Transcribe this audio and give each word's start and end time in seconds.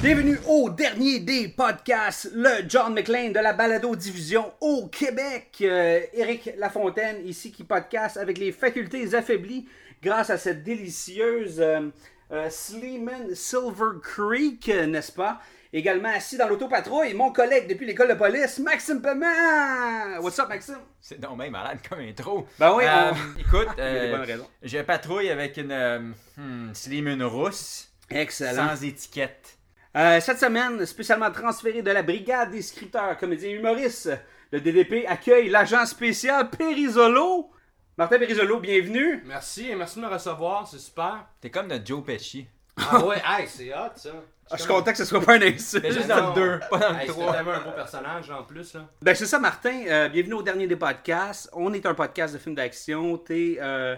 Bienvenue 0.00 0.38
au 0.46 0.70
dernier 0.70 1.18
des 1.18 1.48
podcasts, 1.48 2.30
le 2.32 2.68
John 2.68 2.94
McLean 2.94 3.30
de 3.30 3.40
la 3.40 3.52
balado-diffusion 3.52 4.44
au 4.60 4.86
Québec. 4.86 5.58
Euh, 5.62 6.00
Éric 6.12 6.50
Lafontaine 6.56 7.26
ici 7.26 7.50
qui 7.50 7.64
podcast 7.64 8.16
avec 8.16 8.38
les 8.38 8.52
facultés 8.52 9.16
affaiblies 9.16 9.66
grâce 10.00 10.30
à 10.30 10.38
cette 10.38 10.62
délicieuse 10.62 11.60
euh, 11.60 11.88
euh, 12.30 12.48
Sleeman 12.50 13.34
Silver 13.34 13.98
Creek, 14.02 14.68
euh, 14.68 14.86
n'est-ce 14.86 15.12
pas? 15.12 15.40
Également 15.72 16.08
assis 16.08 16.38
dans 16.38 16.48
l'autopatrouille, 16.48 17.12
mon 17.12 17.30
collègue 17.30 17.68
depuis 17.68 17.84
l'école 17.86 18.08
de 18.08 18.14
police, 18.14 18.58
Maxime 18.58 19.02
Paiement. 19.02 20.18
What's 20.20 20.38
up, 20.38 20.48
Maxime? 20.48 20.78
C'est 20.98 21.20
donc 21.20 21.36
même 21.36 21.52
malade 21.52 21.78
comme 21.86 22.00
intro. 22.00 22.46
Ben 22.58 22.74
oui, 22.74 22.84
Euh, 22.86 23.12
on- 23.12 23.38
écoute, 23.38 23.68
euh, 23.78 24.38
je 24.62 24.78
patrouille 24.78 25.28
avec 25.28 25.58
une 25.58 25.70
euh, 25.72 26.00
hmm, 26.38 27.22
rousse 27.24 27.90
Excellent. 28.08 28.68
sans 28.68 28.82
étiquette. 28.82 29.58
Euh, 29.94 30.20
cette 30.20 30.38
semaine, 30.38 30.86
spécialement 30.86 31.30
transféré 31.30 31.82
de 31.82 31.90
la 31.90 32.02
brigade 32.02 32.50
des 32.50 32.62
scripteurs, 32.62 33.18
comédiens 33.18 33.50
humoristes, 33.50 34.10
le 34.50 34.60
DDP 34.62 35.04
accueille 35.06 35.50
l'agent 35.50 35.84
spécial 35.84 36.48
Périsolo. 36.48 37.50
Martin 37.98 38.18
Périsolo, 38.18 38.58
bienvenue. 38.60 39.22
Merci 39.26 39.68
et 39.70 39.74
merci 39.74 39.96
de 40.00 40.04
me 40.06 40.10
recevoir, 40.10 40.66
c'est 40.66 40.78
super. 40.78 41.26
T'es 41.42 41.50
comme 41.50 41.66
notre 41.66 41.84
Joe 41.84 42.02
Pesci. 42.02 42.46
Ah 42.78 43.04
ouais, 43.04 43.20
hey, 43.26 43.46
c'est 43.48 43.74
hot 43.74 43.90
ça. 43.96 44.10
Ah, 44.50 44.56
je 44.56 44.62
suis 44.62 44.68
content 44.72 44.90
que 44.92 44.96
ce 44.98 45.04
soit 45.04 45.20
pas 45.20 45.34
un 45.34 45.42
insulte. 45.42 45.82
Mais 45.84 45.92
juste 45.92 46.06
dans 46.08 46.34
le 46.34 46.34
2, 46.34 46.60
pas 46.70 46.78
dans 46.78 46.92
le 46.92 47.00
Hey, 47.00 47.06
3. 47.06 47.24
C'était 47.26 47.36
tellement 47.36 47.52
un 47.52 47.60
beau 47.60 47.70
personnage 47.72 48.30
en 48.30 48.42
plus 48.44 48.74
là. 48.74 48.80
Ben 49.02 49.14
c'est 49.14 49.26
ça, 49.26 49.38
Martin. 49.38 49.82
Euh, 49.86 50.08
bienvenue 50.08 50.34
au 50.34 50.42
dernier 50.42 50.66
des 50.66 50.76
podcasts. 50.76 51.50
On 51.52 51.72
est 51.72 51.84
un 51.84 51.94
podcast 51.94 52.32
de 52.34 52.38
films 52.38 52.54
d'action. 52.54 53.18
T'es 53.18 53.58
euh, 53.60 53.94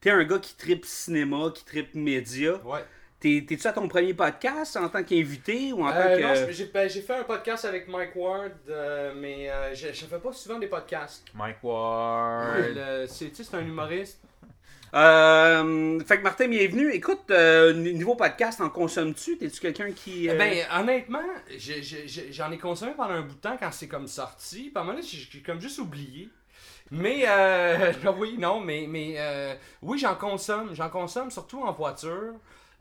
t'es 0.00 0.10
un 0.10 0.22
gars 0.24 0.38
qui 0.38 0.54
tripe 0.56 0.84
cinéma, 0.84 1.50
qui 1.54 1.64
tripe 1.64 1.94
média. 1.94 2.54
Ouais. 2.64 2.84
T'es- 3.18 3.44
T'es-tu 3.48 3.66
à 3.66 3.72
ton 3.72 3.88
premier 3.88 4.12
podcast 4.12 4.76
en 4.76 4.90
tant 4.90 5.02
qu'invité 5.02 5.72
ou 5.72 5.82
en 5.86 5.90
tant 5.90 5.96
Euh, 5.96 6.16
que... 6.18 6.22
non, 6.44 6.46
j'ai- 6.52 6.66
ben, 6.66 6.88
j'ai 6.90 7.00
fait 7.00 7.14
un 7.16 7.24
podcast 7.24 7.64
avec 7.64 7.88
Mike 7.88 8.14
Ward, 8.14 8.52
euh, 8.68 9.14
mais 9.16 9.50
euh, 9.50 9.74
je, 9.74 9.88
je 9.94 10.04
fais 10.04 10.18
pas 10.18 10.32
souvent 10.34 10.58
des 10.58 10.66
podcasts. 10.66 11.24
Mike 11.34 11.56
Ward. 11.62 12.78
C'est 13.08 13.54
un 13.54 13.60
humoriste. 13.60 14.20
Euh, 14.94 16.00
fait 16.00 16.18
que 16.18 16.22
Martin, 16.22 16.48
bienvenue. 16.48 16.90
Écoute, 16.92 17.30
euh, 17.30 17.72
niveau 17.74 18.14
podcast, 18.14 18.60
en 18.60 18.70
consommes-tu? 18.70 19.36
T'es-tu 19.36 19.60
quelqu'un 19.60 19.92
qui... 19.92 20.28
euh, 20.30 20.38
Ben 20.38 20.64
honnêtement, 20.78 21.18
j'en 22.30 22.50
ai 22.50 22.58
consommé 22.58 22.92
pendant 22.96 23.14
un 23.14 23.22
bout 23.22 23.34
de 23.34 23.40
temps 23.40 23.56
quand 23.58 23.72
c'est 23.72 23.88
comme 23.88 24.06
sorti. 24.06 24.70
Puis 24.70 24.72
à 24.76 24.80
un 24.80 24.84
moment 24.84 24.96
donné, 24.96 25.06
j'ai 25.06 25.28
j'ai 25.30 25.42
comme 25.42 25.60
juste 25.60 25.78
oublié. 25.78 26.30
Mais 26.90 27.24
euh, 27.26 27.92
oui, 28.18 28.36
non, 28.38 28.60
mais, 28.60 28.86
mais 28.88 29.14
euh, 29.18 29.54
oui, 29.82 29.98
j'en 29.98 30.14
consomme. 30.14 30.74
J'en 30.74 30.88
consomme 30.88 31.30
surtout 31.30 31.60
en 31.62 31.72
voiture. 31.72 32.34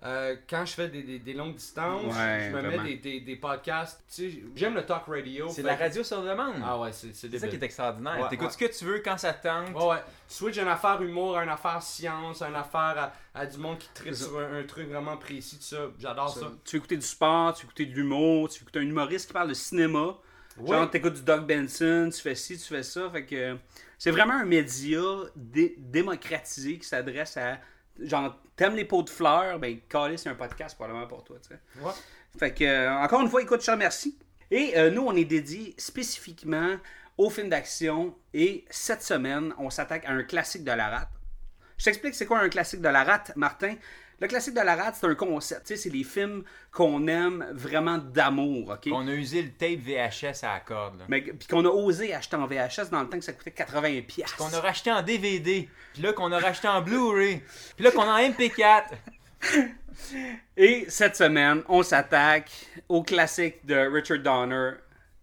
Euh, 0.06 0.36
quand 0.48 0.64
je 0.66 0.74
fais 0.74 0.88
des, 0.88 1.02
des- 1.02 1.18
des 1.18 1.34
longues 1.34 1.56
distances, 1.56 2.04
Ouais, 2.16 2.50
je 2.52 2.56
me 2.56 2.62
vraiment. 2.62 2.84
mets 2.84 2.90
des, 2.90 2.98
des- 2.98 3.20
des 3.22 3.36
podcasts. 3.38 4.04
Tu 4.08 4.30
sais, 4.32 4.40
j'aime 4.56 4.76
le 4.76 4.86
talk 4.86 5.04
radio. 5.08 5.50
C'est 5.50 5.64
fait 5.64 5.68
la 5.68 5.76
radio 5.76 6.04
sur 6.04 6.22
demande. 6.22 6.54
Ah 6.64 6.80
ouais, 6.80 6.92
c'est 6.92 7.14
c'est 7.16 7.28
c'est 7.32 7.40
ça 7.40 7.48
qui 7.48 7.56
est 7.56 7.64
extraordinaire. 7.64 8.20
Ouais, 8.20 8.30
T'écoutes 8.30 8.48
ouais. 8.48 8.54
ce 8.54 8.58
que 8.58 8.78
tu 8.78 8.86
veux 8.86 9.00
quand 9.00 9.18
ça 9.18 9.34
te 9.34 9.48
tente. 9.48 9.74
Ouais, 9.76 9.88
ouais. 9.90 10.04
Switch 10.28 10.58
une 10.58 10.68
affaire 10.68 11.02
humour, 11.02 11.38
une 11.40 11.50
affaire 11.50 11.82
science, 11.82 12.44
une 12.44 12.54
affaire 12.56 13.12
à, 13.34 13.40
à 13.40 13.46
du 13.48 13.58
monde 13.58 13.80
qui 13.80 14.14
ça. 14.14 14.26
sur 14.26 14.38
un, 14.40 14.60
un 14.60 14.64
truc 14.64 14.90
vraiment 14.90 15.18
précis, 15.18 15.58
tout 15.58 15.64
ça. 15.64 15.88
J'adore 15.98 16.30
ça. 16.30 16.52
Tu 16.64 16.76
veux 16.76 16.78
écouter 16.78 16.98
du 16.98 17.06
sport, 17.06 17.54
tu 17.56 17.62
veux 17.62 17.66
écouter 17.70 17.86
de 17.88 17.96
l'humour, 17.96 18.48
tu 18.50 18.60
veux 18.60 18.64
écouter 18.64 18.80
un 18.80 18.84
humoriste 18.84 19.26
qui 19.28 19.34
parle 19.34 19.50
de 19.50 19.54
cinéma. 19.56 20.18
Ouais. 20.58 20.68
Genre, 20.78 20.90
t'écoutes 20.90 21.16
du 21.16 21.24
Doug 21.24 21.48
Benson, 21.48 22.10
tu 22.14 22.22
fais 22.22 22.36
ci, 22.36 22.58
tu 22.60 22.64
fais 22.66 22.84
ça. 22.84 23.10
Fait 23.10 23.26
que 23.26 23.36
euh, 23.36 23.56
c'est 23.98 24.12
vraiment 24.12 24.36
un 24.36 24.46
média 24.46 25.02
dé- 25.36 25.74
démocratisé 25.80 26.78
qui 26.78 26.88
s'adresse 26.88 27.38
à. 27.38 27.58
Genre, 28.00 28.36
t'aimes 28.56 28.76
les 28.76 28.86
pots 28.86 29.04
de 29.04 29.10
fleurs, 29.10 29.60
ben, 29.60 29.80
Callis, 29.90 30.18
c'est 30.18 30.30
un 30.30 30.36
podcast 30.36 30.76
probablement 30.76 31.08
pour 31.08 31.24
toi, 31.24 31.38
tu 31.42 31.50
sais. 31.50 31.82
Ouais. 31.82 31.92
Fait 32.38 32.54
que, 32.54 32.64
euh, 32.64 32.94
encore 32.98 33.22
une 33.22 33.30
fois, 33.30 33.42
écoute, 33.42 33.62
je 33.62 33.68
te 33.68 33.72
remercie. 33.72 34.18
Et 34.52 34.78
euh, 34.78 34.92
nous, 34.92 35.02
on 35.02 35.16
est 35.16 35.26
dédié 35.26 35.74
spécifiquement 35.78 36.76
aux 37.18 37.30
films 37.30 37.50
d'action. 37.50 38.16
Et 38.34 38.66
cette 38.70 39.02
semaine, 39.02 39.54
on 39.58 39.70
s'attaque 39.70 40.06
à 40.06 40.12
un 40.12 40.24
classique 40.24 40.64
de 40.64 40.72
la 40.72 40.90
rate. 40.90 41.10
Je 41.78 41.86
t'explique 41.86 42.16
c'est 42.16 42.26
quoi 42.26 42.40
un 42.40 42.50
classique 42.50 42.82
de 42.82 42.90
la 42.90 43.04
rate, 43.04 43.32
Martin. 43.36 43.76
Le 44.20 44.28
classique 44.28 44.54
de 44.54 44.62
la 44.62 44.76
rate, 44.76 44.96
c'est 45.00 45.08
un 45.08 45.16
concept. 45.16 45.76
C'est 45.76 45.90
les 45.90 46.04
films 46.04 46.44
qu'on 46.72 47.08
aime 47.08 47.46
vraiment 47.52 47.98
d'amour, 47.98 48.70
OK? 48.70 48.90
On 48.92 49.08
a 49.08 49.12
usé 49.12 49.42
le 49.42 49.52
tape 49.52 49.80
VHS 49.80 50.46
à 50.46 50.54
la 50.54 50.60
corde. 50.62 51.00
là. 51.00 51.06
Mais, 51.08 51.22
puis 51.22 51.48
qu'on 51.48 51.66
a 51.66 51.70
osé 51.70 52.14
acheter 52.14 52.36
en 52.38 52.48
VHS 52.48 52.90
dans 52.92 53.02
le 53.02 53.10
temps 53.10 53.20
que 53.20 53.26
ça 53.26 53.34
coûtait 53.34 53.52
80 53.52 54.02
pièces. 54.08 54.32
Qu'on 54.34 54.54
a 54.54 54.60
racheté 54.60 54.92
en 54.92 55.02
DVD. 55.02 55.68
Puis 55.94 56.02
là, 56.02 56.14
qu'on 56.14 56.32
a 56.32 56.40
racheté 56.40 56.68
en 56.68 56.82
Blu-ray. 56.82 57.42
Puis 57.76 57.84
là, 57.84 57.92
qu'on 57.92 58.04
a 58.04 58.22
en 58.22 58.30
MP4. 58.30 58.84
Et 60.58 60.86
cette 60.90 61.16
semaine, 61.16 61.64
on 61.68 61.84
s'attaque 61.84 62.52
au 62.90 63.04
classique 63.04 63.66
de 63.66 63.76
Richard 63.76 64.20
Donner, 64.20 64.72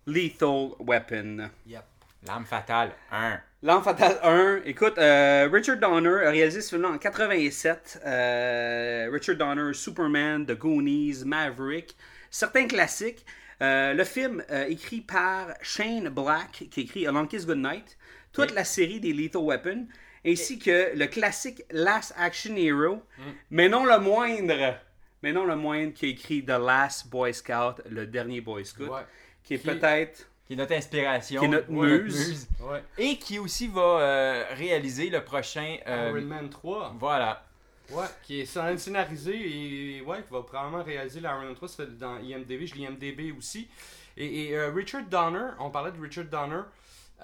Lethal 0.06 0.70
Weapon. 0.80 1.50
Yep. 1.66 1.84
L'arme 2.26 2.44
fatale 2.44 2.92
1. 3.10 3.40
Fatale 3.64 4.18
1. 4.22 4.62
Écoute, 4.64 4.98
euh, 4.98 5.48
Richard 5.52 5.76
Donner 5.78 6.26
a 6.26 6.30
réalisé 6.30 6.60
ce 6.60 6.70
film 6.74 6.84
en 6.84 6.98
87. 6.98 8.00
Euh, 8.04 9.08
Richard 9.12 9.36
Donner, 9.36 9.72
Superman, 9.72 10.44
The 10.44 10.58
Goonies, 10.58 11.22
Maverick. 11.24 11.96
Certains 12.30 12.66
classiques. 12.66 13.24
Euh, 13.60 13.94
le 13.94 14.02
film 14.02 14.42
écrit 14.68 15.00
par 15.00 15.48
Shane 15.60 16.08
Black, 16.08 16.64
qui 16.70 16.80
écrit 16.80 17.06
A 17.06 17.12
Long 17.12 17.26
Kiss 17.26 17.46
Goodnight. 17.46 17.96
Toute 18.32 18.52
la 18.52 18.64
série 18.64 18.98
des 18.98 19.12
Lethal 19.12 19.42
Weapon. 19.42 19.86
Ainsi 20.26 20.58
que 20.58 20.96
le 20.96 21.06
classique 21.06 21.62
Last 21.70 22.14
Action 22.18 22.56
Hero. 22.56 23.02
Mais 23.50 23.68
non 23.68 23.84
le 23.84 23.98
moindre. 23.98 24.74
Mais 25.22 25.32
non 25.32 25.44
le 25.44 25.54
moindre 25.54 25.92
qui 25.92 26.06
a 26.06 26.08
écrit 26.08 26.44
The 26.44 26.58
Last 26.58 27.08
Boy 27.08 27.32
Scout, 27.32 27.80
le 27.88 28.06
dernier 28.06 28.40
Boy 28.40 28.64
Scout. 28.66 28.88
Ouais. 28.88 29.02
Qui 29.44 29.54
est 29.54 29.58
Qui- 29.58 29.68
peut-être... 29.68 30.28
Qui 30.52 30.54
est 30.54 30.56
notre 30.56 30.74
inspiration. 30.74 31.40
Qui 31.40 31.46
est 31.46 31.48
notre 31.48 31.70
Ouais, 31.70 31.98
muse. 32.02 32.46
Ouais. 32.60 32.82
Et 32.98 33.16
qui 33.18 33.38
aussi 33.38 33.68
va 33.68 33.80
euh, 33.80 34.44
réaliser 34.54 35.08
le 35.10 35.24
prochain. 35.24 35.76
euh, 35.86 36.10
Iron 36.14 36.26
Man 36.26 36.50
3. 36.50 36.94
voilà. 36.98 37.44
Ouais. 37.90 38.04
Qui 38.22 38.40
est 38.40 38.44
scén- 38.44 38.76
scénarisé 38.78 39.32
et 39.34 40.00
ouais, 40.02 40.18
qui 40.18 40.32
va 40.32 40.42
probablement 40.42 40.82
réaliser 40.82 41.20
l'Iron 41.20 41.40
Man 41.42 41.54
3. 41.54 41.68
Ça 41.68 41.84
fait 41.84 41.98
dans 41.98 42.18
IMDB. 42.18 42.66
Je 42.66 42.74
lis 42.74 42.84
IMDB 42.84 43.32
aussi. 43.36 43.68
Et, 44.16 44.48
et, 44.50 44.56
euh, 44.56 44.70
Richard 44.70 45.04
Donner, 45.10 45.48
on 45.58 45.70
parlait 45.70 45.92
de 45.92 46.00
Richard 46.00 46.24
Donner. 46.26 46.62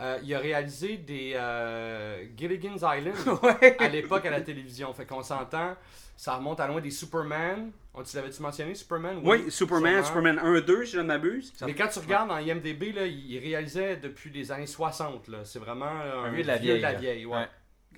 euh, 0.00 0.18
il 0.22 0.34
a 0.34 0.38
réalisé 0.38 0.96
des 0.96 1.32
euh, 1.34 2.24
Gilligan's 2.36 2.82
Island 2.82 3.16
Ouais. 3.42 3.76
à 3.78 3.88
l'époque 3.88 4.24
à 4.26 4.30
la 4.30 4.40
télévision. 4.40 4.92
Fait 4.94 5.04
qu'on 5.06 5.22
s'entend, 5.22 5.76
ça 6.18 6.34
remonte 6.34 6.58
à 6.58 6.66
loin 6.66 6.80
des 6.80 6.90
Superman. 6.90 7.70
On 7.94 8.02
tu 8.02 8.16
l'avais-tu 8.16 8.42
mentionné, 8.42 8.74
Superman? 8.74 9.20
Oui, 9.22 9.50
Superman. 9.50 10.04
Superman 10.04 10.40
1, 10.40 10.60
2, 10.62 10.84
si 10.84 10.92
je 10.92 10.98
ne 10.98 11.04
m'abuse. 11.04 11.52
Mais 11.64 11.74
quand 11.74 11.86
tu 11.86 12.00
regardes 12.00 12.28
dans 12.28 12.38
IMDB, 12.38 12.92
là, 12.92 13.06
il 13.06 13.38
réalisait 13.38 13.96
depuis 13.96 14.28
les 14.30 14.50
années 14.50 14.66
60. 14.66 15.28
là. 15.28 15.38
C'est 15.44 15.60
vraiment 15.60 15.86
euh, 15.86 16.24
un, 16.24 16.32
vieux 16.32 16.42
de 16.42 16.48
la 16.48 16.56
vieille, 16.56 16.80
là. 16.80 16.94
vieille. 16.94 17.24
ouais. 17.24 17.36
Ouais. 17.36 17.46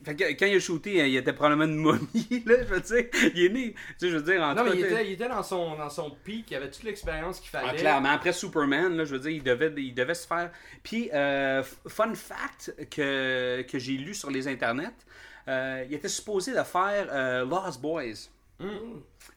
Fait 0.05 0.17
que 0.17 0.25
quand 0.39 0.47
il 0.47 0.57
a 0.57 0.61
shooté, 0.61 1.09
il 1.09 1.17
était 1.17 1.33
probablement 1.33 1.65
une 1.65 1.79
momie, 1.79 2.43
là, 2.47 2.57
je 2.63 2.75
veux 2.75 2.81
dire. 2.81 3.07
Il 3.35 3.45
est 3.45 3.49
né, 3.49 3.73
tu 3.73 3.81
sais, 3.97 4.11
je 4.11 4.17
veux 4.19 4.23
dire, 4.23 4.43
en 4.43 4.55
Non, 4.55 4.65
mais 4.65 4.73
il 4.75 4.85
était, 4.85 5.07
il 5.07 5.13
était 5.13 5.29
dans, 5.29 5.43
son, 5.43 5.77
dans 5.77 5.91
son 5.91 6.11
pic, 6.23 6.51
il 6.51 6.57
avait 6.57 6.71
toute 6.71 6.83
l'expérience 6.85 7.41
qu'il 7.41 7.51
Ah, 7.55 7.61
fallait. 7.61 7.79
clairement, 7.79 8.11
après 8.11 8.33
Superman, 8.35 8.97
là, 8.99 9.07
je 9.07 9.15
veux 9.15 9.21
dire, 9.21 9.31
il 9.31 9.43
devait, 9.43 9.73
il 9.79 9.95
devait 9.95 10.15
se 10.15 10.27
faire. 10.27 10.51
Puis, 10.83 11.11
euh, 11.15 11.63
fun 11.89 12.15
fact 12.15 12.75
que, 12.91 13.63
que 13.63 13.79
j'ai 13.79 13.95
lu 13.95 14.13
sur 14.15 14.31
les 14.31 14.47
internets, 14.47 14.93
euh, 15.51 15.85
il 15.89 15.95
était 15.95 16.09
supposé 16.09 16.53
de 16.53 16.63
faire 16.63 17.07
euh, 17.11 17.45
Lost 17.45 17.81
Boys. 17.81 18.29
Mm. 18.59 18.67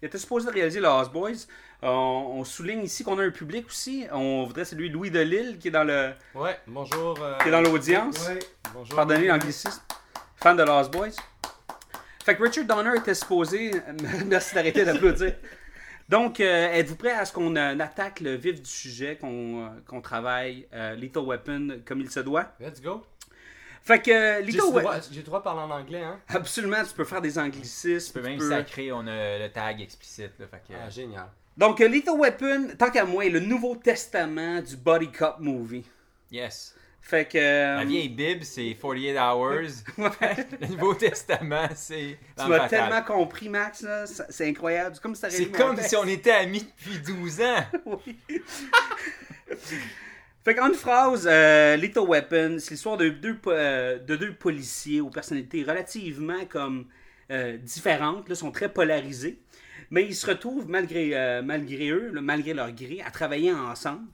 Il 0.02 0.06
était 0.06 0.18
supposé 0.18 0.48
de 0.48 0.54
réaliser 0.54 0.80
Lost 0.80 1.12
Boys. 1.12 1.48
On, 1.82 1.88
on 2.38 2.44
souligne 2.44 2.84
ici 2.84 3.04
qu'on 3.04 3.18
a 3.20 3.24
un 3.24 3.32
public 3.32 3.66
aussi. 3.68 4.06
On 4.12 4.46
voudrait 4.46 4.66
saluer 4.66 4.90
Louis 4.90 5.12
Delisle 5.12 5.58
qui 5.58 5.68
est 5.70 5.72
dans 5.72 5.84
le 5.84 6.12
Ouais, 6.36 6.58
bonjour. 6.68 7.18
euh, 7.22 7.38
qui 7.40 7.48
est 7.48 7.52
dans 7.52 7.62
l'audience. 7.62 8.28
Ouais, 8.28 8.40
bonjour. 8.74 8.96
Pardonnez 8.96 9.28
l'anglicisme. 9.28 9.82
Fan 10.38 10.56
de 10.56 10.64
Lost 10.64 10.92
Boys. 10.92 11.16
Fait 12.24 12.36
que 12.38 12.44
Richard 12.44 12.66
Donner 12.66 12.98
était 12.98 13.14
supposé. 13.14 13.72
Merci 14.26 14.56
d'arrêter 14.56 14.86
d'applaudir. 14.86 15.36
Donc, 16.10 16.40
euh, 16.40 16.72
êtes-vous 16.74 16.96
prêts 16.96 17.12
à 17.14 17.26
ce 17.26 17.34
qu'on 17.34 17.56
euh, 17.56 17.80
attaque 17.80 18.20
le 18.20 18.36
vif 18.36 18.62
du 18.62 18.70
sujet, 18.70 19.18
qu'on 19.20 19.70
euh, 19.94 20.02
travaille 20.02 20.68
Lethal 20.98 21.24
Weapon 21.24 21.80
comme 21.86 22.02
il 22.02 22.12
se 22.12 22.20
doit? 22.20 22.52
Let's 22.60 22.82
go. 22.82 23.04
Fait 23.86 24.02
que 24.02 24.12
euh, 24.12 24.42
J'ai 24.46 24.52
le 24.54 24.58
droit, 24.60 24.96
j'ai 25.12 25.18
le 25.20 25.24
droit 25.26 25.40
de 25.40 25.44
parler 25.44 25.62
en 25.62 25.70
anglais, 25.72 26.02
hein? 26.04 26.18
Absolument, 26.30 26.84
tu 26.88 26.94
peux 26.94 27.04
faire 27.04 27.22
des 27.22 27.38
anglicismes. 27.38 28.08
Tu 28.08 28.14
peux 28.14 28.22
même 28.26 28.38
tu 28.40 28.46
peux- 28.46 28.50
sacrer, 28.50 28.92
on 28.94 29.06
a 29.06 29.38
le 29.40 29.50
tag 29.50 29.82
explicite. 29.82 30.32
Là, 30.40 30.46
fait 30.48 30.62
que, 30.68 30.74
Ah, 30.74 30.90
génial. 30.90 31.28
Donc, 31.58 31.82
euh, 31.82 31.88
Lethal 31.90 32.16
Weapon, 32.18 32.70
tant 32.80 32.90
qu'à 32.90 33.04
moi, 33.06 33.26
est 33.26 33.30
le 33.30 33.42
nouveau 33.42 33.76
testament 33.76 34.62
du 34.62 34.78
body 34.78 35.12
cop 35.12 35.36
movie. 35.40 35.86
yes. 36.32 36.76
Fait 37.06 37.28
que. 37.28 37.38
euh, 37.38 37.76
La 37.80 37.84
vieille 37.84 38.08
Bible, 38.08 38.46
c'est 38.46 38.78
48 38.82 39.18
Hours. 39.18 39.52
le 39.98 40.68
Nouveau 40.68 40.94
Testament, 40.94 41.68
c'est. 41.76 42.18
tu 42.40 42.48
m'as 42.48 42.70
tellement 42.70 43.02
compris, 43.02 43.50
Max, 43.50 43.82
là. 43.82 44.06
C'est 44.08 44.48
incroyable. 44.48 44.96
C'est 44.96 45.02
comme 45.02 45.14
si 45.16 45.52
comme 45.52 45.78
si 45.82 45.96
on 45.98 46.08
était 46.08 46.32
amis 46.32 46.62
depuis 46.66 47.00
12 47.00 47.42
ans. 47.42 47.66
Oui. 47.86 48.18
fait 50.44 50.56
qu'en 50.56 50.68
une 50.68 50.74
phrase, 50.74 51.28
euh, 51.30 51.76
Lethal 51.78 52.04
Weapon, 52.08 52.58
c'est 52.60 52.72
l'histoire 52.72 52.98
de 52.98 53.10
deux, 53.10 53.38
po- 53.38 53.52
euh, 53.52 53.98
de 54.00 54.16
deux 54.16 54.34
policiers 54.34 55.02
aux 55.02 55.10
personnalités 55.10 55.64
relativement 55.64 56.46
comme 56.46 56.88
euh, 57.32 57.58
différentes, 57.58 58.28
là, 58.30 58.36
sont 58.36 58.52
très 58.52 58.70
polarisés, 58.70 59.42
mais 59.90 60.04
ils 60.06 60.16
se 60.16 60.28
retrouvent 60.28 60.68
malgré, 60.68 61.42
malgré 61.44 61.90
eux, 61.90 62.12
là, 62.12 62.22
malgré 62.22 62.54
leur 62.54 62.72
gré, 62.72 63.02
à 63.06 63.12
travailler 63.12 63.54
ensemble. 63.54 64.08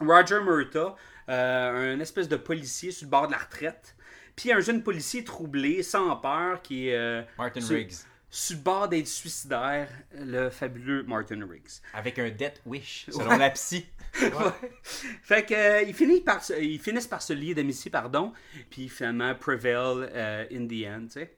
Roger 0.00 0.40
Murta, 0.42 0.96
un 1.28 2.00
espèce 2.00 2.28
de 2.28 2.36
policier 2.36 2.90
sur 2.90 3.06
le 3.06 3.10
bord 3.10 3.26
de 3.26 3.32
la 3.32 3.38
retraite, 3.38 3.94
puis 4.34 4.50
un 4.52 4.60
jeune 4.60 4.82
policier 4.82 5.22
troublé, 5.24 5.82
sans 5.82 6.16
peur, 6.16 6.62
qui 6.62 6.88
est 6.88 7.26
Martin 7.38 7.60
sur, 7.60 7.76
Riggs. 7.76 7.92
sur 8.30 8.56
le 8.56 8.62
bord 8.62 8.88
d'être 8.88 9.06
suicidaire, 9.06 9.88
le 10.18 10.48
fabuleux 10.50 11.02
Martin 11.02 11.46
Riggs. 11.48 11.80
Avec 11.92 12.18
un 12.18 12.30
Death 12.30 12.62
Wish, 12.66 13.06
selon 13.10 13.28
Ouais. 13.30 13.38
la 13.38 13.50
psy. 13.50 13.86
Fait 15.22 15.44
que 15.46 15.54
euh, 15.54 15.82
ils, 15.82 15.94
finissent 15.94 17.06
par 17.06 17.22
se, 17.22 17.32
lier 17.32 17.54
d'amitié, 17.54 17.90
pardon, 17.90 18.32
puis 18.68 18.88
finalement 18.88 19.34
prevail 19.34 20.08
euh, 20.12 20.44
in 20.52 20.66
the 20.66 20.86
end, 20.86 21.06
tu 21.06 21.20
sais. 21.20 21.36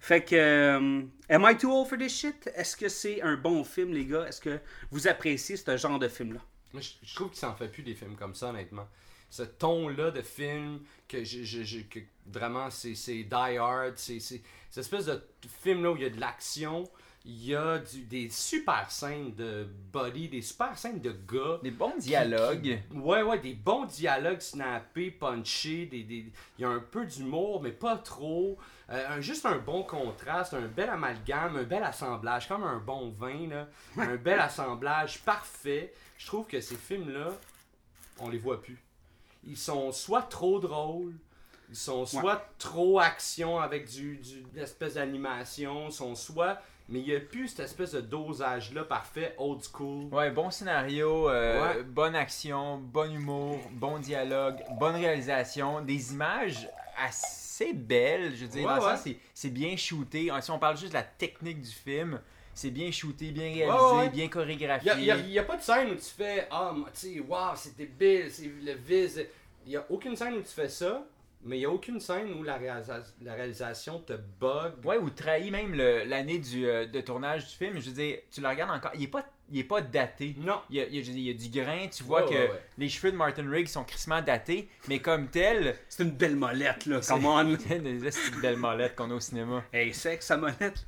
Fait 0.00 0.24
que 0.24 0.36
euh, 0.36 1.02
Am 1.28 1.44
I 1.44 1.56
too 1.56 1.70
old 1.70 1.88
for 1.88 1.98
this 1.98 2.16
shit? 2.16 2.48
Est-ce 2.54 2.76
que 2.76 2.88
c'est 2.88 3.20
un 3.20 3.36
bon 3.36 3.64
film, 3.64 3.92
les 3.92 4.06
gars? 4.06 4.26
Est-ce 4.28 4.40
que 4.40 4.60
vous 4.90 5.08
appréciez 5.08 5.56
ce 5.56 5.76
genre 5.76 5.98
de 5.98 6.08
film-là? 6.08 6.40
Moi, 6.72 6.82
je, 7.02 7.14
trouve 7.14 7.30
qu'il 7.30 7.38
s'en 7.38 7.54
fait 7.54 7.68
plus 7.68 7.82
des 7.82 7.94
films 7.94 8.14
comme 8.16 8.34
ça, 8.34 8.50
honnêtement. 8.50 8.86
Ce 9.30 9.42
ton-là 9.42 10.10
de 10.10 10.22
film, 10.22 10.80
que, 11.08 11.24
je, 11.24 11.42
je- 11.42 11.80
que 11.80 11.98
vraiment, 12.26 12.70
c'est 12.70 12.92
Die 12.94 13.34
Hard, 13.34 13.94
c'est- 13.96 14.20
cette 14.20 14.42
espèce 14.76 15.06
de 15.06 15.20
film-là 15.62 15.90
où 15.90 15.96
il 15.96 16.02
y 16.02 16.06
a 16.06 16.10
de 16.10 16.20
l'action, 16.20 16.84
il 17.30 17.44
y 17.44 17.54
a 17.54 17.76
du- 17.78 18.04
des 18.04 18.30
super 18.30 18.90
scènes 18.90 19.34
de 19.34 19.68
body, 19.92 20.30
des 20.30 20.40
super 20.40 20.76
scènes 20.78 21.00
de 21.02 21.10
gars. 21.12 21.58
Des 21.62 21.70
bons 21.70 21.94
dialogues. 21.98 22.80
Ouais, 22.94 23.20
ouais, 23.22 23.38
des 23.38 23.52
bons 23.52 23.84
dialogues 23.84 24.40
snappés, 24.40 25.10
punchés, 25.10 25.84
des, 25.84 26.04
des- 26.04 26.32
il 26.58 26.62
y 26.62 26.64
a 26.64 26.68
un 26.70 26.78
peu 26.80 27.04
d'humour, 27.04 27.60
mais 27.62 27.70
pas 27.72 27.98
trop. 27.98 28.56
Euh, 28.88 29.20
juste 29.20 29.44
un 29.44 29.58
bon 29.58 29.82
contraste, 29.82 30.54
un 30.54 30.66
bel 30.68 30.88
amalgame, 30.88 31.56
un 31.58 31.64
bel 31.64 31.82
assemblage, 31.84 32.48
comme 32.48 32.64
un 32.64 32.78
bon 32.78 33.10
vin, 33.10 33.46
là. 33.48 33.68
un 33.98 34.16
bel 34.16 34.40
assemblage 34.40 35.18
parfait. 35.20 35.92
Je 36.16 36.26
trouve 36.26 36.46
que 36.46 36.62
ces 36.62 36.76
films-là, 36.76 37.32
on 38.20 38.30
les 38.30 38.38
voit 38.38 38.62
plus. 38.62 38.78
Ils 39.44 39.58
sont 39.58 39.92
soit 39.92 40.22
trop 40.22 40.58
drôles, 40.60 41.14
ils 41.68 41.76
sont 41.76 42.06
soit 42.06 42.42
trop 42.58 42.98
action 42.98 43.60
avec 43.60 43.86
du, 43.86 44.16
du 44.16 44.46
une 44.54 44.58
espèce 44.62 44.94
d'animation, 44.94 45.90
sont 45.90 46.14
soit 46.14 46.60
mais 46.88 47.00
il 47.00 47.04
n'y 47.06 47.14
a 47.14 47.20
plus 47.20 47.48
cette 47.48 47.60
espèce 47.60 47.92
de 47.92 48.00
dosage-là 48.00 48.84
parfait, 48.84 49.34
old 49.38 49.60
school. 49.62 50.06
Ouais, 50.12 50.30
bon 50.30 50.50
scénario, 50.50 51.28
euh, 51.28 51.62
Ouais. 51.76 51.82
bonne 51.82 52.14
action, 52.16 52.78
bon 52.78 53.12
humour, 53.14 53.58
bon 53.72 53.98
dialogue, 53.98 54.56
bonne 54.78 54.96
réalisation, 54.96 55.80
des 55.82 56.12
images 56.12 56.68
assez 56.96 57.72
belles, 57.72 58.34
je 58.34 58.42
veux 58.44 58.48
dire, 58.50 58.66
Ouais, 58.68 58.84
ouais. 58.84 59.16
c'est- 59.34 59.50
bien 59.50 59.76
shooté. 59.76 60.30
Si 60.40 60.50
on 60.50 60.58
parle 60.58 60.76
juste 60.76 60.92
de 60.92 60.98
la 60.98 61.02
technique 61.02 61.60
du 61.62 61.70
film, 61.70 62.20
c'est 62.54 62.70
bien 62.70 62.90
shooté, 62.90 63.30
bien 63.30 63.44
réalisé, 63.52 64.08
bien 64.10 64.24
Il 64.24 64.30
chorégraphié. 64.30 64.94
n'y 65.24 65.38
a, 65.38 65.42
pas 65.44 65.56
de 65.56 65.62
scène 65.62 65.90
où 65.90 65.94
tu 65.94 66.00
fais 66.16 66.48
Ah, 66.50 66.72
moi, 66.74 66.88
tu 66.92 67.14
sais, 67.14 67.20
waouh, 67.20 67.54
c'est 67.56 67.76
débile, 67.76 68.30
c'est 68.30 68.50
le 68.62 68.72
vis. 68.72 69.20
Il 69.66 69.70
n'y 69.70 69.76
a 69.76 69.84
aucune 69.90 70.16
scène 70.16 70.34
où 70.34 70.40
tu 70.40 70.48
fais 70.48 70.68
ça, 70.68 71.04
mais 71.44 71.56
il 71.56 71.60
n'y 71.60 71.66
a 71.66 71.70
aucune 71.70 72.00
scène 72.00 72.32
où 72.32 72.42
la, 72.42 72.58
réalisa- 72.58 73.14
la 73.22 73.34
réalisation 73.34 74.00
te 74.00 74.12
bug. 74.40 74.84
Ouais, 74.84 74.98
ou 74.98 75.08
trahit 75.10 75.50
même 75.52 75.74
l'année 75.74 76.38
du, 76.38 76.66
euh, 76.66 76.86
de 76.86 77.00
tournage 77.00 77.46
du 77.48 77.54
film. 77.54 77.78
Je 77.80 77.90
veux 77.90 77.94
dire, 77.96 78.18
tu 78.30 78.40
le 78.40 78.48
regardes 78.48 78.70
encore, 78.70 78.90
il 78.94 79.04
est 79.04 79.08
pas, 79.08 79.24
il 79.50 79.58
est 79.60 79.64
pas 79.64 79.80
daté. 79.80 80.34
Non. 80.38 80.60
Il 80.70 80.76
y 80.76 80.80
a, 80.80 80.86
il 80.86 80.96
y 80.96 80.98
a- 80.98 81.02
je 81.02 81.08
veux 81.08 81.14
dire, 81.14 81.22
il 81.34 81.40
y 81.42 81.46
a 81.46 81.48
du 81.50 81.60
grain, 81.60 81.86
tu 81.88 82.02
vois 82.02 82.22
Ouais, 82.24 82.28
que 82.28 82.34
ouais, 82.34 82.50
ouais. 82.50 82.62
les 82.78 82.88
cheveux 82.88 83.12
de 83.12 83.16
Martin 83.16 83.48
Riggs 83.50 83.68
sont 83.68 83.84
crissement 83.84 84.20
datés, 84.20 84.68
mais 84.88 84.98
comme 85.00 85.28
tel, 85.28 85.76
C'est 85.88 86.02
une 86.02 86.10
belle 86.10 86.36
molette, 86.36 86.86
là. 86.86 87.00
Come 87.06 87.24
on. 87.26 87.56
c'est 87.68 87.78
des 87.78 87.94
petites 87.98 88.40
belles 88.40 88.56
mollettes 88.56 88.96
qu'on 88.96 89.10
a 89.10 89.14
au 89.14 89.20
cinéma. 89.20 89.64
Hey, 89.72 89.94
sexe, 89.94 90.26
sa 90.26 90.36
molette. 90.36 90.84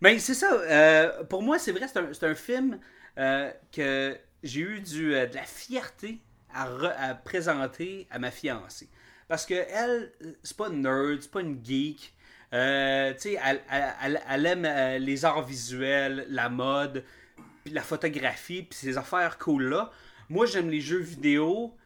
Mais 0.00 0.18
c'est 0.18 0.34
ça. 0.34 0.52
euh, 0.52 1.24
pour 1.24 1.42
moi, 1.42 1.58
c'est 1.58 1.72
vrai, 1.72 1.88
c'est 1.88 1.98
un, 1.98 2.12
c'est 2.12 2.26
un 2.26 2.34
film 2.34 2.78
euh, 3.18 3.50
que 3.72 4.16
j'ai 4.42 4.60
eu 4.60 4.80
du, 4.80 5.14
euh, 5.14 5.26
de 5.26 5.34
la 5.34 5.42
fierté 5.44 6.18
à, 6.54 6.68
re- 6.68 6.94
à 6.98 7.14
présenter 7.14 8.06
à 8.10 8.18
ma 8.18 8.30
fiancée. 8.30 8.88
Parce 9.28 9.44
que 9.46 9.54
elle, 9.54 10.12
euh, 10.24 10.32
c'est 10.42 10.56
pas 10.56 10.68
une 10.68 10.82
nerd, 10.82 11.20
c'est 11.20 11.30
pas 11.30 11.40
une 11.40 11.64
geek. 11.64 12.12
Euh, 12.52 13.12
tu 13.14 13.20
sais, 13.20 13.38
elle, 13.44 13.60
elle- 13.70 13.94
elle- 14.02 14.22
elle 14.30 14.46
aime 14.46 14.64
euh, 14.64 14.98
les 14.98 15.24
arts 15.24 15.44
visuels, 15.44 16.26
la 16.28 16.48
mode, 16.48 17.04
puis 17.64 17.74
la 17.74 17.82
photographie, 17.82 18.62
puis 18.62 18.78
ces 18.78 18.96
affaires 18.98 19.36
cool-là. 19.38 19.90
Moi, 20.28 20.46
j'aime 20.46 20.70
les 20.70 20.80
jeux 20.80 21.00
vidéo, 21.00 21.76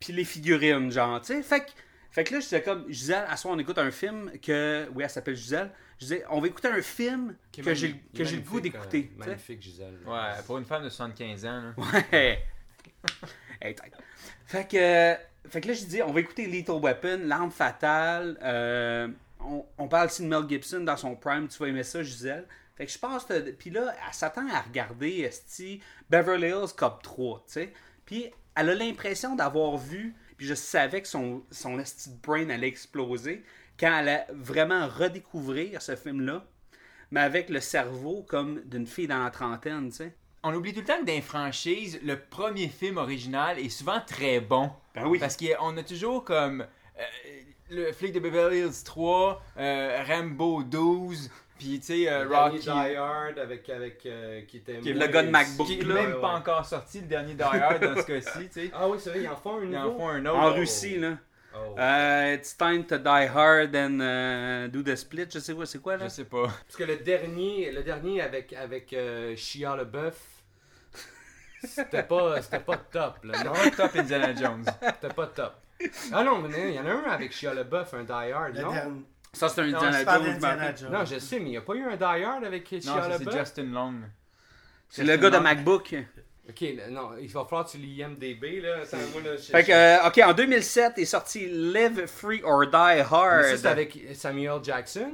puis 0.00 0.12
les 0.14 0.24
figurines, 0.24 0.90
genre, 0.90 1.20
tu 1.20 1.28
sais. 1.34 1.42
Fait 1.42 1.60
que, 1.60 1.70
fait 2.10 2.24
que 2.24 2.32
là, 2.34 2.40
je 2.40 2.44
disais 2.46 2.62
comme, 2.62 2.90
Gisèle, 2.90 3.24
à 3.28 3.36
soir, 3.36 3.54
on 3.54 3.58
écoute 3.58 3.76
un 3.78 3.90
film 3.90 4.32
que. 4.40 4.88
Oui, 4.94 5.04
elle 5.04 5.10
s'appelle 5.10 5.36
Gisèle. 5.36 5.70
Je 5.98 6.06
disais, 6.06 6.24
on 6.30 6.40
va 6.40 6.46
écouter 6.46 6.68
un 6.68 6.80
film 6.80 7.36
que 7.52 7.62
j'ai 7.74 7.88
magnifique, 7.88 8.12
que 8.14 8.24
j'ai 8.24 8.36
le 8.36 8.42
goût 8.42 8.54
magnifique, 8.54 8.72
d'écouter. 8.72 9.10
euh. 9.14 9.18
Magnifique, 9.26 9.62
Gisèle. 9.62 9.98
Ouais, 10.06 10.42
pour 10.46 10.56
une 10.56 10.64
femme 10.64 10.82
de 10.84 10.88
75 10.88 11.44
ans. 11.44 11.62
là. 11.76 12.00
Ouais. 12.12 12.42
Hey, 13.62 13.76
fait 14.46 14.66
que, 14.66 14.76
euh, 14.78 15.14
fait 15.50 15.60
que 15.60 15.68
là, 15.68 15.74
je 15.74 15.84
dis, 15.84 16.00
on 16.02 16.12
va 16.12 16.20
écouter 16.20 16.46
Lethal 16.46 16.76
Weapon, 16.76 17.20
L'arme 17.24 17.50
fatale. 17.50 18.38
euh, 18.42 19.08
on, 19.78 19.88
parle 19.88 20.06
aussi 20.06 20.22
de 20.22 20.28
Mel 20.28 20.48
Gibson 20.48 20.80
dans 20.80 20.96
son 20.96 21.16
prime. 21.16 21.48
Tu 21.48 21.58
vas 21.58 21.68
aimer 21.68 21.82
ça, 21.82 22.02
Gisèle. 22.02 22.46
Fait 22.76 22.86
que 22.86 22.92
je 22.92 22.98
pense. 22.98 23.26
Puis 23.58 23.70
là, 23.70 23.94
elle 24.06 24.14
s'attend 24.14 24.48
à 24.48 24.60
regarder 24.60 25.20
esti, 25.20 25.80
Beverly 26.08 26.48
Hills 26.48 26.72
Cop 26.76 27.02
3, 27.02 27.38
tu 27.46 27.52
sais. 27.52 27.72
Puis 28.04 28.30
elle 28.54 28.70
a 28.70 28.74
l'impression 28.74 29.34
d'avoir 29.34 29.76
vu. 29.76 30.14
Puis 30.36 30.46
je 30.46 30.54
savais 30.54 31.02
que 31.02 31.08
son, 31.08 31.42
son 31.50 31.78
esti 31.78 32.10
brain 32.22 32.48
allait 32.48 32.68
exploser 32.68 33.44
quand 33.78 33.98
elle 33.98 34.08
a 34.08 34.26
vraiment 34.30 34.86
redécouvrir 34.86 35.82
ce 35.82 35.96
film-là, 35.96 36.44
mais 37.10 37.20
avec 37.20 37.48
le 37.48 37.60
cerveau 37.60 38.22
comme 38.22 38.62
d'une 38.64 38.86
fille 38.86 39.08
dans 39.08 39.24
la 39.24 39.30
trentaine, 39.30 39.90
tu 39.90 39.96
sais. 39.96 40.14
On 40.42 40.54
oublie 40.54 40.72
tout 40.72 40.80
le 40.80 40.86
temps 40.86 40.98
que 41.00 41.04
dans 41.04 41.12
les 41.12 41.20
franchises, 41.20 42.00
le 42.02 42.18
premier 42.18 42.68
film 42.68 42.96
original 42.96 43.58
est 43.58 43.68
souvent 43.68 44.00
très 44.06 44.40
bon. 44.40 44.70
Ben 44.94 45.06
oui. 45.06 45.18
Parce 45.18 45.36
qu'on 45.36 45.76
a 45.76 45.82
toujours 45.82 46.24
comme 46.24 46.62
euh, 46.62 47.02
le 47.70 47.92
flic 47.92 48.12
de 48.12 48.20
Beverly 48.20 48.60
Hills 48.60 48.84
3, 48.84 49.42
euh, 49.58 50.02
Rambo 50.08 50.62
12, 50.62 51.30
puis 51.58 51.78
tu 51.78 51.86
sais, 51.86 52.08
euh, 52.08 52.24
Le 52.24 52.30
dernier 52.30 52.50
Rocky. 52.52 52.62
Die 52.64 52.96
Hard 52.96 53.38
avec, 53.38 53.68
avec 53.68 54.06
euh, 54.06 54.40
qui 54.48 54.56
était. 54.56 54.78
Qui 54.78 54.90
est 54.90 54.94
moins 54.94 55.06
le 55.06 55.12
gars 55.12 55.22
de. 55.24 55.28
MacBook, 55.30 55.66
Qui 55.66 55.80
est 55.80 55.82
là, 55.84 55.94
même 55.94 56.14
ouais, 56.14 56.20
pas 56.22 56.32
encore 56.34 56.64
sorti, 56.64 57.00
le 57.02 57.06
dernier 57.06 57.34
Die 57.34 57.42
Hard 57.42 57.82
dans 57.82 58.00
ce 58.00 58.06
cas-ci, 58.06 58.48
tu 58.48 58.52
sais. 58.52 58.70
Ah 58.72 58.88
oui, 58.88 58.96
c'est 58.98 59.10
vrai, 59.10 59.20
ils 59.20 59.28
en 59.28 59.36
font 59.36 59.58
un 59.58 59.64
Ils 59.64 59.70
nouveau. 59.70 59.90
en 59.90 59.98
font 59.98 60.08
un 60.08 60.24
autre. 60.24 60.38
En. 60.38 60.52
Russie, 60.54 60.98
là. 60.98 61.18
Oh. 61.52 61.74
Euh, 61.78 62.34
it's 62.34 62.56
time 62.56 62.84
to 62.84 62.96
die 62.98 63.26
hard 63.26 63.74
and 63.74 64.00
euh, 64.00 64.68
do 64.68 64.82
the 64.82 64.94
split. 64.96 65.26
Je 65.32 65.40
sais 65.40 65.54
pas, 65.54 65.66
c'est 65.66 65.80
quoi, 65.80 65.96
là? 65.96 66.04
Je 66.04 66.10
sais 66.10 66.24
pas. 66.24 66.42
Parce 66.46 66.76
que 66.76 66.84
le 66.84 66.96
dernier, 66.98 67.72
le 67.72 67.82
dernier 67.82 68.20
avec, 68.22 68.52
avec 68.52 68.92
euh, 68.92 69.34
Shia 69.36 69.74
LeBeouf, 69.76 70.14
c'était 71.64 72.04
pas, 72.04 72.40
c'était 72.40 72.60
pas 72.60 72.76
top, 72.76 73.24
là. 73.24 73.42
Non, 73.44 73.52
Top 73.76 73.90
Indiana 73.96 74.34
Jones. 74.34 74.64
c'était 74.80 75.12
pas 75.14 75.26
top. 75.26 75.54
Ah 76.12 76.22
non, 76.22 76.38
mais 76.38 76.68
il 76.70 76.74
y 76.74 76.78
en 76.78 76.86
a 76.86 76.90
un 76.92 77.02
avec 77.10 77.32
Shia 77.32 77.52
LeBeouf, 77.54 77.94
un 77.94 78.04
Die 78.04 78.12
Hard, 78.32 78.54
Le 78.54 78.62
non? 78.62 78.72
dernier. 78.72 79.00
Ça, 79.32 79.48
c'est 79.48 79.60
un 79.62 79.66
Non, 79.66 79.78
Indiana 79.82 80.72
c'est 80.74 80.82
Jones. 80.82 80.92
Non, 80.92 81.04
je 81.04 81.18
sais, 81.18 81.38
mais 81.40 81.46
il 81.46 81.50
n'y 81.50 81.56
a 81.56 81.62
pas 81.62 81.74
eu 81.74 81.82
un 81.84 81.96
Die 81.96 82.04
Hard 82.24 82.44
avec 82.44 82.70
Non, 82.70 82.80
Shia 82.80 82.94
ça, 82.94 83.02
c'est 83.18 83.18
LeBeouf? 83.24 83.38
Justin 83.38 83.64
Long. 83.72 83.94
C'est 84.88 85.04
le 85.04 85.16
gars 85.16 85.30
de. 85.30 85.38
MacBook. 85.38 85.94
Ok, 86.50 86.64
non, 86.90 87.10
il 87.20 87.28
va 87.28 87.44
falloir 87.44 87.66
que 87.66 87.70
tu 87.72 87.78
lis 87.78 88.00
IMDB, 88.00 88.60
là. 88.62 88.82
Attends, 88.82 88.96
moi, 89.12 89.22
là, 89.24 89.36
je- 89.36 89.42
Fait 89.50 89.64
que, 89.64 89.72
euh, 89.72 90.06
ok, 90.06 90.18
en 90.24 90.32
2007 90.34 90.98
est 90.98 91.04
sorti 91.04 91.46
Live 91.48 92.06
Free 92.06 92.40
or 92.44 92.66
Die 92.66 92.72
Mais 92.76 93.00
Hard. 93.00 93.44
ça, 93.44 93.56
c'est 93.56 93.66
avec 93.66 93.98
Samuel 94.14 94.58
Jackson? 94.62 95.12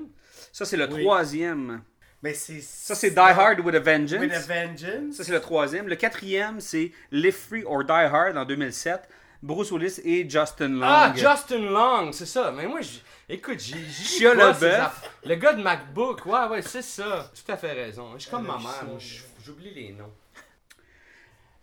Ça, 0.52 0.64
c'est 0.64 0.76
le 0.76 0.88
Oui. 0.92 1.02
troisième. 1.02 1.82
Mais 2.22 2.32
c'est. 2.34 2.60
Ça, 2.62 2.94
c'est 2.94 3.10
Die 3.10 3.18
Hard 3.18 3.60
with 3.60 3.74
a 3.74 3.78
Vengeance. 3.80 4.20
With 4.20 4.32
a 4.32 4.40
Vengeance. 4.40 5.16
Ça, 5.16 5.24
c'est 5.24 5.32
le 5.32 5.40
troisième. 5.40 5.86
Le 5.88 5.96
quatrième, 5.96 6.60
c'est 6.60 6.90
Live 7.12 7.36
Free 7.36 7.62
or 7.66 7.84
Die 7.84 7.90
Hard 7.92 8.36
en 8.36 8.44
2007. 8.44 9.02
Bruce 9.42 9.70
Willis 9.70 10.00
et 10.02 10.28
Justin 10.28 10.68
Long. 10.68 10.80
Ah, 10.82 11.12
Justin 11.14 11.58
Long, 11.70 12.10
c'est 12.12 12.24
ça. 12.26 12.50
Mais 12.56 12.66
moi, 12.66 12.80
écoute, 13.28 13.60
j'ai. 13.60 13.76
j'ai 13.76 14.04
Shia 14.04 14.34
LaBeouf. 14.34 14.62
aff- 14.62 15.02
Le 15.24 15.34
gars 15.34 15.52
de 15.52 15.62
MacBook, 15.62 16.24
ouais, 16.24 16.46
ouais, 16.50 16.62
c'est 16.62 16.82
ça. 16.82 17.30
Tout 17.34 17.52
à 17.52 17.56
fait 17.58 17.72
raison. 17.72 18.12
Je 18.16 18.22
suis 18.22 18.30
comme 18.30 18.46
ma 18.46 18.56
mère, 18.56 18.84
moi, 18.86 18.98
j'oublie 19.44 19.74
les 19.74 19.92
noms. 19.92 20.10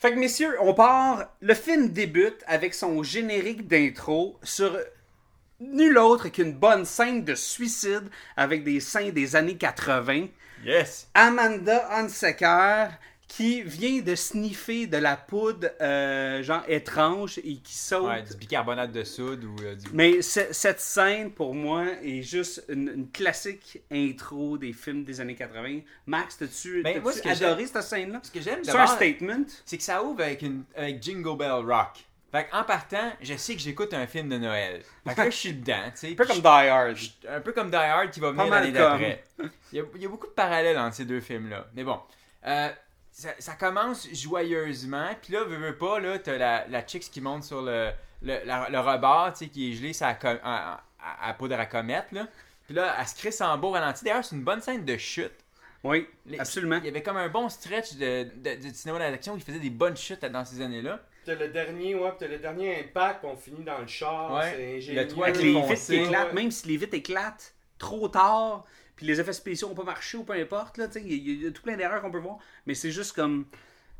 Fait 0.03 0.11
que, 0.11 0.19
messieurs, 0.19 0.57
on 0.59 0.73
part. 0.73 1.29
Le 1.39 1.53
film 1.53 1.87
débute 1.87 2.43
avec 2.45 2.73
son 2.73 3.03
générique 3.03 3.69
d'intro 3.69 4.37
sur 4.43 4.77
nul 5.61 5.97
autre 5.97 6.27
qu'une 6.27 6.51
bonne 6.51 6.83
scène 6.83 7.23
de 7.23 7.35
suicide 7.35 8.09
avec 8.35 8.65
des 8.65 8.81
seins 8.81 9.11
des 9.11 9.37
années 9.37 9.55
80. 9.55 10.27
Yes! 10.65 11.07
Amanda 11.13 11.87
Hunsaker 11.89 12.89
qui 13.35 13.63
vient 13.63 14.01
de 14.01 14.13
sniffer 14.13 14.85
de 14.85 14.97
la 14.97 15.17
poudre 15.17 15.67
euh, 15.81 16.43
genre 16.43 16.61
étrange 16.67 17.39
et 17.39 17.55
qui 17.57 17.73
saute. 17.73 18.05
Ouais, 18.07 18.21
du 18.21 18.35
bicarbonate 18.35 18.91
de 18.91 19.03
soude 19.03 19.43
ou 19.43 19.55
euh, 19.63 19.73
du. 19.75 19.87
Mais 19.91 20.21
ce- 20.21 20.51
cette 20.53 20.79
scène, 20.79 21.31
pour 21.31 21.55
moi, 21.55 21.85
est 22.03 22.21
juste 22.21 22.63
une, 22.69 22.89
une 22.89 23.09
classique 23.09 23.81
intro 23.91 24.57
des 24.59 24.71
films 24.73 25.03
des 25.03 25.19
années 25.19 25.33
80. 25.35 25.79
Max, 26.05 26.37
t'as-tu 26.37 26.83
Ben, 26.83 27.01
adoré 27.25 27.65
cette 27.65 27.81
scène-là? 27.81 28.19
Ce 28.21 28.29
que 28.29 28.39
j'aime 28.41 28.59
C'est 28.63 28.77
un 28.77 28.85
statement. 28.87 29.45
c'est 29.65 29.77
que 29.77 29.83
ça 29.83 30.03
ouvre 30.03 30.21
avec, 30.21 30.41
une, 30.43 30.63
avec 30.75 31.01
Jingle 31.01 31.35
Bell 31.37 31.51
Rock. 31.65 32.03
Fait 32.31 32.47
en 32.51 32.63
partant, 32.63 33.13
je 33.21 33.35
sais 33.35 33.53
que 33.55 33.61
j'écoute 33.61 33.93
un 33.93 34.05
film 34.07 34.27
de 34.29 34.37
Noël. 34.37 34.81
Fait 35.07 35.13
que 35.15 35.19
là, 35.21 35.29
je 35.29 35.35
suis 35.35 35.53
dedans, 35.53 35.83
tu 35.91 35.91
sais. 35.99 36.11
Un 36.11 36.15
peu 36.15 36.25
comme 36.25 36.39
Die 36.41 36.47
Hard. 36.47 36.97
un 37.29 37.41
peu 37.41 37.51
comme 37.51 37.69
Die 37.69 37.75
Hard 37.75 38.09
qui 38.11 38.19
va 38.19 38.31
venir 38.31 38.45
l'année 38.47 38.71
d'après. 38.71 39.23
Il 39.71 39.77
y, 39.77 39.79
a, 39.79 39.83
il 39.95 40.01
y 40.01 40.05
a 40.05 40.09
beaucoup 40.09 40.27
de 40.27 40.31
parallèles 40.33 40.77
entre 40.77 40.95
ces 40.95 41.05
deux 41.05 41.21
films-là. 41.21 41.67
Mais 41.75 41.83
bon, 41.83 41.99
euh, 42.47 42.69
ça, 43.13 43.29
ça 43.39 43.53
commence 43.53 44.07
joyeusement. 44.13 45.09
Puis 45.21 45.31
là, 45.33 45.43
veux, 45.45 45.55
veux 45.57 45.77
pas, 45.77 45.99
là, 45.99 46.19
t'as 46.19 46.37
la, 46.37 46.67
la 46.67 46.85
chicks 46.85 47.09
qui 47.09 47.21
monte 47.21 47.43
sur 47.43 47.61
le, 47.61 47.91
le, 48.21 48.39
la- 48.45 48.69
le 48.69 48.79
rebord, 48.79 49.31
tu 49.33 49.45
sais, 49.45 49.47
qui 49.49 49.71
est 49.71 49.75
gelé 49.75 49.93
ça 49.93 50.17
à, 50.23 50.81
à, 51.21 51.33
poudre 51.35 51.57
à 51.59 51.65
comète, 51.65 52.11
là. 52.11 52.27
Puis 52.65 52.73
là, 52.73 52.95
elle 52.99 53.07
se 53.07 53.15
crisse 53.15 53.39
en 53.41 53.57
beau 53.57 53.71
ralenti. 53.71 54.03
D'ailleurs, 54.03 54.23
c'est 54.25 54.35
une 54.35 54.43
bonne 54.43 54.61
scène 54.61 54.83
de 54.85 54.97
chute. 54.97 55.33
Oui, 55.83 56.07
Les- 56.25 56.39
absolument. 56.39 56.77
Il 56.77 56.85
y 56.85 56.87
avait 56.87 57.03
comme 57.03 57.17
un 57.17 57.27
bon 57.29 57.49
stretch 57.49 57.95
de, 57.95 58.23
de, 58.37 58.69
de 58.69 58.73
cinéma 58.73 58.99
d'action 58.99 59.33
où 59.33 59.37
il 59.37 59.43
faisait 59.43 59.59
des 59.59 59.69
bonnes 59.69 59.97
chutes 59.97 60.23
dans 60.25 60.45
ces 60.45 60.61
années-là. 60.61 60.99
T'as 61.25 61.35
le 61.35 61.49
dernier, 61.49 61.95
ouais, 61.95 62.09
pis 62.11 62.17
t'as 62.19 62.27
le 62.27 62.37
dernier 62.39 62.79
impact, 62.79 63.19
puis 63.19 63.29
on 63.31 63.35
finit 63.37 63.63
dans 63.63 63.77
le 63.79 63.87
char. 63.87 64.33
Ouais. 64.33 64.53
C'est 64.55 64.77
ingénieux. 64.77 65.01
Le 65.01 65.07
toit 65.07 65.27
Avec 65.27 65.41
les 65.41 65.53
vitres 65.53 65.85
qui 65.85 65.95
éclatent, 65.95 66.33
même 66.33 66.51
si 66.51 66.67
les 66.69 66.77
vitres 66.77 66.95
éclatent 66.95 67.53
trop 67.77 68.07
tard, 68.07 68.63
puis 69.03 69.11
les 69.11 69.19
effets 69.19 69.33
spéciaux 69.33 69.67
n'ont 69.67 69.75
pas 69.75 69.83
marché 69.83 70.17
ou 70.17 70.23
peu 70.23 70.33
importe, 70.33 70.79
il 70.95 71.01
y, 71.01 71.13
a- 71.13 71.33
il 71.33 71.43
y 71.43 71.47
a 71.47 71.51
tout 71.51 71.61
plein 71.61 71.75
d'erreurs 71.75 72.01
qu'on 72.01 72.11
peut 72.11 72.19
voir, 72.19 72.37
mais 72.65 72.73
c'est 72.73 72.91
juste 72.91 73.13
comme. 73.13 73.45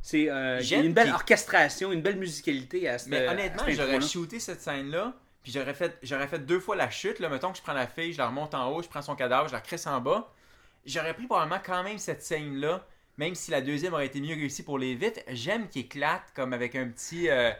C'est 0.01 0.29
euh, 0.29 0.59
il 0.61 0.65
y 0.69 0.73
a 0.73 0.77
J'aime 0.77 0.85
une 0.85 0.93
belle 0.93 1.11
orchestration, 1.11 1.91
une 1.91 2.01
belle 2.01 2.17
musicalité 2.17 2.87
à 2.89 2.97
cette 2.97 3.09
Mais 3.09 3.25
à 3.27 3.31
honnêtement, 3.31 3.63
j'aurais 3.67 4.01
shooté 4.01 4.39
cette 4.39 4.61
scène-là, 4.61 5.13
puis 5.43 5.51
j'aurais 5.51 5.73
fait, 5.73 5.97
j'aurais 6.03 6.27
fait 6.27 6.39
deux 6.39 6.59
fois 6.59 6.75
la 6.75 6.89
chute. 6.89 7.19
Là, 7.19 7.29
mettons 7.29 7.51
que 7.51 7.57
je 7.57 7.63
prends 7.63 7.73
la 7.73 7.87
fille, 7.87 8.13
je 8.13 8.17
la 8.17 8.27
remonte 8.27 8.53
en 8.53 8.69
haut, 8.71 8.81
je 8.81 8.87
prends 8.89 9.01
son 9.01 9.15
cadavre, 9.15 9.47
je 9.49 9.53
la 9.53 9.61
crisse 9.61 9.87
en 9.87 9.99
bas. 10.01 10.31
J'aurais 10.85 11.13
pris 11.13 11.25
probablement 11.25 11.61
quand 11.65 11.83
même 11.83 11.97
cette 11.97 12.21
scène-là, 12.23 12.85
même 13.17 13.35
si 13.35 13.51
la 13.51 13.61
deuxième 13.61 13.93
aurait 13.93 14.05
été 14.07 14.19
mieux 14.19 14.35
réussie 14.35 14.63
pour 14.63 14.77
les 14.77 14.95
vitres. 14.95 15.21
J'aime 15.29 15.69
qu'il 15.69 15.83
éclate 15.83 16.23
comme 16.35 16.51
avec 16.53 16.75
un 16.75 16.87
petit. 16.87 17.29
euh, 17.29 17.51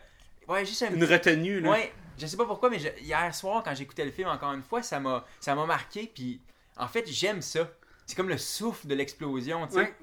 Ouais, 0.50 0.66
juste 0.66 0.84
un 0.84 0.88
Une 0.94 1.00
petit. 1.00 1.14
retenue, 1.14 1.60
là. 1.62 1.70
Ouais, 1.72 1.94
je 2.20 2.26
sais 2.28 2.36
pas 2.36 2.46
pourquoi, 2.46 2.70
mais 2.70 2.80
je- 2.80 3.02
hier 3.02 3.34
soir, 3.34 3.64
quand 3.64 3.74
j'écoutais 3.74 4.04
le 4.04 4.12
film 4.12 4.28
encore 4.28 4.52
une 4.52 4.62
fois, 4.64 4.84
ça 4.84 5.00
m'a, 5.00 5.26
ça 5.40 5.56
m'a 5.56 5.66
marqué. 5.66 6.12
Puis 6.14 6.42
en 6.78 6.88
fait, 6.88 7.06
j'aime 7.08 7.42
ça. 7.42 7.70
C'est 8.06 8.16
comme 8.16 8.30
le 8.30 8.38
souffle 8.38 8.88
de 8.88 8.96
l'explosion, 8.96 9.66
tu 9.68 9.74
sais. 9.74 9.80
Ouais. 9.80 9.96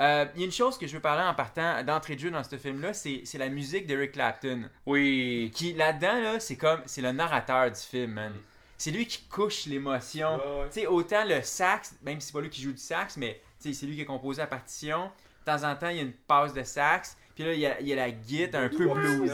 Euh, 0.00 0.24
Il 0.34 0.40
y 0.40 0.42
a 0.44 0.46
une 0.46 0.52
chose 0.52 0.78
que 0.78 0.86
je 0.86 0.94
veux 0.94 1.00
parler 1.00 1.22
en 1.22 1.34
partant 1.34 1.82
d'entrée 1.82 2.14
de 2.14 2.20
jeu 2.20 2.30
dans 2.30 2.42
ce 2.42 2.56
film-là, 2.56 2.94
c'est, 2.94 3.22
c'est 3.24 3.36
la 3.36 3.50
musique 3.50 3.86
d'Eric 3.86 4.12
Clapton. 4.12 4.70
Oui. 4.86 5.50
Qui 5.54 5.74
là-dedans, 5.74 6.20
là, 6.20 6.40
c'est 6.40 6.56
comme. 6.56 6.80
C'est 6.86 7.02
le 7.02 7.12
narrateur 7.12 7.70
du 7.70 7.78
film, 7.78 8.12
man. 8.12 8.32
C'est 8.78 8.90
lui 8.90 9.06
qui 9.06 9.22
couche 9.28 9.66
l'émotion. 9.66 10.36
Ouais, 10.36 10.62
ouais. 10.62 10.68
Tu 10.72 10.80
sais, 10.80 10.86
autant 10.86 11.24
le 11.24 11.42
sax, 11.42 11.94
même 12.02 12.20
si 12.20 12.28
c'est 12.28 12.32
pas 12.32 12.40
lui 12.40 12.50
qui 12.50 12.62
joue 12.62 12.72
du 12.72 12.78
sax, 12.78 13.16
mais 13.16 13.40
c'est 13.58 13.70
lui 13.82 13.94
qui 13.94 14.02
a 14.02 14.04
composé 14.06 14.40
la 14.40 14.48
partition. 14.48 15.10
De 15.46 15.52
temps 15.52 15.62
en 15.68 15.76
temps, 15.76 15.88
il 15.88 15.96
y 15.96 16.00
a 16.00 16.02
une 16.02 16.12
passe 16.12 16.52
de 16.54 16.62
sax. 16.64 17.16
Puis 17.34 17.44
là, 17.44 17.52
il 17.52 17.60
y 17.60 17.66
a, 17.66 17.80
il 17.80 17.86
y 17.86 17.92
a 17.92 17.96
la 17.96 18.10
guitare 18.10 18.62
un 18.62 18.68
peu 18.68 18.88
bluesy. 18.88 19.32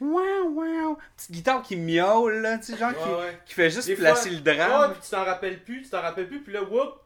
Wow, 0.00 0.48
wow. 0.50 0.98
Petite 1.16 1.30
guitare 1.32 1.62
qui 1.62 1.76
miaule, 1.76 2.36
là, 2.42 2.58
tu 2.58 2.64
sais, 2.72 2.76
genre 2.78 2.92
qui, 2.92 3.08
Ouais, 3.08 3.40
qui 3.46 3.54
fait 3.54 3.70
juste 3.70 3.86
Des 3.88 3.96
placer 3.96 4.28
fois- 4.30 4.38
le 4.38 4.56
drame. 4.56 4.80
Ouais, 4.90 4.94
puis 4.94 5.02
tu 5.04 5.10
t'en 5.10 5.24
rappelles 5.24 5.62
plus, 5.64 5.82
tu 5.82 5.88
t'en 5.90 6.02
rappelles 6.02 6.28
plus, 6.28 6.40
puis 6.42 6.52
là, 6.52 6.62
whoop, 6.62 7.00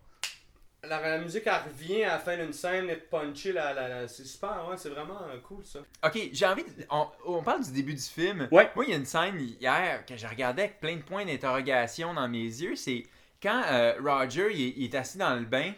la, 0.83 1.01
la 1.01 1.19
musique 1.19 1.43
elle 1.47 1.53
revient 1.71 2.05
à 2.05 2.13
la 2.15 2.19
fin 2.19 2.37
d'une 2.37 2.53
scène, 2.53 2.89
et 2.91 2.97
puncher 2.97 3.53
la, 3.53 3.73
la, 3.75 3.89
la- 3.89 4.09
c'est 4.09 4.25
super, 4.25 4.67
ouais, 4.69 4.77
c'est 4.77 4.89
vraiment 4.89 5.21
euh, 5.33 5.39
cool 5.47 5.65
ça. 5.65 5.81
Ok, 6.05 6.19
j'ai 6.33 6.47
envie. 6.47 6.65
De... 6.65 6.71
On, 6.91 7.07
on 7.27 7.43
parle 7.43 7.63
du 7.63 7.71
début 7.71 7.95
du 7.95 8.01
film. 8.03 8.49
Ouais. 8.51 8.71
Moi, 8.75 8.85
il 8.87 8.91
y 8.91 8.95
a 8.95 8.97
une 8.97 9.05
scène 9.07 9.39
hier 9.61 10.05
que 10.07 10.17
je 10.17 10.27
regardais 10.27 10.63
avec 10.63 10.81
plein 10.81 10.97
de 10.97 11.03
points 11.03 11.25
d'interrogation 11.27 12.15
dans 12.15 12.29
mes 12.29 12.39
yeux. 12.45 12.77
C'est 12.77 13.05
quand 13.43 13.63
euh, 13.71 13.93
Roger 14.03 14.49
il 14.53 14.69
est, 14.69 14.75
il 14.79 14.85
est 14.87 14.95
assis 14.99 15.19
dans 15.19 15.35
le 15.35 15.45
bain. 15.45 15.73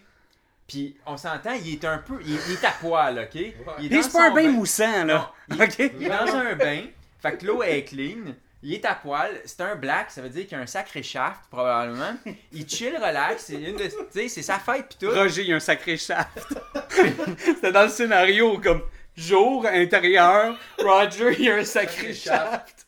Puis 0.69 0.97
on 1.05 1.17
s'entend, 1.17 1.53
il 1.53 1.75
est 1.75 1.85
un 1.85 1.99
peu. 1.99 2.15
Il, 2.25 2.31
il 2.49 2.53
est 2.53 2.65
à 2.65 2.71
poil, 2.81 3.19
ok? 3.19 3.35
Il 3.81 3.93
est 3.93 4.03
dans 4.03 4.09
pas 4.09 4.31
un 4.31 4.35
bain 4.35 4.49
moussant, 4.53 5.05
là. 5.05 5.33
Non, 5.49 5.57
il- 5.57 5.63
ok? 5.63 5.79
Il 5.99 6.07
est 6.07 6.09
dans 6.09 6.35
un 6.37 6.55
bain. 6.55 6.85
Fait 7.23 7.39
que 7.39 7.47
l'eau 7.47 7.63
est 7.63 7.85
clean. 7.85 8.35
Il 8.65 8.75
est 8.75 8.85
à 8.85 8.95
poil. 8.95 9.31
C'est 9.45 9.61
un 9.61 9.75
black. 9.77 10.11
Ça 10.11 10.21
veut 10.23 10.29
dire 10.29 10.47
qu'il 10.47 10.57
a 10.57 10.61
un 10.61 10.67
sacré 10.67 11.03
shaft, 11.03 11.43
probablement. 11.51 12.15
Il 12.53 12.69
chill, 12.69 12.95
relax. 12.97 13.45
C'est 13.47 13.55
une 13.55 13.77
de- 13.77 13.85
tu 13.87 13.91
sais, 14.11 14.29
c'est 14.29 14.43
sa 14.43 14.59
fête, 14.59 14.89
pis 14.89 14.99
tout. 15.07 15.11
Roger, 15.13 15.43
il 15.43 15.49
y 15.49 15.53
a 15.53 15.57
un 15.57 15.61
sacré 15.61 15.97
shaft. 15.97 16.55
C'était 17.39 17.73
dans 17.73 17.83
le 17.85 17.89
scénario 17.89 18.59
comme 18.59 18.83
jour, 19.17 19.67
intérieur, 19.67 20.57
Roger, 20.79 21.35
il 21.39 21.45
y 21.45 21.51
a 21.51 21.57
un 21.57 21.65
sacré 21.65 22.15
shaft. 22.15 22.87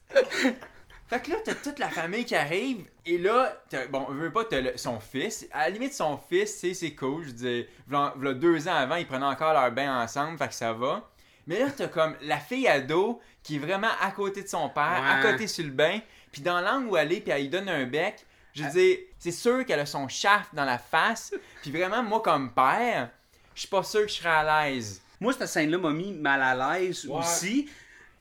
Fait 1.08 1.20
que 1.22 1.30
là, 1.30 1.36
t'as 1.44 1.54
toute 1.54 1.78
la 1.78 1.88
famille 1.90 2.24
qui 2.24 2.34
arrive, 2.34 2.84
et 3.04 3.18
là, 3.18 3.60
t'as- 3.68 3.86
bon, 3.88 4.06
on 4.08 4.12
veut 4.12 4.32
pas, 4.32 4.44
t'as 4.44 4.60
le- 4.60 4.76
son 4.76 5.00
fils. 5.00 5.46
À 5.52 5.64
la 5.64 5.70
limite, 5.70 5.92
son 5.92 6.18
fils, 6.30 6.58
sais, 6.60 6.72
c'est 6.72 6.94
cool. 6.94 7.24
Je 7.26 7.64
v'là- 7.90 8.14
v'là 8.16 8.32
deux 8.32 8.66
ans 8.68 8.74
avant, 8.74 8.96
ils 8.96 9.06
prenaient 9.06 9.26
encore 9.26 9.52
leur 9.52 9.70
bain 9.70 10.02
ensemble, 10.02 10.38
fait 10.38 10.48
que 10.48 10.54
ça 10.54 10.72
va. 10.72 11.08
Mais 11.46 11.58
là, 11.58 11.66
t'as 11.76 11.88
comme 11.88 12.16
la 12.22 12.38
fille 12.38 12.66
ado 12.68 13.20
qui 13.42 13.56
est 13.56 13.58
vraiment 13.58 13.90
à 14.00 14.10
côté 14.10 14.42
de 14.42 14.48
son 14.48 14.68
père, 14.70 15.02
à 15.06 15.20
côté 15.22 15.46
sur 15.46 15.64
le 15.64 15.70
bain, 15.70 16.00
puis 16.32 16.40
dans 16.42 16.60
l'angle 16.60 16.88
où 16.88 16.96
elle 16.96 17.12
est, 17.12 17.20
puis 17.20 17.30
elle 17.30 17.42
lui 17.42 17.48
donne 17.48 17.68
un 17.68 17.84
bec. 17.84 18.24
Je 18.54 18.62
veux 18.62 18.70
dire, 18.70 18.98
c'est 19.18 19.32
sûr 19.32 19.64
qu'elle 19.66 19.80
a 19.80 19.86
son 19.86 20.06
shaft 20.08 20.54
dans 20.54 20.64
la 20.64 20.78
face, 20.78 21.34
puis 21.62 21.70
vraiment, 21.72 22.02
moi, 22.02 22.22
comme 22.22 22.52
père, 22.54 23.10
je 23.54 23.60
suis 23.60 23.68
pas 23.68 23.82
sûr 23.82 24.02
que 24.02 24.08
je 24.08 24.14
serais 24.14 24.28
à 24.30 24.64
l'aise. 24.66 25.02
Moi, 25.20 25.32
cette 25.32 25.46
scène-là 25.48 25.78
m'a 25.78 25.90
mis 25.90 26.12
mal 26.12 26.40
à 26.42 26.78
l'aise 26.78 27.04
Ouais. 27.06 27.18
aussi. 27.18 27.68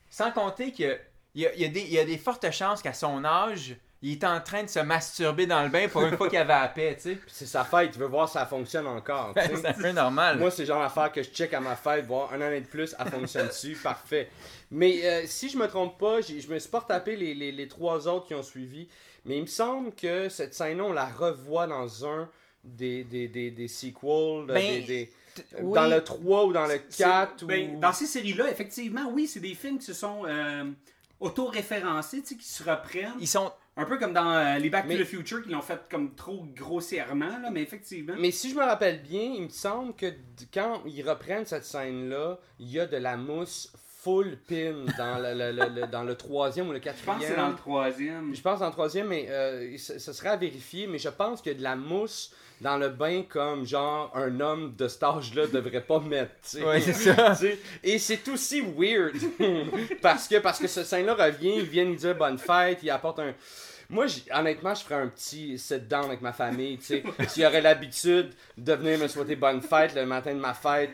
Sans 0.09 0.31
compter 0.31 0.71
que 0.71 0.99
il 1.35 1.41
y 1.41 1.47
a, 1.47 1.49
a 1.49 1.53
y 1.55 1.97
a 1.99 2.05
des 2.05 2.17
fortes 2.17 2.49
chances 2.51 2.81
qu'à 2.81 2.93
son 2.93 3.23
âge, 3.25 3.75
il 4.03 4.11
est 4.11 4.23
en 4.25 4.39
train 4.41 4.63
de 4.63 4.67
se 4.69 4.79
masturber 4.79 5.47
dans 5.47 5.63
le 5.63 5.69
bain 5.69 5.87
pour 5.87 6.03
une 6.03 6.15
fois 6.15 6.29
qu'il 6.29 6.37
avait 6.37 6.53
la 6.53 6.67
paix, 6.67 6.95
tu 6.95 7.13
sais. 7.13 7.17
C'est 7.27 7.45
sa 7.47 7.63
fête, 7.63 7.91
tu 7.91 7.99
veux 7.99 8.05
voir 8.05 8.27
si 8.27 8.33
ça 8.33 8.45
fonctionne 8.45 8.85
encore. 8.85 9.33
C'est 9.35 9.65
un 9.65 9.73
peu 9.73 9.91
normal. 9.91 10.37
Moi, 10.37 10.51
c'est 10.51 10.63
le 10.63 10.67
genre 10.67 10.81
d'affaire 10.81 11.11
que 11.11 11.23
je 11.23 11.29
check 11.29 11.53
à 11.53 11.59
ma 11.61 11.75
fête, 11.75 12.05
voir 12.05 12.31
un 12.33 12.41
année 12.41 12.61
de 12.61 12.67
plus, 12.67 12.95
elle 12.99 13.09
fonctionne 13.09 13.47
dessus, 13.47 13.75
parfait. 13.83 14.29
Mais 14.69 15.03
euh, 15.05 15.23
si 15.25 15.49
je 15.49 15.57
me 15.57 15.67
trompe 15.67 15.97
pas, 15.97 16.19
je 16.21 16.47
me 16.47 16.59
suis 16.59 16.69
pas 16.69 16.79
retapé 16.79 17.15
les, 17.15 17.33
les, 17.33 17.51
les 17.51 17.67
trois 17.67 18.07
autres 18.07 18.27
qui 18.27 18.35
ont 18.35 18.43
suivi, 18.43 18.87
mais 19.25 19.37
il 19.37 19.41
me 19.43 19.47
semble 19.47 19.93
que 19.95 20.27
cette 20.29 20.53
scène-là, 20.53 20.83
on 20.83 20.93
la 20.93 21.05
revoit 21.05 21.65
dans 21.65 22.05
un 22.05 22.29
des, 22.63 23.03
des, 23.05 23.27
des, 23.29 23.51
des 23.51 23.67
sequels, 23.67 24.45
Ben, 24.47 24.55
des, 24.55 24.81
des- 24.81 25.13
oui. 25.61 25.73
dans 25.73 25.87
le 25.87 26.03
3 26.03 26.45
ou 26.45 26.53
dans 26.53 26.65
le 26.67 26.79
C'est- 26.89 27.03
4. 27.03 27.43
Ou... 27.43 27.47
ben, 27.47 27.79
Dans 27.79 27.91
ces 27.93 28.05
séries-là, 28.05 28.49
effectivement, 28.51 29.09
oui, 29.11 29.27
c'est 29.27 29.39
des 29.39 29.55
films 29.55 29.79
qui 29.79 29.85
se 29.85 29.93
sont 29.93 30.23
euh, 30.27 30.63
auto-référencés, 31.19 32.21
tu 32.21 32.27
sais, 32.29 32.35
qui 32.35 32.47
se 32.47 32.63
reprennent. 32.63 33.13
Ils 33.19 33.27
sont. 33.27 33.51
Un 33.75 33.85
peu 33.85 33.97
comme 33.97 34.13
dans 34.13 34.31
euh, 34.31 34.59
les 34.59 34.69
Back 34.69 34.85
Mais- 34.87 34.97
to 34.97 35.03
the 35.03 35.07
Future, 35.07 35.41
qui 35.41 35.49
l'ont 35.49 35.61
fait 35.61 35.79
comme 35.89 36.13
trop 36.13 36.45
grossièrement, 36.55 37.39
là, 37.39 37.49
mais 37.51 37.61
effectivement. 37.63 38.13
Mais 38.19 38.29
si 38.31 38.51
je 38.51 38.55
me 38.55 38.61
rappelle 38.63 39.01
bien, 39.01 39.21
il 39.35 39.43
me 39.43 39.49
semble 39.49 39.95
que 39.95 40.13
quand 40.53 40.83
ils 40.85 41.01
reprennent 41.07 41.45
cette 41.45 41.65
scène-là, 41.65 42.39
il 42.59 42.69
y 42.69 42.79
a 42.79 42.85
de 42.85 42.97
la 42.97 43.17
mousse 43.17 43.73
full 44.03 44.37
pin 44.47 44.73
dans 44.97 45.17
le, 45.21 45.33
le- 45.33 45.51
le- 45.51 45.81
le- 45.81 45.87
dans 45.87 46.03
le 46.03 46.15
troisième 46.15 46.69
ou 46.69 46.71
le 46.73 46.79
Je 46.79 46.83
pense 46.89 46.95
quatrième. 47.05 47.19
que 47.21 47.25
c'est 47.27 47.35
dans 47.35 47.49
le 47.49 47.55
troisième. 47.55 48.35
Je 48.35 48.41
pense 48.41 48.59
dans 48.59 48.65
le 48.67 48.71
troisième, 48.71 49.07
mais 49.07 49.27
euh, 49.29 49.77
ce, 49.77 49.97
ce 49.99 50.11
serait 50.13 50.29
à 50.29 50.35
vérifier, 50.35 50.87
mais 50.87 50.97
je 50.97 51.09
pense 51.09 51.41
qu'il 51.41 51.51
y 51.53 51.55
a 51.55 51.57
de 51.57 51.63
la 51.63 51.75
mousse 51.75 52.31
dans 52.61 52.77
le 52.77 52.89
bain 52.89 53.23
comme 53.27 53.65
genre 53.65 54.11
un 54.15 54.39
homme 54.39 54.73
de 54.77 54.87
cet 54.87 55.03
âge-là 55.03 55.47
devrait 55.47 55.81
pas 55.81 55.99
mettre. 55.99 56.31
Ouais, 56.65 56.79
c'est 56.81 56.93
ça. 56.93 57.33
Et 57.83 57.97
c'est 57.97 58.27
aussi 58.29 58.61
weird 58.61 59.13
parce 60.01 60.27
que 60.27 60.37
parce 60.39 60.59
que 60.59 60.67
ce 60.67 60.83
scène-là 60.83 61.13
revient, 61.15 61.55
ils 61.57 61.65
viennent 61.65 61.95
dire 61.95 62.15
bonne 62.15 62.37
fête, 62.37 62.79
ils 62.83 62.89
apportent 62.89 63.19
un. 63.19 63.33
Moi, 63.93 64.07
honnêtement, 64.31 64.73
je 64.73 64.83
ferais 64.83 65.01
un 65.01 65.07
petit 65.07 65.57
sit-down 65.57 66.05
avec 66.05 66.21
ma 66.21 66.33
famille, 66.33 66.77
tu 66.79 66.85
sais. 66.85 67.03
S'il 67.27 67.43
y 67.43 67.45
aurait 67.45 67.61
l'habitude 67.61 68.33
de 68.57 68.73
venir 68.73 68.97
me 68.97 69.07
souhaiter 69.07 69.35
bonne 69.35 69.61
fête 69.61 69.93
le 69.95 70.05
matin 70.05 70.33
de 70.33 70.39
ma 70.39 70.55
fête 70.55 70.89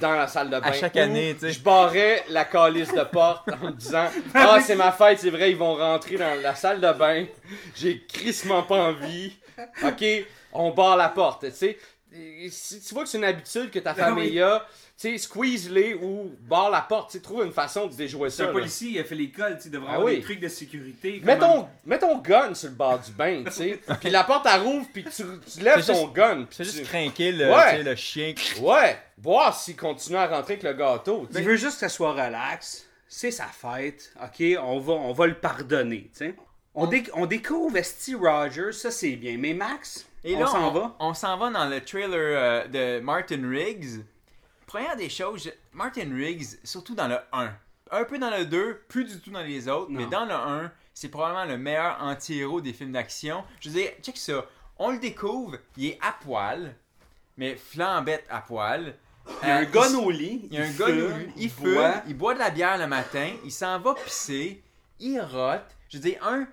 dans 0.00 0.12
la 0.12 0.26
salle 0.26 0.50
de 0.50 0.58
bain. 0.58 0.72
chaque 0.72 0.96
Ou 0.96 0.98
année, 0.98 1.34
tu 1.34 1.46
sais. 1.46 1.52
Je 1.52 1.60
barrais 1.60 2.24
la 2.28 2.44
calice 2.44 2.92
de 2.92 3.04
porte 3.04 3.48
en 3.52 3.66
me 3.66 3.72
disant 3.72 4.08
Ah, 4.34 4.58
c'est 4.60 4.74
ma 4.74 4.90
fête, 4.90 5.20
c'est 5.20 5.30
vrai, 5.30 5.52
ils 5.52 5.56
vont 5.56 5.76
rentrer 5.76 6.16
dans 6.16 6.34
la 6.42 6.56
salle 6.56 6.80
de 6.80 6.92
bain. 6.92 7.26
J'ai 7.76 8.04
crissement 8.06 8.64
pas 8.64 8.88
envie. 8.88 9.36
Ok, 9.84 10.04
on 10.52 10.70
barre 10.70 10.96
la 10.96 11.10
porte, 11.10 11.44
tu 11.48 11.52
sais. 11.52 11.78
Si 12.50 12.80
tu 12.80 12.92
vois 12.92 13.04
que 13.04 13.08
c'est 13.08 13.18
une 13.18 13.24
habitude 13.24 13.70
que 13.70 13.78
ta 13.78 13.94
Ben 13.94 14.04
famille 14.04 14.40
a, 14.40 14.66
sais, 15.02 15.18
squeeze-les 15.18 15.94
ou 15.94 16.32
barre 16.48 16.70
la 16.70 16.80
porte, 16.80 17.10
tu 17.12 17.20
trouve 17.20 17.44
une 17.44 17.52
façon 17.52 17.86
de 17.86 17.94
déjouer 17.94 18.30
ça. 18.30 18.44
un 18.44 18.46
là. 18.46 18.52
policier, 18.52 18.90
il 18.90 18.98
a 19.00 19.04
fait 19.04 19.14
l'école, 19.14 19.58
tu 19.62 19.68
devrait 19.70 19.88
Ah 19.90 19.94
avoir 19.94 20.06
oui. 20.08 20.16
des 20.16 20.22
trucs 20.22 20.40
de 20.40 20.48
sécurité. 20.48 21.20
Mets 21.24 21.38
ton, 21.38 21.68
mets 21.84 21.98
ton 21.98 22.18
gun 22.18 22.54
sur 22.54 22.68
le 22.70 22.74
bord 22.74 22.98
du 22.98 23.10
bain, 23.12 23.42
tu 23.44 23.52
sais. 23.52 23.80
puis 24.00 24.10
la 24.10 24.24
porte 24.24 24.46
elle 24.52 24.60
rouvre, 24.62 24.86
puis 24.92 25.04
tu, 25.04 25.22
tu 25.52 25.60
lèves 25.60 25.84
ton 25.86 25.94
juste- 26.06 26.12
gun. 26.12 26.44
puis 26.44 26.56
C'est 26.56 26.64
tu- 26.64 26.70
juste 26.70 26.84
craquer 26.88 27.32
le, 27.32 27.50
Ouais. 27.50 27.70
tu 27.70 27.76
sais, 27.78 27.82
le 27.82 27.94
chien. 27.96 28.34
Ouais, 28.60 28.98
voir 29.18 29.54
s'il 29.58 29.76
continue 29.76 30.16
à 30.16 30.26
rentrer 30.26 30.54
avec 30.54 30.62
le 30.64 30.72
gâteau. 30.74 31.26
tu 31.28 31.34
sais. 31.34 31.40
Il 31.42 31.46
veut 31.46 31.56
juste 31.56 31.74
que 31.74 31.80
ça 31.80 31.88
soit 31.88 32.12
relax. 32.12 32.86
C'est 33.08 33.30
sa 33.30 33.44
fête. 33.46 34.12
OK, 34.22 34.42
on 34.62 34.78
va, 34.80 34.92
on 34.94 35.12
va 35.12 35.26
le 35.26 35.34
pardonner, 35.34 36.10
tu 36.16 36.26
sais. 36.26 36.34
On, 36.74 36.86
dé- 36.86 37.04
on 37.12 37.26
découvre 37.26 37.78
Steve 37.82 38.20
Rogers, 38.22 38.72
ça 38.72 38.90
c'est 38.90 39.16
bien. 39.16 39.36
Mais 39.38 39.52
Max, 39.52 40.06
Et 40.24 40.34
on 40.36 40.46
s'en 40.46 40.70
va? 40.70 40.96
on 41.00 41.12
s'en 41.12 41.36
va 41.36 41.50
dans 41.50 41.66
le 41.68 41.80
trailer 41.82 42.08
euh, 42.16 42.66
de 42.68 43.00
Martin 43.00 43.46
Riggs. 43.46 44.00
Première 44.72 44.96
des 44.96 45.10
choses, 45.10 45.52
Martin 45.74 46.08
Riggs, 46.14 46.46
surtout 46.64 46.94
dans 46.94 47.06
le 47.06 47.18
1. 47.32 47.54
Un 47.90 48.04
peu 48.04 48.18
dans 48.18 48.30
le 48.30 48.46
2, 48.46 48.84
plus 48.88 49.04
du 49.04 49.20
tout 49.20 49.30
dans 49.30 49.42
les 49.42 49.68
autres, 49.68 49.90
Non. 49.90 50.00
mais 50.00 50.06
dans 50.06 50.24
le 50.24 50.32
1, 50.32 50.72
c'est 50.94 51.10
probablement 51.10 51.44
le 51.44 51.58
meilleur 51.58 51.98
anti-héros 52.00 52.62
des 52.62 52.72
films 52.72 52.92
d'action. 52.92 53.44
Je 53.60 53.68
veux 53.68 53.74
dire, 53.74 53.90
check 54.00 54.16
ça. 54.16 54.46
On 54.78 54.90
le 54.90 54.98
découvre, 54.98 55.58
il 55.76 55.88
est 55.88 55.98
à 56.00 56.12
poil, 56.18 56.74
mais 57.36 57.54
flambette 57.56 58.24
à 58.30 58.40
poil. 58.40 58.94
Il 59.42 59.48
y 59.48 59.50
a 59.50 59.56
un 59.58 59.62
Euh, 59.62 59.66
gun 59.66 59.88
il- 59.90 59.96
au 59.96 60.10
lit. 60.10 60.48
il 60.50 60.54
y 60.54 60.58
a 60.58 60.64
un 60.64 60.70
gars, 60.72 60.86
fume, 60.86 61.32
il, 61.36 61.42
il 61.44 61.52
boit. 61.52 61.92
fume, 61.92 62.02
il 62.08 62.16
boit 62.16 62.32
de 62.34 62.38
la 62.38 62.50
bière 62.50 62.78
le 62.78 62.86
matin, 62.86 63.28
il 63.44 63.52
s'en 63.52 63.78
va 63.78 63.94
pisser, 63.94 64.62
il 65.00 65.20
rote. 65.20 65.60
Je 65.90 65.98
veux 65.98 66.02
dire, 66.02 66.26
un, 66.26 66.46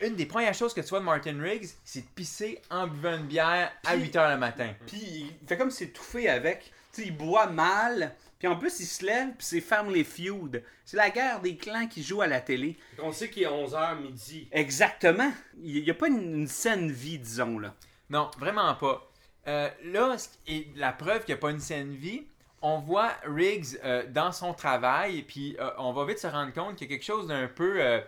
une 0.00 0.16
des 0.16 0.24
premières 0.24 0.54
choses 0.54 0.72
que 0.72 0.80
tu 0.80 0.88
vois 0.88 1.00
de 1.00 1.04
Martin 1.04 1.38
Riggs, 1.38 1.68
c'est 1.84 2.00
de 2.00 2.06
pisser 2.14 2.60
en 2.70 2.86
buvant 2.86 3.18
une 3.18 3.26
bière 3.26 3.70
à 3.84 3.92
Puis- 3.92 4.04
8 4.04 4.14
h 4.16 4.30
le 4.32 4.38
matin. 4.38 4.72
Puis 4.86 4.96
il 5.42 5.46
fait 5.46 5.58
comme 5.58 5.70
s'étouffer 5.70 6.26
avec. 6.30 6.72
Sais, 6.92 7.04
il 7.06 7.16
boit 7.16 7.46
mal. 7.46 8.14
Puis 8.38 8.48
en 8.48 8.56
plus, 8.56 8.80
il 8.80 8.86
se 8.86 9.04
lève, 9.04 9.28
puis 9.36 9.46
c'est 9.46 9.60
Family 9.60 10.02
Feud. 10.02 10.62
C'est 10.84 10.96
la 10.96 11.10
guerre 11.10 11.40
des 11.40 11.56
clans 11.56 11.86
qui 11.86 12.02
joue 12.02 12.22
à 12.22 12.26
la 12.26 12.40
télé. 12.40 12.78
On 13.02 13.12
sait 13.12 13.28
qu'il 13.28 13.42
est 13.42 13.46
11h 13.46 14.00
midi. 14.00 14.48
Exactement. 14.50 15.30
Il 15.62 15.82
n'y 15.82 15.90
a 15.90 15.94
pas 15.94 16.08
une, 16.08 16.40
une 16.40 16.48
saine 16.48 16.90
vie, 16.90 17.18
disons, 17.18 17.58
là. 17.58 17.74
Non, 18.08 18.30
vraiment 18.38 18.74
pas. 18.74 19.06
Euh, 19.46 19.68
là, 19.84 20.16
et 20.46 20.68
la 20.76 20.92
preuve 20.92 21.24
qu'il 21.24 21.34
n'y 21.34 21.38
a 21.38 21.40
pas 21.40 21.50
une 21.50 21.60
saine 21.60 21.94
vie, 21.94 22.24
on 22.62 22.78
voit 22.78 23.12
Riggs 23.24 23.78
euh, 23.84 24.04
dans 24.08 24.32
son 24.32 24.52
travail, 24.52 25.22
puis 25.22 25.56
euh, 25.58 25.70
on 25.78 25.92
va 25.92 26.04
vite 26.04 26.18
se 26.18 26.26
rendre 26.26 26.52
compte 26.52 26.76
qu'il 26.76 26.90
y 26.90 26.92
a 26.92 26.96
quelque 26.96 27.06
chose 27.06 27.26
d'un 27.26 27.48
peu 27.48 27.80
euh, 27.80 28.00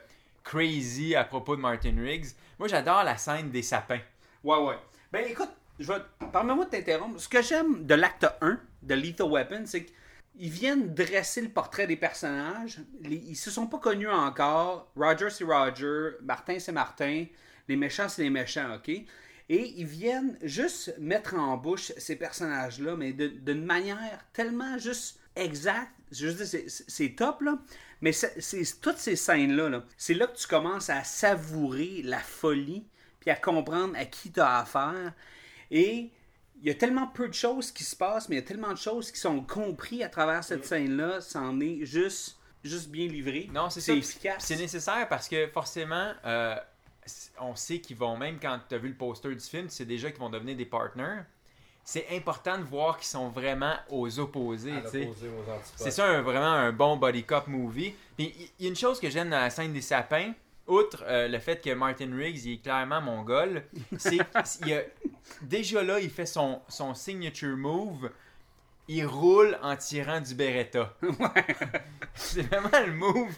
crazy 0.45 1.15
à 1.15 1.25
propos 1.25 1.57
de 1.57 1.61
Martin 1.61 1.95
Riggs. 1.99 2.27
Moi, 2.59 2.69
j'adore 2.69 3.03
la 3.05 3.17
scène 3.17 3.51
des 3.51 3.63
sapins. 3.63 4.01
Ouais, 4.45 4.59
ouais. 4.59 4.79
Ben 5.11 5.25
écoute, 5.29 5.51
Permets-moi 6.33 6.65
de 6.67 6.71
t'interrompre. 6.71 7.21
Ce 7.21 7.29
que 7.29 7.43
j'aime 7.43 7.85
de 7.87 7.95
l'acte 7.95 8.27
1 8.41 8.61
de 8.83 8.95
Lethal 8.95 9.29
Weapon, 9.31 9.63
c'est 9.67 9.85
qu'ils 9.85 10.51
viennent 10.51 10.95
dresser 10.95 11.41
le 11.41 11.49
portrait 11.49 11.87
des 11.87 11.97
personnages. 11.97 12.81
Ils 13.05 13.37
se 13.37 13.51
sont 13.51 13.67
pas 13.67 13.79
connus 13.79 14.09
encore. 14.09 14.91
Roger, 14.97 15.31
c'est 15.31 15.45
Roger. 15.45 16.11
Martin, 16.23 16.59
c'est 16.59 16.73
Martin. 16.73 17.25
Les 17.69 17.77
méchants, 17.77 18.09
c'est 18.09 18.23
les 18.23 18.31
méchants, 18.31 18.75
OK? 18.77 18.89
Et 18.89 19.75
ils 19.77 19.87
viennent 19.87 20.39
juste 20.43 20.95
mettre 20.99 21.35
en 21.35 21.57
bouche 21.57 21.93
ces 21.97 22.17
personnages-là, 22.17 22.97
mais 22.97 23.13
d'une 23.13 23.65
manière 23.65 24.25
tellement 24.33 24.79
juste 24.79 25.19
exacte. 25.37 25.91
Je 26.11 26.29
c'est- 26.31 27.17
top, 27.17 27.41
là. 27.43 27.59
Mais 28.01 28.13
c'est- 28.13 28.81
toutes 28.81 28.99
ces 28.99 29.17
scènes-là, 29.17 29.69
là, 29.69 29.85
c'est 29.97 30.15
là 30.15 30.27
que 30.27 30.37
tu 30.37 30.47
commences 30.47 30.91
à 30.91 31.05
savourer 31.05 32.03
la 32.03 32.19
folie, 32.19 32.87
puis 33.21 33.31
à 33.31 33.37
comprendre 33.37 33.95
à 33.97 34.05
qui 34.05 34.31
tu 34.33 34.41
as 34.41 34.59
affaire. 34.59 35.13
Et 35.73 36.11
il 36.61 36.69
y 36.69 36.71
a 36.71 36.75
tellement 36.75 37.09
peu 37.09 37.27
de 37.27 37.35
choses 37.35 37.73
qui 37.73 37.83
se 37.83 37.97
passent, 37.97 38.29
mais 38.29 38.37
il 38.37 38.39
y 38.39 38.43
a 38.43 38.47
tellement 38.47 38.71
de 38.73 38.79
choses 38.79 39.11
qui 39.11 39.19
sont 39.19 39.41
comprises 39.41 40.03
à 40.03 40.09
travers 40.09 40.45
cette 40.45 40.65
scène-là. 40.65 41.21
C'en 41.21 41.59
est 41.61 41.85
juste, 41.85 42.37
juste 42.63 42.89
bien 42.91 43.09
livré. 43.09 43.51
Non, 43.53 43.69
c'est 43.71 43.81
c'est 43.81 43.93
ça. 43.93 43.99
efficace. 43.99 44.45
C'est 44.47 44.57
nécessaire 44.57 45.09
parce 45.09 45.29
que 45.29 45.49
forcément, 45.49 46.13
euh, 46.25 46.55
on 47.41 47.57
sait 47.57 47.81
qu'ils 47.81 47.97
vont, 47.97 48.17
même 48.17 48.39
quand 48.41 48.61
tu 48.69 48.75
as 48.77 48.79
vu 48.79 48.89
le 48.91 48.95
poster 48.95 49.35
du 49.35 49.41
film, 49.41 49.67
tu 49.67 49.73
sais 49.75 49.85
déjà 49.85 50.11
qu'ils 50.13 50.21
vont 50.21 50.31
devenir 50.31 50.55
des 50.57 50.67
partners. 50.67 51.23
C'est 51.85 52.07
important 52.13 52.57
de 52.59 52.63
voir 52.63 52.97
qu'ils 52.97 53.09
sont 53.09 53.29
vraiment 53.31 53.75
aux 53.91 54.21
opposés. 54.21 54.73
C'est 55.75 55.91
ça 55.91 56.07
un- 56.07 56.23
vraiment 56.23 56.53
un 56.53 56.71
bon 56.71 56.97
body 56.97 57.25
cop 57.25 57.49
movie. 57.49 57.93
Puis 58.17 58.33
il 58.61 58.65
y 58.65 58.67
a 58.67 58.71
une 58.71 58.77
chose 58.77 59.01
que 59.01 59.11
j'aime 59.11 59.31
dans 59.31 59.41
la 59.41 59.51
scène 59.51 59.73
des 59.73 59.81
sapins, 59.81 60.33
outre 60.73 61.05
euh, 61.07 61.29
le 61.29 61.39
fait 61.39 61.61
que 61.63 61.73
Martin 61.75 62.11
Riggs 62.17 62.45
il 62.45 62.53
est 62.55 62.63
clairement 62.63 63.01
mongol, 63.01 63.63
c'est 63.99 64.21
a- 64.35 64.83
déjà 65.43 65.83
là 65.83 65.99
il 66.01 66.11
fait 66.11 66.27
son, 66.27 66.61
son 66.69 66.95
signature 66.95 67.57
move. 67.57 68.11
Il 68.89 69.07
roule 69.07 69.57
en 69.63 69.77
tirant 69.77 70.21
du 70.21 70.35
Beretta. 70.35 70.93
c'est 72.15 72.43
vraiment 72.43 72.81
le 72.85 72.93
move 72.93 73.33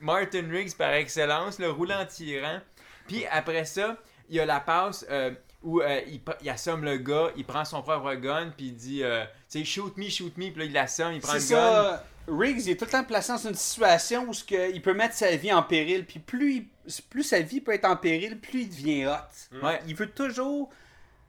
Martin 0.00 0.48
Riggs 0.50 0.74
par 0.76 0.92
excellence, 0.92 1.58
le 1.58 1.70
rouler 1.70 1.94
en 1.94 2.04
tirant. 2.06 2.60
Puis 3.06 3.24
après 3.26 3.64
ça, 3.64 3.96
il 4.28 4.36
y 4.36 4.40
a 4.40 4.44
la 4.46 4.60
passe 4.60 5.06
euh, 5.10 5.30
où 5.62 5.80
euh, 5.80 6.00
il, 6.08 6.20
il 6.42 6.50
assomme 6.50 6.84
le 6.84 6.98
gars, 6.98 7.30
il 7.36 7.44
prend 7.44 7.64
son 7.64 7.80
propre 7.82 8.12
gun, 8.14 8.52
puis 8.56 8.66
il 8.66 8.76
dit, 8.76 9.02
euh, 9.02 9.24
tu 9.50 9.60
sais, 9.60 9.64
shoot 9.64 9.96
me, 9.96 10.08
shoot 10.08 10.36
me, 10.36 10.50
puis 10.50 10.58
là 10.60 10.64
il 10.64 10.72
l'assomme, 10.72 11.12
il 11.14 11.20
prend 11.20 11.32
le 11.34 11.38
gun. 11.56 12.00
Riggs, 12.28 12.66
il 12.66 12.70
est 12.70 12.76
tout 12.76 12.84
le 12.84 12.90
temps 12.90 13.04
placé 13.04 13.32
dans 13.32 13.38
une 13.48 13.54
situation 13.54 14.26
où 14.28 14.34
ce 14.34 14.44
que 14.44 14.70
il 14.72 14.82
peut 14.82 14.94
mettre 14.94 15.14
sa 15.14 15.34
vie 15.36 15.52
en 15.52 15.62
péril. 15.62 16.04
Puis 16.04 16.18
plus, 16.18 16.54
il- 16.86 17.02
plus 17.10 17.22
sa 17.22 17.40
vie 17.40 17.60
peut 17.60 17.72
être 17.72 17.84
en 17.86 17.96
péril, 17.96 18.38
plus 18.38 18.62
il 18.62 18.68
devient 18.68 19.06
hot. 19.06 19.58
Ouais. 19.62 19.80
Il 19.86 19.94
veut 19.94 20.10
toujours 20.10 20.70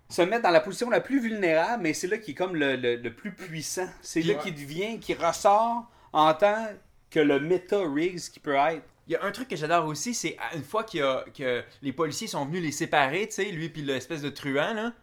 se 0.10 0.22
mettre 0.24 0.44
dans 0.44 0.50
la 0.52 0.60
position 0.60 0.90
la 0.90 1.02
plus 1.02 1.20
vulnérable, 1.20 1.84
mais 1.84 1.94
c'est 1.94 2.08
là 2.08 2.18
qu'il 2.18 2.32
est 2.34 2.36
comme 2.38 2.56
le, 2.56 2.76
le- 2.76 2.96
le 2.98 3.14
plus 3.14 3.32
puissant. 3.32 3.88
C'est 4.02 4.22
là 4.22 4.34
Ouais. 4.34 4.40
qu'il 4.42 4.56
devient, 4.56 5.00
qu'il 5.00 5.18
ressort 5.24 5.90
en 6.14 6.34
tant 6.34 6.68
que 7.12 7.20
le 7.20 7.40
méta 7.40 7.78
Riggs 7.80 8.20
qui 8.32 8.40
peut 8.40 8.56
être. 8.56 8.84
Il 9.08 9.14
y 9.14 9.16
a 9.16 9.24
un 9.24 9.32
truc 9.32 9.48
que 9.48 9.56
j'adore 9.56 9.86
aussi, 9.86 10.14
c'est 10.14 10.38
une 10.56 10.64
fois 10.64 10.84
qu'il 10.84 11.02
a- 11.02 11.26
que 11.36 11.64
les 11.82 11.94
policiers 11.94 12.28
sont 12.28 12.46
venus 12.46 12.62
les 12.62 12.72
séparer, 12.72 13.28
tu 13.28 13.36
sais, 13.36 13.46
lui 13.46 13.70
puis 13.70 13.82
l'espèce 13.82 14.22
de 14.22 14.30
truand, 14.30 14.74
là, 14.74 14.94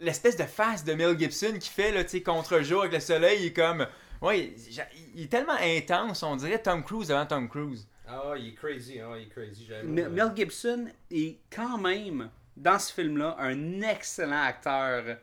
l'espèce 0.00 0.36
de 0.36 0.44
face 0.44 0.84
de 0.84 0.94
Mel 0.94 1.18
Gibson 1.18 1.54
qui 1.58 1.68
fait, 1.68 1.90
là, 1.92 2.04
tu 2.04 2.10
sais, 2.10 2.22
contre-jour 2.22 2.82
avec 2.82 2.92
le 2.92 3.00
soleil, 3.00 3.38
il 3.40 3.46
est 3.46 3.52
comme... 3.52 3.86
Ouais, 4.20 4.54
j'a- 4.70 4.86
il 5.14 5.22
est 5.24 5.28
tellement 5.28 5.56
intense, 5.60 6.22
on 6.22 6.36
dirait 6.36 6.60
Tom 6.60 6.84
Cruise 6.84 7.10
avant 7.10 7.26
Tom 7.26 7.48
Cruise. 7.48 7.86
Ah, 8.06 8.34
il 8.36 8.48
est 8.48 8.54
crazy, 8.54 9.00
hein, 9.00 9.10
il 9.16 9.22
est 9.22 9.28
crazy. 9.28 9.68
Mel 9.84 10.08
Mel 10.10 10.32
Gibson 10.36 10.88
est 11.10 11.38
quand 11.50 11.78
même, 11.78 12.28
dans 12.56 12.78
ce 12.78 12.92
film-là, 12.92 13.36
un 13.38 13.80
excellent 13.82 14.42
acteur. 14.42 15.16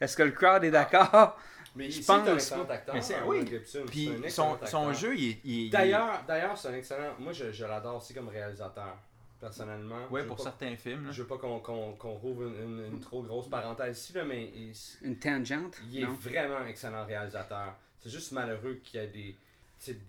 Est-ce 0.00 0.16
que 0.16 0.22
le 0.24 0.30
crowd 0.32 0.64
est 0.64 0.70
d'accord? 0.70 1.38
Mais 1.76 1.88
je 1.90 1.98
il 1.98 2.02
c'est 2.02 2.12
un 2.12 2.18
pense 2.20 2.28
excellent 2.34 2.68
acteur. 2.68 2.94
Mais 2.94 3.02
c'est- 3.02 3.14
hein, 3.14 3.22
oui. 3.26 3.38
Mel 3.38 3.48
Gibson, 3.48 3.84
Puis 3.86 4.06
c'est 4.06 4.10
un 4.10 4.14
son, 4.30 4.54
excellent 4.54 4.56
son 4.66 4.88
acteur. 4.88 4.94
jeu, 4.94 5.16
il 5.16 5.30
est... 5.30 5.38
il 5.44 5.70
D'ailleurs, 5.70 6.24
d'ailleurs, 6.26 6.58
c'est 6.58 6.68
un 6.68 6.74
excellent. 6.74 7.14
Moi, 7.20 7.32
je, 7.32 7.52
je 7.52 7.64
l'adore 7.64 7.96
aussi 7.98 8.14
comme 8.14 8.28
réalisateur, 8.28 8.96
personnellement. 9.38 10.06
veux 10.10 10.26
pour 10.26 10.36
pas- 10.38 10.42
certains 10.44 10.74
films. 10.76 11.06
là. 11.06 11.12
Je 11.12 11.22
veux 11.22 11.28
pas 11.28 11.38
qu'on 11.38 11.60
qu'on 11.60 11.92
qu'on 11.92 12.14
rouvre 12.14 12.42
une, 12.48 12.56
une- 12.80 12.86
une 12.94 13.00
trop 13.00 13.22
grosse 13.22 13.48
parenthèse 13.48 13.98
ici, 13.98 14.12
là, 14.14 14.24
mais 14.24 14.50
il, 14.56 14.72
Une 15.02 15.16
tangente? 15.18 15.76
il 15.92 16.02
est 16.02 16.06
non? 16.06 16.14
vraiment 16.14 16.56
un 16.56 16.66
excellent 16.66 17.04
réalisateur. 17.04 17.74
C'est 18.02 18.10
juste 18.10 18.32
malheureux 18.32 18.80
qu'il 18.82 19.00
y 19.00 19.04
ait 19.04 19.06
des, 19.08 19.34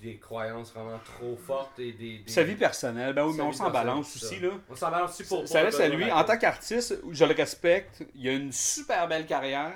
des 0.02 0.18
croyances 0.18 0.72
vraiment 0.74 1.00
trop 1.18 1.36
fortes 1.36 1.78
et 1.80 1.92
des. 1.94 2.20
des- 2.20 2.32
Sa 2.32 2.44
vie 2.44 2.56
personnelle, 2.56 3.14
ben 3.14 3.26
oui, 3.26 3.34
mais 3.38 3.44
on 3.44 3.52
s'en 3.52 3.70
balance 3.70 4.16
aussi, 4.16 4.40
là. 4.40 4.50
On 4.70 4.76
s'en 4.76 4.92
balance 4.92 5.12
aussi 5.12 5.24
pour. 5.26 5.48
Ça, 5.48 5.60
à 5.60 5.88
lui, 5.90 6.12
en 6.12 6.24
tant 6.24 6.38
qu'artiste, 6.38 7.00
je 7.12 7.26
le 7.26 7.34
respecte. 7.34 8.04
Il 8.16 8.28
a 8.30 8.34
une 8.34 8.52
super 8.52 9.08
belle 9.08 9.26
carrière, 9.26 9.74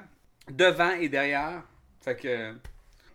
devant 0.49 0.91
et 0.91 1.09
derrière. 1.09 1.61
Fait 2.01 2.15
que. 2.15 2.53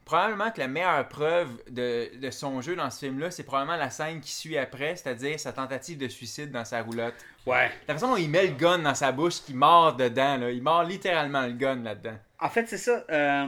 Probablement 0.04 0.50
que 0.50 0.58
la 0.58 0.66
meilleure 0.66 1.06
preuve 1.08 1.50
de, 1.70 2.10
de 2.20 2.30
son 2.32 2.60
jeu 2.60 2.74
dans 2.74 2.90
ce 2.90 2.98
film-là, 2.98 3.30
c'est 3.30 3.44
probablement 3.44 3.76
la 3.76 3.90
scène 3.90 4.20
qui 4.20 4.32
suit 4.32 4.58
après, 4.58 4.96
c'est-à-dire 4.96 5.38
sa 5.38 5.52
tentative 5.52 5.98
de 5.98 6.08
suicide 6.08 6.50
dans 6.50 6.64
sa 6.64 6.82
roulotte. 6.82 7.14
Ouais. 7.46 7.70
La 7.86 7.94
façon 7.94 8.08
dont 8.08 8.16
il 8.16 8.28
met 8.28 8.48
le 8.48 8.54
gun 8.54 8.80
dans 8.80 8.96
sa 8.96 9.12
bouche, 9.12 9.40
qu'il 9.40 9.54
mord 9.54 9.94
dedans, 9.94 10.36
là. 10.36 10.50
il 10.50 10.64
mord 10.64 10.82
littéralement 10.82 11.42
le 11.46 11.52
gun 11.52 11.76
là-dedans. 11.84 12.18
En 12.40 12.48
fait, 12.48 12.66
c'est 12.68 12.78
ça. 12.78 13.04
euh, 13.08 13.46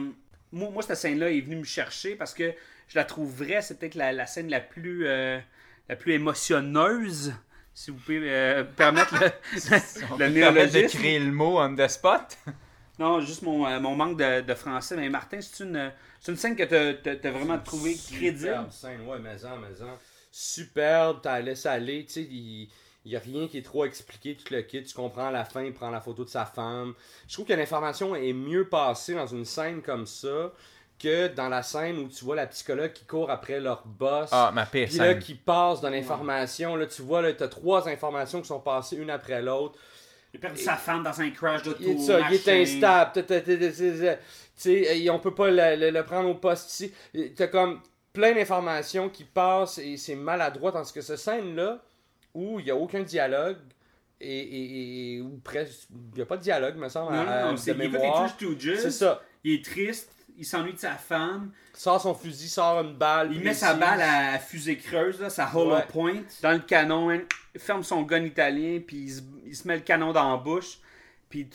moi, 0.53 0.69
moi, 0.69 0.83
cette 0.83 0.95
scène-là 0.97 1.31
est 1.31 1.41
venue 1.41 1.57
me 1.57 1.63
chercher 1.63 2.15
parce 2.15 2.33
que 2.33 2.53
je 2.87 2.95
la 2.95 3.03
trouve 3.03 3.29
vraie. 3.43 3.61
C'est 3.61 3.79
peut-être 3.79 3.95
la, 3.95 4.13
la 4.13 4.25
scène 4.27 4.49
la 4.49 4.61
plus, 4.61 5.07
euh, 5.07 5.39
la 5.89 5.95
plus 5.95 6.13
émotionneuse, 6.13 7.33
si 7.73 7.91
vous 7.91 7.97
pouvez 7.97 8.21
euh, 8.23 8.63
permettre 8.63 9.15
le, 9.19 9.27
le 10.19 10.33
permettre 10.33 10.73
de 10.73 10.87
créer 10.87 11.19
le 11.19 11.31
mot 11.31 11.59
on 11.59 11.75
the 11.75 11.87
spot. 11.87 12.37
Non, 12.99 13.21
juste 13.21 13.41
mon, 13.41 13.65
euh, 13.65 13.79
mon 13.79 13.95
manque 13.95 14.19
de, 14.19 14.41
de 14.41 14.53
français. 14.53 14.95
Mais 14.95 15.09
Martin, 15.09 15.41
c'est 15.41 15.63
une, 15.63 15.91
c'est 16.19 16.31
une 16.31 16.37
scène 16.37 16.55
que 16.55 16.61
tu 16.61 17.09
as, 17.09 17.31
vraiment 17.31 17.57
trouvé 17.57 17.95
crédible. 17.95 18.37
Superbe 18.37 18.71
scène, 18.71 19.01
ouais, 19.07 19.17
maison, 19.17 19.57
maison. 19.57 19.89
Superbe, 20.31 21.19
t'as 21.23 21.39
laissé 21.39 21.67
aller, 21.69 22.05
tu 22.05 22.13
sais, 22.13 22.21
il 22.21 22.69
n'y 23.11 23.15
a 23.17 23.19
rien 23.19 23.47
qui 23.47 23.57
est 23.57 23.63
trop 23.63 23.85
expliqué, 23.85 24.35
tout 24.35 24.53
le 24.53 24.61
kit. 24.61 24.83
Tu 24.83 24.93
comprends 24.95 25.27
à 25.27 25.31
la 25.31 25.43
fin, 25.45 25.61
il 25.63 25.73
prend 25.73 25.89
la 25.89 25.99
photo 26.01 26.23
de 26.23 26.29
sa 26.29 26.45
femme. 26.45 26.93
Je 27.27 27.33
trouve 27.33 27.45
que 27.45 27.53
l'information 27.53 28.15
est 28.15 28.33
mieux 28.33 28.67
passée 28.69 29.13
dans 29.13 29.27
une 29.27 29.45
scène 29.45 29.81
comme 29.81 30.05
ça 30.07 30.51
que 30.99 31.27
dans 31.27 31.49
la 31.49 31.63
scène 31.63 31.97
où 31.99 32.07
tu 32.07 32.23
vois 32.23 32.35
la 32.37 32.47
psychologue 32.47 32.93
qui 32.93 33.03
court 33.05 33.29
après 33.29 33.59
leur 33.59 33.83
boss. 33.85 34.29
Ah, 34.31 34.51
ma 34.53 34.65
pire 34.65 34.87
Puis 34.87 34.97
là, 34.99 35.11
scène. 35.11 35.19
qui 35.19 35.33
passe 35.35 35.81
dans 35.81 35.89
l'information, 35.89 36.75
là, 36.77 36.85
tu 36.85 37.01
vois, 37.01 37.21
là, 37.21 37.33
t'as 37.33 37.49
trois 37.49 37.89
informations 37.89 38.39
qui 38.41 38.47
sont 38.47 38.61
passées 38.61 38.95
une 38.95 39.09
après 39.09 39.41
l'autre. 39.41 39.77
Il 40.33 40.37
a 40.37 40.39
perdu 40.41 40.61
sa 40.61 40.77
femme 40.77 41.03
dans 41.03 41.19
un 41.19 41.29
crash 41.29 41.61
d'auto. 41.63 41.77
Il 41.81 41.89
il 41.99 42.35
est 42.35 42.47
instable. 42.47 43.25
Tu 44.55 45.09
on 45.09 45.19
peut 45.19 45.33
pas 45.35 45.49
le, 45.49 45.75
le- 45.75 45.89
le 45.91 46.03
prendre 46.05 46.29
au 46.29 46.35
poste 46.35 46.71
ici. 46.71 46.93
T'as 47.35 47.47
comme 47.47 47.81
plein 48.13 48.33
d'informations 48.33 49.09
qui 49.09 49.23
passent 49.23 49.77
et 49.79 49.97
c'est 49.97 50.15
maladroit 50.15 50.71
dans 50.71 50.83
ce 50.83 50.93
que 50.93 51.01
ce 51.01 51.15
scène-là, 51.15 51.83
où 52.33 52.59
il 52.59 52.65
n'y 52.65 52.71
a 52.71 52.75
aucun 52.75 53.01
dialogue, 53.03 53.57
et, 54.21 54.27
et, 54.39 55.15
et- 55.17 55.21
ou 55.21 55.39
presque, 55.43 55.87
il 55.91 56.15
n'y 56.15 56.21
a 56.21 56.25
pas 56.25 56.37
de 56.37 56.41
dialogue, 56.43 56.75
me 56.77 56.87
semble, 56.89 57.13
Non, 57.13 57.23
non, 57.25 57.51
de 57.53 57.57
c'est 57.57 57.71
il. 57.73 58.77
C'est 58.77 58.91
ça. 58.91 59.21
Il 59.43 59.53
est 59.53 59.65
triste. 59.65 60.09
il 60.37 60.45
s'ennuie 60.45 60.73
de 60.73 60.79
sa 60.79 60.95
femme, 60.95 61.51
Sort 61.75 62.01
son 62.01 62.15
fusil, 62.15 62.47
sort 62.49 62.81
une 62.81 62.95
balle. 62.95 63.31
il 63.33 63.41
met 63.43 63.53
sa 63.53 63.75
balle 63.75 64.01
à 64.01 64.39
fusée 64.39 64.77
creuse, 64.77 65.19
là, 65.21 65.29
sa 65.29 65.47
hollow 65.53 65.75
Ouais. 65.75 65.85
point, 65.87 66.15
dans 66.41 66.53
le 66.53 66.59
canon, 66.59 67.11
hein, 67.11 67.21
il 67.53 67.59
ferme 67.61 67.83
son 67.83 68.01
gun 68.01 68.23
italien, 68.23 68.79
puis 68.85 68.97
il 68.97 69.11
se, 69.11 69.21
il 69.45 69.55
se 69.55 69.67
met 69.67 69.75
le 69.75 69.81
canon 69.81 70.11
dans 70.11 70.31
la 70.31 70.37
bouche, 70.37 70.79
puis 71.29 71.47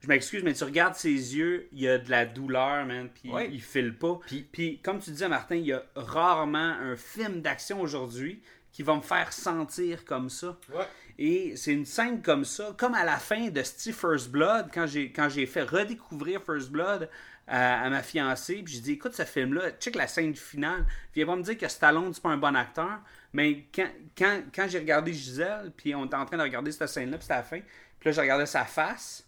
je 0.00 0.08
m'excuse, 0.08 0.42
mais 0.42 0.52
tu 0.54 0.64
regardes 0.64 0.94
ses 0.96 1.10
yeux, 1.36 1.68
il 1.72 1.80
y 1.82 1.88
a 1.88 1.98
de 1.98 2.10
la 2.10 2.26
douleur, 2.26 2.84
man, 2.86 3.08
puis 3.14 3.30
Ouais. 3.30 3.48
il 3.52 3.62
file 3.62 3.94
pas. 3.96 4.18
Puis- 4.26 4.46
Puis, 4.50 4.78
comme 4.82 4.98
tu 4.98 5.10
disais, 5.10 5.28
Martin, 5.28 5.54
il 5.56 5.66
y 5.66 5.72
a 5.72 5.84
rarement 5.94 6.58
un 6.58 6.96
film 6.96 7.40
d'action 7.40 7.80
aujourd'hui 7.80 8.42
qui 8.74 8.82
va 8.82 8.94
me 8.96 9.00
faire 9.02 9.32
sentir 9.32 10.04
comme 10.04 10.28
ça. 10.28 10.58
Ouais. 10.74 10.84
Et 11.16 11.54
c'est 11.56 11.72
une 11.72 11.86
scène 11.86 12.20
comme 12.20 12.44
ça, 12.44 12.74
comme 12.76 12.94
à 12.94 13.04
la 13.04 13.18
fin 13.18 13.48
de 13.48 13.62
Steve 13.62 13.94
First 13.94 14.30
Blood, 14.30 14.70
quand 14.74 14.86
j'ai, 14.88 15.12
quand 15.12 15.28
j'ai 15.28 15.46
fait 15.46 15.62
redécouvrir 15.62 16.42
First 16.42 16.70
Blood 16.70 17.08
à, 17.46 17.82
à 17.84 17.88
ma 17.88 18.02
fiancée, 18.02 18.62
puis 18.64 18.74
j'ai 18.74 18.80
dit, 18.80 18.92
écoute 18.94 19.14
ce 19.14 19.24
film-là, 19.24 19.70
check 19.78 19.94
la 19.94 20.08
scène 20.08 20.34
finale. 20.34 20.84
Viens 21.14 21.24
pas 21.26 21.36
me 21.36 21.42
dire 21.42 21.56
que 21.56 21.68
Stallone, 21.68 22.12
c'est 22.12 22.22
pas 22.22 22.30
un 22.30 22.36
bon 22.36 22.56
acteur, 22.56 22.98
mais 23.32 23.64
quand, 23.72 23.88
quand, 24.18 24.40
quand 24.52 24.66
j'ai 24.68 24.80
regardé 24.80 25.12
Gisèle, 25.12 25.70
puis 25.76 25.94
on 25.94 26.06
était 26.06 26.16
en 26.16 26.26
train 26.26 26.36
de 26.36 26.42
regarder 26.42 26.72
cette 26.72 26.88
scène-là, 26.88 27.16
puis 27.18 27.22
c'était 27.22 27.34
à 27.34 27.38
la 27.38 27.42
fin, 27.44 27.60
puis 28.00 28.08
là, 28.08 28.12
je 28.12 28.20
regardais 28.20 28.46
sa 28.46 28.64
face, 28.64 29.24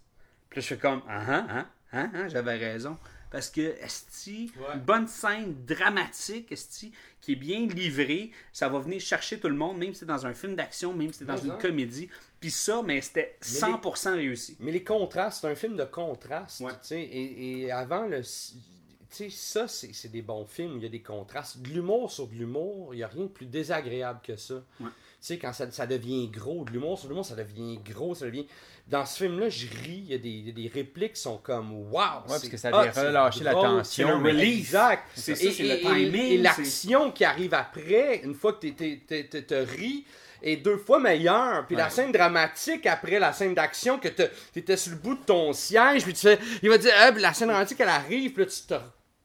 puis 0.50 0.58
là, 0.58 0.62
je 0.62 0.66
fais 0.74 0.78
comme, 0.80 1.02
ah, 1.08 1.22
ah, 1.28 1.46
ah, 1.48 1.66
ah, 1.92 2.06
ah, 2.14 2.28
j'avais 2.28 2.56
raison. 2.56 2.98
Parce 3.30 3.50
que, 3.50 3.60
esti, 3.82 4.52
Ouais. 4.56 4.74
une 4.74 4.80
bonne 4.80 5.08
scène 5.08 5.64
dramatique, 5.66 6.50
esti, 6.52 6.92
qui 7.26 7.32
est 7.32 7.34
bien 7.34 7.66
livrée, 7.66 8.30
ça 8.52 8.68
va 8.68 8.78
venir 8.78 9.00
chercher 9.00 9.40
tout 9.40 9.48
le 9.48 9.56
monde, 9.56 9.78
même 9.78 9.92
si 9.92 9.98
c'est 9.98 10.06
dans 10.06 10.26
un 10.26 10.32
film 10.32 10.54
d'action, 10.54 10.94
même 10.94 11.12
si 11.12 11.18
c'est 11.18 11.24
dans 11.24 11.36
une 11.36 11.58
comédie. 11.58 12.08
Puis 12.38 12.52
ça, 12.52 12.82
mais 12.84 13.00
c'était 13.00 13.36
100% 13.42 14.14
réussi. 14.14 14.56
Mais 14.60 14.70
les 14.70 14.84
contrastes, 14.84 15.40
c'est 15.40 15.48
un 15.48 15.56
film 15.56 15.76
de 15.76 15.84
contraste. 15.84 16.60
Ouais. 16.60 16.70
Et, 16.92 17.62
et 17.62 17.72
avant, 17.72 18.06
le, 18.06 18.22
ça, 18.22 19.66
c'est 19.66 19.92
c'est 19.92 20.08
des 20.08 20.22
bons 20.22 20.46
films. 20.46 20.76
Il 20.76 20.84
y 20.84 20.86
a 20.86 20.88
des 20.88 21.02
contrastes. 21.02 21.60
De 21.62 21.68
l'humour 21.70 22.12
sur 22.12 22.28
de 22.28 22.34
l'humour, 22.34 22.94
il 22.94 22.98
n'y 22.98 23.02
a 23.02 23.08
rien 23.08 23.24
de 23.24 23.28
plus 23.28 23.46
désagréable 23.46 24.20
que 24.22 24.36
ça. 24.36 24.62
Ouais. 24.78 24.86
Tu 25.20 25.28
sais, 25.28 25.38
quand 25.38 25.52
ça, 25.52 25.70
ça 25.70 25.86
devient 25.86 26.28
gros, 26.28 26.64
de 26.64 26.70
l'humour 26.70 26.98
sur 26.98 27.08
l'humour, 27.08 27.24
ça 27.24 27.34
devient 27.34 27.78
gros, 27.84 28.14
ça 28.14 28.26
devient... 28.26 28.46
Dans 28.86 29.04
ce 29.04 29.24
film-là, 29.24 29.48
je 29.48 29.66
ris, 29.66 30.04
il 30.06 30.10
y 30.12 30.14
a 30.14 30.18
des, 30.18 30.52
des 30.52 30.70
répliques 30.72 31.14
qui 31.14 31.20
sont 31.22 31.38
comme 31.38 31.72
«Wow! 31.90 31.92
Ouais, 31.92 32.00
parce 32.28 32.48
que 32.48 32.56
ça 32.56 32.70
vient 32.70 32.82
relâcher 33.08 33.42
la 33.42 33.52
tension, 33.52 34.08
c'est. 34.22 34.30
Exact. 34.58 35.02
C'est 35.16 35.34
ça, 35.34 35.44
Et- 35.44 35.52
c'est 35.52 35.62
le 35.64 35.80
timing, 35.80 36.22
Et 36.32 36.38
l'action 36.38 37.10
qui 37.10 37.24
arrive 37.24 37.52
après, 37.54 38.20
une 38.22 38.34
fois 38.34 38.52
que 38.52 38.66
tu 38.66 38.74
te 38.74 39.54
ris, 39.54 40.04
est 40.42 40.56
deux 40.58 40.76
fois 40.76 41.00
meilleure. 41.00 41.66
Puis 41.66 41.74
la 41.74 41.90
scène 41.90 42.12
dramatique 42.12 42.86
après 42.86 43.18
la 43.18 43.32
scène 43.32 43.54
d'action 43.54 43.98
que 43.98 44.08
tu 44.08 44.22
étais 44.54 44.76
sur 44.76 44.92
le 44.92 44.98
bout 44.98 45.14
de 45.14 45.24
ton 45.24 45.52
siège, 45.52 46.04
puis 46.04 46.12
tu 46.12 46.20
fais, 46.20 46.38
il 46.62 46.68
va 46.68 46.78
dire, 46.78 46.92
puis 47.12 47.22
la 47.22 47.32
scène 47.34 47.48
dramatique 47.48 47.80
elle 47.80 47.88
arrive, 47.88 48.32
puis 48.32 48.44
là 48.44 48.50
tu 48.50 48.60
te 48.62 48.74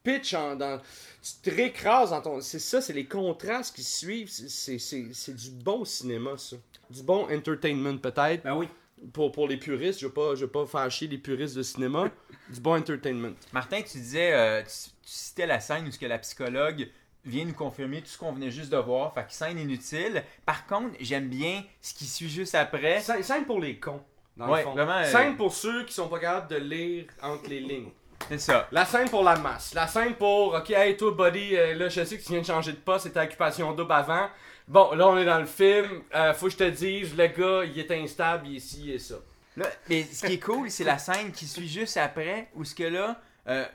pitches 0.02 0.34
en, 0.34 0.56
dans, 0.56 0.80
tu 1.22 1.50
te 1.50 1.54
récrases 1.54 2.10
dans 2.10 2.20
ton. 2.20 2.40
C'est 2.40 2.58
ça, 2.58 2.80
c'est 2.80 2.92
les 2.92 3.06
contrastes 3.06 3.74
qui 3.76 3.82
suivent. 3.84 4.28
C'est- 4.30 5.30
du 5.34 5.50
bon 5.50 5.84
cinéma, 5.84 6.36
ça. 6.36 6.56
Du 6.90 7.02
bon 7.02 7.26
entertainment, 7.30 7.98
peut-être. 7.98 8.42
Ben 8.42 8.54
oui. 8.56 8.68
Pour, 9.12 9.32
pour 9.32 9.48
les 9.48 9.56
puristes, 9.56 9.98
je 10.00 10.06
pas, 10.06 10.34
je 10.36 10.42
veux 10.44 10.50
pas 10.50 10.64
faire 10.64 10.88
chier 10.90 11.08
les 11.08 11.18
puristes 11.18 11.56
de 11.56 11.62
cinéma. 11.62 12.10
du 12.48 12.60
bon 12.60 12.76
entertainment. 12.78 13.32
Martin, 13.52 13.82
tu 13.82 13.98
disais, 13.98 14.32
euh, 14.32 14.62
tu, 14.62 14.68
tu 14.90 14.90
citais 15.04 15.46
la 15.46 15.58
scène 15.58 15.86
où 15.88 15.90
ce 15.90 15.98
que 15.98 16.06
la 16.06 16.18
psychologue 16.18 16.88
vient 17.24 17.44
nous 17.44 17.54
confirmer 17.54 18.00
tout 18.00 18.08
ce 18.08 18.18
qu'on 18.18 18.32
venait 18.32 18.50
juste 18.50 18.70
de 18.70 18.76
voir, 18.76 19.12
fait 19.14 19.24
que 19.26 19.32
scène 19.32 19.58
inutile. 19.58 20.22
Par 20.46 20.66
contre, 20.66 20.94
j'aime 21.00 21.28
bien 21.28 21.64
ce 21.80 21.94
qui 21.94 22.04
suit 22.06 22.28
juste 22.28 22.54
après. 22.54 23.00
Scène 23.00 23.22
scène 23.22 23.44
pour 23.44 23.60
les 23.60 23.78
cons. 23.78 24.00
Dans 24.36 24.48
Ouais, 24.48 24.58
le 24.60 24.64
fond. 24.64 24.72
vraiment, 24.72 24.96
euh, 24.98 25.04
Scène 25.10 25.36
pour 25.36 25.52
ceux 25.52 25.84
qui 25.84 25.92
sont 25.92 26.08
pas 26.08 26.18
capables 26.18 26.48
de 26.48 26.56
lire 26.56 27.04
entre 27.22 27.50
les 27.50 27.60
lignes. 27.60 27.90
C'est 28.28 28.38
ça. 28.38 28.68
La 28.72 28.84
scène 28.84 29.08
pour 29.08 29.22
la 29.22 29.36
masse. 29.36 29.74
La 29.74 29.86
scène 29.86 30.14
pour, 30.14 30.54
ok, 30.54 30.70
hey, 30.70 30.96
toi, 30.96 31.10
buddy, 31.12 31.56
euh, 31.56 31.74
là, 31.74 31.88
je 31.88 32.04
sais 32.04 32.16
que 32.18 32.22
tu 32.22 32.30
viens 32.32 32.40
de 32.40 32.46
changer 32.46 32.72
de 32.72 32.78
poste, 32.78 33.04
c'était 33.04 33.20
occupation 33.20 33.72
double 33.72 33.92
avant. 33.92 34.28
Bon, 34.68 34.92
là, 34.94 35.08
on 35.08 35.18
est 35.18 35.24
dans 35.24 35.38
le 35.40 35.46
film. 35.46 36.02
Euh, 36.14 36.32
faut 36.34 36.46
que 36.46 36.52
je 36.52 36.56
te 36.58 36.68
dise, 36.70 37.14
le 37.16 37.26
gars, 37.26 37.64
il 37.64 37.78
est 37.78 37.90
instable, 37.90 38.46
il 38.48 38.56
est 38.56 38.60
ci, 38.60 38.82
il 38.84 38.90
est 38.94 38.98
ça. 38.98 39.16
Là, 39.56 39.66
mais 39.88 40.04
ce 40.04 40.24
qui 40.26 40.34
est 40.34 40.38
cool, 40.42 40.70
c'est 40.70 40.84
la 40.84 40.96
scène 40.98 41.30
qui 41.32 41.46
suit 41.46 41.68
juste 41.68 41.96
après, 41.98 42.48
où 42.54 42.64
ce 42.64 42.74
que 42.74 42.84
là, 42.84 43.20
euh, 43.48 43.66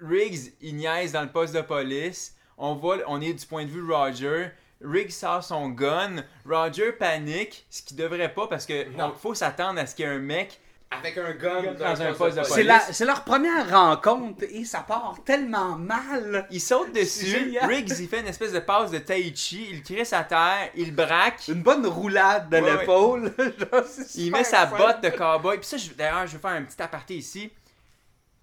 Riggs, 0.00 0.54
il 0.60 0.74
niaise 0.76 1.12
dans 1.12 1.22
le 1.22 1.28
poste 1.30 1.54
de 1.54 1.60
police. 1.60 2.34
On 2.58 2.74
voit, 2.74 2.98
on 3.06 3.20
est 3.20 3.32
du 3.34 3.46
point 3.46 3.64
de 3.64 3.70
vue 3.70 3.88
Roger. 3.92 4.48
Riggs 4.82 5.10
sort 5.10 5.44
son 5.44 5.68
gun. 5.68 6.24
Roger 6.48 6.92
panique, 6.92 7.64
ce 7.70 7.82
qui 7.82 7.94
devrait 7.94 8.32
pas 8.32 8.48
parce 8.48 8.66
que 8.66 8.88
Non. 8.96 9.12
faut 9.14 9.34
s'attendre 9.34 9.78
à 9.78 9.86
ce 9.86 9.94
qu'il 9.94 10.06
y 10.06 10.08
ait 10.08 10.12
un 10.12 10.18
mec. 10.18 10.58
Avec 10.92 11.16
un 11.18 11.32
gun 11.34 11.72
Dans 11.78 12.02
un 12.02 12.12
poste 12.14 12.36
de 12.38 12.42
C'est, 12.42 12.64
police. 12.64 12.82
c'est 12.92 13.04
leur 13.04 13.22
première 13.22 13.70
rencontre 13.70 14.42
et 14.50 14.64
ça 14.64 14.80
part 14.80 15.14
tellement 15.24 15.76
mal. 15.76 16.46
Il 16.50 16.60
saute 16.60 16.92
dessus. 16.92 17.56
Riggs, 17.62 17.92
il 18.00 18.08
fait 18.08 18.20
une 18.20 18.26
espèce 18.26 18.52
de 18.52 18.58
passe 18.58 18.90
de 18.90 18.98
Tai 18.98 19.32
Chi. 19.36 19.68
Il 19.70 19.82
crisse 19.84 20.12
à 20.12 20.24
terre. 20.24 20.70
Il 20.74 20.92
braque. 20.94 21.46
Une 21.48 21.62
bonne 21.62 21.86
roulade 21.86 22.50
de 22.50 22.58
Ouais, 22.58 22.78
l'épaule. 22.80 23.32
Il 24.16 24.32
met 24.32 24.42
sa 24.42 24.66
fun. 24.66 24.78
botte 24.78 25.00
de 25.02 25.10
cowboy. 25.10 25.58
Puis 25.58 25.66
ça, 25.66 25.76
d'ailleurs, 25.96 26.26
je 26.26 26.32
vais 26.32 26.38
faire 26.42 26.50
un 26.50 26.62
petit 26.64 26.82
aparté 26.82 27.14
ici. 27.14 27.50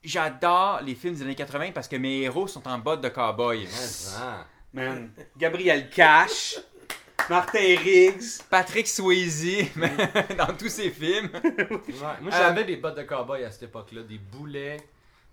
J'adore 0.02 0.80
les 0.84 0.96
films 0.96 1.16
des 1.16 1.24
années 1.24 1.36
80 1.36 1.72
parce 1.74 1.90
que 1.90 1.98
mes 1.98 2.22
héros 2.22 2.48
sont 2.48 2.66
en 2.66 2.78
botte 2.80 3.02
de 3.02 3.10
cowboy. 3.10 3.68
Man. 4.74 5.12
Gabriel 5.38 5.90
Cash, 5.90 6.60
Martin 7.30 7.60
Riggs. 7.60 8.42
Patrick 8.50 8.88
Swayze 8.88 9.70
dans 10.38 10.54
tous 10.58 10.70
ses 10.70 10.90
films. 10.92 11.30
Moi, 12.22 12.32
j'avais 12.32 12.64
des 12.64 12.78
bottes 12.78 12.98
de 12.98 13.04
cowboy 13.04 13.44
à 13.44 13.52
cette 13.52 13.64
époque-là, 13.64 14.04
des 14.04 14.18
boulets. 14.18 14.78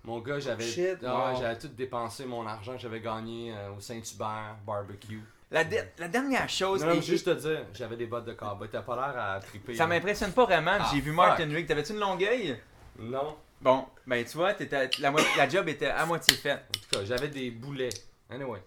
Mon 0.03 0.19
gars, 0.19 0.39
j'avais 0.39 0.63
Shit, 0.63 0.97
ah, 1.05 1.31
wow. 1.33 1.39
j'avais 1.41 1.57
tout 1.57 1.67
dépensé 1.69 2.25
mon 2.25 2.45
argent 2.45 2.73
que 2.73 2.79
j'avais 2.79 2.99
gagné 2.99 3.51
euh, 3.55 3.71
au 3.75 3.79
Saint-Hubert 3.79 4.55
barbecue. 4.65 5.19
La, 5.49 5.63
de- 5.63 5.77
la 5.97 6.07
dernière 6.07 6.47
chose, 6.47 6.83
Non, 6.85 7.01
juste 7.01 7.25
te 7.25 7.31
dire, 7.31 7.65
j'avais 7.73 7.95
des 7.95 8.05
bottes 8.05 8.25
de 8.25 8.33
cowboy. 8.33 8.67
T'as 8.71 8.81
pas 8.81 8.95
l'air 8.95 9.17
à 9.19 9.39
triper. 9.39 9.73
ça 9.73 9.83
là. 9.83 9.87
m'impressionne 9.87 10.31
pas 10.31 10.45
vraiment. 10.45 10.77
Ah, 10.79 10.89
J'ai 10.93 10.99
vu 11.01 11.09
fuck. 11.09 11.15
Martin 11.15 11.49
Riggs. 11.49 11.65
T'avais-tu 11.67 11.93
une 11.93 11.99
longueuil? 11.99 12.59
Non. 12.99 13.35
Bon, 13.61 13.85
ben 14.05 14.23
tu 14.23 14.37
vois, 14.37 14.53
t'étais- 14.53 14.89
la, 14.99 15.11
la 15.37 15.49
job 15.49 15.67
était 15.69 15.87
à 15.87 16.05
moitié 16.05 16.35
faite. 16.35 16.63
En 16.69 16.79
tout 16.79 16.99
cas, 16.99 17.05
j'avais 17.05 17.29
des 17.29 17.49
boulets. 17.49 17.89
Anyway. 18.29 18.61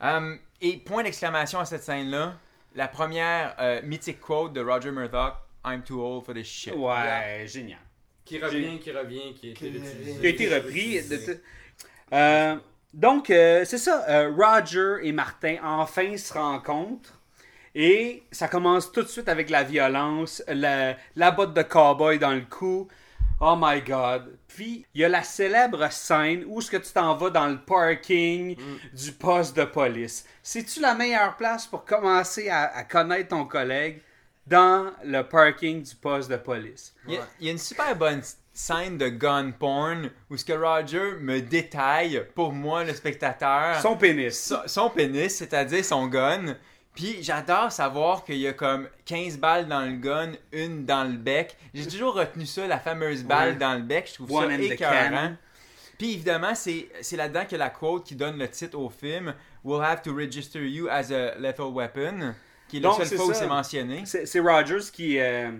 Um, 0.00 0.38
et 0.60 0.78
point 0.78 1.04
d'exclamation 1.04 1.60
à 1.60 1.64
cette 1.66 1.84
scène-là, 1.84 2.34
la 2.74 2.88
première 2.88 3.54
euh, 3.60 3.80
mythique 3.82 4.20
quote 4.20 4.52
de 4.52 4.60
Roger 4.60 4.90
Murdoch, 4.90 5.34
I'm 5.64 5.82
too 5.82 6.00
old 6.02 6.24
for 6.24 6.34
this 6.34 6.46
shit. 6.46 6.74
Ouais, 6.74 7.44
génial. 7.46 7.78
Qui 8.24 8.38
revient, 8.38 8.78
qui 8.78 8.90
revient, 8.90 9.34
qui 9.34 9.48
a 9.48 9.50
été 9.52 9.68
utilisé. 9.68 10.20
Qui 10.20 10.26
a 10.26 10.28
été 10.30 10.54
repris. 10.54 11.08
de 11.08 11.16
t- 11.16 11.40
Euh, 12.12 12.56
donc, 12.92 13.30
euh, 13.30 13.64
c'est 13.64 13.78
ça. 13.78 14.04
euh, 14.08 14.30
Roger 14.36 15.06
et 15.06 15.12
Martin 15.12 15.56
enfin 15.62 16.16
se 16.16 16.32
rencontrent. 16.32 17.18
Et 17.74 18.22
ça 18.30 18.46
commence 18.48 18.92
tout 18.92 19.02
de 19.02 19.08
suite 19.08 19.28
avec 19.28 19.50
la 19.50 19.64
violence, 19.64 20.42
la, 20.46 20.96
la 21.16 21.30
botte 21.32 21.54
de 21.54 21.62
cowboy 21.62 22.18
dans 22.18 22.30
le 22.32 22.42
cou. 22.42 22.86
Oh 23.46 23.56
my 23.60 23.82
god. 23.82 24.38
Puis, 24.48 24.86
il 24.94 25.02
y 25.02 25.04
a 25.04 25.08
la 25.10 25.22
célèbre 25.22 25.92
scène 25.92 26.44
où 26.46 26.60
est-ce 26.60 26.70
que 26.70 26.78
tu 26.78 26.90
t'en 26.94 27.14
vas 27.14 27.28
dans 27.28 27.46
le 27.46 27.58
parking 27.58 28.56
du 28.94 29.12
poste 29.12 29.54
de 29.54 29.64
police. 29.64 30.24
C'est-tu 30.42 30.80
la 30.80 30.94
meilleure 30.94 31.36
place 31.36 31.66
pour 31.66 31.84
commencer 31.84 32.48
à, 32.48 32.74
à 32.74 32.84
connaître 32.84 33.28
ton 33.28 33.44
collègue 33.44 34.00
dans 34.46 34.90
le 35.04 35.20
parking 35.22 35.82
du 35.82 35.94
poste 35.94 36.30
de 36.30 36.36
police? 36.36 36.94
Il 37.06 37.14
y, 37.14 37.16
a, 37.18 37.28
il 37.38 37.46
y 37.46 37.48
a 37.50 37.52
une 37.52 37.58
super 37.58 37.94
bonne 37.96 38.22
scène 38.54 38.96
de 38.96 39.08
gun 39.08 39.50
porn 39.50 40.08
où 40.30 40.38
ce 40.38 40.44
que 40.46 40.54
Roger 40.54 41.16
me 41.20 41.40
détaille 41.40 42.26
pour 42.34 42.50
moi, 42.52 42.82
le 42.84 42.94
spectateur, 42.94 43.78
Son 43.82 43.96
pénis. 43.98 44.54
son 44.64 44.88
pénis, 44.88 45.34
c'est-à-dire 45.36 45.84
son 45.84 46.06
gun. 46.06 46.56
Puis 46.94 47.18
j'adore 47.22 47.72
savoir 47.72 48.24
qu'il 48.24 48.36
y 48.38 48.46
a 48.46 48.52
comme 48.52 48.88
15 49.04 49.38
balles 49.38 49.66
dans 49.66 49.80
le 49.84 49.92
gun, 49.96 50.32
une 50.52 50.84
dans 50.84 51.04
le 51.04 51.16
bec. 51.16 51.56
J'ai 51.74 51.86
toujours 51.88 52.14
retenu 52.14 52.46
ça, 52.46 52.66
la 52.66 52.78
fameuse 52.78 53.24
balle 53.24 53.50
Ouais. 53.50 53.56
dans 53.56 53.74
le 53.74 53.82
bec. 53.82 54.06
Je 54.08 54.14
trouve 54.14 54.32
One 54.32 54.50
ça 54.50 54.62
écœurant. 54.62 55.36
Puis 55.98 56.12
évidemment, 56.14 56.54
c'est 56.54 56.88
c'est 57.02 57.16
là-dedans 57.16 57.44
que 57.48 57.56
la 57.56 57.70
quote 57.70 58.04
qui 58.04 58.14
donne 58.16 58.38
le 58.38 58.48
titre 58.48 58.78
au 58.78 58.88
film 58.90 59.34
We'll 59.64 59.82
have 59.82 60.02
to 60.02 60.14
register 60.14 60.68
you 60.68 60.88
as 60.88 61.10
a 61.10 61.36
lethal 61.38 61.72
weapon, 61.72 62.34
qui 62.68 62.76
est 62.76 62.80
la 62.80 62.88
Donc, 62.90 62.98
seule 62.98 63.06
c'est 63.06 63.16
fois 63.16 63.26
où 63.26 63.32
ça. 63.32 63.40
c'est 63.40 63.46
mentionné. 63.46 64.04
C'est 64.04 64.40
Rogers 64.40 64.90
qui, 64.92 65.18
euh, 65.18 65.50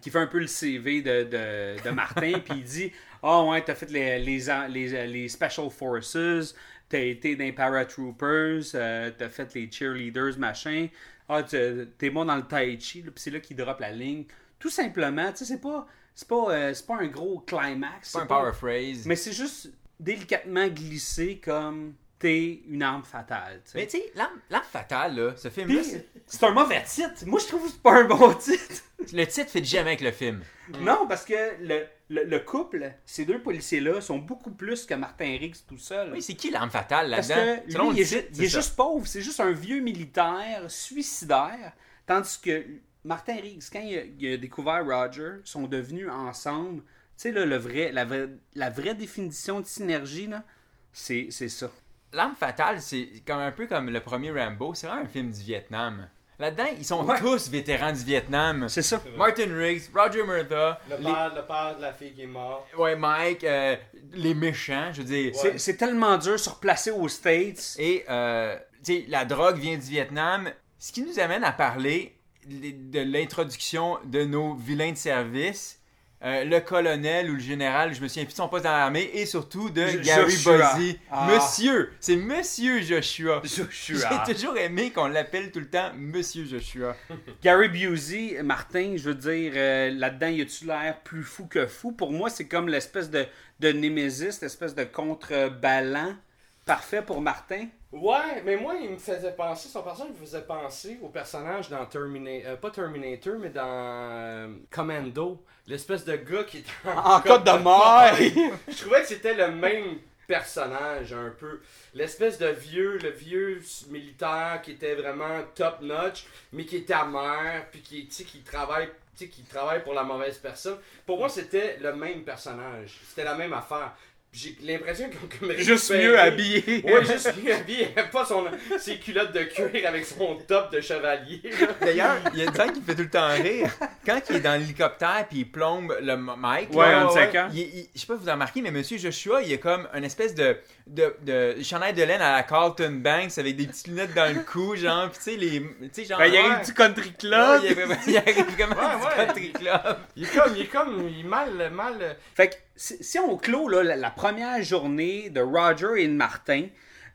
qui 0.00 0.10
fait 0.10 0.18
un 0.18 0.26
peu 0.26 0.38
le 0.40 0.46
CV 0.48 1.02
de, 1.02 1.22
de, 1.24 1.82
de 1.84 1.90
Martin, 1.90 2.32
puis 2.44 2.54
il 2.58 2.64
dit 2.64 2.92
Ah 3.22 3.42
ouais, 3.44 3.62
t'as 3.62 3.74
fait 3.74 3.90
les, 3.90 4.18
les, 4.18 4.40
les, 4.70 5.06
les 5.06 5.28
Special 5.28 5.70
Forces, 5.70 6.54
t'as 6.88 7.00
été 7.00 7.36
dans 7.36 7.44
les 7.44 7.52
Paratroopers, 7.52 8.62
euh, 8.74 9.10
t'as 9.16 9.28
fait 9.28 9.54
les 9.54 9.70
cheerleaders, 9.70 10.38
machin. 10.38 10.88
Ah, 11.28 11.42
t'es 11.42 12.10
bon 12.10 12.24
dans 12.24 12.36
le 12.36 12.42
Tai 12.42 12.78
Chi, 12.80 13.02
puis 13.02 13.12
c'est 13.16 13.30
là 13.30 13.40
qu'il 13.40 13.56
drop 13.56 13.80
la 13.80 13.90
ligne. 13.92 14.24
Tout 14.58 14.70
simplement, 14.70 15.30
tu 15.32 15.38
sais, 15.38 15.44
c'est 15.44 15.60
pas, 15.60 15.86
c'est 16.14 16.26
pas, 16.28 16.50
euh, 16.50 16.74
c'est 16.74 16.86
pas 16.86 16.96
un 16.96 17.06
gros 17.06 17.40
climax. 17.40 18.10
C'est 18.10 18.12
pas 18.12 18.18
un 18.18 18.22
c'est 18.22 18.28
pas- 18.28 18.40
power 18.40 18.52
phrase. 18.52 19.06
Mais 19.06 19.14
c'est 19.16 19.32
juste 19.32 19.70
délicatement 20.00 20.66
glissé 20.68 21.38
comme 21.44 21.94
t'es 22.18 22.62
une 22.68 22.82
arme 22.82 23.04
fatale. 23.04 23.60
Mais 23.74 23.86
tu 23.86 23.98
sais, 23.98 24.12
l'arme 24.14 24.64
fatale, 24.64 25.14
là, 25.16 25.32
ce 25.36 25.48
film-là, 25.50 25.82
c'est 26.26 26.44
un 26.44 26.50
mauvais 26.50 26.82
titre. 26.84 27.24
Moi, 27.26 27.38
je 27.40 27.46
trouve 27.46 27.64
que 27.66 27.70
c'est 27.72 27.82
pas 27.82 28.00
un 28.00 28.04
bon 28.04 28.32
titre. 28.40 28.82
le 29.12 29.24
titre 29.26 29.50
fait 29.50 29.64
jamais 29.64 29.90
avec 29.90 30.00
le 30.00 30.10
film. 30.12 30.42
Non, 30.80 31.06
parce 31.06 31.24
que 31.24 31.34
le, 31.60 31.84
le, 32.10 32.24
le 32.24 32.38
couple, 32.40 32.92
ces 33.04 33.24
deux 33.24 33.40
policiers-là, 33.42 34.00
sont 34.00 34.18
beaucoup 34.18 34.50
plus 34.50 34.86
que 34.86 34.94
Martin 34.94 35.36
Riggs 35.38 35.56
tout 35.66 35.78
seul. 35.78 36.12
Oui, 36.12 36.22
c'est 36.22 36.34
qui 36.34 36.50
l'arme 36.50 36.70
fatale 36.70 37.10
Parce 37.10 37.28
là-dedans? 37.28 37.92
il 37.92 38.00
est, 38.00 38.04
ju- 38.04 38.24
il 38.34 38.44
est 38.44 38.48
juste 38.48 38.76
pauvre. 38.76 39.06
C'est 39.06 39.20
juste 39.22 39.40
un 39.40 39.52
vieux 39.52 39.80
militaire 39.80 40.70
suicidaire. 40.70 41.72
Tandis 42.06 42.38
que 42.42 42.64
Martin 43.04 43.36
Riggs, 43.36 43.62
quand 43.72 43.80
il 43.80 43.98
a, 43.98 44.02
il 44.18 44.32
a 44.34 44.36
découvert 44.36 44.84
Roger, 44.84 45.36
sont 45.44 45.66
devenus 45.66 46.08
ensemble. 46.10 46.82
Tu 46.82 46.84
sais, 47.16 47.32
là, 47.32 47.44
le 47.44 47.56
vrai, 47.56 47.92
la, 47.92 48.04
vraie, 48.04 48.28
la 48.54 48.70
vraie 48.70 48.94
définition 48.94 49.60
de 49.60 49.66
synergie, 49.66 50.26
là, 50.28 50.44
c'est 50.92 51.28
c'est 51.30 51.48
ça. 51.48 51.70
L'arme 52.12 52.34
fatale, 52.36 52.80
c'est 52.80 53.22
comme 53.26 53.40
un 53.40 53.52
peu 53.52 53.66
comme 53.66 53.90
le 53.90 54.00
premier 54.00 54.30
Rambo. 54.30 54.72
C'est 54.74 54.86
vraiment 54.86 55.02
un 55.02 55.08
film 55.08 55.30
du 55.30 55.40
Vietnam. 55.42 56.08
Là-dedans, 56.38 56.66
ils 56.78 56.84
sont 56.84 57.04
Ouais. 57.04 57.18
tous 57.18 57.48
vétérans 57.50 57.90
du 57.92 58.04
Vietnam. 58.04 58.68
C'est 58.68 58.82
ça. 58.82 59.02
Martin 59.16 59.52
Riggs, 59.56 59.82
Roger 59.94 60.22
Murtha, 60.24 60.78
Le 60.88 60.96
les- 60.98 61.02
père, 61.02 61.32
le 61.34 61.42
père 61.46 61.74
de 61.76 61.82
la 61.82 61.92
fille 61.92 62.12
qui 62.14 62.22
est 62.22 62.26
mort. 62.26 62.64
ouais, 62.78 62.94
Mike, 62.94 63.42
euh, 63.42 63.74
les 64.12 64.34
méchants, 64.34 64.90
je 64.92 64.98
veux 65.02 65.04
dire. 65.08 65.34
C'est- 65.34 65.58
C'est 65.58 65.76
tellement 65.76 66.16
dur 66.16 66.32
de 66.32 66.36
se 66.36 66.48
replacer 66.48 66.90
aux 66.92 67.08
States. 67.08 67.74
Et 67.78 68.04
euh, 68.08 68.56
tu 68.84 69.00
sais, 69.00 69.04
la 69.08 69.24
drogue 69.24 69.58
vient 69.58 69.76
du 69.76 69.86
Vietnam. 69.86 70.48
Ce 70.78 70.92
qui 70.92 71.02
nous 71.02 71.18
amène 71.18 71.42
à 71.42 71.50
parler 71.52 72.14
de 72.46 73.00
l'introduction 73.00 73.98
de 74.04 74.24
nos 74.24 74.54
vilains 74.54 74.92
de 74.92 74.96
service. 74.96 75.77
Euh, 76.24 76.44
le 76.44 76.58
colonel 76.58 77.30
ou 77.30 77.34
le 77.34 77.40
général, 77.40 77.94
je 77.94 78.02
me 78.02 78.08
souviens 78.08 78.24
plus 78.24 78.32
de 78.32 78.38
son 78.38 78.48
poste 78.48 78.64
dans 78.64 78.72
l'armée, 78.72 79.08
et 79.14 79.24
surtout 79.24 79.70
de 79.70 79.84
Gary. 80.02 80.34
Buzzy. 80.34 80.98
Ah. 81.12 81.28
Monsieur, 81.30 81.92
c'est 82.00 82.16
Monsieur 82.16 82.82
Joshua. 82.82 83.40
Joshua. 83.44 84.24
J'ai 84.26 84.34
toujours 84.34 84.56
aimé 84.56 84.90
qu'on 84.90 85.06
l'appelle 85.06 85.52
tout 85.52 85.60
le 85.60 85.68
temps 85.68 85.92
Monsieur 85.96 86.44
Joshua. 86.44 86.96
Gary 87.42 87.68
Busey, 87.68 88.42
Martin, 88.42 88.94
je 88.96 89.10
veux 89.10 89.14
dire, 89.14 89.52
euh, 89.54 89.90
là-dedans, 89.92 90.26
y 90.26 90.40
a-tu 90.40 90.66
l'air 90.66 90.98
plus 91.04 91.22
fou 91.22 91.46
que 91.46 91.68
fou? 91.68 91.92
Pour 91.92 92.10
moi, 92.10 92.30
c'est 92.30 92.48
comme 92.48 92.68
l'espèce 92.68 93.10
de, 93.10 93.24
de 93.60 93.70
Némésis, 93.70 94.40
l'espèce 94.40 94.74
de 94.74 94.82
contrebalan 94.82 96.16
parfait 96.64 97.02
pour 97.02 97.20
Martin. 97.20 97.66
Ouais, 97.90 98.42
mais 98.44 98.56
moi, 98.56 98.74
il 98.74 98.90
me 98.90 98.98
faisait 98.98 99.32
penser, 99.32 99.68
son 99.68 99.82
personnage 99.82 100.12
me 100.12 100.26
faisait 100.26 100.42
penser 100.42 100.98
au 101.02 101.08
personnage 101.08 101.70
dans 101.70 101.86
Terminator, 101.86 102.58
pas 102.58 102.70
Terminator, 102.70 103.36
mais 103.38 103.48
dans 103.48 103.62
euh, 103.64 104.48
Commando. 104.70 105.42
L'espèce 105.66 106.04
de 106.04 106.16
gars 106.16 106.44
qui 106.44 106.58
est 106.58 106.64
En 106.86 107.20
code 107.20 107.44
de 107.44 107.62
mort. 107.62 108.14
Je 108.68 108.76
trouvais 108.82 109.00
que 109.00 109.08
c'était 109.08 109.34
le 109.34 109.50
même 109.52 109.98
personnage, 110.26 111.14
un 111.14 111.30
peu. 111.30 111.60
L'espèce 111.94 112.38
de 112.38 112.48
vieux, 112.48 112.98
le 112.98 113.10
vieux 113.10 113.62
militaire 113.88 114.60
qui 114.62 114.72
était 114.72 114.94
vraiment 114.94 115.42
top 115.54 115.80
notch, 115.80 116.26
mais 116.52 116.66
qui 116.66 116.76
était 116.76 116.92
amer, 116.92 117.66
puis 117.70 117.80
qui, 117.80 118.06
qui 118.06 118.40
travaille. 118.40 118.90
qui 119.16 119.42
travaille 119.44 119.82
pour 119.82 119.94
la 119.94 120.04
mauvaise 120.04 120.36
personne. 120.36 120.76
Pour 121.06 121.18
moi, 121.18 121.30
c'était 121.30 121.78
le 121.80 121.94
même 121.94 122.22
personnage. 122.22 123.00
C'était 123.08 123.24
la 123.24 123.34
même 123.34 123.54
affaire. 123.54 123.94
J'ai 124.30 124.56
l'impression 124.62 125.08
qu'on 125.08 125.38
comme 125.46 125.56
Juste 125.56 125.90
mieux 125.90 126.18
habillé. 126.18 126.82
Ouais, 126.84 127.02
juste 127.04 127.32
mieux 127.42 127.52
habillé. 127.54 127.88
Pas 128.12 128.26
son, 128.26 128.44
ses 128.78 128.98
culottes 128.98 129.32
de 129.32 129.42
cuir 129.44 129.88
avec 129.88 130.04
son 130.04 130.36
top 130.46 130.70
de 130.70 130.80
chevalier. 130.82 131.40
D'ailleurs, 131.80 132.16
il 132.34 132.40
y 132.40 132.42
a 132.42 132.44
une 132.44 132.54
scène 132.54 132.72
qui 132.72 132.80
me 132.80 132.84
fait 132.84 132.94
tout 132.94 133.02
le 133.02 133.10
temps 133.10 133.28
rire. 133.28 133.70
Quand 134.04 134.20
il 134.28 134.36
est 134.36 134.40
dans 134.40 134.60
l'hélicoptère 134.60 135.26
puis 135.28 135.38
il 135.40 135.50
plombe 135.50 135.96
le 136.02 136.14
Mike. 136.16 136.72
Ouais, 136.74 136.86
là, 136.90 137.08
il- 137.54 137.58
il- 137.60 137.88
je 137.94 138.00
sais 138.00 138.06
pas 138.06 138.14
si 138.14 138.20
vous 138.20 138.28
avez 138.28 138.32
remarqué, 138.32 138.60
mais 138.60 138.70
Monsieur 138.70 138.98
Joshua, 138.98 139.42
il 139.42 139.52
a 139.54 139.56
comme 139.56 139.88
une 139.94 140.04
espèce 140.04 140.34
de, 140.34 140.58
de, 140.88 141.14
de 141.22 141.62
chandail 141.62 141.92
de 141.94 142.02
laine 142.02 142.20
à 142.20 142.32
la 142.32 142.42
Carlton 142.42 143.00
Banks 143.02 143.36
avec 143.38 143.56
des 143.56 143.66
petites 143.66 143.86
lunettes 143.88 144.14
dans 144.14 144.34
le 144.34 144.40
cou, 144.42 144.74
genre, 144.76 145.08
pis 145.10 145.18
tu 145.18 145.22
sais, 145.24 145.36
les. 145.36 145.60
Tu 145.60 145.88
sais, 145.92 146.04
genre. 146.04 146.18
Ben, 146.18 146.26
il 146.26 146.34
y 146.34 146.38
a 146.38 146.42
ouais. 146.48 146.62
eu 146.62 146.64
du 146.64 146.74
country 146.74 147.08
Ouais, 147.08 147.14
club. 147.18 147.60
il 147.64 147.78
arrive 147.78 147.98
il 148.06 148.16
arrive 148.16 148.56
comme 148.56 148.70
Ouais, 148.78 148.96
du 148.96 149.04
ouais. 149.04 149.26
country 149.26 149.52
club. 149.52 149.98
Il 150.16 150.24
est 150.24 150.34
comme, 150.34 150.56
il 150.56 150.62
est 150.62 150.66
comme, 150.66 151.08
il 151.08 151.20
est 151.20 151.28
mal, 151.28 151.70
mal. 151.70 152.16
Fait 152.34 152.48
que 152.48 152.54
si, 152.76 153.02
si 153.02 153.18
on 153.18 153.36
clôt 153.36 153.68
là, 153.68 153.82
la, 153.82 153.96
la 153.96 154.10
première 154.10 154.62
journée 154.62 155.30
de 155.30 155.40
Roger 155.40 156.02
et 156.02 156.08
de 156.08 156.12
Martin, 156.14 156.66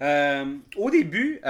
euh, 0.01 0.45
au 0.77 0.89
début, 0.89 1.39
euh, 1.45 1.49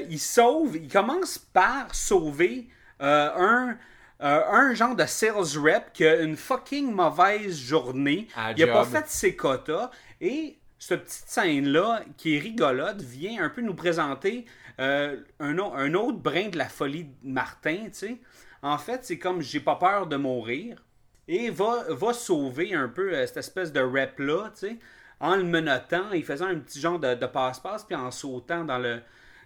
euh, 0.00 0.04
il 0.10 0.18
sauve, 0.18 0.76
il 0.76 0.88
commence 0.88 1.38
par 1.38 1.94
sauver 1.94 2.66
euh, 3.00 3.30
un, 3.36 3.76
euh, 4.22 4.42
un 4.50 4.74
genre 4.74 4.96
de 4.96 5.04
sales 5.06 5.58
rep 5.62 5.92
qui 5.92 6.06
a 6.06 6.16
une 6.20 6.36
fucking 6.36 6.90
mauvaise 6.92 7.56
journée. 7.56 8.28
Il 8.56 8.62
a 8.64 8.66
pas 8.72 8.84
fait 8.84 9.06
ses 9.08 9.36
quotas 9.36 9.90
et 10.20 10.56
cette 10.86 11.04
petite 11.04 11.28
scène-là, 11.28 12.02
qui 12.16 12.36
est 12.36 12.38
rigolote, 12.38 13.00
vient 13.00 13.42
un 13.44 13.48
peu 13.48 13.60
nous 13.62 13.74
présenter 13.74 14.44
euh, 14.80 15.16
un, 15.40 15.58
au- 15.58 15.72
un 15.72 15.94
autre 15.94 16.18
brin 16.18 16.48
de 16.48 16.58
la 16.58 16.68
folie 16.68 17.04
de 17.04 17.10
Martin, 17.30 17.84
tu 17.86 17.90
sais. 17.92 18.16
En 18.62 18.78
fait, 18.78 19.04
c'est 19.04 19.18
comme 19.18 19.40
j'ai 19.42 19.60
pas 19.60 19.76
peur 19.76 20.06
de 20.06 20.16
mourir 20.16 20.82
et 21.28 21.50
va, 21.50 21.84
va 21.90 22.12
sauver 22.12 22.74
un 22.74 22.88
peu 22.88 23.12
euh, 23.14 23.26
cette 23.26 23.36
espèce 23.38 23.72
de 23.72 23.80
rep-là, 23.80 24.50
tu 24.58 24.68
sais, 24.68 24.78
en 25.20 25.36
le 25.36 25.44
menottant, 25.44 26.10
il 26.12 26.24
faisant 26.24 26.46
un 26.46 26.58
petit 26.58 26.80
genre 26.80 26.98
de, 26.98 27.14
de 27.14 27.26
passe-passe, 27.26 27.84
puis 27.84 27.94
en 27.96 28.10
sautant 28.10 28.64
dans 28.64 28.78
le 28.78 29.00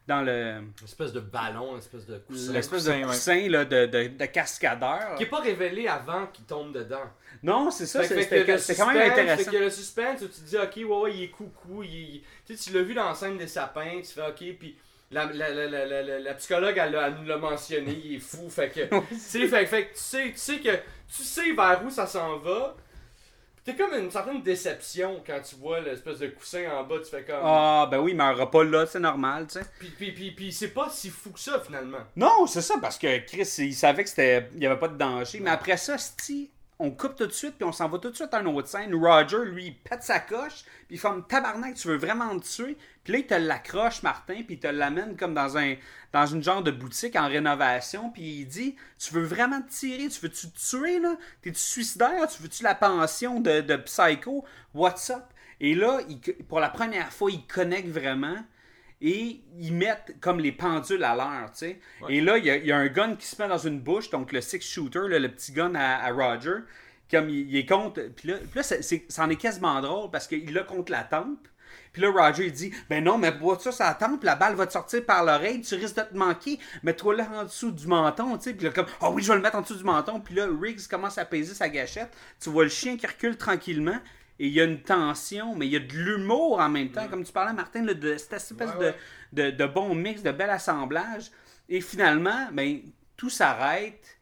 dans 0.09 0.23
le 0.23 0.61
Une 0.61 0.73
espèce 0.85 1.13
de 1.13 1.21
ballon, 1.21 1.73
une 1.73 1.79
espèce 1.81 2.07
de 2.07 2.17
coussin. 2.17 2.53
l'espèce 2.55 2.85
coussin, 2.85 2.99
de 2.99 3.03
ouais. 3.05 3.09
coussin 3.11 3.49
là, 3.51 3.65
de, 3.67 3.85
de, 3.85 4.07
de 4.17 4.25
cascadeur. 4.25 5.17
Qui 5.17 5.25
est 5.25 5.27
pas 5.27 5.41
révélé 5.41 5.87
avant 5.87 6.27
qu'il 6.29 6.47
tombe 6.47 6.73
dedans. 6.73 7.05
Non, 7.43 7.71
c'est 7.71 7.87
ça, 7.87 8.03
c'est- 8.05 8.23
c'était 8.23 8.41
quand 8.45 8.47
même 8.53 8.59
suspense, 8.59 8.93
Fait 8.93 9.11
intéressant. 9.11 9.51
que 9.51 9.57
le 9.57 9.71
suspense 9.71 10.23
où 10.23 10.29
tu 10.29 10.41
te 10.41 10.47
dis, 10.49 10.57
ok, 10.57 10.77
ouais, 10.77 10.85
ouais, 11.03 11.15
il 11.15 11.23
est 11.25 11.29
coucou. 11.31 11.83
Il, 11.83 12.23
tu 12.47 12.57
sais, 12.57 12.71
tu 12.71 12.77
l'as 12.77 12.83
vu 12.83 12.95
dans 12.95 13.09
la 13.09 13.15
scène 13.15 13.39
des 13.39 13.47
sapins, 13.47 14.01
tu 14.01 14.13
fais, 14.13 14.27
ok, 14.27 14.57
puis 14.59 14.77
la, 15.11 15.25
la, 15.27 15.51
la, 15.51 15.67
la, 15.67 15.87
la, 15.87 16.03
la- 16.03 16.19
la 16.19 16.35
psychologue, 16.35 16.77
elle, 16.77 17.17
nous 17.21 17.27
l'a 17.27 17.39
mentionné, 17.39 17.93
il 18.05 18.17
est 18.17 18.21
fou. 18.21 18.49
Fait 18.51 18.69
que, 18.71 18.81
tu 19.11 19.19
sais, 19.19 19.47
fait, 19.47 19.67
fait 19.67 19.87
que 19.87 19.95
tu 19.95 20.01
sais, 20.01 20.31
tu 20.33 20.39
sais 20.39 20.59
que 20.59 20.71
tu 21.17 21.23
sais 21.23 21.53
vers 21.53 21.83
où 21.85 21.91
ça 21.91 22.07
s'en 22.07 22.39
va. 22.39 22.77
T'es 23.65 23.75
comme 23.77 23.93
une 23.93 24.11
certaine 24.11 24.41
déception 24.43 25.23
quand 25.27 25.41
tu 25.43 25.57
vois 25.57 25.81
l'espèce 25.81 26.21
de 26.21 26.29
coussin 26.29 26.65
en 26.73 26.85
bas, 26.85 27.01
tu 27.01 27.11
fais 27.11 27.23
comme. 27.23 27.41
Ah, 27.43 27.87
ben 27.91 27.99
oui, 27.99 28.13
il 28.13 28.17
meura 28.17 28.51
pas 28.51 28.65
là, 28.65 28.87
c'est 28.87 28.99
normal, 28.99 29.47
tu 29.47 29.59
sais. 29.59 29.67
Puis, 29.79 29.91
puis, 29.91 30.13
puis, 30.13 30.31
puis 30.31 30.53
c'est 30.55 30.69
pas 30.73 30.89
si 30.89 31.11
fou 31.11 31.31
que 31.33 31.39
ça 31.41 31.61
finalement. 31.61 31.99
Non, 32.17 32.47
c'est 32.47 32.63
ça, 32.63 32.77
parce 32.81 32.97
que 32.97 33.19
Chris, 33.27 33.47
il 33.59 33.75
savait 33.75 34.05
que 34.05 34.09
c'était, 34.09 34.49
il 34.55 34.63
y 34.63 34.67
avait 34.67 34.79
pas 34.81 34.89
de 34.89 34.97
danger. 34.97 35.41
Mais 35.41 35.51
après 35.51 35.77
ça, 35.77 35.97
si 35.99 36.51
on 36.81 36.93
coupe 36.93 37.17
tout 37.17 37.27
de 37.27 37.33
suite, 37.33 37.57
puis 37.57 37.65
on 37.65 37.73
s'en 37.73 37.89
va 37.89 37.99
tout 37.99 38.11
de 38.11 38.15
suite 38.15 38.33
à 38.33 38.41
une 38.41 38.47
autre 38.47 38.69
scène. 38.69 38.95
Roger, 38.95 39.45
lui, 39.45 39.67
il 39.67 39.77
pète 39.77 40.03
sa 40.03 40.21
coche, 40.21 40.65
puis 40.87 40.97
il 40.97 40.99
fait 40.99 41.09
tabarnak, 41.29 41.75
tu 41.75 41.89
veux 41.89 41.97
vraiment 41.97 42.33
me 42.35 42.41
tuer? 42.41 42.77
Puis 43.03 43.13
là, 43.13 43.19
il 43.19 43.27
te 43.27 43.35
l'accroche, 43.35 44.03
Martin, 44.03 44.43
puis 44.45 44.55
il 44.55 44.61
te 44.61 44.69
l'amène 44.69 45.17
comme 45.17 45.35
dans 45.35 45.59
un 45.59 45.75
une 46.15 46.43
genre 46.43 46.63
de 46.63 46.71
boutique 46.71 47.17
en 47.17 47.29
rénovation, 47.29 48.11
puis 48.11 48.23
il 48.23 48.47
dit 48.47 48.77
Tu 48.99 49.13
veux 49.13 49.25
vraiment 49.25 49.61
te 49.61 49.71
tirer? 49.71 50.09
Tu 50.09 50.21
veux-tu 50.21 50.51
te 50.51 50.59
tuer, 50.59 51.01
là? 51.01 51.17
T'es-tu 51.43 51.59
suicidaire? 51.59 52.29
Tu 52.29 52.43
veux-tu 52.43 52.63
la 52.63 52.75
pension 52.75 53.41
de, 53.41 53.77
Psycho? 53.77 54.45
What's 54.75 55.11
up? 55.11 55.25
Et 55.61 55.75
là, 55.75 55.99
pour 56.49 56.61
la 56.61 56.71
première 56.71 57.13
fois, 57.13 57.31
il 57.31 57.45
connecte 57.47 57.89
vraiment 57.89 58.37
et 59.01 59.41
ils 59.59 59.73
mettent 59.73 60.17
comme 60.21 60.41
les 60.41 60.53
pendules 60.53 61.05
à 61.05 61.15
l'heure, 61.15 61.51
tu 61.53 61.59
sais. 61.59 61.81
Et 62.09 62.21
là, 62.21 62.37
il 62.39 62.45
y, 62.45 62.51
a, 62.51 62.57
il 62.57 62.67
y 62.67 62.73
a 62.73 62.77
un 62.77 62.89
gun 62.89 63.15
qui 63.17 63.27
se 63.27 63.41
met 63.41 63.49
dans 63.49 63.59
une 63.59 63.81
bouche, 63.81 64.11
donc 64.11 64.33
le 64.33 64.41
six 64.41 64.61
shooter, 64.61 65.09
là, 65.09 65.19
le 65.19 65.29
petit 65.29 65.53
gun 65.53 65.75
à, 65.75 66.05
à 66.05 66.13
Roger, 66.13 66.61
comme 67.11 67.29
il, 67.29 67.49
il 67.49 67.57
est 67.57 67.67
contre. 67.67 68.01
Puis 68.17 68.29
là, 68.29 68.37
puis 68.39 68.61
là 68.61 68.79
c'en 69.09 69.31
est 69.31 69.37
quasiment 69.37 69.81
drôle 69.81 70.11
parce 70.11 70.27
qu'il 70.27 70.53
l'a 70.53 70.65
contre 70.65 70.91
la 70.91 71.05
tempe. 71.05 71.47
Puis 71.93 72.03
là, 72.03 72.11
Roger, 72.11 72.47
il 72.47 72.53
dit 72.53 72.73
Ben 72.91 73.03
non, 73.03 73.19
mais 73.19 73.33
bois 73.33 73.59
ça 73.59 73.71
la 73.87 73.95
tempe, 73.95 74.25
la 74.25 74.37
balle 74.37 74.55
va 74.55 74.67
te 74.67 74.73
sortir 74.73 75.05
par 75.05 75.25
l'oreille, 75.25 75.61
tu 75.61 75.75
risques 75.75 75.97
de 75.97 76.03
te 76.03 76.17
manquer, 76.17 76.59
mets-toi 76.83 77.17
là 77.17 77.29
en 77.35 77.45
dessous 77.45 77.71
du 77.71 77.87
menton, 77.87 78.37
tu 78.37 78.45
sais. 78.45 78.55
Puis 78.55 78.67
là, 78.67 78.73
comme 78.73 78.87
Ah 79.01 79.11
oui, 79.11 79.23
je 79.23 79.29
vais 79.29 79.37
le 79.37 79.43
mettre 79.43 79.57
en 79.57 79.63
dessous 79.63 79.77
du 79.77 79.85
menton. 79.85 80.21
Puis 80.21 80.35
là, 80.35 80.47
Riggs 80.61 80.87
commence 80.89 81.19
à 81.19 81.25
peser 81.25 81.55
sa 81.55 81.69
gâchette. 81.69 82.11
Tu 82.41 82.51
vois 82.51 82.65
le 82.65 82.71
chien 82.71 82.97
qui 82.97 83.07
recule 83.07 83.37
tranquillement. 83.37 83.99
Et 84.41 84.47
il 84.47 84.53
y 84.53 84.61
a 84.61 84.65
une 84.65 84.81
tension, 84.81 85.55
mais 85.57 85.67
il 85.67 85.73
y 85.73 85.77
a 85.77 85.81
de 85.81 85.93
l'humour 85.93 86.61
en 86.61 86.69
même 86.69 86.91
temps. 86.91 87.09
Comme 87.09 87.25
tu 87.25 87.33
parlais, 87.33 87.53
Martin, 87.53 87.85
là, 87.85 87.95
de 87.95 88.17
cette 88.17 88.33
espèce 88.35 88.71
Ouais, 88.71 88.77
ouais. 88.87 88.95
De, 89.33 89.43
de, 89.43 89.57
de 89.57 89.67
bon 89.67 89.95
mix, 89.95 90.23
de 90.23 90.31
bel 90.31 90.49
assemblage. 90.51 91.31
Et 91.69 91.81
finalement, 91.81 92.47
ben, 92.53 92.81
tout 93.17 93.31
s'arrête. 93.31 94.17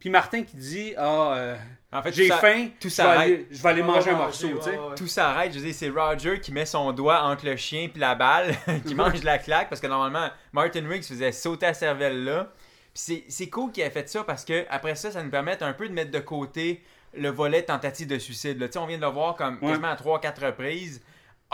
Puis 0.00 0.10
Martin 0.10 0.42
qui 0.42 0.56
dit 0.56 0.94
Ah, 0.96 1.34
euh, 1.36 1.56
En 1.92 2.02
fait, 2.02 2.12
j'ai 2.12 2.28
faim, 2.28 2.70
tout 2.80 2.88
je 2.88 2.96
vais 2.96 3.02
aller, 3.02 3.36
s'arrête. 3.36 3.46
je 3.52 3.62
vais 3.62 3.68
aller 3.68 3.82
manger 3.84 4.10
un 4.10 4.16
morceau. 4.16 4.48
tu 4.58 4.62
sais. 4.64 4.78
Tout 4.96 5.06
s'arrête, 5.06 5.52
je 5.52 5.58
veux 5.60 5.64
dire, 5.64 5.74
c'est 5.74 5.90
Roger 5.90 6.40
qui 6.40 6.50
met 6.50 6.66
son 6.66 6.90
doigt 6.92 7.22
entre 7.22 7.46
le 7.46 7.54
chien 7.56 7.88
puis 7.88 8.00
la 8.00 8.16
balle, 8.16 8.52
qui 8.86 8.94
mange 8.96 9.22
la 9.22 9.38
claque, 9.38 9.68
parce 9.68 9.80
que 9.80 9.86
normalement, 9.86 10.28
Martin 10.52 10.88
Riggs 10.88 11.04
faisait 11.04 11.30
sauter 11.30 11.66
la 11.66 11.74
cervelle 11.74 12.24
là. 12.24 12.52
Puis 12.92 13.02
c'est- 13.04 13.24
c'est 13.28 13.48
cool 13.48 13.70
qu'il 13.70 13.84
ait 13.84 13.90
fait 13.90 14.08
ça 14.08 14.24
parce 14.24 14.44
que 14.44 14.66
après 14.68 14.96
ça, 14.96 15.12
ça 15.12 15.22
nous 15.22 15.30
permet 15.30 15.62
un 15.62 15.72
peu 15.72 15.88
de 15.88 15.94
mettre 15.94 16.10
de 16.10 16.18
côté 16.18 16.82
le 17.14 17.28
volet 17.30 17.62
tentative 17.62 18.06
de 18.08 18.18
suicide. 18.18 18.58
Là. 18.58 18.68
On 18.76 18.86
vient 18.86 18.96
de 18.98 19.02
le 19.02 19.08
voir 19.10 19.36
comme 19.36 19.54
Ouais. 19.62 19.68
quasiment 19.70 19.88
à 19.90 19.96
3-4 19.96 20.44
reprises. 20.46 21.02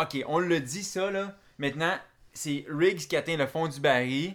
Ok, 0.00 0.22
on 0.26 0.38
le 0.38 0.60
dit 0.60 0.84
ça 0.84 1.10
là. 1.10 1.34
Maintenant, 1.58 1.94
c'est 2.32 2.64
Riggs 2.68 3.08
qui 3.08 3.16
atteint 3.16 3.36
le 3.36 3.46
fond 3.46 3.66
du 3.66 3.80
baril. 3.80 4.34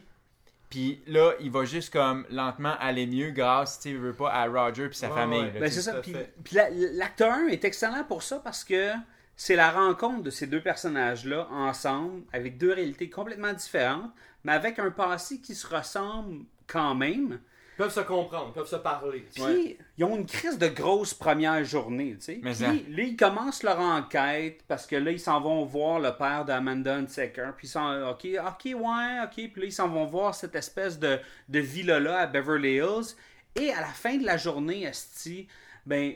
Puis 0.69 1.01
là, 1.07 1.33
il 1.39 1.51
va 1.51 1.65
juste 1.65 1.93
comme 1.93 2.25
lentement 2.31 2.75
aller 2.79 3.05
mieux 3.05 3.29
grâce, 3.29 3.79
tu 3.79 3.95
veut 3.95 4.13
pas, 4.13 4.31
à 4.31 4.47
Roger 4.47 4.87
puis 4.89 4.97
sa 4.97 5.09
Ouais, 5.09 5.13
famille. 5.15 5.41
ouais. 5.41 5.59
Ben, 5.59 5.71
c'est 5.71 5.83
ça. 5.83 5.93
Puis, 6.01 6.11
fait. 6.13 6.33
puis 6.43 6.55
la- 6.55 6.69
l'acte 6.71 7.21
1 7.21 7.47
est 7.47 7.63
excellent 7.63 8.03
pour 8.03 8.23
ça 8.23 8.39
parce 8.43 8.63
que 8.63 8.91
c'est 9.35 9.55
la 9.55 9.69
rencontre 9.71 10.23
de 10.23 10.29
ces 10.31 10.47
deux 10.47 10.61
personnages-là 10.61 11.47
ensemble, 11.51 12.23
avec 12.33 12.57
deux 12.57 12.73
réalités 12.73 13.09
complètement 13.09 13.53
différentes, 13.53 14.11
mais 14.43 14.51
avec 14.53 14.79
un 14.79 14.89
passé 14.89 15.39
qui 15.41 15.53
se 15.53 15.67
ressemble 15.67 16.43
quand 16.67 16.95
même. 16.95 17.39
Ils 17.73 17.77
peuvent 17.77 17.93
se 17.93 18.01
comprendre, 18.01 18.49
ils 18.49 18.53
peuvent 18.53 18.67
se 18.67 18.75
parler. 18.75 19.25
Puis, 19.33 19.77
ils 19.97 20.03
ont 20.03 20.15
une 20.15 20.27
crise 20.27 20.59
de 20.59 20.67
grosse 20.67 21.15
première 21.15 21.63
journée, 21.65 22.15
tu 22.19 22.25
sais. 22.25 22.33
Puis, 22.35 22.55
ça. 22.55 22.67
là, 22.67 23.03
ils 23.03 23.15
commencent 23.15 23.63
leur 23.63 23.79
enquête 23.79 24.63
parce 24.67 24.85
que 24.85 24.95
là, 24.95 25.11
ils 25.11 25.19
s'en 25.19 25.41
vont 25.41 25.65
voir 25.65 25.99
le 25.99 26.15
père 26.15 26.45
d'Amanda 26.45 26.95
Hunsaker. 26.95 27.55
Puis, 27.57 27.67
ils 27.67 27.71
sont, 27.71 28.09
OK, 28.11 28.27
OK, 28.47 28.65
ouais, 28.65 29.23
OK. 29.23 29.51
Puis 29.51 29.61
là, 29.61 29.65
ils 29.65 29.73
s'en 29.73 29.89
vont 29.89 30.05
voir 30.05 30.35
cette 30.35 30.55
espèce 30.55 30.99
de, 30.99 31.19
de 31.49 31.59
villa-là 31.59 32.19
à 32.19 32.27
Beverly 32.27 32.75
Hills. 32.75 33.15
Et 33.55 33.71
à 33.71 33.81
la 33.81 33.87
fin 33.87 34.17
de 34.17 34.25
la 34.25 34.37
journée, 34.37 34.83
Esti, 34.83 35.47
ben, 35.87 36.13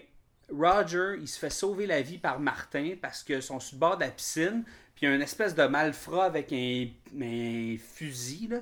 Roger, 0.52 1.16
il 1.20 1.28
se 1.28 1.40
fait 1.40 1.50
sauver 1.50 1.88
la 1.88 2.02
vie 2.02 2.20
par 2.20 2.40
Martin 2.40 2.94
parce 3.02 3.24
qu'ils 3.24 3.42
sont 3.42 3.60
sur 3.60 3.78
le 3.78 3.80
bord 3.80 3.98
de 3.98 4.04
la 4.04 4.12
piscine. 4.12 4.64
Puis, 4.96 5.08
il 5.08 5.10
y 5.10 5.12
a 5.12 5.16
une 5.16 5.24
espèce 5.24 5.56
de 5.56 5.64
malfrat 5.64 6.26
avec 6.26 6.54
un, 6.54 6.86
un 7.20 7.78
fusil, 7.80 8.48
là 8.52 8.60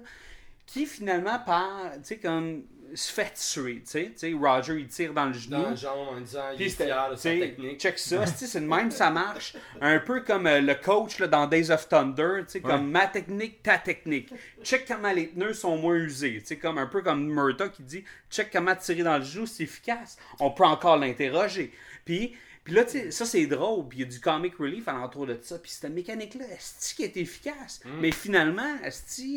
qui 0.65 0.85
finalement 0.85 1.39
par 1.39 1.91
tu 1.95 1.99
sais 2.03 2.17
comme 2.17 2.63
se 2.93 3.11
fait 3.11 3.33
tuer 3.33 3.81
tu 3.81 3.81
sais. 3.85 4.11
Tu 4.11 4.31
sais, 4.31 4.33
Roger 4.33 4.79
il 4.79 4.87
tire 4.87 5.13
dans 5.13 5.25
le 5.25 5.33
genou. 5.33 5.61
Dans 5.61 5.69
le 5.71 5.75
genre 5.75 6.13
en 6.15 6.21
disant 6.21 6.43
il 6.51 6.57
puis 6.57 6.65
est 6.65 6.69
fier 6.69 7.09
de 7.09 7.15
sa 7.15 7.29
technique. 7.29 7.79
check 7.79 7.97
ça 7.99 8.25
c'est 8.25 8.47
c'est 8.47 8.61
de 8.61 8.65
même 8.65 8.91
ça 8.91 9.09
marche. 9.09 9.55
Un 9.81 9.99
peu 9.99 10.21
comme 10.21 10.47
euh, 10.47 10.61
le 10.61 10.75
coach 10.75 11.19
là, 11.19 11.27
dans 11.27 11.47
Days 11.47 11.71
of 11.71 11.87
Thunder 11.87 12.43
tu 12.45 12.53
sais 12.53 12.59
comme 12.61 12.89
ma 12.91 13.07
technique 13.07 13.63
ta 13.63 13.77
technique. 13.77 14.33
Check 14.63 14.85
comment 14.87 15.11
les 15.11 15.27
pneus 15.27 15.53
sont 15.53 15.77
moins 15.77 15.95
usés. 15.95 16.39
Tu 16.41 16.47
sais 16.47 16.57
comme 16.57 16.77
un 16.77 16.87
peu 16.87 17.01
comme 17.01 17.25
Murta 17.25 17.69
qui 17.69 17.83
dit 17.83 18.03
check 18.29 18.49
comment 18.51 18.75
tirer 18.75 19.03
dans 19.03 19.17
le 19.17 19.23
genou 19.23 19.45
c'est 19.45 19.63
efficace. 19.63 20.17
On 20.39 20.51
peut 20.51 20.65
encore 20.65 20.97
l'interroger. 20.97 21.71
Puis 22.05 22.35
puis 22.65 22.73
là, 22.73 22.83
tu 22.83 22.91
sais, 22.99 23.11
ça 23.11 23.25
c'est 23.25 23.45
drôle, 23.45 23.87
puis 23.87 23.99
il 23.99 24.01
y 24.01 24.03
a 24.05 24.07
du 24.09 24.19
comic 24.19 24.57
relief 24.57 24.87
alentour 24.89 25.25
de 25.27 25.39
ça, 25.41 25.57
puis 25.59 25.71
cette 25.71 25.91
mécanique-là, 25.91 26.45
est 26.51 26.95
qui 26.95 27.03
est 27.03 27.15
efficace? 27.15 27.79
Mais 28.01 28.11
finalement, 28.11 28.75
est 28.83 28.91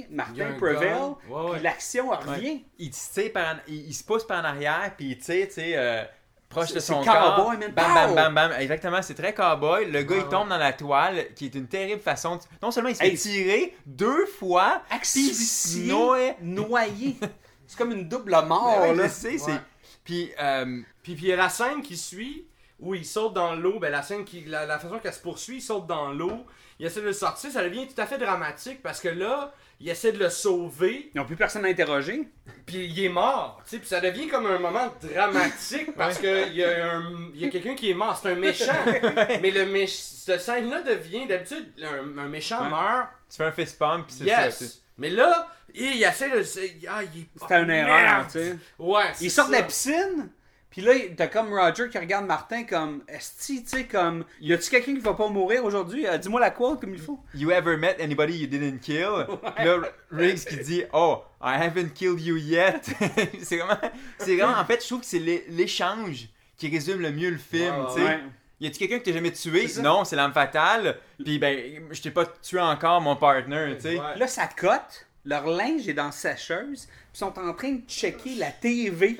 Mm. 0.08 0.24
Il 0.32 0.36
y 0.38 0.42
a 0.42 0.46
Martin 0.48 0.58
Prevail, 0.58 0.88
gun. 0.88 1.16
Ouais, 1.28 1.42
ouais. 1.44 1.52
puis 1.52 1.62
l'action 1.62 2.08
revient? 2.10 2.64
Il, 2.78 2.92
par 3.30 3.54
en- 3.54 3.58
il, 3.68 3.86
il 3.88 3.94
se 3.94 4.02
pousse 4.02 4.26
par 4.26 4.40
en 4.40 4.44
arrière, 4.48 4.92
puis 4.96 5.10
il 5.10 5.18
tire, 5.18 5.46
tu 5.46 5.54
sais, 5.54 5.72
euh, 5.76 6.02
proche 6.48 6.72
de 6.72 6.80
son 6.80 7.04
corps. 7.04 7.36
cowboy, 7.36 7.58
man. 7.58 7.72
Bam, 7.72 7.94
bam, 7.94 8.14
bam, 8.14 8.34
bam. 8.34 8.52
Exactement, 8.58 9.02
c'est 9.02 9.14
très 9.14 9.34
cowboy. 9.34 9.90
Le 9.90 10.02
gars, 10.02 10.16
Ah, 10.18 10.22
il 10.24 10.28
tombe 10.30 10.48
dans 10.48 10.56
la 10.56 10.72
toile, 10.72 11.34
qui 11.34 11.44
est 11.44 11.54
une 11.54 11.68
terrible 11.68 12.00
façon. 12.00 12.36
de- 12.36 12.42
Non 12.62 12.70
seulement 12.70 12.88
il 12.88 12.96
se 12.96 13.02
fait 13.02 13.08
Hey. 13.10 13.18
tirer 13.18 13.76
deux 13.84 14.24
fois, 14.24 14.82
puis 14.88 14.98
Asphyxié, 14.98 15.86
noie. 15.92 16.34
noyé. 16.40 17.16
C'est 17.66 17.76
comme 17.76 17.92
une 17.92 18.08
double 18.08 18.30
mort, 18.46 18.80
Ouais, 18.80 18.94
là. 18.94 19.04
je 19.08 19.12
sais, 19.12 19.36
c'est. 19.36 19.50
Ouais. 19.52 19.58
Puis, 20.02 20.30
euh, 20.40 20.80
Puis 21.02 21.14
puis 21.14 21.24
il 21.24 21.28
y 21.28 21.32
a 21.34 21.36
la 21.36 21.50
scène 21.50 21.82
qui 21.82 21.98
suit 21.98 22.46
où 22.80 22.94
il 22.94 23.04
saute 23.04 23.34
dans 23.34 23.54
l'eau. 23.54 23.78
Ben 23.78 23.90
la 23.90 24.02
scène 24.02 24.24
qui. 24.24 24.44
La, 24.44 24.66
la 24.66 24.78
façon 24.78 24.98
qu'elle 24.98 25.12
se 25.12 25.20
poursuit, 25.20 25.56
il 25.56 25.62
saute 25.62 25.86
dans 25.86 26.12
l'eau. 26.12 26.46
Il 26.80 26.86
essaie 26.86 27.00
de 27.00 27.06
le 27.06 27.12
sortir. 27.12 27.50
Ça 27.50 27.62
devient 27.64 27.88
tout 27.88 28.00
à 28.00 28.06
fait 28.06 28.18
dramatique 28.18 28.82
parce 28.82 29.00
que 29.00 29.08
là, 29.08 29.52
il 29.80 29.88
essaie 29.88 30.12
de 30.12 30.18
le 30.18 30.30
sauver. 30.30 31.10
Ils 31.12 31.18
n'ont 31.18 31.24
plus 31.24 31.34
personne 31.34 31.64
à 31.64 31.68
interroger. 31.68 32.28
Puis 32.66 32.84
il 32.86 33.04
est 33.04 33.08
mort. 33.08 33.60
tu 33.64 33.70
sais, 33.70 33.78
Puis 33.78 33.88
ça 33.88 34.00
devient 34.00 34.28
comme 34.28 34.46
un 34.46 34.60
moment 34.60 34.92
dramatique 35.02 35.94
parce 35.96 36.18
que 36.18 36.46
il 36.48 36.54
y 36.54 36.62
a, 36.64 36.94
un- 36.96 37.30
il 37.34 37.40
y 37.40 37.44
a 37.46 37.48
quelqu'un 37.48 37.74
qui 37.74 37.90
est 37.90 37.94
mort. 37.94 38.16
C'est 38.22 38.30
un 38.30 38.36
méchant. 38.36 38.72
Mais 39.42 39.50
le 39.50 39.66
méch... 39.66 39.90
cette 39.96 40.40
scène-là 40.40 40.82
devient. 40.82 41.26
D'habitude, 41.26 41.66
un, 41.82 42.16
un 42.18 42.28
méchant 42.28 42.62
Ouais. 42.62 42.70
meurt. 42.70 43.08
tu 43.30 43.36
fais 43.36 43.44
un 43.44 43.52
fist 43.52 43.76
pump, 43.78 44.06
puis 44.06 44.16
c'est 44.18 44.28
ça. 44.28 44.44
Yes. 44.46 44.82
Mais 44.98 45.10
là, 45.10 45.48
il 45.74 46.02
essaie 46.02 46.30
de. 46.30 46.44
Ah, 46.88 47.02
il 47.02 47.22
est- 47.22 47.26
C'était 47.40 47.60
une 47.60 47.70
oh, 47.70 47.74
erreur, 47.74 48.26
tu 48.26 48.38
sais. 48.38 48.56
Ouais. 48.78 49.02
Il 49.20 49.30
sort 49.32 49.48
de 49.48 49.52
la 49.52 49.62
piscine, 49.64 50.30
puis 50.70 50.82
là, 50.82 50.92
t'as 51.16 51.26
comme 51.28 51.52
Roger 51.52 51.88
qui 51.90 51.98
regarde 51.98 52.26
Martin 52.26 52.64
comme 52.64 53.02
Esti, 53.08 53.62
tu 53.64 53.68
sais, 53.70 53.84
comme 53.84 54.24
Y 54.40 54.52
a-tu 54.52 54.68
quelqu'un 54.70 54.94
qui 54.94 55.00
va 55.00 55.14
pas 55.14 55.28
mourir 55.28 55.64
aujourd'hui? 55.64 56.06
Euh, 56.06 56.18
Dis-moi 56.18 56.40
la 56.40 56.50
quote 56.50 56.80
comme 56.80 56.92
il 56.94 57.00
faut. 57.00 57.18
You 57.34 57.50
ever 57.50 57.76
met 57.76 57.96
anybody 58.00 58.36
you 58.36 58.46
didn't 58.46 58.80
kill? 58.80 59.26
Là, 59.58 59.78
Riggs 60.10 60.44
qui 60.44 60.56
dit 60.58 60.82
Oh, 60.92 61.22
I 61.42 61.54
haven't 61.60 61.90
killed 61.94 62.20
you 62.20 62.36
yet. 62.36 62.82
c'est 63.42 63.56
vraiment, 63.56 63.78
c'est 64.18 64.36
vraiment, 64.36 64.58
en 64.58 64.64
fait, 64.64 64.82
je 64.82 64.86
trouve 64.88 65.00
que 65.00 65.06
c'est 65.06 65.18
l'é- 65.18 65.44
l'échange 65.48 66.28
qui 66.56 66.68
résume 66.68 67.00
le 67.00 67.12
mieux 67.12 67.30
le 67.30 67.38
film. 67.38 67.74
Tu 67.94 68.00
sais. 68.00 68.06
ouais. 68.06 68.20
Y 68.60 68.66
a-tu 68.66 68.78
quelqu'un 68.80 68.98
que 68.98 69.04
t'as 69.04 69.12
jamais 69.12 69.30
tué? 69.32 69.68
Non, 69.80 70.04
c'est 70.04 70.16
l'âme 70.16 70.32
fatale. 70.32 70.98
Puis 71.24 71.38
ben, 71.38 71.80
je 71.92 72.02
t'ai 72.02 72.10
pas 72.10 72.26
tué 72.26 72.58
encore, 72.60 73.00
mon 73.00 73.14
partner, 73.14 73.74
tu 73.76 73.82
sais. 73.82 73.94
Ouais. 74.00 74.16
Là, 74.18 74.26
ça 74.26 74.48
cote, 74.48 75.06
leur 75.24 75.46
linge 75.46 75.88
est 75.88 75.94
dans 75.94 76.10
sécheuse, 76.10 76.86
puis 76.86 76.96
ils 77.14 77.18
sont 77.18 77.38
en 77.38 77.54
train 77.54 77.72
de 77.72 77.82
checker 77.88 78.34
la 78.34 78.50
TV 78.50 79.16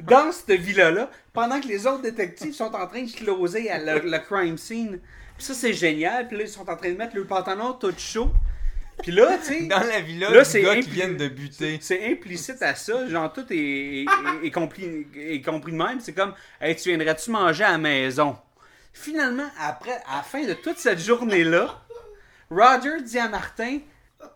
dans 0.00 0.32
cette 0.32 0.58
villa-là, 0.60 1.10
pendant 1.32 1.60
que 1.60 1.66
les 1.68 1.86
autres 1.86 2.02
détectives 2.02 2.52
sont 2.54 2.74
en 2.74 2.86
train 2.86 3.02
de 3.02 3.10
closer 3.12 3.70
à 3.70 3.78
le, 3.78 4.08
le 4.10 4.18
crime 4.18 4.58
scene. 4.58 5.00
Puis 5.36 5.46
ça, 5.46 5.54
c'est 5.54 5.72
génial. 5.72 6.28
Puis 6.28 6.36
là, 6.36 6.44
ils 6.44 6.48
sont 6.48 6.68
en 6.68 6.76
train 6.76 6.90
de 6.90 6.96
mettre 6.96 7.16
le 7.16 7.24
pantalon 7.24 7.72
tout 7.72 7.92
chaud. 7.98 8.30
Puis 9.02 9.10
là, 9.10 9.36
tu 9.38 9.46
sais, 9.52 9.62
Dans 9.66 9.80
la 9.80 10.00
villa 10.00 10.30
Là, 10.30 10.44
c'est 10.44 10.62
gars 10.62 10.76
qui 10.76 10.88
viennent 10.90 11.16
de 11.16 11.26
buter. 11.28 11.78
c'est 11.82 12.06
implicite 12.12 12.62
à 12.62 12.74
ça. 12.76 13.08
Genre, 13.08 13.32
tout 13.32 13.44
est, 13.50 13.56
est, 13.56 14.02
est- 14.04 14.46
est 14.46 14.50
compris, 14.52 15.06
est 15.16 15.42
compris 15.44 15.72
de 15.72 15.76
même. 15.76 15.98
C'est 16.00 16.12
comme, 16.12 16.32
hey, 16.60 16.76
tu 16.76 16.90
viendrais-tu 16.90 17.30
manger 17.32 17.64
à 17.64 17.72
la 17.72 17.78
maison? 17.78 18.36
Finalement, 18.92 19.48
après, 19.60 20.00
à 20.08 20.18
la 20.18 20.22
fin 20.22 20.44
de 20.44 20.54
toute 20.54 20.78
cette 20.78 21.00
journée-là, 21.00 21.82
Roger 22.50 23.00
dit 23.02 23.18
à 23.18 23.28
Martin, 23.28 23.78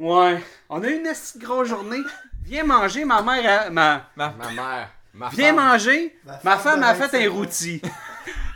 ouais, 0.01 0.43
on 0.69 0.83
a 0.83 0.89
eu 0.89 0.97
une 0.97 1.13
grosse 1.37 1.69
journée. 1.69 2.01
Viens 2.45 2.65
manger, 2.65 3.05
ma 3.05 3.23
mère, 3.23 3.67
a- 3.67 3.71
ma, 3.71 4.09
Ma- 4.17 4.31
Ma 4.37 4.51
mère. 4.51 4.91
Ma 5.19 5.29
Viens 5.31 5.55
femme. 5.55 5.57
manger, 5.57 6.17
Ma 6.25 6.33
ma 6.45 6.57
femme 6.59 6.59
femme 6.59 6.81
de 6.81 6.85
a 6.85 6.95
fait 6.95 7.19
25 7.19 7.27
un 7.27 7.31
rôti. 7.31 7.83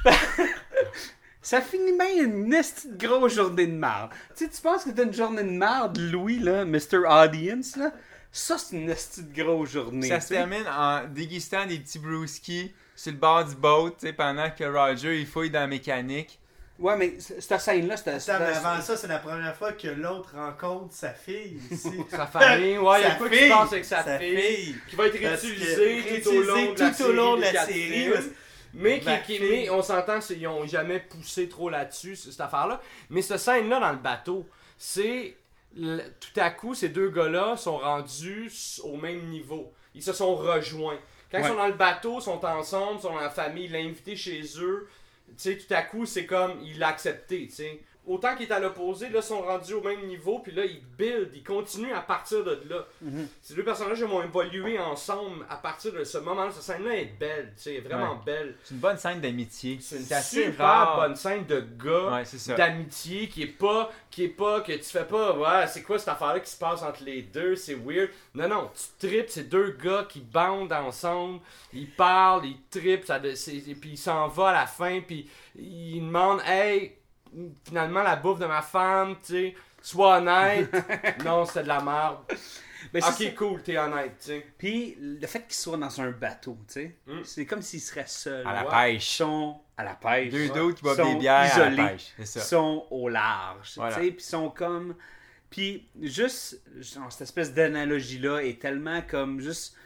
Ça 1.42 1.60
finit 1.60 1.92
bien 1.98 2.24
une 2.24 2.54
grosse 2.96 3.34
journée 3.34 3.66
de 3.66 3.72
merde. 3.72 4.10
Tu 4.36 4.44
sais, 4.44 4.50
tu 4.50 4.62
penses 4.62 4.84
que 4.84 4.90
t'as 4.90 5.02
une 5.02 5.12
journée 5.12 5.42
de 5.42 5.50
merde, 5.50 5.98
Louis, 5.98 6.38
là, 6.38 6.64
Mr. 6.64 7.04
Audience, 7.06 7.76
là? 7.76 7.92
Ça, 8.30 8.56
c'est 8.58 8.76
une 8.76 8.88
esti 8.88 9.24
de 9.24 9.42
grosse 9.42 9.70
journée. 9.72 10.08
Ça 10.08 10.20
se 10.20 10.28
sais. 10.28 10.34
termine 10.34 10.64
en 10.68 11.04
dégustant 11.08 11.66
des 11.66 11.80
petits 11.80 11.98
brewskis 11.98 12.72
sur 12.94 13.10
le 13.12 13.18
bord 13.18 13.44
du 13.44 13.56
boat, 13.56 13.90
tu 13.98 14.06
sais, 14.06 14.12
pendant 14.12 14.48
que 14.50 14.62
Roger 14.64 15.18
il 15.20 15.26
fouille 15.26 15.50
dans 15.50 15.60
la 15.60 15.66
mécanique. 15.66 16.38
Ouais, 16.78 16.96
mais 16.96 17.14
cette 17.20 17.60
scène-là, 17.60 17.96
c'était. 17.96 18.18
Avant 18.30 18.80
ça, 18.80 18.96
c'est 18.96 19.06
la 19.06 19.18
première 19.18 19.54
fois 19.54 19.72
que 19.72 19.88
l'autre 19.88 20.34
rencontre 20.34 20.94
sa 20.94 21.10
fille 21.12 21.58
ici. 21.70 21.92
Sa 22.10 22.26
famille, 22.26 22.78
ouais, 22.78 23.00
il 23.00 23.02
y 23.02 23.06
a 23.06 23.14
quoi 23.14 23.28
qui 23.28 23.38
se 23.38 23.48
passe 23.48 23.72
avec 23.72 23.84
sa, 23.84 24.02
sa 24.02 24.18
fille, 24.18 24.36
fille. 24.40 24.76
qui 24.88 24.96
va 24.96 25.06
être 25.06 25.18
réutilisée 25.18 26.22
tout 26.22 26.28
au 26.30 26.42
long 26.42 26.72
de 26.72 26.80
la 26.80 26.90
tout 26.90 27.02
au 27.04 27.12
long 27.12 27.36
de 27.36 27.40
la 27.42 27.52
quatre 27.52 27.66
série, 27.68 28.10
Mais, 28.74 29.00
qui, 29.26 29.38
mais 29.38 29.70
on 29.70 29.82
s'entend, 29.82 30.20
c'est- 30.22 30.34
ils 30.36 30.46
ont 30.48 30.66
jamais 30.66 30.98
poussé 31.00 31.48
trop 31.48 31.68
là-dessus, 31.68 32.16
cette 32.16 32.40
affaire-là. 32.40 32.80
Mais 33.10 33.20
cette 33.22 33.38
scène-là 33.38 33.78
dans 33.78 33.92
le 33.92 33.98
bateau, 33.98 34.46
c'est. 34.78 35.36
Tout 35.76 36.40
à 36.40 36.50
coup, 36.50 36.74
ces 36.74 36.88
deux 36.90 37.08
gars-là 37.10 37.56
sont 37.56 37.78
rendus 37.78 38.50
au 38.82 38.96
même 38.96 39.26
niveau. 39.28 39.72
Ils 39.94 40.02
se 40.02 40.12
sont 40.12 40.34
rejoints. 40.34 40.98
Quand 41.30 41.38
ils 41.38 41.44
sont 41.46 41.54
dans 41.54 41.66
le 41.66 41.72
bateau, 41.74 42.18
ils 42.18 42.22
sont 42.22 42.44
ensemble, 42.44 42.98
ils 42.98 43.02
sont 43.02 43.12
dans 43.14 43.20
la 43.20 43.30
famille, 43.30 43.64
il 43.66 43.72
l'a 43.72 43.78
invité 43.78 44.16
chez 44.16 44.42
eux. 44.58 44.88
Tu 45.36 45.42
sais, 45.52 45.58
tout 45.58 45.72
à 45.74 45.82
coup, 45.82 46.06
c'est 46.06 46.26
comme, 46.26 46.60
il 46.62 46.78
l'a 46.78 46.88
accepté, 46.88 47.46
tu 47.46 47.54
sais. 47.54 47.80
Autant 48.04 48.34
qu'il 48.34 48.48
est 48.48 48.52
à 48.52 48.58
l'opposé, 48.58 49.08
là, 49.10 49.20
ils 49.20 49.22
sont 49.22 49.42
rendus 49.42 49.74
au 49.74 49.80
même 49.80 50.04
niveau, 50.06 50.40
puis 50.40 50.50
là, 50.50 50.64
ils 50.64 50.82
build, 50.98 51.30
ils 51.34 51.44
continuent 51.44 51.92
à 51.94 52.00
partir 52.00 52.42
de 52.42 52.60
là. 52.68 52.84
Mhm. 53.00 53.28
Ces 53.40 53.54
deux 53.54 53.62
personnages 53.62 54.02
vont 54.02 54.22
évoluer 54.24 54.76
ensemble 54.76 55.46
à 55.48 55.54
partir 55.54 55.92
de 55.92 56.02
ce 56.02 56.18
moment-là. 56.18 56.50
Cette 56.50 56.62
scène-là 56.64 56.96
est 56.96 57.16
belle, 57.18 57.52
tu 57.56 57.62
sais, 57.62 57.78
vraiment 57.78 58.16
belle. 58.16 58.56
C'est 58.64 58.74
une 58.74 58.80
bonne 58.80 58.96
scène 58.98 59.20
d'amitié. 59.20 59.78
C'est 59.80 59.98
une 59.98 60.20
super 60.20 60.66
rare. 60.66 60.96
bonne 60.96 61.14
scène 61.14 61.46
de 61.46 61.60
gars, 61.60 62.12
Ouais, 62.16 62.24
c'est 62.24 62.38
ça. 62.38 62.54
d'amitié, 62.56 63.28
qui 63.28 63.42
est 63.44 63.46
pas, 63.46 63.92
qui 64.10 64.24
est 64.24 64.28
pas, 64.28 64.62
que 64.62 64.72
tu 64.72 64.82
fais 64.82 65.04
pas, 65.04 65.36
ouais, 65.36 65.66
c'est 65.68 65.82
quoi 65.82 65.96
cette 65.98 66.08
affaire-là 66.08 66.40
qui 66.40 66.50
se 66.50 66.58
passe 66.58 66.82
entre 66.82 67.04
les 67.04 67.22
deux, 67.22 67.54
c'est 67.54 67.74
weird. 67.76 68.10
Non, 68.34 68.48
non, 68.48 68.70
tu 68.98 69.06
tripes, 69.08 69.28
c'est 69.30 69.48
deux 69.48 69.76
gars 69.80 70.06
qui 70.08 70.18
bandent 70.20 70.72
ensemble, 70.72 71.38
ils 71.72 71.88
parlent, 71.88 72.46
ils 72.46 72.58
tripent, 72.68 73.04
ça, 73.04 73.18
et 73.18 73.74
puis 73.76 73.90
ils 73.90 73.96
s'en 73.96 74.26
vont 74.26 74.46
à 74.46 74.52
la 74.52 74.66
fin, 74.66 75.00
puis 75.00 75.30
ils 75.56 76.00
demandent, 76.00 76.42
hey, 76.44 76.96
finalement 77.64 78.02
la 78.02 78.16
bouffe 78.16 78.38
de 78.38 78.46
ma 78.46 78.62
femme, 78.62 79.16
tu 79.24 79.32
sais, 79.32 79.54
sois 79.80 80.18
honnête. 80.18 80.70
non, 81.24 81.44
c'était 81.44 81.62
de 81.62 81.68
la 81.68 81.80
merde. 81.82 82.18
Mais 82.92 83.00
c'est 83.00 83.12
ça. 83.12 83.30
Ok, 83.30 83.34
cool, 83.36 83.62
t'es 83.62 83.78
honnête, 83.78 84.16
tu 84.20 84.26
sais. 84.26 84.46
Puis 84.58 84.96
le 85.00 85.26
fait 85.26 85.42
qu'ils 85.42 85.54
soient 85.54 85.76
dans 85.76 86.00
un 86.00 86.10
bateau, 86.10 86.58
tu 86.66 86.74
sais, 86.74 86.96
Mm. 87.06 87.20
c'est 87.24 87.46
comme 87.46 87.62
s'ils 87.62 87.80
seraient 87.80 88.06
seuls. 88.06 88.46
À 88.46 88.52
la 88.52 88.62
Ouais. 88.68 88.92
Ils 88.92 88.96
pêche. 88.96 89.08
sont 89.08 89.60
à 89.76 89.84
la 89.84 89.94
pêche. 89.94 90.32
Deux 90.32 90.44
Ils 90.44 90.52
d'autres 90.52 90.76
qui 90.76 90.82
boivent 90.82 90.96
sont 90.96 91.12
des 91.14 91.18
bières 91.20 91.34
à 91.40 91.46
isolés. 91.46 91.76
la 91.76 91.88
pêche. 91.88 92.12
C'est 92.18 92.26
ça. 92.26 92.40
sont 92.40 92.86
au 92.90 93.08
large. 93.08 93.72
Voilà. 93.76 93.94
Tu 93.96 94.02
sais, 94.02 94.10
puis 94.10 94.16
ils 94.24 94.28
sont 94.28 94.50
comme. 94.50 94.94
Puis 95.48 95.86
juste, 96.00 96.60
genre, 96.80 97.10
cette 97.12 97.22
espèce 97.22 97.52
d'analogie-là 97.54 98.40
est 98.40 98.60
tellement 98.60 99.00
comme 99.02 99.40
juste. 99.40 99.76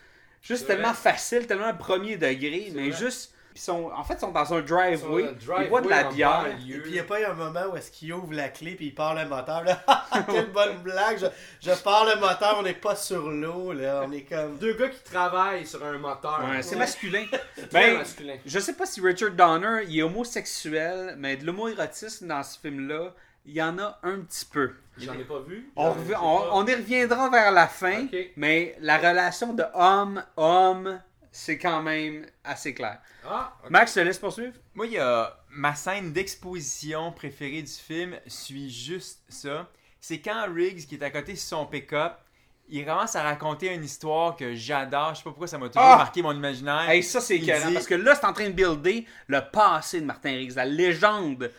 Juste 0.42 0.62
C'est 0.62 0.66
tellement 0.74 0.92
vrai. 0.92 1.12
facile, 1.12 1.46
tellement 1.46 1.74
premier 1.74 2.16
degré, 2.16 2.70
mais 2.74 2.90
vrai. 2.90 2.98
juste. 2.98 3.34
Puis 3.56 3.62
ils 3.62 3.64
sont, 3.64 3.90
en 3.96 4.04
fait, 4.04 4.16
ils 4.16 4.20
sont 4.20 4.32
dans 4.32 4.52
un 4.52 4.60
driveway. 4.60 5.34
Ils 5.40 5.62
ils 5.62 5.68
boivent 5.70 5.84
de 5.84 5.88
la 5.88 6.04
bière. 6.04 6.44
Et 6.46 6.78
puis 6.78 6.90
il 6.90 6.92
n'y 6.92 6.98
a 6.98 7.04
pas 7.04 7.22
eu 7.22 7.24
un 7.24 7.32
moment 7.32 7.72
où 7.72 7.76
est-ce 7.78 7.90
qu'il 7.90 8.12
ouvre 8.12 8.34
la 8.34 8.50
clé 8.50 8.74
puis 8.74 8.88
il 8.88 8.94
part 8.94 9.14
le 9.14 9.26
moteur. 9.26 9.64
Là. 9.64 9.82
Quelle 10.30 10.52
bonne 10.52 10.76
blague! 10.82 11.18
Je, 11.18 11.26
je 11.70 11.74
pars 11.82 12.04
le 12.04 12.20
moteur, 12.20 12.56
on 12.58 12.62
n'est 12.62 12.74
pas 12.74 12.94
sur 12.96 13.30
l'eau, 13.30 13.72
là. 13.72 14.04
On 14.06 14.12
est 14.12 14.24
comme. 14.24 14.58
Deux 14.58 14.74
gars 14.74 14.90
qui 14.90 15.02
travaillent 15.02 15.64
sur 15.64 15.82
un 15.82 15.96
moteur. 15.96 16.44
Ouais, 16.50 16.60
c'est 16.60 16.76
masculin. 16.76 17.24
Ben, 17.72 17.96
masculin. 17.96 18.36
je 18.44 18.58
sais 18.58 18.74
pas 18.74 18.84
si 18.84 19.00
Richard 19.00 19.30
Donner 19.30 19.84
il 19.88 19.98
est 19.98 20.02
homosexuel, 20.02 21.14
mais 21.16 21.38
de 21.38 21.46
l'homoérotisme 21.46 22.26
dans 22.26 22.42
ce 22.42 22.58
film-là, 22.58 23.14
il 23.46 23.54
y 23.54 23.62
en 23.62 23.78
a 23.78 23.98
un 24.02 24.18
petit 24.20 24.44
peu. 24.44 24.72
J'en 24.98 25.14
ai 25.14 25.24
pas 25.24 25.40
vu. 25.40 25.70
On, 25.76 26.66
y 26.66 26.74
reviendra 26.74 27.30
vers 27.30 27.52
la 27.52 27.66
fin, 27.66 28.06
mais 28.36 28.76
la 28.80 28.98
relation 28.98 29.54
de 29.54 29.64
homme-homme, 29.74 31.00
c'est 31.36 31.58
quand 31.58 31.82
même 31.82 32.26
assez 32.44 32.72
clair. 32.72 32.98
Ah. 33.28 33.54
Max, 33.68 33.94
je 33.94 34.00
te 34.00 34.04
laisse 34.06 34.18
poursuivre? 34.18 34.54
Moi, 34.74 34.86
il 34.86 34.92
y 34.94 34.98
a 34.98 35.36
ma 35.50 35.74
scène 35.74 36.12
d'exposition 36.12 37.12
préférée 37.12 37.62
du 37.62 37.70
film, 37.72 38.16
suit 38.26 38.70
juste 38.70 39.20
ça. 39.28 39.68
C'est 40.00 40.20
quand 40.20 40.46
Riggs, 40.52 40.86
qui 40.86 40.94
est 40.94 41.02
à 41.02 41.10
côté 41.10 41.36
sur 41.36 41.58
son 41.58 41.66
pick-up, 41.66 42.12
il 42.68 42.84
commence 42.84 43.14
à 43.16 43.22
raconter 43.22 43.72
une 43.74 43.84
histoire 43.84 44.34
que 44.36 44.54
j'adore. 44.54 45.10
Je 45.14 45.18
sais 45.18 45.24
pas 45.24 45.30
pourquoi 45.30 45.46
ça 45.46 45.58
m'a 45.58 45.68
toujours 45.68 45.82
Ah! 45.82 45.96
marqué 45.98 46.22
mon 46.22 46.32
imaginaire. 46.32 46.88
Hey, 46.88 47.02
ça, 47.02 47.20
c'est 47.20 47.36
écœurant, 47.36 47.68
dit- 47.68 47.74
parce 47.74 47.86
que 47.86 47.94
là, 47.94 48.14
c'est 48.14 48.24
en 48.26 48.32
train 48.32 48.46
de 48.48 48.54
builder 48.54 49.06
le 49.28 49.40
passé 49.52 50.00
de 50.00 50.06
Martin 50.06 50.30
Riggs, 50.30 50.54
la 50.56 50.64
légende. 50.64 51.52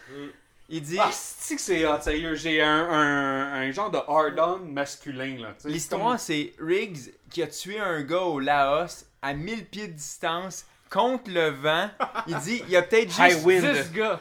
Il 0.69 0.81
dit 0.81 0.97
Ah, 0.99 1.09
c'est 1.13 1.55
que 1.55 1.61
c'est 1.61 1.85
hot, 1.85 2.01
sérieux. 2.01 2.35
J'ai 2.35 2.61
un, 2.61 2.89
un, 2.89 3.53
un 3.53 3.71
genre 3.71 3.89
de 3.89 3.99
hard-on 4.05 4.59
masculin, 4.65 5.37
là. 5.39 5.55
L'histoire, 5.63 6.19
c'est 6.19 6.53
Riggs 6.59 7.13
qui 7.29 7.41
a 7.43 7.47
tué 7.47 7.79
un 7.79 8.01
gars 8.03 8.21
au 8.23 8.39
Laos 8.41 9.05
à 9.21 9.33
1000 9.33 9.65
pieds 9.65 9.87
de 9.87 9.93
distance 9.93 10.65
contre 10.89 11.29
le 11.31 11.49
vent. 11.49 11.89
Il 12.27 12.37
dit 12.39 12.61
il 12.67 12.71
y 12.71 12.75
a 12.75 12.81
peut-être 12.81 13.11
juste 13.11 13.43
wind. 13.45 13.65
10 13.65 13.91
gars. 13.91 14.19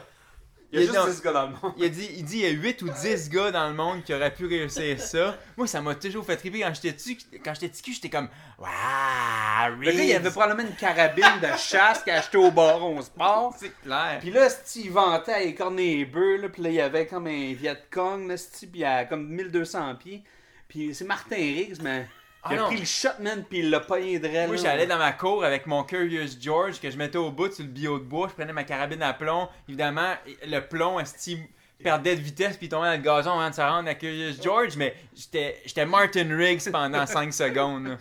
Il 0.69 0.79
y 0.79 0.81
a 0.81 0.83
il 0.83 0.87
juste 0.87 0.99
dans- 0.99 1.07
10 1.09 1.21
gars 1.21 1.31
dans 1.31 1.45
le 1.47 1.53
monde. 1.53 1.73
Il 1.77 1.85
a 1.85 1.87
dit, 1.89 2.09
il 2.17 2.25
dit 2.25 2.39
il 2.39 2.43
y 2.43 2.45
a 2.45 2.49
8 2.49 2.81
ou 2.81 2.89
10 2.89 3.29
gars 3.29 3.51
dans 3.51 3.69
le 3.69 3.73
monde 3.73 4.03
qui 4.03 4.13
auraient 4.13 4.33
pu 4.33 4.45
réussir 4.47 4.99
ça. 4.99 5.37
Moi, 5.55 5.65
ça 5.65 5.81
m'a 5.81 5.95
toujours 5.95 6.25
fait 6.25 6.35
triper 6.35 6.59
quand 6.59 6.73
j'étais 6.73 6.91
dessus. 6.91 7.17
Quand 7.41 7.53
j'étais 7.53 7.69
petit, 7.69 7.93
j'étais 7.93 8.09
comme 8.09 8.27
Waouh, 8.59 9.79
Le 9.79 9.91
gars, 9.93 10.03
il 10.03 10.13
avait 10.13 10.29
probablement 10.29 10.67
une 10.67 10.75
carabine 10.75 11.39
de 11.41 11.57
chasse 11.57 12.03
qu'il 12.03 12.11
a 12.11 12.17
acheté 12.17 12.37
au 12.37 12.51
baron 12.51 13.01
sport. 13.01 13.55
C'est 13.57 13.71
clair. 13.81 14.17
Puis 14.19 14.29
là, 14.29 14.49
il 14.75 14.91
vantait 14.91 15.31
à 15.31 15.41
écorner 15.41 15.97
les 15.99 16.05
bœufs, 16.05 16.35
là, 16.41 16.49
puis 16.49 16.61
là, 16.61 16.69
il 16.69 16.75
y 16.75 16.81
avait 16.81 17.07
comme 17.07 17.27
un 17.27 17.53
Viet 17.53 17.83
Cong, 17.89 18.27
là, 18.27 18.35
puis 18.69 18.83
à 18.83 19.05
comme 19.05 19.25
1200 19.25 19.95
pieds. 19.95 20.23
Puis 20.67 20.93
c'est 20.93 21.05
Martin 21.05 21.37
Riggs, 21.37 21.77
mais 21.81 22.09
il 22.49 22.57
a 22.57 22.59
Ah 22.59 22.61
non. 22.63 22.65
pris 22.67 22.77
le 22.79 22.85
shot, 22.85 23.09
man, 23.19 23.43
puis 23.49 23.59
il 23.59 23.69
l'a 23.69 23.79
pogné 23.79 24.19
de 24.19 24.27
Moi, 24.47 24.55
j'allais 24.57 24.87
dans 24.87 24.97
ma 24.97 25.11
cour 25.13 25.43
avec 25.43 25.65
mon 25.67 25.83
Curious 25.83 26.37
George 26.39 26.79
que 26.79 26.89
je 26.89 26.97
mettais 26.97 27.17
au 27.17 27.31
bout 27.31 27.51
sur 27.51 27.63
le 27.63 27.69
bio 27.69 27.99
de 27.99 28.03
bois. 28.03 28.27
Je 28.29 28.33
prenais 28.33 28.53
ma 28.53 28.63
carabine 28.63 29.01
à 29.03 29.13
plomb. 29.13 29.47
Évidemment, 29.67 30.13
le 30.45 30.59
plomb, 30.59 30.99
esti, 30.99 31.39
perdait 31.83 32.15
de 32.15 32.21
vitesse 32.21 32.57
puis 32.57 32.65
il 32.65 32.69
tombait 32.69 32.87
dans 32.87 32.93
le 32.93 32.97
gazon 33.03 33.31
avant 33.39 33.49
de 33.49 33.55
se 33.55 33.61
rendre 33.61 33.87
à 33.89 33.93
Curious 33.95 34.41
George. 34.41 34.75
Mais 34.77 34.95
j'étais 35.15 35.61
j'étais 35.65 35.85
Martin 35.85 36.35
Riggs 36.35 36.71
pendant 36.71 37.05
5 37.05 37.31
secondes. 37.33 37.97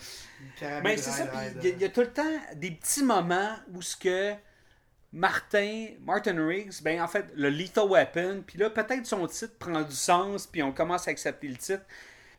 Mais 0.82 0.97
c'est 0.97 1.11
ça, 1.11 1.26
puis 1.26 1.38
il 1.62 1.64
y 1.68 1.72
a- 1.72 1.74
il 1.76 1.82
y, 1.82 1.84
a 1.84 1.88
tout 1.90 2.01
le 2.01 2.12
temps 2.12 2.22
des 2.55 2.70
petits 2.70 3.03
moments 3.03 3.57
où 3.74 3.82
ce 3.82 3.97
que 3.97 4.32
Martin, 5.12 5.86
Martin 6.05 6.47
Riggs, 6.47 6.82
ben 6.82 7.01
en 7.01 7.09
fait, 7.09 7.26
le 7.34 7.49
Lethal 7.49 7.86
Weapon, 7.88 8.42
puis 8.47 8.59
là, 8.59 8.68
peut-être 8.70 9.07
son 9.07 9.26
titre 9.26 9.55
prend 9.59 9.80
du 9.82 9.94
sens, 9.94 10.47
puis 10.47 10.62
on 10.62 10.72
commence 10.72 11.09
à 11.09 11.11
accepter 11.11 11.49
le 11.49 11.57
titre. 11.57 11.82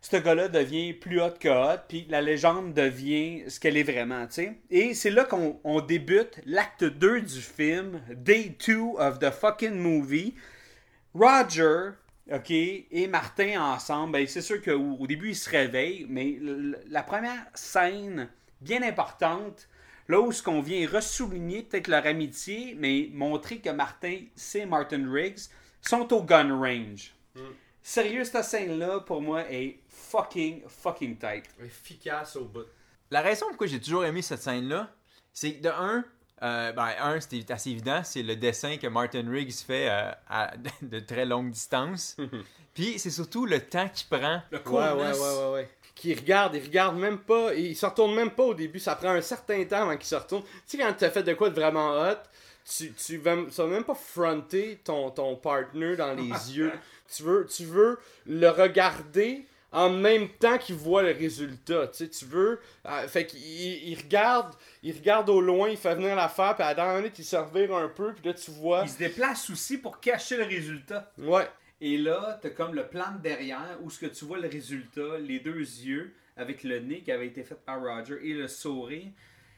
Ce 0.02 0.16
gars-là 0.16 0.48
devient 0.48 0.94
plus 0.94 1.22
hot 1.22 1.32
que 1.40 1.50
hot, 1.50 1.80
puis 1.88 2.06
la 2.10 2.22
légende 2.22 2.74
devient 2.74 3.44
ce 3.50 3.60
qu'elle 3.60 3.78
est 3.78 3.84
vraiment, 3.84 4.26
tu 4.28 4.34
sais. 4.34 4.60
Et 4.70 4.94
c'est 4.94 5.10
là 5.10 5.26
qu'on 5.26 5.60
on 5.64 5.82
débute 5.82 6.40
l'acte 6.46 6.84
2 6.84 7.22
du 7.22 7.42
film, 7.42 8.02
Day 8.16 8.56
2 8.66 8.78
of 8.98 9.20
the 9.20 9.32
fucking 9.32 9.76
movie. 9.76 10.36
Roger, 11.14 11.92
OK, 12.32 12.52
et 12.52 13.08
Martin 13.08 13.62
ensemble, 13.62 14.14
ben, 14.14 14.28
c'est 14.28 14.42
sûr 14.42 14.62
qu'au 14.62 14.98
au 15.00 15.08
début, 15.08 15.30
ils 15.30 15.36
se 15.36 15.50
réveillent, 15.50 16.06
mais 16.10 16.38
la 16.90 17.04
première 17.04 17.46
scène 17.54 18.30
bien 18.62 18.84
importante, 18.84 19.68
là 20.08 20.20
où 20.20 20.32
ce 20.32 20.44
qu'on 20.44 20.62
vient 20.62 20.88
ressouligner 20.88 21.64
peut-être 21.64 21.88
leur 21.88 22.06
amitié, 22.06 22.76
mais 22.78 23.10
montrer 23.14 23.60
que 23.60 23.70
Martin, 23.70 24.20
c'est 24.36 24.66
Martin 24.66 25.12
Riggs, 25.12 25.50
sont 25.82 26.14
au 26.14 26.24
gun 26.24 26.58
range. 26.58 27.14
Sérieux, 27.90 28.26
cette 28.26 28.44
scène-là, 28.44 29.00
pour 29.00 29.22
moi, 29.22 29.50
est 29.50 29.80
fucking, 29.88 30.62
fucking 30.68 31.18
tight. 31.18 31.46
Efficace 31.64 32.36
au 32.36 32.44
bout. 32.44 32.66
La 33.10 33.22
raison 33.22 33.46
pourquoi 33.48 33.66
j'ai 33.68 33.80
toujours 33.80 34.04
aimé 34.04 34.22
cette 34.22 34.42
scène-là, 34.42 34.90
c'est 35.32 35.54
que 35.54 35.62
de 35.64 35.70
un, 35.70 36.04
euh, 36.44 36.74
ben, 36.74 36.90
un, 37.00 37.18
c'était 37.22 37.50
assez 37.54 37.70
évident, 37.70 38.02
c'est 38.04 38.24
le 38.24 38.36
dessin 38.36 38.76
que 38.76 38.88
Martin 38.88 39.24
Riggs 39.32 39.54
fait 39.66 39.90
euh, 39.90 40.12
à 40.28 40.52
de 40.82 41.00
très 41.00 41.26
longue 41.26 41.50
distance. 41.52 42.18
Puis 42.74 43.00
c'est 43.00 43.10
surtout 43.10 43.46
le 43.46 43.62
temps 43.62 43.88
qu'il 43.88 44.10
prend. 44.10 44.42
Le 44.52 44.58
Ouais, 44.58 44.64
ouais, 44.66 44.90
coolness. 44.90 45.20
ouais, 45.22 45.38
ouais, 45.46 45.52
ouais. 45.54 45.70
Qui 45.96 46.14
regarde, 46.14 46.56
il 46.56 46.64
regarde 46.64 46.98
même 46.98 47.20
pas, 47.20 47.54
il 47.54 47.74
se 47.74 47.86
retourne 47.86 48.14
même 48.14 48.32
pas 48.32 48.44
au 48.44 48.54
début, 48.54 48.80
ça 48.80 48.98
prend 48.98 49.12
un 49.12 49.22
certain 49.22 49.64
temps 49.64 49.84
avant 49.84 49.96
qu'il 49.96 50.08
se 50.08 50.16
retourne. 50.16 50.44
Tu 50.44 50.50
sais, 50.66 50.78
quand 50.78 50.94
tu 50.94 51.06
as 51.06 51.10
fait 51.10 51.24
de 51.24 51.34
quoi 51.36 51.50
de 51.50 51.56
vraiment 51.56 51.92
hot, 52.02 52.18
tu, 52.70 52.92
tu, 52.94 53.18
vas, 53.18 53.36
tu 53.46 53.56
vas 53.62 53.68
même 53.68 53.84
pas 53.84 53.96
fronter 53.96 54.80
ton, 54.84 55.10
ton 55.12 55.36
partner 55.36 55.96
dans 55.96 56.14
les 56.14 56.30
yeux. 56.56 56.72
Tu 57.16 57.24
veux, 57.24 57.46
tu 57.46 57.64
veux 57.66 57.98
le 58.26 58.50
regarder 58.50 59.46
en 59.72 59.90
même 59.90 60.30
temps 60.30 60.58
qu'il 60.58 60.76
voit 60.76 61.04
le 61.04 61.12
résultat. 61.12 61.88
Tu 61.88 61.98
sais, 62.06 62.10
tu 62.10 62.26
veux. 62.26 62.60
euh, 62.86 63.08
fait 63.08 63.26
qu'il 63.26 63.40
il- 63.42 63.98
regarde, 63.98 64.54
il 64.84 64.94
regarde 64.96 65.30
au 65.30 65.40
loin, 65.42 65.70
il 65.70 65.78
fait 65.78 65.96
venir 65.96 66.16
l'affaire, 66.16 66.56
puis 66.56 66.64
à 66.64 66.68
la 66.70 66.74
dernière 66.76 66.98
minute, 66.98 67.18
il 67.20 67.26
se 67.26 67.36
revire 67.36 67.76
un 67.76 67.88
peu, 67.90 68.14
puis 68.14 68.26
là, 68.26 68.34
tu 68.34 68.52
vois. 68.52 68.82
Il 68.84 68.90
se 68.90 68.98
déplace 68.98 69.50
aussi 69.50 69.78
pour 69.78 70.00
cacher 70.00 70.38
le 70.38 70.44
résultat. 70.46 71.12
Ouais. 71.18 71.48
Et 71.80 71.98
là, 71.98 72.40
t'as 72.42 72.50
comme 72.50 72.74
le 72.74 72.88
plan 72.88 73.12
de 73.18 73.22
derrière 73.22 73.78
où 73.84 73.90
ce 73.90 74.00
que 74.00 74.08
tu 74.08 74.26
vois 74.26 74.40
le 74.40 74.48
résultat, 74.50 75.18
les 75.20 75.40
deux 75.40 75.60
yeux 75.60 76.14
avec 76.36 76.64
le 76.64 76.80
nez 76.80 77.02
qui 77.02 77.12
avait 77.12 77.28
été 77.28 77.44
fait 77.44 77.56
par 77.66 77.80
Roger 77.82 78.20
et 78.24 78.34
le 78.34 78.48
sourire. 78.48 79.08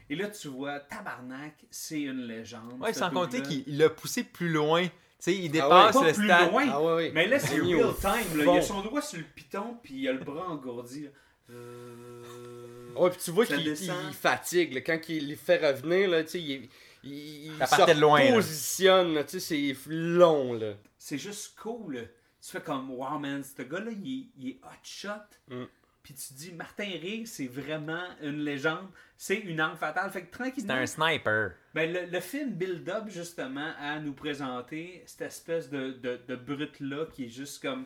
Et 0.10 0.16
là, 0.16 0.28
tu 0.30 0.48
vois, 0.48 0.80
tabarnak, 0.80 1.54
c'est 1.70 2.02
une 2.02 2.24
légende. 2.28 2.80
Ouais, 2.82 2.94
sans 2.94 3.10
compter 3.12 3.42
qu'il 3.44 3.78
l'a 3.78 3.90
poussé 3.90 4.24
plus 4.24 4.50
loin. 4.50 4.84
Tu 4.84 4.92
sais, 5.20 5.36
il 5.36 5.44
ouais, 5.44 5.50
dépasse 5.50 5.96
Pas 5.96 6.08
le 6.08 6.14
plus 6.14 6.26
stade. 6.26 6.52
loin. 6.52 6.66
Ah 6.72 6.82
ouais, 6.82 6.94
ouais. 6.96 7.12
Mais 7.14 7.28
là, 7.28 7.40
c'est 7.40 7.60
real 7.60 7.94
time. 8.00 8.38
Là. 8.38 8.44
Il 8.54 8.58
a 8.58 8.62
son 8.62 8.82
doigt 8.82 9.02
sur 9.02 9.18
le 9.20 9.26
piton, 9.36 9.78
puis 9.84 9.94
il 9.96 10.08
a 10.08 10.14
le 10.14 10.20
bras 10.24 10.48
engourdi. 10.50 11.04
là. 11.04 11.10
Euh... 11.52 12.94
Ouais, 12.96 13.10
puis 13.12 13.20
tu 13.24 13.32
vois 13.32 13.46
qu'il 13.46 13.76
fatigue. 14.14 14.74
là. 14.74 14.82
Quand 14.82 15.00
il 15.10 15.28
les 15.28 15.36
fait 15.36 15.58
revenir, 15.58 16.10
là, 16.10 16.24
tu 16.24 16.30
sais, 16.32 16.42
il, 16.42 16.70
il, 17.04 17.46
il 17.48 17.68
Ça 17.68 17.86
se 17.88 18.00
loin, 18.00 18.32
positionne, 18.32 19.14
là, 19.14 19.24
tu 19.24 19.40
sais, 19.40 19.76
c'est 19.76 19.90
long, 19.92 20.54
là. 20.54 20.74
C'est 20.98 21.18
juste 21.18 21.56
cool. 21.60 21.96
là. 21.96 22.02
Tu 22.42 22.52
fais 22.52 22.62
comme, 22.62 22.90
wow, 22.92 23.20
man, 23.20 23.44
ce 23.44 23.62
gars-là, 23.62 23.92
il, 23.92 24.22
est- 24.22 24.28
il 24.38 24.50
est 24.52 24.60
hot 24.64 24.84
shot. 24.84 25.10
Mm. 25.50 25.64
Puis 26.04 26.14
tu 26.14 26.34
dis, 26.34 26.52
Martin 26.54 26.86
Riggs, 26.86 27.28
c'est 27.28 27.48
vraiment 27.48 28.04
une 28.22 28.44
légende. 28.44 28.88
C'est 29.18 29.38
une 29.38 29.60
arme 29.60 29.78
fatale. 29.78 30.10
Fait 30.12 30.22
que 30.22 30.28
C'est 30.32 30.44
tranquillement, 30.44 30.74
un 30.74 30.86
sniper. 30.86 31.52
Ben, 31.74 31.92
le, 31.92 32.06
le 32.06 32.20
film 32.20 32.52
build 32.52 32.88
up 32.90 33.04
justement 33.08 33.74
à 33.80 34.00
nous 34.00 34.14
présenter 34.14 35.04
cette 35.06 35.22
espèce 35.22 35.70
de, 35.70 35.92
de, 35.92 36.20
de 36.28 36.36
brute-là 36.36 37.06
qui 37.14 37.26
est 37.26 37.30
juste 37.30 37.62
comme 37.62 37.86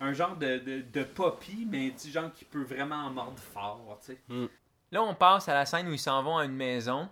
un 0.00 0.12
genre 0.14 0.36
de, 0.36 0.58
de, 0.58 0.80
de 0.80 1.04
poppy, 1.04 1.66
mais 1.70 1.90
du 1.90 2.10
genre 2.10 2.32
qui 2.32 2.46
peut 2.46 2.62
vraiment 2.62 2.96
en 2.96 3.10
mordre 3.10 3.38
fort, 3.38 4.00
tu 4.04 4.14
sais. 4.14 4.48
Là, 4.92 5.02
on 5.02 5.14
passe 5.14 5.48
à 5.48 5.54
la 5.54 5.66
scène 5.66 5.86
où 5.88 5.92
ils 5.92 5.98
s'en 5.98 6.22
vont 6.22 6.38
à 6.38 6.44
une 6.46 6.56
maison. 6.56 7.08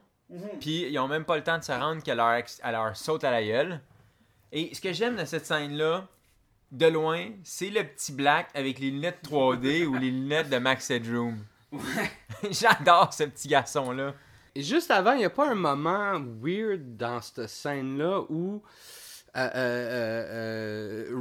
Puis 0.60 0.82
ils 0.90 0.98
ont 0.98 1.08
même 1.08 1.24
pas 1.24 1.36
le 1.36 1.44
temps 1.44 1.58
de 1.58 1.62
se 1.64 1.72
rendre 1.72 2.02
qu'elle 2.02 2.16
leur, 2.16 2.42
leur 2.70 2.96
saute 2.96 3.24
à 3.24 3.30
la 3.30 3.44
gueule. 3.44 3.80
Et 4.52 4.74
ce 4.74 4.80
que 4.80 4.92
j'aime 4.92 5.16
de 5.16 5.24
cette 5.24 5.46
scène-là, 5.46 6.08
de 6.70 6.86
loin, 6.86 7.30
c'est 7.44 7.70
le 7.70 7.82
petit 7.84 8.12
black 8.12 8.48
avec 8.54 8.78
les 8.78 8.90
lunettes 8.90 9.20
3D 9.24 9.86
ou 9.86 9.94
les 9.94 10.10
lunettes 10.10 10.50
de 10.50 10.58
Max 10.58 10.90
Headroom. 10.90 11.38
J'adore 12.50 13.12
ce 13.12 13.24
petit 13.24 13.48
garçon-là. 13.48 14.14
Juste 14.56 14.90
avant, 14.90 15.12
il 15.12 15.18
n'y 15.18 15.24
a 15.24 15.30
pas 15.30 15.50
un 15.50 15.54
moment 15.54 16.20
weird 16.42 16.96
dans 16.96 17.20
cette 17.20 17.48
scène-là 17.48 18.22
où 18.28 18.62
euh, 19.36 19.40
euh, 19.40 19.50
euh, 19.54 20.47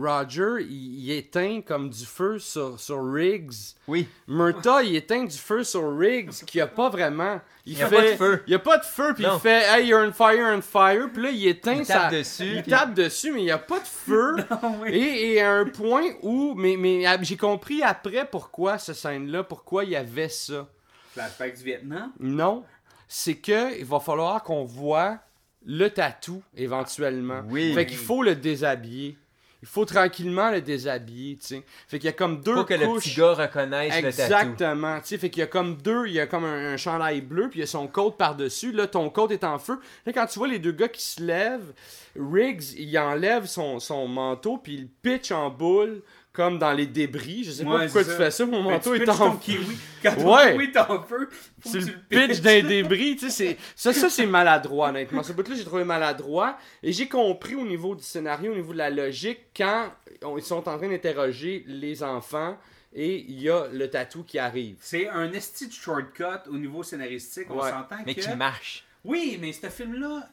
Roger, 0.07 0.63
il, 0.67 0.99
il 1.05 1.11
éteint 1.11 1.61
comme 1.65 1.89
du 1.89 2.05
feu 2.05 2.39
sur, 2.39 2.79
sur 2.79 3.03
Riggs. 3.11 3.75
Oui. 3.87 4.07
Murta, 4.27 4.81
il 4.83 4.95
éteint 4.95 5.23
du 5.25 5.37
feu 5.37 5.63
sur 5.63 5.97
Riggs 5.97 6.31
qu'il 6.45 6.59
n'y 6.59 6.63
a 6.63 6.67
pas 6.67 6.89
vraiment. 6.89 7.39
Il 7.65 7.77
y 7.77 7.83
a 7.83 7.87
fait, 7.87 7.95
pas 7.95 8.01
de 8.11 8.15
feu. 8.15 8.43
Il 8.47 8.51
n'y 8.51 8.55
a 8.55 8.59
pas 8.59 8.77
de 8.77 8.85
feu, 8.85 9.13
puis 9.13 9.25
il 9.25 9.39
fait 9.39 9.63
Hey, 9.67 9.87
you're 9.87 10.07
on 10.07 10.13
fire, 10.13 10.55
on 10.57 10.61
fire. 10.61 11.09
Puis 11.11 11.21
là, 11.23 11.29
il 11.31 11.47
éteint 11.47 11.73
Il 11.73 11.85
sa- 11.85 11.93
tape 11.93 12.13
dessus, 12.13 12.45
Il 12.55 12.61
puis- 12.61 12.71
tape 12.71 12.93
dessus, 12.93 13.31
mais 13.33 13.41
il 13.41 13.45
n'y 13.45 13.51
a 13.51 13.57
pas 13.57 13.79
de 13.79 13.85
feu. 13.85 14.35
et, 14.87 15.33
et 15.33 15.41
à 15.41 15.51
un 15.53 15.65
point 15.65 16.05
où. 16.21 16.53
Mais, 16.55 16.77
mais 16.77 17.05
ah, 17.05 17.17
j'ai 17.21 17.35
compris 17.37 17.83
après 17.83 18.25
pourquoi 18.29 18.77
cette 18.77 18.95
scène-là, 18.95 19.43
pourquoi 19.43 19.83
il 19.83 19.89
y 19.91 19.95
avait 19.97 20.29
ça. 20.29 20.67
Flashback 21.13 21.57
du 21.57 21.63
Vietnam? 21.63 22.11
Non, 22.19 22.63
c'est 23.07 23.35
que 23.35 23.77
il 23.77 23.85
va 23.85 23.99
falloir 23.99 24.43
qu'on 24.43 24.63
voit 24.63 25.17
le 25.65 25.89
tatou 25.89 26.41
éventuellement. 26.55 27.41
Oui. 27.49 27.73
Fait 27.73 27.85
qu'il 27.85 27.97
faut 27.97 28.23
le 28.23 28.35
déshabiller. 28.35 29.17
Il 29.61 29.67
faut 29.67 29.85
tranquillement 29.85 30.51
le 30.51 30.61
déshabiller, 30.61 31.37
tu 31.37 31.47
sais. 31.47 31.63
Fait 31.87 31.97
qu'il 31.97 32.05
y 32.05 32.09
a 32.09 32.13
comme 32.13 32.41
deux 32.41 32.53
Pour 32.53 32.65
que 32.65 32.75
le 32.75 32.85
petit 32.99 33.15
gars 33.15 33.33
reconnaisse 33.33 34.01
le. 34.01 34.07
Exactement. 34.07 34.99
Tu 34.99 35.07
sais, 35.07 35.17
fait 35.17 35.29
qu'il 35.29 35.39
y 35.39 35.43
a 35.43 35.47
comme 35.47 35.77
deux, 35.77 36.05
il 36.05 36.13
y 36.13 36.19
a 36.19 36.27
comme 36.27 36.45
un, 36.45 36.73
un 36.73 36.77
chandail 36.77 37.21
bleu, 37.21 37.49
puis 37.49 37.59
il 37.59 37.61
y 37.61 37.63
a 37.63 37.67
son 37.67 37.87
coat 37.87 38.11
par-dessus. 38.11 38.71
Là, 38.71 38.87
ton 38.87 39.09
coat 39.09 39.29
est 39.29 39.43
en 39.43 39.57
feu. 39.57 39.79
Là, 40.05 40.13
quand 40.13 40.27
tu 40.27 40.37
vois 40.37 40.47
les 40.47 40.59
deux 40.59 40.71
gars 40.71 40.89
qui 40.89 41.01
se 41.01 41.23
lèvent, 41.23 41.73
Riggs, 42.15 42.73
il 42.77 42.97
enlève 42.97 43.45
son, 43.45 43.79
son 43.79 44.07
manteau, 44.07 44.57
puis 44.57 44.75
il 44.75 44.87
pitch 44.87 45.31
en 45.31 45.49
boule 45.49 46.01
comme 46.37 46.59
dans 46.59 46.71
les 46.71 46.85
débris. 46.85 47.43
Je 47.43 47.51
sais 47.51 47.63
pas 47.65 47.71
Ouais, 47.77 47.83
pourquoi 47.85 48.03
c'est 48.03 48.11
tu 48.11 48.15
fais 48.17 48.29
ça, 48.31 48.45
mon 48.45 48.61
Mais 48.63 48.69
manteau 48.71 48.93
est 48.93 49.09
en 49.09 49.17
ton 49.17 49.35
kiwi. 49.37 49.75
Quand 50.03 50.15
ton 50.15 50.35
Ouais. 50.35 50.51
kiwi 50.53 50.65
est 50.65 50.77
en 50.77 51.01
feu, 51.03 51.27
faut 51.59 51.69
tu 51.71 51.79
que 51.79 51.85
le 51.85 52.27
pitches 52.27 52.41
dans 52.41 52.49
les 52.51 52.61
débris, 52.83 53.15
tu 53.15 53.29
sais, 53.29 53.31
c'est- 53.31 53.57
ça, 53.75 53.91
ça 53.91 54.09
c'est 54.09 54.27
maladroit, 54.27 54.89
honnêtement. 54.89 55.23
Ce 55.23 55.33
bout-là, 55.33 55.55
j'ai 55.55 55.65
trouvé 55.65 55.83
maladroit, 55.83 56.57
et 56.83 56.91
j'ai 56.93 57.07
compris 57.09 57.55
au 57.55 57.65
niveau 57.65 57.95
du 57.95 58.03
scénario, 58.03 58.51
au 58.51 58.55
niveau 58.55 58.71
de 58.73 58.77
la 58.77 58.91
logique, 58.91 59.39
quand 59.57 59.91
on- 60.23 60.37
ils 60.37 60.43
sont 60.43 60.57
en 60.69 60.77
train 60.77 60.87
d'interroger 60.87 61.63
les 61.67 62.03
enfants, 62.03 62.55
et 62.93 63.17
il 63.27 63.41
y 63.41 63.49
a 63.49 63.65
le 63.73 63.89
tatou 63.89 64.23
qui 64.23 64.37
arrive. 64.39 64.77
C'est 64.79 65.09
un 65.09 65.31
esti 65.33 65.67
de 65.67 65.73
shortcut 65.73 66.47
au 66.49 66.57
niveau 66.57 66.83
scénaristique. 66.83 67.47
On 67.49 67.59
Ouais. 67.61 67.71
s'entend 67.71 67.95
Mais 68.05 68.13
que... 68.15 68.21
qui 68.21 68.35
marche. 68.35 68.85
Oui, 69.03 69.37
mais 69.41 69.53
ce 69.53 69.67
film-là, 69.69 70.29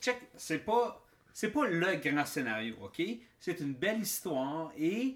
check, 0.00 0.16
c'est 0.36 0.58
pas, 0.64 1.02
c'est 1.38 1.50
pas 1.50 1.68
le 1.68 1.94
grand 1.94 2.26
scénario, 2.26 2.74
ok? 2.82 3.00
C'est 3.38 3.60
une 3.60 3.72
belle 3.72 4.00
histoire 4.00 4.72
et 4.76 5.14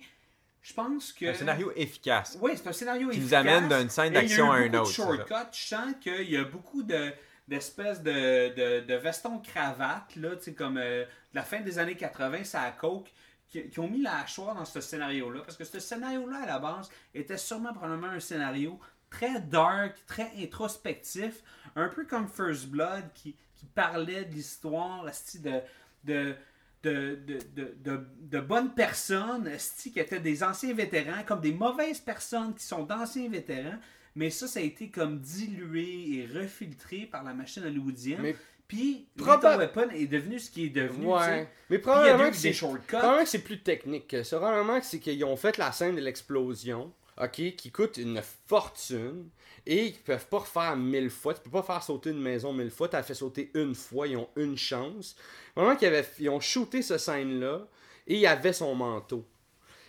je 0.63 0.73
pense 0.73 1.13
que. 1.13 1.27
Un 1.27 1.35
scénario 1.35 1.73
efficace. 1.75 2.39
Oui, 2.41 2.53
c'est 2.55 2.69
un 2.69 2.73
scénario 2.73 3.09
Qui 3.09 3.19
nous 3.19 3.35
efficace, 3.35 3.41
amène 3.41 3.69
d'une 3.69 3.91
scène 3.91 4.05
et 4.05 4.09
il 4.11 4.15
y 4.15 4.19
a 4.19 4.21
d'action 4.21 4.53
à 4.53 4.61
une 4.61 4.71
beaucoup 4.71 4.85
autre, 4.85 4.93
shortcuts. 4.93 5.35
Je 5.51 5.67
sens 5.67 5.95
qu'il 6.01 6.31
y 6.31 6.37
a 6.37 6.45
beaucoup 6.45 6.85
de 6.85 7.13
d'espèces 7.49 8.05
de, 8.05 8.55
de, 8.55 8.87
de 8.87 8.95
vestons 8.95 9.41
cravates, 9.41 10.15
là, 10.15 10.37
tu 10.37 10.45
sais, 10.45 10.55
comme 10.55 10.79
euh, 10.79 11.05
de 11.05 11.35
la 11.35 11.43
fin 11.43 11.61
des 11.61 11.81
années 11.81 11.97
80, 11.97 12.45
ça 12.45 12.63
à 12.63 12.71
coke, 12.71 13.13
qui, 13.49 13.69
qui 13.69 13.81
ont 13.81 13.89
mis 13.89 14.01
la 14.01 14.21
hachoir 14.21 14.55
dans 14.55 14.65
ce 14.65 14.81
scénario-là. 14.81 15.41
Parce 15.41 15.57
que 15.57 15.65
ce 15.65 15.81
scénario-là, 15.81 16.45
à 16.45 16.47
la 16.47 16.61
base, 16.61 16.89
était 17.13 17.37
sûrement 17.37 17.73
probablement 17.73 18.13
un 18.13 18.21
scénario 18.21 18.79
très 19.11 19.41
dark, 19.41 19.97
très 20.07 20.31
introspectif, 20.39 21.43
un 21.75 21.89
peu 21.89 22.07
comme 22.07 22.29
First 22.29 22.69
Blood, 22.69 23.13
qui, 23.13 23.35
qui 23.63 23.67
parlait 23.67 24.25
de 24.25 24.35
l'histoire, 24.35 25.05
de, 25.05 25.61
de, 26.05 26.35
de, 26.83 27.19
de, 27.27 27.75
de, 27.85 28.07
de, 28.21 28.41
bonnes 28.41 28.75
personnes, 28.75 29.51
qui 29.93 29.99
étaient 29.99 30.21
des 30.21 30.43
anciens 30.43 30.75
vétérans, 30.75 31.23
comme 31.27 31.41
des 31.41 31.53
mauvaises 31.53 32.01
personnes 32.01 32.55
qui 32.55 32.65
sont 32.65 32.83
d'anciens 32.85 33.29
vétérans. 33.29 33.79
Mais 34.15 34.31
ça, 34.31 34.47
ça 34.47 34.61
a 34.61 34.63
été 34.63 34.89
comme 34.89 35.21
dilué 35.21 36.19
et 36.19 36.29
refiltré 36.39 37.09
par 37.11 37.23
la 37.23 37.33
machine 37.33 37.65
hollywoodienne. 37.65 38.21
Mais 38.21 38.37
Puis, 38.69 39.07
Lethal 39.17 39.59
Weapon 39.59 39.89
est 39.91 40.07
devenu 40.07 40.39
ce 40.39 40.51
qui 40.51 40.67
est 40.67 40.71
devenu. 40.71 41.07
Ouais. 41.07 41.49
Mais 41.71 41.79
Puis 41.79 41.91
il 41.91 42.07
y 42.07 42.11
a 42.11 42.15
probablement 42.15 43.23
que 43.23 43.29
c'est 43.29 43.39
plus 43.39 43.63
technique. 43.63 44.15
Probablement 44.31 44.81
que 44.81 44.87
c'est 44.87 44.99
qu'ils 44.99 45.25
ont 45.25 45.37
fait 45.37 45.57
la 45.57 45.73
scène 45.73 45.97
de 45.97 46.01
l'explosion, 46.01 46.93
qui 47.33 47.71
coûte 47.71 47.99
une 47.99 48.23
fortune 48.47 49.29
et 49.67 49.93
qu'ils 49.93 50.03
peuvent 50.03 50.27
pas 50.27 50.39
refaire 50.39 50.77
mille 50.77 51.11
fois. 51.11 51.35
Tu 51.35 51.41
peux 51.43 51.51
pas 51.51 51.63
faire 51.63 51.83
sauter 51.83 52.11
une 52.11 52.21
maison 52.21 52.53
mille 52.53 52.71
fois. 52.71 52.89
Tu 52.89 52.97
as 52.97 53.03
fait 53.03 53.15
sauter 53.15 53.51
une 53.55 53.75
fois. 53.75 54.07
Ils 54.07 54.17
ont 54.17 54.29
une 54.37 54.57
chance. 54.57 55.17
Vraiment 55.55 55.77
qu'ils 55.77 56.05
ils 56.19 56.29
ont 56.29 56.41
shooté 56.41 56.83
cette 56.83 57.01
scène-là 57.01 57.67
et 58.07 58.19
il 58.19 58.27
avait 58.27 58.53
son 58.53 58.75
manteau. 58.75 59.25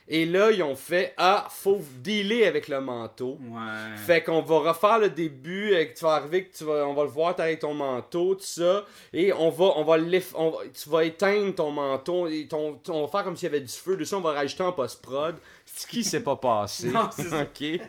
Et 0.09 0.25
là, 0.25 0.51
ils 0.51 0.61
ont 0.63 0.75
fait 0.75 1.13
Ah, 1.17 1.47
faut 1.49 1.79
dealer 1.99 2.45
avec 2.45 2.67
le 2.67 2.81
manteau. 2.81 3.37
Ouais. 3.41 3.95
Fait 3.97 4.21
qu'on 4.21 4.41
va 4.41 4.59
refaire 4.59 4.99
le 4.99 5.09
début, 5.09 5.73
et 5.73 5.89
que 5.91 5.97
tu 5.97 6.03
vas 6.03 6.15
arriver, 6.15 6.45
que 6.45 6.57
tu 6.57 6.65
vas, 6.65 6.85
on 6.85 6.93
va 6.93 7.03
le 7.03 7.09
voir 7.09 7.35
avec 7.39 7.59
ton 7.59 7.73
manteau, 7.73 8.35
tout 8.35 8.41
ça, 8.43 8.83
et 9.13 9.31
on 9.31 9.49
va, 9.49 9.65
on 9.77 9.83
va, 9.83 9.97
on 10.35 10.49
va- 10.49 10.57
tu 10.73 10.89
vas 10.89 11.05
éteindre 11.05 11.55
ton 11.55 11.71
manteau, 11.71 12.27
et 12.27 12.47
ton, 12.47 12.79
on 12.89 13.01
va 13.03 13.07
faire 13.07 13.23
comme 13.23 13.37
s'il 13.37 13.45
y 13.47 13.51
avait 13.55 13.61
du 13.61 13.71
feu 13.71 13.95
dessus, 13.95 14.13
on 14.15 14.19
va 14.21 14.33
rajouter 14.33 14.63
en 14.63 14.73
post-prod, 14.73 15.35
ce 15.65 15.87
qui 15.87 16.03
s'est 16.03 16.21
pas 16.23 16.35
passé. 16.35 16.89
Non, 16.93 17.09
c'est 17.15 17.29
ça. 17.29 17.41
ok. 17.43 17.61
Et, 17.61 17.79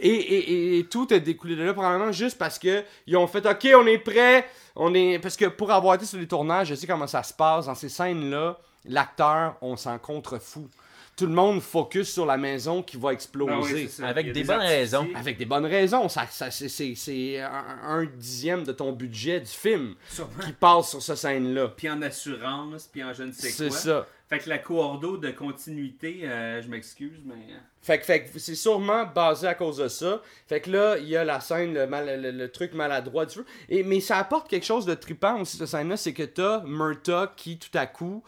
et, 0.00 0.78
et 0.78 0.84
tout 0.84 1.06
a 1.10 1.18
découlé 1.18 1.54
de 1.56 1.62
là, 1.62 1.72
probablement 1.72 2.10
juste 2.12 2.38
parce 2.38 2.58
que 2.58 2.82
ils 3.06 3.16
ont 3.16 3.26
fait, 3.28 3.46
ok, 3.46 3.68
on 3.80 3.86
est 3.86 3.98
prêt, 3.98 4.46
on 4.74 4.92
est, 4.94 5.18
parce 5.20 5.36
que 5.36 5.46
pour 5.46 5.70
avoir 5.70 5.94
été 5.94 6.06
sur 6.06 6.18
les 6.18 6.26
tournages, 6.26 6.68
je 6.68 6.74
sais 6.74 6.86
comment 6.86 7.06
ça 7.06 7.22
se 7.22 7.32
passe 7.32 7.66
dans 7.66 7.74
ces 7.74 7.88
scènes-là, 7.88 8.58
l'acteur, 8.86 9.54
on 9.60 9.76
s'en 9.76 9.98
contrefou. 9.98 10.68
Tout 11.16 11.26
le 11.26 11.32
monde 11.32 11.62
focus 11.62 12.12
sur 12.12 12.26
la 12.26 12.36
maison 12.36 12.82
qui 12.82 12.98
va 12.98 13.12
exploser. 13.14 13.52
Ah 13.54 13.60
oui, 13.62 13.70
c'est 13.88 14.02
ça. 14.02 14.06
Avec 14.08 14.32
des 14.32 14.44
bonnes 14.44 14.58
raisons. 14.60 15.08
Avec 15.14 15.38
des 15.38 15.46
bonnes 15.46 15.64
raisons. 15.64 16.10
Ça, 16.10 16.26
ça- 16.30 16.50
c'est, 16.50 16.68
c'est- 16.68 16.94
c'est 16.94 17.40
un, 17.40 17.78
un 17.84 18.04
dixième 18.04 18.64
de 18.64 18.72
ton 18.72 18.92
budget 18.92 19.40
du 19.40 19.46
film 19.50 19.94
Sûrement. 20.10 20.30
qui 20.44 20.52
passe 20.52 20.90
sur 20.90 21.02
cette 21.02 21.16
scène-là. 21.16 21.68
Puis 21.74 21.88
en 21.88 22.02
assurance, 22.02 22.88
puis 22.92 23.02
en 23.02 23.14
je 23.14 23.22
ne 23.22 23.32
sais 23.32 23.48
C'est 23.48 23.68
quoi. 23.68 23.76
ça. 23.78 24.06
Fait 24.28 24.40
que 24.40 24.48
la 24.50 24.58
coordo 24.58 25.16
de 25.16 25.30
continuité, 25.30 26.20
euh, 26.24 26.60
je 26.60 26.68
m'excuse, 26.68 27.20
mais. 27.24 27.34
euh, 27.34 27.58
Fait 27.80 27.98
que, 27.98 28.04
fait 28.04 28.24
que 28.24 28.38
c'est 28.38 28.54
sûrement 28.56 29.06
basé 29.06 29.46
à 29.46 29.54
cause 29.54 29.78
de 29.78 29.88
ça. 29.88 30.20
Fait 30.46 30.60
que 30.60 30.68
là, 30.70 30.98
il 30.98 31.08
y 31.08 31.16
a 31.16 31.24
la 31.24 31.40
scène, 31.40 31.72
le, 31.72 31.86
mal- 31.86 32.20
le- 32.20 32.30
le 32.32 32.50
truc 32.52 32.74
maladroit 32.74 33.24
du 33.24 33.36
feu. 33.36 33.46
Et, 33.70 33.82
mais 33.84 34.00
ça 34.00 34.18
apporte 34.18 34.48
quelque 34.50 34.66
chose 34.66 34.84
de 34.84 34.94
trippant 34.94 35.40
aussi, 35.40 35.56
cette 35.56 35.68
scène-là, 35.68 35.96
c'est 35.96 36.12
que 36.12 36.24
t'as 36.24 36.62
Murta 36.64 37.32
qui, 37.36 37.56
tout 37.58 37.70
à 37.78 37.86
coup, 37.86 38.22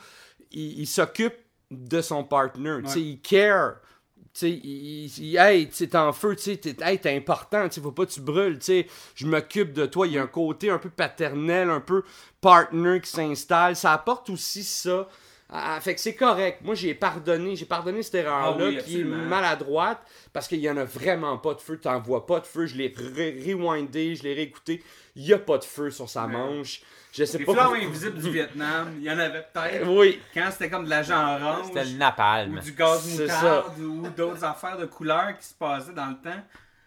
il, 0.52 0.80
il 0.80 0.86
s'occupe 0.86 1.34
de 1.70 2.00
son 2.00 2.24
partner. 2.24 2.76
Tu 2.84 2.88
sais, 2.90 3.00
il 3.00 3.20
care. 3.20 3.76
Tu 4.34 4.40
sais, 4.40 4.50
il, 4.50 5.06
il- 5.06 5.36
hey, 5.36 5.68
t'es 5.68 5.96
en 5.96 6.12
feu, 6.12 6.36
t'es 6.36 6.60
hey, 6.82 6.98
t'es 6.98 7.16
important, 7.16 7.66
faut 7.70 7.92
pas 7.92 8.06
que 8.06 8.10
tu 8.12 8.20
brûles, 8.20 8.58
je 9.14 9.26
m'occupe 9.26 9.72
de 9.72 9.86
toi. 9.86 10.06
Il 10.06 10.12
y 10.12 10.18
a 10.18 10.22
un 10.22 10.26
côté 10.28 10.70
un 10.70 10.78
peu 10.78 10.90
paternel, 10.90 11.70
un 11.70 11.80
peu 11.80 12.02
partner 12.40 13.00
qui 13.00 13.10
s'installe. 13.10 13.74
Ça 13.76 13.92
apporte 13.92 14.30
aussi 14.30 14.62
ça. 14.62 15.08
Ah, 15.50 15.80
fait 15.80 15.94
que 15.94 16.00
c'est 16.00 16.14
correct. 16.14 16.60
Moi, 16.62 16.74
j'ai 16.74 16.94
pardonné, 16.94 17.56
j'ai 17.56 17.64
pardonné 17.64 18.02
cette 18.02 18.16
erreur-là 18.16 18.56
Ah 18.66 18.68
oui, 18.68 18.78
qui 18.84 19.00
est 19.00 19.04
maladroite 19.28 19.98
parce 20.32 20.46
qu'il 20.46 20.60
y 20.60 20.68
en 20.68 20.76
a 20.76 20.84
vraiment 20.84 21.38
pas 21.38 21.54
de 21.54 21.60
feu. 21.60 21.78
T'en 21.78 21.98
vois 22.00 22.26
pas 22.26 22.40
de 22.40 22.46
feu. 22.46 22.66
Je 22.66 22.76
l'ai 22.76 22.90
re- 22.90 23.46
rewindé, 23.46 24.14
je 24.14 24.24
l'ai 24.24 24.34
réécouté. 24.34 24.82
Il 25.16 25.24
y 25.24 25.32
a 25.32 25.38
pas 25.38 25.56
de 25.56 25.64
feu 25.64 25.90
sur 25.90 26.08
sa 26.08 26.26
manche. 26.26 26.82
Je 27.12 27.24
sais 27.24 27.38
Les 27.38 27.44
pas. 27.44 27.52
flammes 27.54 27.74
invisibles 27.74 28.18
du 28.20 28.30
Vietnam, 28.30 28.94
il 28.98 29.02
y 29.04 29.10
en 29.10 29.18
avait 29.18 29.44
peut-être. 29.52 29.88
Oui, 29.88 30.20
Quand 30.34 30.48
c'était 30.52 30.68
comme 30.70 30.84
de 30.84 30.90
l'agent 30.90 31.36
orange. 31.40 31.66
C'était 31.68 31.84
le 31.84 31.90
Ou 31.94 31.96
napalm. 31.96 32.60
du 32.60 32.72
gaz 32.72 33.02
C'est 33.02 33.22
moutarde 33.22 33.78
ou 33.80 34.08
d'autres 34.16 34.44
affaires 34.44 34.76
de 34.76 34.86
couleurs 34.86 35.36
qui 35.38 35.46
se 35.46 35.54
passaient 35.54 35.92
dans 35.94 36.06
le 36.06 36.16
temps. 36.16 36.40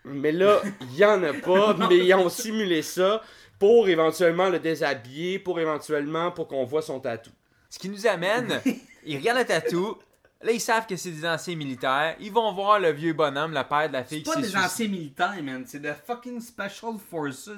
mais 0.05 0.31
là, 0.31 0.59
il 0.81 0.95
y 0.95 1.03
en 1.05 1.21
a 1.23 1.33
pas. 1.33 1.73
mais 1.89 1.97
ils 1.97 2.13
ont 2.13 2.29
simulé 2.29 2.81
ça 2.81 3.21
pour 3.59 3.89
éventuellement 3.89 4.49
le 4.49 4.59
déshabiller, 4.59 5.39
pour 5.39 5.59
éventuellement 5.59 6.31
pour 6.31 6.47
qu'on 6.47 6.65
voit 6.65 6.81
son 6.81 6.99
tatou. 6.99 7.31
Ce 7.69 7.77
qui 7.79 7.89
nous 7.89 8.05
amène, 8.07 8.61
ils 9.05 9.17
regardent 9.17 9.39
le 9.39 9.45
tatou. 9.45 9.97
Là, 10.43 10.51
ils 10.51 10.59
savent 10.61 10.87
que 10.87 10.95
c'est 10.95 11.11
des 11.11 11.25
anciens 11.25 11.55
militaires. 11.55 12.15
Ils 12.19 12.31
vont 12.31 12.51
voir 12.53 12.79
le 12.79 12.91
vieux 12.91 13.13
bonhomme, 13.13 13.53
le 13.53 13.63
père 13.67 13.87
de 13.87 13.93
la 13.93 14.03
fille 14.03 14.23
C'est 14.25 14.33
pas 14.33 14.41
des 14.41 14.55
anciens 14.57 14.87
militaires, 14.87 15.43
man. 15.43 15.63
C'est 15.67 15.79
de 15.81 15.93
fucking 16.05 16.39
Special 16.41 16.93
Forces. 17.09 17.49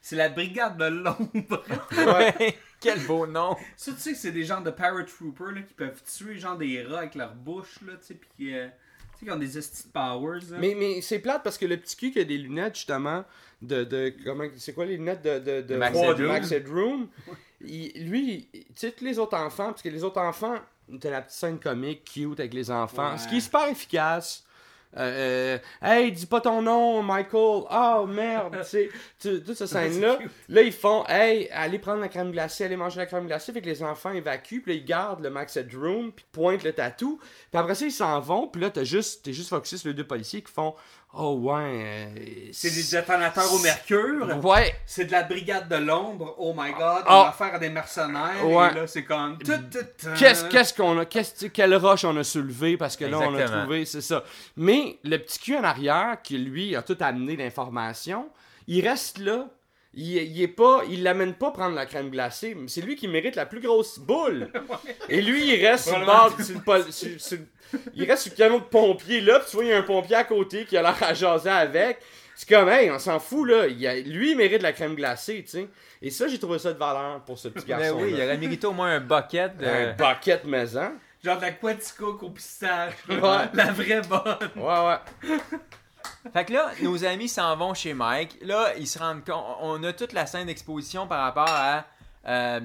C'est 0.00 0.16
la 0.16 0.28
brigade 0.28 0.76
de 0.76 0.86
l'ombre. 0.86 1.62
Ouais. 1.96 2.56
Quel 2.80 2.98
beau 3.06 3.26
nom. 3.28 3.56
Ça, 3.76 3.92
tu 3.92 4.00
sais 4.00 4.12
que 4.12 4.18
c'est 4.18 4.32
des 4.32 4.44
gens 4.44 4.60
de 4.60 4.70
paratroopers 4.70 5.52
là, 5.52 5.62
qui 5.62 5.72
peuvent 5.74 6.02
tuer 6.02 6.36
genre 6.36 6.58
des 6.58 6.82
rats 6.82 6.98
avec 6.98 7.14
leur 7.14 7.32
bouche, 7.32 7.78
là, 7.86 7.92
tu 8.00 8.06
sais, 8.08 8.14
pis 8.36 8.52
euh, 8.52 8.66
tu 8.66 9.20
sais, 9.20 9.26
qui 9.26 9.30
ont 9.30 9.36
des 9.36 9.46
de 9.46 9.60
powers, 9.92 10.40
là. 10.50 10.58
Mais, 10.58 10.74
mais 10.76 11.00
c'est 11.00 11.20
plate 11.20 11.44
parce 11.44 11.58
que 11.58 11.66
le 11.66 11.76
petit 11.76 11.94
cul 11.96 12.10
qui 12.10 12.18
a 12.18 12.24
des 12.24 12.38
lunettes, 12.38 12.74
justement, 12.74 13.24
de. 13.60 13.84
de 13.84 14.12
comment, 14.24 14.44
c'est 14.56 14.72
quoi 14.72 14.84
les 14.84 14.96
lunettes 14.96 15.22
de. 15.22 15.38
de, 15.38 15.60
de 15.60 15.76
Max 15.76 15.96
Headroom. 15.96 16.26
Max 16.28 16.50
Headroom, 16.50 17.08
il- 17.60 18.08
lui, 18.10 18.48
tu 18.52 18.64
sais, 18.74 18.90
tous 18.90 19.04
les 19.04 19.20
autres 19.20 19.36
enfants, 19.36 19.66
parce 19.70 19.82
que 19.82 19.88
les 19.88 20.02
autres 20.02 20.20
enfants, 20.20 20.56
t'as 21.00 21.10
la 21.10 21.22
petite 21.22 21.38
scène 21.38 21.58
comique, 21.58 22.04
cute 22.12 22.38
avec 22.40 22.54
les 22.54 22.70
enfants, 22.70 23.12
Ouais. 23.12 23.18
ce 23.18 23.28
qui 23.28 23.38
est 23.38 23.40
super 23.40 23.66
efficace. 23.68 24.44
Euh, 24.94 25.56
euh, 25.56 25.58
hey, 25.80 26.12
dis 26.12 26.26
pas 26.26 26.42
ton 26.42 26.60
nom, 26.60 27.02
Michael. 27.02 27.62
Oh 27.70 28.06
merde, 28.06 28.58
tu 28.70 28.90
toute 29.42 29.54
cette 29.54 29.66
scène-là. 29.68 30.18
Là, 30.50 30.60
ils 30.60 30.70
font, 30.72 31.02
hey, 31.08 31.48
allez 31.50 31.78
prendre 31.78 32.00
la 32.02 32.08
crème 32.08 32.30
glacée, 32.30 32.64
allez 32.66 32.76
manger 32.76 32.98
la 32.98 33.06
crème 33.06 33.26
glacée. 33.26 33.54
Fait 33.54 33.62
que 33.62 33.66
les 33.70 33.82
enfants 33.82 34.12
évacuent, 34.12 34.60
puis 34.60 34.74
là, 34.74 34.78
ils 34.78 34.84
gardent 34.84 35.22
le 35.22 35.30
Max 35.30 35.56
Headroom, 35.56 36.12
puis 36.12 36.26
pointent 36.30 36.62
le 36.62 36.74
tatou. 36.74 37.18
Puis 37.50 37.58
après 37.58 37.74
ça, 37.74 37.86
ils 37.86 37.90
s'en 37.90 38.20
vont, 38.20 38.48
puis 38.48 38.60
là, 38.60 38.68
t'as 38.68 38.84
juste, 38.84 39.24
t'es 39.24 39.32
juste 39.32 39.48
focusé 39.48 39.78
sur 39.78 39.88
les 39.88 39.94
deux 39.94 40.06
policiers 40.06 40.42
qui 40.42 40.52
font, 40.52 40.74
oh 41.14 41.34
ouais. 41.40 41.62
euh, 41.84 42.48
C'est 42.52 42.70
des 42.70 42.82
détonateurs 42.98 43.52
au 43.52 43.58
mercure. 43.58 44.38
Ouais, 44.44 44.74
C'est 44.86 45.06
de 45.06 45.12
la 45.12 45.22
brigade 45.22 45.68
de 45.68 45.76
l'ombre. 45.76 46.34
Oh 46.38 46.54
my 46.56 46.72
god. 46.72 47.02
Ah. 47.06 47.18
On 47.18 47.22
va 47.24 47.28
affaire 47.28 47.54
à 47.54 47.58
des 47.58 47.68
mercenaires. 47.70 48.44
Ouais. 48.46 48.70
Et 48.72 48.74
là, 48.74 48.86
c'est 48.86 49.04
comme. 49.04 49.38
tout, 49.38 49.52
tout, 49.70 49.78
tout. 49.98 50.08
Qu'est-ce 50.18 50.44
qu'est-ce 50.46 50.74
qu'on 50.74 50.98
a 50.98 51.04
qu'est-ce 51.04 51.46
quelle 51.46 51.74
roche 51.76 52.04
on 52.04 52.16
a 52.16 52.24
soulevé 52.24 52.76
parce 52.76 52.96
que 52.96 53.04
là 53.04 53.18
on 53.20 53.34
a 53.34 53.44
trouvé 53.48 53.84
c'est 53.84 54.00
ça. 54.00 54.24
Mais 54.56 54.98
le 55.04 55.18
petit 55.18 55.38
cul 55.38 55.56
en 55.56 55.64
arrière 55.64 56.18
qui 56.22 56.38
lui 56.38 56.74
a 56.76 56.82
tout 56.82 56.96
amené 57.00 57.36
l'information, 57.36 58.28
il 58.66 58.86
reste 58.86 59.18
là. 59.18 59.46
Il, 59.94 60.06
il 60.16 60.42
est 60.42 60.48
pas 60.48 60.82
il 60.88 61.02
l'amène 61.02 61.34
pas 61.34 61.50
prendre 61.50 61.74
la 61.74 61.84
crème 61.86 62.08
glacée, 62.10 62.54
mais 62.54 62.66
c'est 62.68 62.80
lui 62.80 62.96
qui 62.96 63.08
mérite 63.08 63.36
la 63.36 63.44
plus 63.46 63.60
grosse 63.60 63.98
boule. 63.98 64.50
Et 65.08 65.20
lui 65.20 65.54
il 65.54 65.66
reste 65.66 65.88
sur 65.88 65.98
le 65.98 66.06
bord 66.06 66.34
sur 66.40 66.54
le 66.56 66.60
pol- 66.62 66.92
sur- 66.92 67.20
sur- 67.20 67.38
il 67.94 68.04
reste 68.10 68.22
sur 68.22 68.32
le 68.32 68.36
canot 68.36 68.58
de 68.60 68.64
pompier 68.64 69.20
là, 69.20 69.38
puis 69.40 69.48
tu 69.50 69.56
vois 69.56 69.64
il 69.66 69.70
y 69.70 69.72
a 69.74 69.78
un 69.78 69.82
pompier 69.82 70.16
à 70.16 70.24
côté 70.24 70.64
qui 70.64 70.76
a 70.76 70.82
l'air 70.82 70.96
à 71.02 71.12
jaser 71.14 71.50
avec. 71.50 71.98
C'est 72.34 72.48
comme, 72.48 72.70
hey, 72.70 72.90
on 72.90 72.98
s'en 72.98 73.20
fout, 73.20 73.46
là. 73.46 73.66
Il 73.66 73.86
a- 73.86 74.00
lui, 74.00 74.30
il 74.30 74.36
mérite 74.38 74.62
la 74.62 74.72
crème 74.72 74.94
glacée, 74.94 75.42
tu 75.44 75.50
sais. 75.50 75.68
Et 76.00 76.08
ça, 76.10 76.26
j'ai 76.26 76.38
trouvé 76.38 76.58
ça 76.58 76.72
de 76.72 76.78
valeur 76.78 77.20
pour 77.26 77.38
ce 77.38 77.48
petit 77.48 77.66
Ben 77.66 77.78
garçon. 77.78 77.98
oui, 78.00 78.08
il 78.16 78.22
aurait 78.22 78.38
mérité 78.38 78.66
au 78.66 78.72
moins 78.72 78.92
un 78.96 79.00
bucket 79.00 79.58
de. 79.58 79.66
Un 79.66 79.92
bucket 79.92 80.42
maison. 80.46 80.92
Genre 81.22 81.36
de 81.36 81.42
la 81.42 81.50
Quaticook 81.52 82.22
au 82.22 82.30
pistache. 82.30 82.94
Ouais. 83.08 83.18
La 83.52 83.66
vraie 83.72 84.00
bonne. 84.00 84.50
Ouais, 84.56 84.86
ouais. 84.86 85.38
Fait 86.32 86.44
que 86.44 86.52
là, 86.52 86.70
nos 86.82 87.04
amis 87.04 87.28
s'en 87.28 87.56
vont 87.56 87.74
chez 87.74 87.94
Mike. 87.94 88.38
Là, 88.42 88.74
ils 88.78 88.86
se 88.88 88.98
rendent 88.98 89.24
compte. 89.24 89.44
On 89.60 89.82
a 89.84 89.92
toute 89.92 90.12
la 90.12 90.26
scène 90.26 90.46
d'exposition 90.46 91.06
par 91.06 91.20
rapport 91.22 91.48
à. 91.48 91.84
euh, 92.28 92.60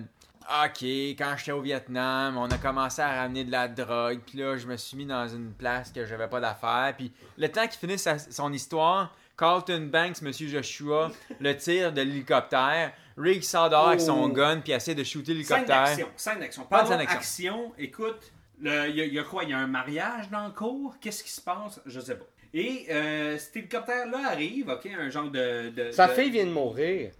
OK, 0.49 0.81
quand 0.83 1.35
j'étais 1.37 1.51
au 1.51 1.59
Vietnam, 1.61 2.37
on 2.37 2.45
a 2.49 2.57
commencé 2.57 3.01
à 3.01 3.13
ramener 3.21 3.43
de 3.43 3.51
la 3.51 3.67
drogue, 3.67 4.21
puis 4.25 4.37
là, 4.37 4.55
je 4.55 4.65
me 4.65 4.77
suis 4.77 4.95
mis 4.95 5.05
dans 5.05 5.27
une 5.27 5.51
place 5.51 5.91
que 5.91 6.05
j'avais 6.05 6.29
pas 6.29 6.39
d'affaires, 6.39 6.93
puis 6.97 7.11
le 7.37 7.49
temps 7.49 7.67
qu'il 7.67 7.77
finisse 7.77 8.03
sa- 8.03 8.17
son 8.17 8.53
histoire, 8.53 9.13
Carlton 9.37 9.89
Banks, 9.91 10.21
Monsieur 10.21 10.47
Joshua, 10.47 11.11
le 11.41 11.53
tire 11.57 11.91
de 11.91 11.99
l'hélicoptère, 12.01 12.93
Riggs 13.17 13.43
sort 13.43 13.69
dehors 13.69 13.89
avec 13.89 13.99
son 13.99 14.23
Oh. 14.23 14.29
gun, 14.29 14.61
puis 14.61 14.71
essaie 14.71 14.95
de 14.95 15.03
shooter 15.03 15.25
Scène 15.25 15.35
l'hélicoptère. 15.35 15.83
d'action. 15.85 16.07
Scène 16.15 16.39
d'action. 16.39 16.63
Pas 16.63 16.85
scène 16.85 16.97
d'action. 16.99 17.73
Écoute, 17.77 18.31
le- 18.61 18.87
il 18.89 18.95
y, 18.95 19.01
a- 19.01 19.05
il 19.05 19.13
y 19.13 19.19
a 19.19 19.23
quoi? 19.23 19.43
Il 19.43 19.49
y 19.49 19.53
a 19.53 19.57
un 19.57 19.67
mariage 19.67 20.29
dans 20.29 20.45
le 20.45 20.51
cours? 20.53 20.95
Qu'est-ce 21.01 21.25
qui 21.25 21.31
se 21.31 21.41
passe? 21.41 21.81
Je 21.85 21.99
sais 21.99 22.15
pas. 22.15 22.25
Et 22.53 22.85
euh, 22.89 23.37
cet 23.37 23.55
hélicoptère-là 23.57 24.29
arrive, 24.31 24.69
ok, 24.69 24.87
un 24.97 25.09
genre 25.09 25.29
de. 25.29 25.69
de 25.69 25.91
Sa 25.91 26.07
de- 26.07 26.13
fille 26.13 26.29
vient 26.31 26.45
de 26.45 26.51
mourir. 26.51 27.11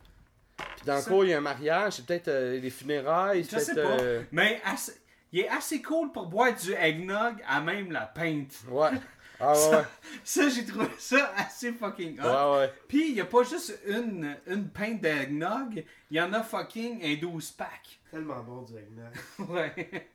Puis 0.58 0.86
dans 0.86 0.96
le 0.96 1.02
Ça- 1.02 1.10
cours, 1.10 1.24
il 1.26 1.30
y 1.32 1.34
a 1.34 1.38
un 1.38 1.42
mariage, 1.42 1.94
c'est 1.94 2.06
peut-être 2.06 2.28
euh, 2.30 2.60
les 2.60 2.70
funérailles, 2.70 3.46
c'est 3.46 3.60
Je 3.60 3.64
sais 3.64 3.76
pas. 3.76 3.82
euh, 4.00 4.24
Mais 4.32 4.60
assez- 4.66 4.94
il 5.32 5.42
est 5.42 5.50
assez 5.50 5.82
cool 5.82 6.12
pour 6.12 6.26
boire 6.28 6.54
du 6.56 6.74
eggnog 6.74 7.36
à 7.48 7.62
même 7.62 7.92
la 7.92 8.02
peinte. 8.08 8.54
Ouais. 8.70 8.90
Ah 9.40 9.54
ouais, 9.54 9.84
Ça, 10.24 10.50
j'ai 10.50 10.66
trouvé 10.66 10.88
ça 10.98 11.32
assez 11.38 11.72
fucking 11.72 12.20
hot. 12.20 12.24
ouais. 12.24 12.60
ouais. 12.60 12.74
Puis, 12.88 13.10
il 13.10 13.14
n'y 13.14 13.22
a 13.22 13.26
pas 13.26 13.44
juste 13.44 13.80
une, 13.86 14.36
une 14.48 14.68
pinte 14.68 15.00
d'eggnog, 15.00 15.84
il 16.10 16.18
y 16.18 16.20
en 16.20 16.34
a 16.34 16.42
fucking 16.42 17.06
un 17.06 17.16
12 17.22 17.52
pack. 17.52 18.00
Tellement 18.10 18.42
bon 18.42 18.64
du 18.64 18.74
eggnog. 18.74 19.14
Ouais. 19.48 20.08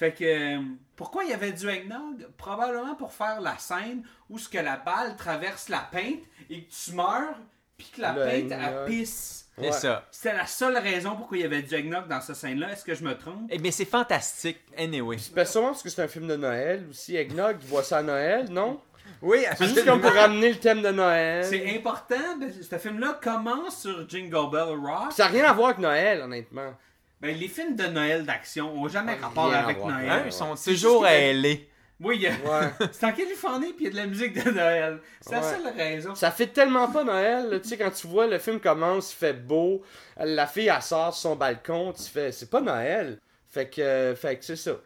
Fait 0.00 0.12
que, 0.12 0.24
euh, 0.24 0.62
pourquoi 0.96 1.24
il 1.24 1.30
y 1.30 1.34
avait 1.34 1.52
du 1.52 1.68
eggnog? 1.68 2.26
Probablement 2.38 2.94
pour 2.94 3.12
faire 3.12 3.38
la 3.42 3.58
scène 3.58 4.02
où 4.30 4.38
ce 4.38 4.48
que 4.48 4.56
la 4.56 4.78
balle 4.78 5.14
traverse 5.14 5.68
la 5.68 5.86
peinte 5.92 6.20
et 6.48 6.62
que 6.64 6.70
tu 6.72 6.92
meurs, 6.94 7.34
puis 7.76 7.92
que 7.94 8.00
la 8.00 8.12
Le 8.14 8.22
peinte, 8.24 8.50
elle 8.50 8.84
pisse. 8.86 9.50
C'est 9.58 9.66
Ouais. 9.66 9.72
ça. 9.72 10.06
C'était 10.10 10.34
la 10.38 10.46
seule 10.46 10.78
raison 10.78 11.16
pourquoi 11.16 11.36
il 11.36 11.42
y 11.42 11.44
avait 11.44 11.60
du 11.60 11.74
eggnog 11.74 12.08
dans 12.08 12.22
cette 12.22 12.36
scène-là. 12.36 12.72
Est-ce 12.72 12.82
que 12.82 12.94
je 12.94 13.04
me 13.04 13.12
trompe? 13.14 13.42
Eh 13.50 13.58
bien, 13.58 13.70
c'est 13.70 13.84
fantastique, 13.84 14.60
anyway. 14.74 15.18
Ben, 15.34 15.44
sûrement 15.44 15.68
parce 15.72 15.82
que 15.82 15.90
c'est 15.90 16.00
un 16.02 16.08
film 16.08 16.26
de 16.28 16.36
Noël 16.36 16.86
aussi. 16.88 17.14
Eggnog, 17.16 17.58
il 17.60 17.68
voit 17.68 17.82
ça 17.82 17.98
à 17.98 18.02
Noël, 18.02 18.46
non? 18.50 18.80
Oui, 19.20 19.44
C'est 19.58 19.66
juste 19.66 19.84
comme 19.84 20.00
pour 20.00 20.12
ramener 20.14 20.48
le 20.48 20.58
thème 20.58 20.80
de 20.80 20.88
Noël? 20.92 21.44
C'est 21.44 21.76
important, 21.76 22.38
ben, 22.38 22.50
ce 22.50 22.78
film-là 22.78 23.18
commence 23.22 23.82
sur 23.82 24.08
Jingle 24.08 24.50
Bell 24.50 24.78
Rock. 24.82 25.12
Ça 25.12 25.24
n'a 25.24 25.30
rien 25.30 25.44
à 25.44 25.52
voir 25.52 25.68
avec 25.70 25.80
Noël, 25.80 26.22
honnêtement. 26.22 26.72
Ben, 27.20 27.36
les 27.36 27.48
films 27.48 27.76
de 27.76 27.86
Noël 27.86 28.24
d'action 28.24 28.72
ont 28.74 28.88
jamais 28.88 29.16
Ah, 29.20 29.26
rapport 29.26 29.52
à 29.52 29.58
avec 29.58 29.76
voir. 29.78 29.90
Noël. 29.98 30.10
Hein, 30.10 30.22
ils 30.26 30.32
sont 30.32 30.56
C'est 30.56 30.72
toujours 30.72 31.02
que- 31.02 31.08
ailés. 31.08 31.68
Oui, 32.02 32.16
il 32.16 32.22
y 32.22 32.26
a- 32.28 32.30
Ouais. 32.30 32.68
c'est 32.92 33.04
en 33.04 33.12
Californie, 33.12 33.74
puis 33.74 33.84
il 33.84 33.88
y 33.88 33.88
a 33.88 33.90
de 33.90 33.96
la 33.96 34.06
musique 34.06 34.42
de 34.42 34.50
Noël. 34.50 35.00
C'est 35.20 35.32
la 35.34 35.42
seule 35.42 35.68
raison. 35.76 36.14
Ça 36.14 36.30
fait 36.30 36.46
tellement 36.46 36.88
pas 36.90 37.04
Noël, 37.04 37.60
tu 37.62 37.68
sais, 37.68 37.76
quand 37.76 37.90
tu 37.90 38.06
vois 38.06 38.26
le 38.26 38.38
film 38.38 38.58
commence, 38.58 39.12
il 39.12 39.16
fait 39.16 39.34
beau, 39.34 39.82
la 40.16 40.46
fille 40.46 40.68
elle 40.74 40.80
sort 40.80 41.12
sur 41.12 41.30
son 41.30 41.36
balcon, 41.36 41.92
tu 41.92 42.04
fais, 42.04 42.32
c'est 42.32 42.48
pas 42.48 42.62
Noël. 42.62 43.18
Fait 43.50 43.68
que, 43.68 43.82
euh, 43.82 44.16
fait 44.16 44.38
que 44.38 44.44
c'est 44.46 44.56
ça. 44.56 44.76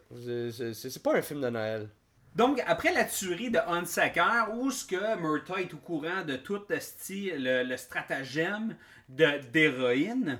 C'est- 0.73 1.01
pas 1.03 1.15
un 1.15 1.21
film 1.21 1.39
de 1.39 1.49
Noël. 1.49 1.87
Donc, 2.35 2.61
après 2.67 2.91
la 2.91 3.05
tuerie 3.05 3.49
de 3.49 3.59
Hunsaker, 3.59 4.47
où 4.55 4.69
ce 4.69 4.83
que 4.83 5.15
Murtaugh 5.21 5.59
est 5.61 5.73
au 5.73 5.77
courant 5.77 6.23
de 6.27 6.35
tout 6.35 6.59
le, 6.69 7.63
le 7.63 7.77
stratagème 7.77 8.75
de- 9.07 9.39
d'héroïne, 9.53 10.39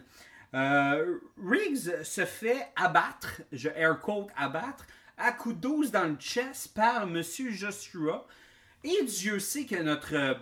euh, 0.55 1.19
Riggs 1.43 2.03
se 2.03 2.25
fait 2.25 2.67
abattre, 2.75 3.41
je 3.51 3.69
air 3.69 3.99
quote 3.99 4.29
abattre, 4.37 4.85
à 5.17 5.31
coup 5.31 5.53
de 5.53 5.59
12 5.59 5.91
dans 5.91 6.05
le 6.05 6.15
chest 6.15 6.73
par 6.73 7.07
Monsieur 7.07 7.51
Joshua. 7.51 8.25
Et 8.83 9.03
Dieu 9.03 9.39
sait 9.39 9.65
que 9.65 9.81
notre 9.81 10.15
euh, 10.15 10.33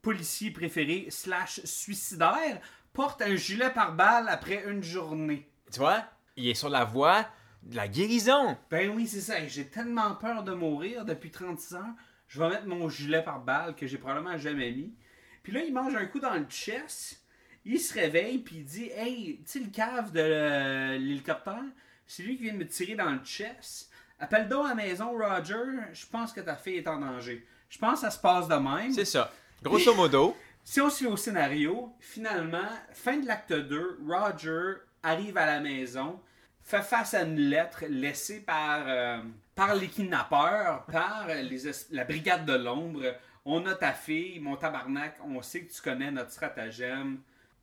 policier 0.00 0.50
préféré, 0.50 1.06
slash 1.10 1.60
suicidaire, 1.64 2.60
porte 2.92 3.22
un 3.22 3.36
gilet 3.36 3.70
par 3.70 3.94
balle 3.94 4.28
après 4.28 4.64
une 4.68 4.82
journée. 4.82 5.48
Tu 5.70 5.78
vois, 5.78 6.04
il 6.36 6.48
est 6.48 6.54
sur 6.54 6.68
la 6.68 6.84
voie 6.84 7.26
de 7.62 7.76
la 7.76 7.88
guérison. 7.88 8.56
Ben 8.70 8.90
oui, 8.94 9.06
c'est 9.06 9.20
ça. 9.20 9.46
J'ai 9.46 9.66
tellement 9.66 10.14
peur 10.14 10.42
de 10.42 10.52
mourir 10.52 11.04
depuis 11.04 11.30
36 11.30 11.76
ans. 11.76 11.96
Je 12.28 12.40
vais 12.40 12.48
mettre 12.48 12.66
mon 12.66 12.88
gilet 12.88 13.22
par 13.22 13.40
balle 13.40 13.74
que 13.74 13.86
j'ai 13.86 13.98
probablement 13.98 14.38
jamais 14.38 14.72
mis. 14.72 14.94
Puis 15.42 15.52
là, 15.52 15.60
il 15.62 15.72
mange 15.72 15.94
un 15.94 16.06
coup 16.06 16.20
dans 16.20 16.34
le 16.34 16.46
chest. 16.48 17.21
Il 17.64 17.80
se 17.80 17.94
réveille 17.94 18.38
puis 18.38 18.56
il 18.56 18.64
dit 18.64 18.90
Hey, 18.94 19.38
tu 19.38 19.42
sais, 19.46 19.58
le 19.60 19.70
cave 19.70 20.12
de 20.12 20.20
euh, 20.20 20.98
l'hélicoptère, 20.98 21.62
c'est 22.06 22.22
lui 22.22 22.36
qui 22.36 22.44
vient 22.44 22.54
de 22.54 22.58
me 22.58 22.68
tirer 22.68 22.94
dans 22.94 23.10
le 23.10 23.20
chest. 23.24 23.90
Appelle 24.18 24.48
donc 24.48 24.66
à 24.66 24.68
la 24.70 24.74
maison, 24.74 25.12
Roger. 25.12 25.54
Je 25.92 26.06
pense 26.06 26.32
que 26.32 26.40
ta 26.40 26.56
fille 26.56 26.76
est 26.76 26.88
en 26.88 26.98
danger. 26.98 27.46
Je 27.68 27.78
pense 27.78 27.94
que 27.94 28.00
ça 28.00 28.10
se 28.10 28.18
passe 28.18 28.48
de 28.48 28.54
même. 28.54 28.92
C'est 28.92 29.04
ça. 29.04 29.32
Grosso 29.62 29.94
modo, 29.94 30.36
Si 30.64 30.80
on 30.80 30.88
se 30.90 31.04
fait 31.04 31.10
au 31.10 31.16
scénario, 31.16 31.92
finalement, 31.98 32.68
fin 32.92 33.16
de 33.16 33.26
l'acte 33.26 33.52
2, 33.52 34.00
Roger 34.06 34.74
arrive 35.02 35.36
à 35.36 35.46
la 35.46 35.60
maison, 35.60 36.20
fait 36.62 36.82
face 36.82 37.14
à 37.14 37.22
une 37.22 37.36
lettre 37.36 37.84
laissée 37.88 38.40
par, 38.40 38.84
euh, 38.86 39.18
par 39.56 39.74
les 39.74 39.88
kidnappeurs, 39.88 40.84
par 40.86 41.26
les 41.26 41.62
la 41.90 42.04
brigade 42.04 42.46
de 42.46 42.52
l'ombre. 42.52 43.02
On 43.44 43.66
a 43.66 43.74
ta 43.74 43.92
fille, 43.92 44.38
mon 44.38 44.54
tabarnak, 44.54 45.16
on 45.24 45.42
sait 45.42 45.62
que 45.62 45.72
tu 45.72 45.82
connais 45.82 46.12
notre 46.12 46.30
stratagème, 46.30 47.18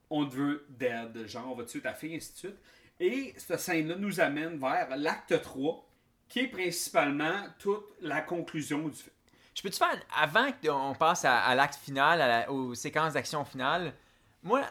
on 0.09 0.25
te 0.25 0.35
veut 0.35 0.65
dead, 0.69 1.27
genre 1.27 1.51
on 1.51 1.55
va 1.55 1.63
tuer 1.65 1.81
ta 1.81 1.93
fille, 1.93 2.15
ainsi 2.15 2.33
de 2.33 2.37
suite. 2.37 2.57
Et 2.99 3.33
cette 3.37 3.59
scène-là 3.59 3.95
nous 3.97 4.19
amène 4.19 4.57
vers 4.59 4.95
l'acte 4.97 5.41
3, 5.41 5.85
qui 6.27 6.39
est 6.41 6.47
principalement 6.47 7.45
toute 7.59 7.85
la 8.01 8.21
conclusion 8.21 8.87
du 8.87 8.95
film. 8.97 9.13
je 9.55 9.61
peux 9.61 9.69
te 9.69 9.75
faire, 9.77 9.99
avant 10.15 10.51
qu'on 10.63 10.93
passe 10.97 11.25
à, 11.25 11.39
à 11.39 11.53
l'acte 11.55 11.75
final, 11.75 12.21
à 12.21 12.27
la- 12.27 12.51
aux 12.51 12.75
séquences 12.75 13.13
d'action 13.13 13.43
finale, 13.45 13.93
moi, 14.43 14.61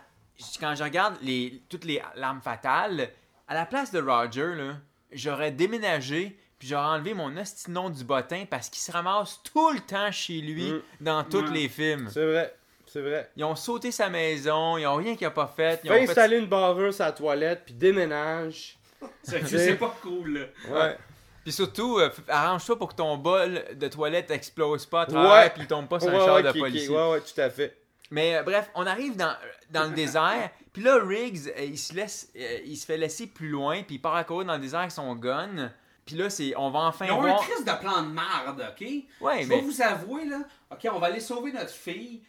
quand 0.61 0.75
je 0.75 0.83
regarde 0.85 1.17
les, 1.21 1.63
toutes 1.69 1.85
les 1.85 2.01
larmes 2.17 2.41
fatales, 2.41 3.11
à 3.49 3.55
la 3.55 3.67
place 3.67 3.91
de 3.93 4.01
Roger, 4.01 4.55
là, 4.55 4.77
j'aurais 5.13 5.51
déménagé, 5.53 6.39
puis 6.59 6.69
j'aurais 6.69 6.87
enlevé 6.87 7.13
mon 7.15 7.31
nom 7.69 7.91
du 7.91 8.03
bottin 8.05 8.45
parce 8.49 8.69
qu'il 8.71 8.81
se 8.81 8.91
ramasse 8.93 9.41
tout 9.43 9.71
le 9.73 9.81
temps 9.81 10.11
chez 10.11 10.41
lui 10.41 10.73
Mm. 10.73 10.83
dans 11.01 11.25
tous 11.25 11.43
Ouais. 11.43 11.51
les 11.53 11.69
films. 11.69 12.09
C'est 12.11 12.25
vrai. 12.27 12.55
C'est 12.91 13.03
vrai. 13.03 13.31
Ils 13.37 13.45
ont 13.45 13.55
sauté 13.55 13.91
sa 13.91 14.09
maison, 14.09 14.77
ils 14.79 14.87
ont 14.87 14.97
rien 14.97 15.15
qu'il 15.15 15.27
a 15.27 15.31
pas 15.31 15.47
fait. 15.55 15.81
Ils 15.85 15.91
ont 15.91 15.95
Fais 15.95 16.01
fait- 16.05 16.11
installer 16.11 16.39
une 16.39 16.47
barreuse 16.47 17.01
à 17.01 17.07
la 17.07 17.13
toilette, 17.13 17.63
puis 17.67 17.75
déménage. 17.75 18.79
C'est 19.23 19.77
pas 19.79 19.95
cool, 20.03 20.39
là. 20.39 20.47
Ouais. 20.71 20.97
Puis 21.45 21.53
surtout, 21.53 21.99
euh, 21.99 22.11
arrange-toi 22.29 22.79
pour 22.79 22.89
que 22.91 22.95
ton 22.97 23.17
bol 23.17 23.63
de 23.75 23.89
toilette 23.89 24.31
explose 24.31 24.85
pas 24.87 25.03
à 25.03 25.07
travers, 25.07 25.31
Ouais. 25.31 25.51
puis 25.51 25.63
il 25.63 25.67
tombe 25.69 25.87
pas 25.89 26.01
sur 26.01 26.09
Ouais, 26.11 26.17
un 26.17 26.25
char 26.25 26.35
ouais, 26.37 26.43
de 26.43 26.53
policier. 26.53 26.89
ouais, 26.89 27.11
ouais, 27.11 27.21
tout 27.21 27.41
à 27.41 27.49
fait. 27.51 27.77
Mais 28.11 28.37
euh, 28.37 28.43
bref, 28.43 28.71
on 28.75 28.87
arrive 28.87 29.17
dans, 29.17 29.35
dans 29.71 29.85
le 29.85 29.91
désert, 29.91 30.51
puis 30.73 30.83
là, 30.83 30.99
Riggs, 31.03 31.49
euh, 31.57 31.63
il 31.65 31.79
se 31.79 31.95
laisse, 31.95 32.29
euh, 32.37 32.59
il 32.65 32.77
se 32.77 32.85
fait 32.87 32.97
laisser 32.97 33.27
plus 33.27 33.49
loin, 33.51 33.83
puis 33.83 33.97
il 33.97 33.99
part 34.01 34.17
à 34.17 34.25
courir 34.25 34.47
dans 34.47 34.55
le 34.55 34.61
désert 34.61 34.81
avec 34.81 34.93
son 34.93 35.15
gun. 35.15 35.71
Puis 36.05 36.17
là, 36.17 36.29
c'est, 36.31 36.55
on 36.57 36.71
va 36.71 36.81
enfin 36.81 37.05
Ils 37.07 37.13
ont 37.13 37.23
un 37.25 37.37
crise 37.37 37.65
de 37.65 37.81
plan 37.81 38.03
de 38.03 38.09
marde, 38.09 38.61
ok? 38.71 38.87
Ouais, 39.21 39.43
Je 39.43 39.49
mais 39.49 39.57
vais 39.57 39.61
vous 39.61 39.83
avouer, 39.83 40.25
là, 40.25 40.39
ok, 40.73 40.89
on 40.93 40.99
va 40.99 41.09
aller 41.09 41.21
sauver 41.21 41.53
notre 41.53 41.71
fille. 41.71 42.23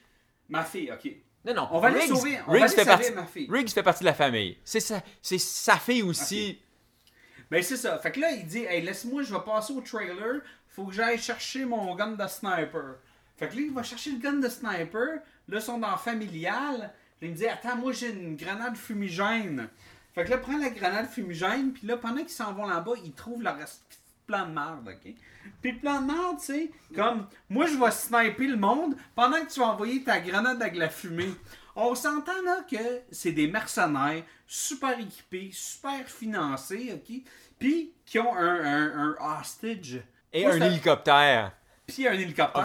Ma 0.49 0.63
fille, 0.63 0.91
ok. 0.91 1.11
non, 1.45 1.53
non. 1.53 1.67
On 1.71 1.79
va 1.79 1.89
Riggs, 1.89 2.07
sauver, 2.07 2.39
on 2.47 2.51
Riggs 2.51 2.61
va 2.61 2.65
aller 2.65 2.75
fait 2.75 2.83
sauver 2.83 2.85
partie, 2.85 3.11
ma 3.11 3.25
fille. 3.25 3.47
Riggs 3.49 3.69
fait 3.69 3.83
partie 3.83 3.99
de 4.01 4.05
la 4.05 4.13
famille. 4.13 4.57
C'est 4.63 4.79
sa, 4.79 5.01
c'est 5.21 5.37
sa 5.37 5.77
fille 5.77 6.03
aussi. 6.03 6.59
Ben 7.51 7.63
c'est 7.63 7.77
ça. 7.77 7.97
Fait 7.99 8.11
que 8.11 8.19
là, 8.19 8.31
il 8.31 8.45
dit, 8.45 8.63
hey, 8.65 8.81
laisse-moi, 8.81 9.23
je 9.23 9.33
vais 9.33 9.41
passer 9.41 9.73
au 9.73 9.81
trailer. 9.81 10.41
Faut 10.67 10.85
que 10.85 10.93
j'aille 10.93 11.17
chercher 11.17 11.65
mon 11.65 11.95
gun 11.95 12.11
de 12.11 12.27
sniper. 12.27 12.97
Fait 13.37 13.47
que 13.47 13.55
là, 13.55 13.61
il 13.61 13.71
va 13.71 13.83
chercher 13.83 14.11
le 14.11 14.19
gun 14.19 14.33
de 14.33 14.49
sniper. 14.49 15.21
Là, 15.47 15.57
ils 15.57 15.61
sont 15.61 15.79
dans 15.79 15.97
familial. 15.97 16.77
Là, 16.79 16.91
il 17.21 17.31
me 17.31 17.35
dit, 17.35 17.47
attends, 17.47 17.75
moi 17.75 17.91
j'ai 17.91 18.09
une 18.09 18.35
grenade 18.35 18.75
fumigène. 18.77 19.67
Fait 20.13 20.25
que 20.25 20.29
là, 20.31 20.37
prends 20.37 20.57
la 20.57 20.69
grenade 20.69 21.07
fumigène. 21.07 21.73
Puis 21.73 21.87
là, 21.87 21.97
pendant 21.97 22.21
qu'ils 22.21 22.29
s'en 22.29 22.53
vont 22.53 22.67
là-bas, 22.67 22.93
ils 23.03 23.13
trouvent 23.13 23.41
leur 23.41 23.57
plan 24.27 24.45
de 24.45 24.51
merde, 24.51 24.87
ok? 24.87 25.13
Puis 25.61 25.73
le 25.73 25.79
plan 25.79 26.01
de 26.01 26.07
merde, 26.07 26.37
tu 26.39 26.45
sais, 26.45 26.71
comme, 26.95 27.27
moi 27.49 27.65
je 27.65 27.77
vais 27.77 27.91
sniper 27.91 28.47
le 28.47 28.57
monde 28.57 28.95
pendant 29.15 29.41
que 29.43 29.51
tu 29.51 29.59
vas 29.59 29.67
envoyer 29.67 30.03
ta 30.03 30.19
grenade 30.19 30.61
avec 30.61 30.75
la 30.75 30.89
fumée. 30.89 31.33
On 31.75 31.95
s'entend 31.95 32.41
là 32.43 32.61
que 32.69 33.01
c'est 33.11 33.31
des 33.31 33.47
mercenaires 33.47 34.23
super 34.47 34.99
équipés, 34.99 35.49
super 35.53 36.07
financés, 36.07 36.91
ok? 36.93 37.21
Puis 37.57 37.93
qui 38.05 38.19
ont 38.19 38.35
un, 38.35 38.63
un, 38.63 39.15
un 39.19 39.39
hostage. 39.39 40.01
Et 40.33 40.43
Moi, 40.43 40.53
un 40.53 40.61
hélicoptère. 40.61 41.53
Puis 41.87 42.07
un 42.07 42.13
hélicoptère. 42.13 42.63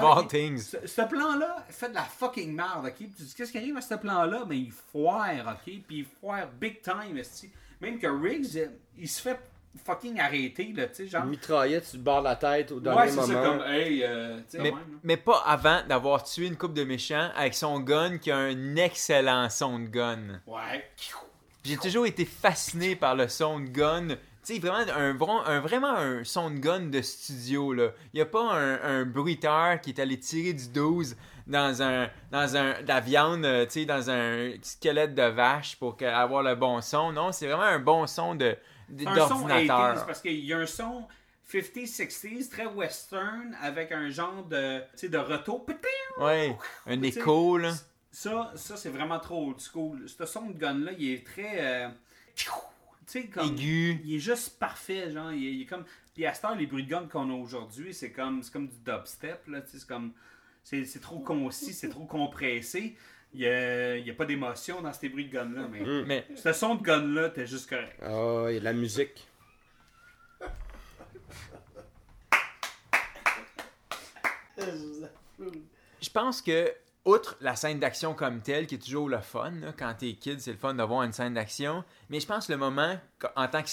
Ce, 0.59 0.87
ce 0.87 1.03
plan-là 1.03 1.64
fait 1.68 1.89
de 1.89 1.95
la 1.95 2.03
fucking 2.03 2.55
merde, 2.55 2.87
ok? 2.87 2.95
Puis 2.95 3.12
tu 3.16 3.22
dis, 3.22 3.35
qu'est-ce 3.35 3.53
qui 3.53 3.59
arrive 3.59 3.77
à 3.77 3.81
ce 3.81 3.95
plan-là? 3.95 4.45
Mais 4.49 4.59
il 4.59 4.72
foire, 4.72 5.47
ok? 5.47 5.64
Puis 5.87 5.99
il 5.99 6.05
foire 6.05 6.47
big 6.61 6.81
time. 6.83 7.20
Même 7.81 7.99
que 7.99 8.07
Riggs, 8.07 8.70
il 8.97 9.09
se 9.09 9.20
fait 9.20 9.39
fucking 9.85 10.20
arrêter, 10.20 10.72
là, 10.77 10.87
tu 10.87 10.95
sais, 10.95 11.07
genre. 11.07 11.25
Une 11.25 11.31
mitraillette 11.31 11.85
sur 11.87 11.99
le 11.99 12.03
bord 12.05 12.20
de 12.20 12.25
la 12.29 12.37
tête 12.37 12.72
au 12.72 12.81
dernier 12.81 13.01
Ouais, 13.01 13.09
c'est 13.09 13.20
ça, 13.20 13.27
moment. 13.27 13.59
comme, 13.59 13.66
hey, 13.72 14.03
euh, 14.05 14.37
tu 14.39 14.43
sais, 14.57 14.59
Mais, 14.62 14.72
mais 15.03 15.16
pas 15.16 15.43
avant 15.47 15.81
d'avoir 15.89 16.22
tué 16.25 16.47
une 16.47 16.57
coupe 16.57 16.75
de 16.75 16.85
méchants 16.85 17.31
avec 17.37 17.55
son 17.55 17.81
gun 17.81 18.18
qui 18.18 18.31
a 18.31 18.37
un 18.37 18.77
excellent 18.77 19.49
son 19.51 19.79
de 19.81 19.87
gun. 19.89 20.41
Ouais. 20.47 20.89
J'ai 21.64 21.77
toujours 21.79 22.07
été 22.07 22.25
fasciné 22.25 22.95
par 22.95 23.14
le 23.14 23.29
son 23.29 23.61
de 23.61 23.68
gun. 23.68 24.09
Tu 24.47 24.55
sais, 24.55 24.59
vraiment 24.59 24.85
un, 24.95 25.16
un- 25.47 25.61
vraiment 25.61 25.95
un 25.97 26.22
son 26.25 26.51
de 26.51 26.59
gun 26.59 26.81
de 26.91 27.01
studio, 27.01 27.72
là. 27.72 27.89
Il 28.12 28.16
n'y 28.18 28.20
a 28.20 28.27
pas 28.27 28.53
un, 28.53 28.83
un 28.83 29.05
bruiteur 29.07 29.81
qui 29.81 29.91
est 29.91 29.99
allé 29.99 30.18
tirer 30.20 30.53
du 30.53 30.68
12 30.68 31.16
dans 31.47 31.83
un 31.83 32.09
dans 32.31 32.55
un 32.57 32.83
de 32.83 32.89
la 32.89 33.01
viande, 33.01 33.45
euh, 33.47 33.64
tu 33.64 33.70
sais, 33.72 33.85
dans 33.87 34.11
un 34.11 34.51
squelette 34.62 35.14
de 35.14 35.22
vache 35.22 35.77
pour 35.77 35.97
avoir 36.03 36.43
le 36.43 36.55
bon 36.55 36.83
son. 36.83 37.12
Non, 37.12 37.33
c'est 37.33 37.47
vraiment 37.47 37.62
un 37.62 37.79
bon 37.79 38.07
son 38.07 38.35
de 38.35 38.55
de- 38.89 39.07
un 39.07 39.14
son 39.28 39.47
80s 39.47 39.49
d'ordinateur. 39.49 40.07
parce 40.07 40.20
qu'il 40.20 40.45
y 40.45 40.53
a 40.53 40.59
un 40.59 40.66
son 40.66 41.07
50s, 41.49 41.87
60s, 41.87 42.49
très 42.49 42.66
western, 42.66 43.57
avec 43.61 43.93
un 43.93 44.09
genre 44.11 44.45
de, 44.45 44.80
de 45.07 45.18
retour. 45.18 45.66
Ouais, 46.18 46.57
un 46.87 47.03
écho 47.03 47.59
là. 47.59 47.72
Ça, 48.11 48.53
ça 48.55 48.76
c'est 48.76 48.91
vraiment 48.91 49.18
trop 49.18 49.49
old 49.49 49.61
school. 49.61 50.09
Ce 50.09 50.24
son 50.24 50.47
de 50.51 50.59
gun-là, 50.59 50.93
il 50.99 51.11
est 51.11 51.26
très. 51.26 51.57
euh, 51.61 51.89
comme. 53.32 53.47
Aigu. 53.55 54.01
Il 54.05 54.14
est 54.16 54.20
juste 54.20 54.59
parfait, 54.59 55.11
genre. 55.11 55.32
Il 55.32 55.47
est, 55.47 55.53
il 55.55 55.62
est 55.62 55.66
comme. 55.66 55.85
Puis 56.14 56.24
à 56.26 56.32
cette 56.32 56.45
heure, 56.45 56.55
les 56.55 56.66
bruits 56.66 56.85
de 56.85 56.91
gun 56.91 57.07
qu'on 57.11 57.28
a 57.30 57.35
aujourd'hui, 57.35 57.93
c'est 57.93 58.12
comme, 58.12 58.43
c'est 58.43 58.53
comme 58.53 58.68
du 58.68 58.76
dubstep, 58.85 59.47
là. 59.49 59.61
C'est 59.66 59.87
comme. 59.87 60.12
C'est 60.62 61.01
trop 61.01 61.18
concis, 61.18 61.74
c'est 61.74 61.91
trop 61.91 62.07
compressé. 62.07 62.97
Il 63.35 63.41
n'y 63.41 63.47
a, 63.47 63.97
y 63.99 64.11
a 64.11 64.14
pas 64.14 64.24
d'émotion 64.26 64.80
dans 64.80 64.93
ces 64.93 65.09
bruits 65.09 65.26
de 65.26 65.32
gun-là. 65.32 65.66
Mais 65.70 65.82
Mais 66.07 66.26
ce 66.37 66.53
son 66.53 66.76
de 66.76 66.82
gun-là, 66.82 67.30
t'es 67.30 67.47
juste 67.47 67.68
correct. 67.68 67.99
Ah, 68.01 68.47
il 68.49 68.55
y 68.55 68.57
a 68.57 68.61
de 68.61 68.64
la 68.64 68.72
musique. 68.72 69.26
je 76.01 76.11
pense 76.11 76.43
que 76.43 76.72
outre 77.05 77.37
la 77.41 77.57
scène 77.57 77.80
d'action 77.80 78.14
comme 78.14 78.41
telle, 78.41 78.66
qui 78.66 78.76
est 78.76 78.78
toujours 78.78 79.09
le 79.09 79.18
fun, 79.18 79.51
là, 79.61 79.72
quand 79.76 79.93
t'es 79.99 80.14
kid, 80.14 80.41
c'est 80.41 80.53
le 80.53 80.59
fun 80.59 80.74
d'avoir 80.74 81.03
une 81.03 81.12
scène 81.12 81.35
d'action. 81.35 81.85
Mais 82.09 82.20
je 82.20 82.26
pense 82.26 82.47
que 82.47 82.53
le 82.53 82.59
moment, 82.59 82.99
en 83.37 83.49
tant 83.49 83.62
que 83.62 83.68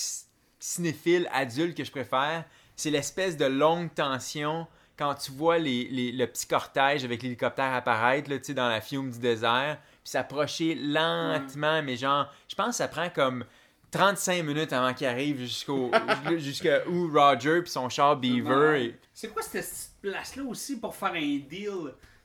cinéphile 0.59 1.29
adulte 1.31 1.77
que 1.77 1.83
je 1.83 1.91
préfère, 1.91 2.45
c'est 2.75 2.89
l'espèce 2.89 3.37
de 3.37 3.45
longue 3.45 3.93
tension 3.93 4.67
quand 5.01 5.15
tu 5.15 5.31
vois 5.31 5.57
les, 5.57 5.85
les- 5.85 6.11
le 6.11 6.27
petit 6.27 6.45
cortège 6.45 7.03
avec 7.03 7.23
l'hélicoptère 7.23 7.73
apparaître 7.73 8.29
là, 8.29 8.37
dans 8.53 8.69
la 8.69 8.81
fiume 8.81 9.09
du 9.09 9.17
désert, 9.17 9.79
puis 10.03 10.11
s'approcher 10.11 10.75
lentement, 10.75 11.81
mais 11.81 11.95
genre, 11.95 12.31
je 12.47 12.53
pense 12.53 12.67
que 12.67 12.75
ça 12.75 12.87
prend 12.87 13.09
comme 13.09 13.43
35 13.89 14.43
minutes 14.43 14.73
avant 14.73 14.93
qu'il 14.93 15.07
arrive 15.07 15.39
jusqu'au 15.39 15.91
jusqu'à 16.37 16.87
où 16.87 17.09
Roger 17.11 17.61
puis 17.61 17.71
son 17.71 17.89
char 17.89 18.15
Beaver. 18.17 18.83
et- 18.83 18.99
C'est 19.13 19.29
quoi 19.29 19.41
cette 19.41 19.65
petite 19.65 19.91
place-là 20.01 20.43
aussi 20.43 20.79
pour 20.79 20.95
faire 20.95 21.13
un 21.13 21.19
deal? 21.19 21.47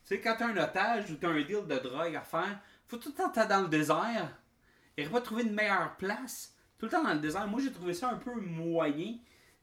Tu 0.07 0.15
sais, 0.15 0.21
quand 0.21 0.37
t'as 0.39 0.49
un 0.49 0.57
otage 0.57 1.11
ou 1.11 1.15
t'as 1.17 1.29
un 1.31 1.41
deal 1.41 1.67
de 1.67 1.79
drogue 1.79 2.15
à 2.15 2.21
faire, 2.21 2.59
faut 2.87 2.99
tout 2.99 3.09
le 3.09 3.15
temps 3.15 3.31
t'être 3.31 3.49
dans 3.49 3.63
le 3.63 3.69
désert. 3.69 4.29
Il 4.97 5.05
aurait 5.05 5.13
pas 5.15 5.21
trouvé 5.23 5.43
une 5.45 5.55
meilleure 5.55 5.97
place. 5.97 6.53
Tout 6.79 6.87
le 6.87 6.93
temps 6.93 7.03
dans 7.03 7.15
le 7.15 7.21
désert. 7.21 7.47
Moi, 7.49 7.61
j'ai 7.63 7.73
trouvé 7.73 7.95
ça 7.95 8.11
un 8.11 8.17
peu 8.17 8.33
moyen. 8.39 9.15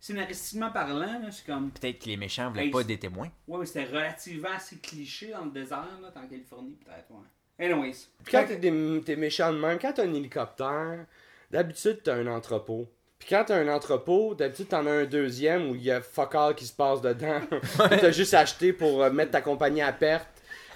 Scénaristiquement 0.03 0.69
parlant, 0.69 0.99
là, 1.21 1.31
c'est 1.31 1.45
comme. 1.45 1.71
Peut-être 1.71 1.99
que 1.99 2.07
les 2.09 2.17
méchants 2.17 2.49
voulaient 2.49 2.65
Hey, 2.65 2.71
pas 2.71 2.83
des 2.83 2.99
témoins. 2.99 3.29
Ouais, 3.47 3.59
mais 3.59 3.65
c'était 3.65 3.85
relativement 3.85 4.49
assez 4.53 4.75
cliché 4.79 5.31
dans 5.31 5.45
le 5.45 5.51
désert, 5.51 5.87
là, 6.01 6.09
en 6.13 6.27
Californie, 6.27 6.77
peut-être, 6.83 7.09
ouais. 7.11 7.65
Anyways. 7.65 8.07
Puis 8.21 8.31
quand 8.33 8.43
t'es, 8.45 8.57
des- 8.57 9.01
t'es 9.05 9.15
méchant 9.15 9.53
de 9.53 9.59
même, 9.59 9.79
quand 9.79 9.93
t'as 9.93 10.03
un 10.03 10.13
hélicoptère, 10.13 11.05
d'habitude 11.49 12.01
t'as 12.03 12.15
un 12.15 12.27
entrepôt. 12.27 12.85
Puis 13.17 13.29
quand 13.29 13.45
t'as 13.47 13.55
un 13.55 13.69
entrepôt, 13.69 14.35
d'habitude 14.35 14.67
t'en 14.67 14.85
as 14.87 14.91
un 14.91 15.05
deuxième 15.05 15.69
où 15.69 15.75
il 15.75 15.83
y 15.83 15.91
a 15.91 16.01
fuck 16.01 16.35
all 16.35 16.53
qui 16.53 16.65
se 16.65 16.73
passe 16.73 16.99
dedans. 16.99 17.39
T'as 17.77 18.11
juste 18.11 18.33
acheté 18.33 18.73
pour 18.73 19.01
euh, 19.03 19.09
mettre 19.09 19.31
ta 19.31 19.41
compagnie 19.41 19.81
à 19.81 19.93
perte, 19.93 20.27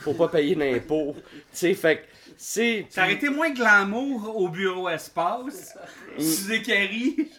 pour 0.03 0.15
pas 0.15 0.29
payer 0.29 0.55
d'impôts. 0.55 1.15
Tu 1.17 1.33
sais, 1.51 1.73
fait 1.73 1.97
que 1.97 2.01
c'est. 2.37 2.85
Ça 2.89 3.03
aurait 3.03 3.13
été 3.13 3.29
moins 3.29 3.49
glamour 3.51 4.35
au 4.37 4.47
bureau 4.49 4.87
espace. 4.89 5.77
Sous 6.17 6.51
équerri. 6.51 7.29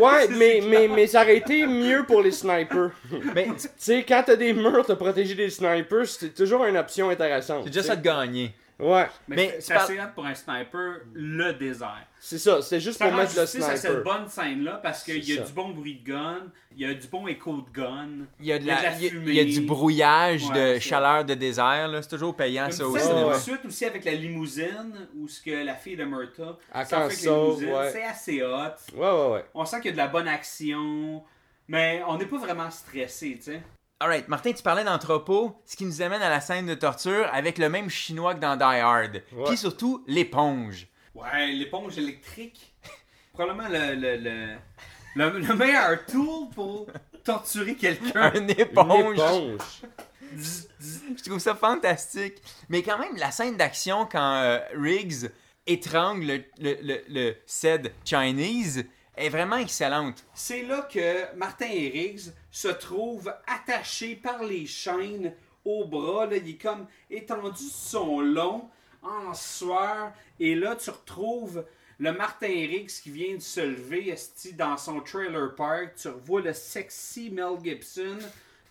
Ouais, 0.00 0.28
mais, 0.30 0.60
mais, 0.66 0.88
mais 0.88 1.06
ça 1.06 1.22
aurait 1.22 1.36
été 1.38 1.66
mieux 1.66 2.04
pour 2.06 2.22
les 2.22 2.30
snipers. 2.32 2.90
Mais 3.34 3.46
Tu 3.56 3.68
sais, 3.76 4.04
quand 4.08 4.22
t'as 4.26 4.36
des 4.36 4.52
murs, 4.52 4.84
t'as 4.86 4.96
protégé 4.96 5.34
des 5.34 5.50
snipers, 5.50 6.06
c'est 6.06 6.34
toujours 6.34 6.64
une 6.64 6.76
option 6.76 7.10
intéressante. 7.10 7.64
c'est 7.66 7.80
ça 7.82 7.90
sais. 7.94 7.96
de 7.96 8.02
gagner. 8.02 8.54
Ouais, 8.78 9.06
Mais, 9.26 9.36
Mais 9.36 9.56
c'est- 9.60 9.72
assez 9.72 9.98
hot 9.98 10.02
pour 10.14 10.26
un 10.26 10.34
sniper, 10.34 11.00
le 11.14 11.52
désert. 11.54 12.06
C'est 12.28 12.38
ça, 12.38 12.60
c'est 12.60 12.80
juste 12.80 12.98
Ça 12.98 13.06
pour 13.06 13.16
mettre 13.16 13.34
le 13.36 13.42
justice 13.42 13.62
à 13.64 13.76
cette 13.76 13.92
sniper. 13.92 14.02
bonne 14.02 14.28
scène-là 14.28 14.80
parce 14.82 15.04
qu'il 15.04 15.22
y 15.22 15.32
a 15.34 15.36
ça. 15.36 15.42
du 15.44 15.52
bon 15.52 15.68
bruit 15.70 16.00
de 16.04 16.10
gun, 16.10 16.38
il 16.72 16.80
y 16.80 16.84
a 16.84 16.92
du 16.92 17.06
bon 17.06 17.26
écho 17.28 17.52
de 17.56 17.70
gun. 17.72 18.08
Il 18.40 18.46
y 18.46 18.52
a, 18.52 18.58
de 18.58 18.64
Il 18.64 18.66
y 18.66 18.70
a 18.72 18.82
la, 18.82 18.90
fumée. 18.92 19.24
il 19.30 19.34
y 19.34 19.40
a 19.40 19.44
du 19.44 19.60
brouillage 19.60 20.44
Ouais, 20.48 20.54
de 20.54 20.74
c'est 20.74 20.80
chaleur 20.80 21.24
de 21.24 21.34
désert. 21.34 21.86
là. 21.86 22.02
C'est 22.02 22.08
toujours 22.08 22.34
payant 22.34 22.68
ça 22.72 22.82
Une 22.82 22.90
au 22.90 22.96
scène 22.96 23.06
cinéma. 23.06 23.20
de 23.22 23.26
ouais. 23.28 23.38
suite 23.38 23.64
aussi 23.64 23.84
avec 23.84 24.04
la 24.04 24.12
limousine 24.12 25.08
où 25.16 25.28
ce 25.28 25.40
que 25.40 25.50
la 25.64 25.74
fille 25.74 25.96
de 25.96 26.04
Murta 26.04 26.58
fait 26.84 26.94
avec 26.94 27.22
la 27.22 27.30
limousine, 27.32 27.68
ouais. 27.72 27.90
c'est 27.92 28.04
assez 28.04 28.42
hot. 28.42 28.96
Ouais, 28.96 29.08
ouais, 29.10 29.32
ouais. 29.34 29.44
On 29.54 29.64
sent 29.64 29.76
qu'il 29.80 29.86
y 29.86 29.88
a 29.90 29.92
de 29.92 29.96
la 29.98 30.08
bonne 30.08 30.26
action, 30.28 31.22
mais 31.68 32.02
on 32.08 32.18
n'est 32.18 32.26
pas 32.26 32.38
vraiment 32.38 32.70
stressé, 32.70 33.36
tu 33.36 33.42
sais. 33.52 33.62
Alright, 34.00 34.28
Martin, 34.28 34.52
tu 34.52 34.62
parlais 34.62 34.84
d'entrepôt, 34.84 35.56
ce 35.64 35.74
qui 35.74 35.86
nous 35.86 36.02
amène 36.02 36.20
à 36.20 36.28
la 36.28 36.40
scène 36.40 36.66
de 36.66 36.74
torture 36.74 37.30
avec 37.32 37.56
le 37.56 37.68
même 37.70 37.88
chinois 37.88 38.34
que 38.34 38.40
dans 38.40 38.56
Die 38.56 38.62
Hard. 38.64 39.22
Puis 39.46 39.56
surtout, 39.56 40.04
l'éponge. 40.06 40.86
Ouais, 41.16 41.46
l'éponge 41.52 41.96
électrique, 41.98 42.74
probablement 43.32 43.68
le, 43.68 43.94
le, 43.94 44.16
le, 44.16 44.56
le, 45.14 45.38
le 45.38 45.54
meilleur 45.54 46.04
tool 46.04 46.48
pour 46.54 46.86
torturer 47.24 47.74
quelqu'un. 47.74 48.32
Une 48.34 48.44
Une 48.44 48.50
éponge. 48.50 49.18
éponge. 49.18 49.82
Je 50.36 51.22
trouve 51.24 51.38
ça 51.38 51.54
fantastique. 51.54 52.42
Mais 52.68 52.82
quand 52.82 52.98
même, 52.98 53.16
la 53.16 53.30
scène 53.30 53.56
d'action 53.56 54.06
quand 54.06 54.34
euh, 54.42 54.58
Riggs 54.74 55.30
étrangle 55.66 56.26
le, 56.26 56.44
le, 56.58 56.76
le, 56.82 57.04
le 57.08 57.36
said 57.46 57.92
Chinese 58.04 58.84
est 59.16 59.28
vraiment 59.30 59.56
excellente. 59.56 60.22
C'est 60.34 60.64
là 60.64 60.86
que 60.92 61.34
Martin 61.36 61.66
Riggs 61.68 62.32
se 62.50 62.68
trouve 62.68 63.32
attaché 63.46 64.16
par 64.16 64.42
les 64.44 64.66
chaînes 64.66 65.32
au 65.64 65.86
bras. 65.86 66.26
Là, 66.26 66.36
il 66.36 66.50
est 66.50 66.60
comme 66.62 66.86
étendu 67.10 67.64
sur 67.64 68.00
son 68.00 68.20
long, 68.20 68.68
en 69.06 69.34
sueur. 69.34 70.12
Et 70.40 70.54
là, 70.54 70.76
tu 70.76 70.90
retrouves 70.90 71.64
le 71.98 72.12
Martin 72.12 72.46
Riggs 72.46 72.90
qui 73.02 73.10
vient 73.10 73.34
de 73.36 73.40
se 73.40 73.60
lever 73.60 74.14
dans 74.54 74.76
son 74.76 75.00
trailer 75.00 75.54
park. 75.54 75.94
Tu 75.96 76.08
revois 76.08 76.42
le 76.42 76.52
sexy 76.52 77.30
Mel 77.30 77.58
Gibson 77.62 78.18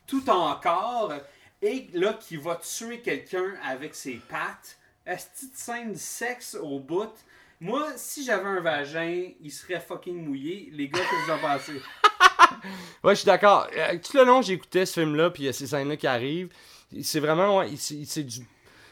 tout 0.07 0.29
encore. 0.29 1.13
Et 1.61 1.87
là, 1.93 2.13
qui 2.13 2.37
va 2.37 2.55
tuer 2.55 2.99
quelqu'un 2.99 3.55
avec 3.63 3.95
ses 3.95 4.21
pattes. 4.29 4.77
Esti 5.05 5.49
de 5.51 5.55
scène 5.55 5.93
de 5.93 5.97
sexe 5.97 6.55
au 6.59 6.79
bout. 6.79 7.13
Moi, 7.59 7.93
si 7.95 8.25
j'avais 8.25 8.47
un 8.47 8.59
vagin, 8.59 9.29
il 9.39 9.51
serait 9.51 9.79
fucking 9.79 10.25
mouillé. 10.25 10.69
Les 10.73 10.89
gars, 10.89 10.99
que 10.99 11.25
vous 11.25 11.31
en 11.31 11.39
pensez? 11.39 11.81
Ouais, 13.03 13.13
je 13.13 13.19
suis 13.19 13.25
d'accord. 13.25 13.67
Euh, 13.75 13.97
tout 13.99 14.17
le 14.17 14.23
long, 14.23 14.41
j'écoutais 14.41 14.85
ce 14.85 14.99
film-là, 14.99 15.29
puis 15.29 15.43
il 15.43 15.45
y 15.47 15.49
a 15.49 15.53
ces 15.53 15.67
scènes-là 15.67 15.97
qui 15.97 16.07
arrivent. 16.07 16.49
C'est 17.03 17.19
vraiment, 17.19 17.63
c'est 17.75 18.23
du, 18.23 18.41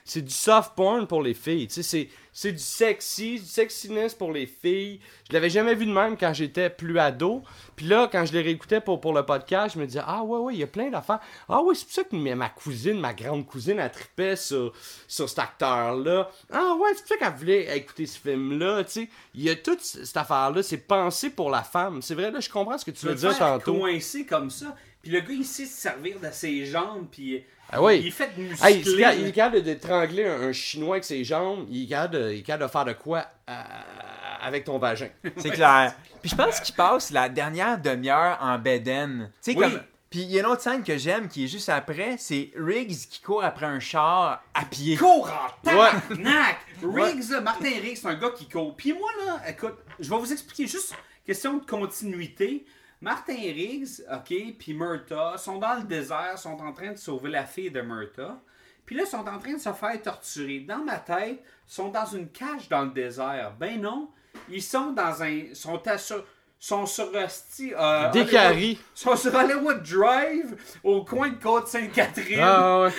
c'est 0.06 0.22
du 0.22 0.34
soft 0.34 0.74
porn 0.76 1.08
pour 1.08 1.22
les 1.22 1.34
filles. 1.34 1.68
Tu 1.68 1.76
sais, 1.76 1.84
c'est, 1.84 2.10
c'est 2.32 2.52
du 2.52 2.60
sexy, 2.60 3.40
du 3.40 3.46
sexiness 3.46 4.14
pour 4.14 4.32
les 4.32 4.46
filles. 4.46 5.00
Je 5.30 5.34
l'avais 5.34 5.50
jamais 5.50 5.76
vu 5.76 5.86
de 5.86 5.92
même 5.94 6.18
quand 6.18 6.34
j'étais 6.34 6.70
plus 6.70 6.98
ado. 7.00 7.44
Puis 7.76 7.86
là, 7.86 8.10
quand 8.12 8.26
je 8.26 8.34
les 8.34 8.42
réécoutais 8.42 8.82
pour, 8.82 9.00
pour 9.00 9.14
le 9.14 9.26
podcast, 9.26 9.76
je 9.76 9.80
me 9.80 9.86
disais, 9.86 10.02
ah 10.06 10.24
ouais, 10.24 10.40
ouais, 10.40 10.54
il 10.56 10.60
y 10.60 10.64
a 10.64 10.68
plein 10.68 10.90
d'affaires. 10.90 11.20
Ah 11.48 11.62
ouais, 11.62 11.76
c'est 11.76 11.86
pour 11.86 11.94
ça 11.94 12.04
que 12.04 12.16
ma 12.16 12.50
cousine, 12.50 13.00
ma 13.00 13.14
grande 13.14 13.46
cousine, 13.46 13.80
elle 13.80 13.92
tripait 13.92 14.36
sur, 14.36 14.74
sur 15.08 15.30
cet 15.30 15.40
acteur-là. 15.40 16.30
Ah 16.52 16.76
ouais, 16.80 16.90
c'est 16.96 17.02
pour 17.02 17.10
ça 17.10 17.18
qu'elle 17.18 17.40
voulait 17.40 17.78
écouter 17.78 18.06
ce 18.06 18.20
film-là. 18.20 18.84
Tu 18.84 18.92
sais, 18.92 19.10
il 19.36 19.44
y 19.44 19.50
a 19.50 19.56
toute 19.56 19.82
cette 19.82 20.18
affaire-là. 20.18 20.64
C'est 20.64 20.78
pensé 20.78 21.30
pour 21.30 21.50
la 21.50 21.64
femme. 21.64 22.02
C'est 22.02 22.16
vrai, 22.16 22.32
là, 22.32 22.40
je 22.40 22.50
comprends 22.50 22.78
ce 22.78 22.86
que 22.86 22.92
tu 22.92 23.06
veux 23.06 23.16
dire 23.16 23.38
tantôt. 23.38 23.76
coincer 23.76 24.26
comme 24.26 24.50
ça. 24.50 24.76
Puis 25.02 25.12
le 25.12 25.20
gars, 25.20 25.34
il 25.34 25.46
sait 25.46 25.66
se 25.66 25.82
servir 25.82 26.20
de 26.20 26.30
ses 26.32 26.66
jambes. 26.66 27.08
Puis 27.12 27.44
Ah 27.74 27.82
oui. 27.82 28.00
il 28.02 28.08
est 28.08 28.12
fait. 28.12 28.30
Hey, 28.62 28.82
il 28.86 28.88
est 28.88 28.98
capable- 29.02 29.20
il 29.22 29.28
est 29.28 29.32
capable 29.32 29.62
d'étrangler 29.64 30.26
un, 30.28 30.42
un 30.50 30.52
chinois 30.54 30.96
avec 30.96 31.04
ses 31.06 31.24
jambes. 31.24 31.66
Il 31.70 31.84
est 31.84 31.88
capable 31.88 32.14
de, 32.16 32.32
il 32.32 32.40
est 32.40 32.44
capable 32.44 32.64
de 32.66 32.72
faire 32.72 32.86
de 32.86 32.94
quoi 32.94 33.26
euh, 33.50 33.54
avec 34.42 34.64
ton 34.66 34.78
vagin. 34.78 35.10
C'est 35.38 35.50
clair. 35.52 35.94
Puis 36.22 36.30
je 36.32 36.36
pense 36.36 36.60
qu'il 36.60 36.76
passe 36.76 37.10
la 37.12 37.30
dernière 37.30 37.80
demi-heure 37.82 38.38
en 38.42 38.58
bedaine. 38.60 39.32
Tu 39.44 39.52
sais, 39.54 39.58
Oui. 39.58 39.64
comme. 39.72 39.82
Puis 40.10 40.22
il 40.22 40.30
y 40.30 40.38
a 40.38 40.42
une 40.42 40.46
autre 40.46 40.62
scène 40.62 40.84
que 40.84 40.96
j'aime 40.96 41.28
qui 41.28 41.46
est 41.46 41.48
juste 41.48 41.70
après, 41.70 42.18
c'est 42.20 42.52
Riggs 42.56 43.08
qui 43.10 43.20
court 43.20 43.44
après 43.44 43.66
un 43.66 43.80
char 43.80 44.44
à 44.54 44.64
pied. 44.66 44.96
court 44.96 45.28
en 45.28 45.66
tabarnak! 45.68 46.58
Riggs, 46.84 47.30
là, 47.32 47.42
Martin 47.42 47.70
Riggs, 47.82 47.98
c'est 47.98 48.08
un 48.08 48.14
gars 48.14 48.30
qui 48.30 48.48
court. 48.48 48.76
Puis 48.76 48.94
moi, 48.94 49.10
là, 49.26 49.42
écoute, 49.50 49.74
je 50.00 50.08
vais 50.08 50.18
vous 50.18 50.32
expliquer 50.32 50.68
juste 50.68 50.94
question 51.26 51.58
de 51.58 51.66
continuité. 51.66 52.64
Martin 53.04 53.34
Riggs, 53.36 54.02
OK, 54.10 54.34
puis 54.58 54.74
Murta 54.74 55.38
sont 55.38 55.58
dans 55.58 55.74
le 55.76 55.84
désert, 55.84 56.38
sont 56.38 56.58
en 56.62 56.72
train 56.72 56.94
de 56.94 56.98
sauver 56.98 57.30
la 57.32 57.44
fille 57.44 57.70
de 57.70 57.82
Murta. 57.82 58.40
Puis 58.86 58.96
là, 58.96 59.06
sont 59.06 59.28
en 59.28 59.40
train 59.40 59.56
de 59.56 59.60
se 59.60 59.74
faire 59.74 60.02
torturer. 60.02 60.62
Dans 60.62 60.86
ma 60.86 61.00
tête, 61.00 61.44
sont 61.68 61.90
dans 61.90 62.06
une 62.06 62.30
cage 62.30 62.70
dans 62.70 62.84
le 62.84 62.92
désert. 62.92 63.56
Ben 63.60 63.82
non, 63.82 64.10
ils 64.48 64.64
sont 64.64 64.94
dans 64.94 65.22
un... 65.22 65.54
sont 65.54 65.86
à 65.86 65.98
sur- 65.98 66.26
sont 66.66 66.86
sur 66.86 67.14
hostie, 67.14 67.74
euh, 67.78 68.10
Décari. 68.12 68.56
Hollywood- 68.56 68.78
sont 68.96 69.16
sur 69.18 69.36
Hollywood 69.36 69.84
Drive, 69.84 70.56
au 70.82 71.04
coin 71.04 71.28
de 71.28 71.36
Côte-Sainte-Catherine. 71.36 72.40
Ah 72.42 72.84
ouais. 72.84 72.90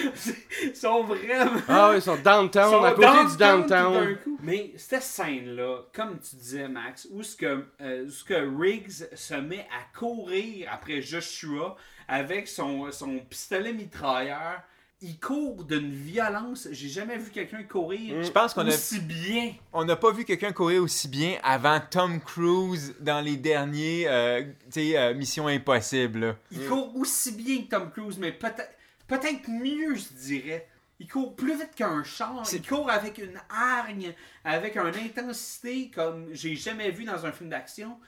Ils 0.65 0.77
sont 0.77 1.03
vraiment... 1.05 1.51
Ah 1.67 1.89
ouais, 1.89 1.97
ils 1.97 2.03
sont 2.03 2.17
downtown, 2.17 2.71
sont 2.71 2.85
à 2.85 2.93
côté 2.93 3.09
du 3.31 3.37
downtown. 3.39 4.19
coup. 4.23 4.39
Mais 4.43 4.75
cette 4.77 5.03
scène-là, 5.03 5.79
comme 5.95 6.19
tu 6.21 6.37
disais, 6.37 6.69
Max, 6.69 7.09
où 7.11 7.23
ce 7.23 7.35
que, 7.37 7.65
euh, 7.81 8.07
ce 8.11 8.23
que 8.23 8.35
Riggs 8.35 9.09
se 9.15 9.35
met 9.35 9.67
à 9.71 9.99
courir 9.99 10.69
après 10.71 11.01
Joshua 11.01 11.75
avec 12.07 12.49
son, 12.49 12.93
son 12.93 13.17
pistolet 13.21 13.73
mitrailleur, 13.73 14.61
il 15.05 15.19
court 15.21 15.65
d'une 15.65 15.91
violence. 15.91 16.67
J'ai 16.71 16.89
jamais 16.89 17.19
vu 17.19 17.31
quelqu'un 17.31 17.63
courir 17.63 18.23
Je 18.23 18.31
pense 18.31 18.55
qu'on 18.55 18.63
a, 18.63 18.69
aussi 18.69 19.01
bien. 19.01 19.53
on 19.73 19.85
n'a 19.85 19.97
pas 19.97 20.11
vu 20.13 20.25
quelqu'un 20.25 20.53
courir 20.53 20.83
aussi 20.83 21.09
bien 21.09 21.37
avant 21.43 21.79
Tom 21.79 22.21
Cruise 22.21 22.95
dans 23.01 23.21
les 23.21 23.37
derniers 23.37 24.09
euh, 24.09 24.45
euh, 24.77 25.15
Missions 25.15 25.47
Impossibles. 25.47 26.21
là. 26.21 26.37
Il 26.51 26.67
court 26.67 26.97
aussi 26.97 27.33
bien 27.33 27.63
que 27.65 27.69
Tom 27.69 27.91
Cruise, 27.91 28.19
mais 28.19 28.33
peut-être 28.33 28.71
peut-être 29.07 29.49
mieux, 29.49 29.95
je 29.95 30.27
dirais. 30.27 30.69
Il 30.99 31.09
court 31.09 31.37
plus 31.37 31.55
vite 31.55 31.75
qu'un 31.77 32.03
char. 32.03 32.43
Il 32.53 32.67
court 32.67 32.89
avec 32.89 33.19
une 33.19 33.39
hargne, 33.51 34.15
avec 34.43 34.77
une 34.77 34.87
intensité 34.87 35.91
comme 35.95 36.29
j'ai 36.33 36.57
jamais 36.57 36.91
vu 36.91 37.05
dans 37.05 37.27
un 37.27 37.33
film 37.33 37.51
d'action. 37.51 37.99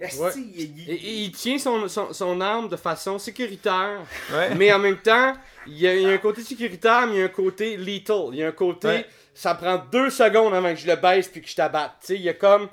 Ouais. 0.00 0.30
il- 0.36 0.60
il- 0.80 0.90
Et, 0.90 0.94
et 0.94 1.14
il 1.24 1.32
tient 1.32 1.58
son, 1.58 1.86
son, 1.88 2.12
son 2.12 2.40
arme 2.40 2.68
de 2.68 2.76
façon 2.76 3.18
sécuritaire. 3.18 4.00
Ouais. 4.32 4.54
Mais 4.54 4.72
en 4.72 4.78
même 4.78 4.98
temps, 4.98 5.34
il 5.66 5.78
y, 5.78 5.86
a, 5.86 5.94
il 5.94 6.02
y 6.02 6.06
a 6.06 6.10
un 6.10 6.18
côté 6.18 6.42
sécuritaire, 6.42 7.06
mais 7.06 7.14
il 7.14 7.18
y 7.18 7.22
a 7.22 7.26
un 7.26 7.28
côté 7.28 7.76
lethal. 7.76 8.28
Il 8.32 8.38
y 8.38 8.42
a 8.42 8.48
un 8.48 8.52
côté, 8.52 8.88
Ouais. 8.88 9.06
ça 9.34 9.54
prend 9.54 9.76
deux 9.92 10.08
secondes 10.10 10.54
avant 10.54 10.72
que 10.74 10.80
je 10.80 10.86
le 10.86 10.96
baisse 10.96 11.28
puis 11.28 11.42
que 11.42 11.48
je 11.48 11.54
t'abatte. 11.54 11.96
Tu 12.00 12.06
sais, 12.06 12.14
il 12.16 12.22
y 12.22 12.28
a 12.28 12.34
comme. 12.34 12.68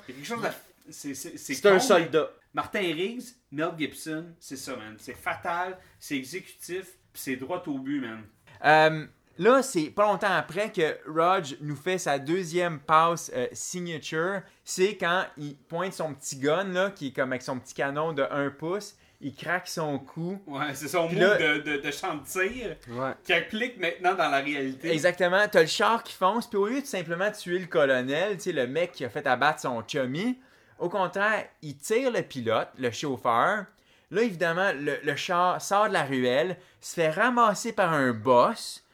C'est 0.90 1.66
un 1.66 1.80
soldat. 1.80 2.32
Martin 2.54 2.80
Riggs, 2.80 3.24
Mel 3.52 3.70
Gibson, 3.78 4.26
c'est 4.40 4.56
ça, 4.56 4.76
man. 4.76 4.96
C'est 5.00 5.16
fatal, 5.18 5.78
c'est 6.00 6.16
exécutif, 6.16 6.86
pis 7.14 7.22
c'est 7.22 7.36
droit 7.36 7.62
au 7.68 7.78
but, 7.78 8.00
man. 8.02 8.24
Euh, 8.66 9.06
là, 9.38 9.62
c'est 9.62 9.90
pas 9.90 10.04
longtemps 10.04 10.32
après 10.32 10.72
que 10.72 10.98
Rog 11.08 11.58
nous 11.62 11.76
fait 11.76 11.98
sa 11.98 12.20
deuxième 12.20 12.80
passe 12.80 13.32
euh, 13.36 13.48
signature. 13.54 14.42
C'est 14.64 14.98
quand 14.98 15.24
il 15.38 15.56
pointe 15.56 15.94
son 15.94 16.14
petit 16.14 16.38
gun, 16.38 16.66
là, 16.66 16.92
qui 16.92 17.08
est 17.08 17.12
comme 17.12 17.32
avec 17.32 17.42
son 17.44 17.60
petit 17.60 17.74
canon 17.74 18.14
de 18.14 18.24
1 18.30 18.50
pouce. 18.52 18.96
Il 19.20 19.34
craque 19.34 19.68
son 19.68 19.98
cou. 19.98 20.40
Ouais, 20.46 20.76
c'est 20.76 20.88
son 20.88 21.10
move 21.10 21.18
là- 21.20 21.38
de, 21.58 21.62
de, 21.62 21.78
de 21.78 21.92
champ 21.92 22.16
de 22.16 22.24
tir 22.24 22.76
Ouais. 22.90 23.14
qui 23.24 23.34
applique 23.34 23.80
maintenant 23.80 24.14
dans 24.14 24.30
la 24.30 24.38
réalité. 24.42 24.92
Exactement. 24.92 25.48
T'as 25.52 25.62
le 25.62 25.68
char 25.68 26.04
qui 26.04 26.14
fonce. 26.14 26.48
Puis 26.48 26.58
au 26.60 26.68
lieu 26.68 26.82
de 26.82 26.86
simplement 26.86 27.32
tuer 27.32 27.58
le 27.58 27.66
colonel, 27.66 28.38
tu 28.38 28.44
sais, 28.44 28.52
le 28.52 28.68
mec 28.68 28.92
qui 28.92 29.04
a 29.06 29.10
fait 29.10 29.26
abattre 29.26 29.62
son 29.62 29.84
chummy, 29.88 30.38
au 30.78 30.88
contraire, 30.90 31.46
il 31.64 31.76
tire 31.78 32.12
le 32.12 32.22
pilote, 32.22 32.68
le 32.78 32.92
chauffeur. 32.92 33.66
Là, 34.12 34.22
évidemment, 34.22 34.72
le, 34.74 35.00
le 35.04 35.16
char 35.16 35.60
sort 35.64 35.88
de 35.88 35.94
la 35.94 36.04
ruelle, 36.04 36.56
se 36.80 36.94
fait 36.94 37.10
ramasser 37.10 37.74
par 37.74 37.94
un 37.94 38.12
boss, 38.14 38.86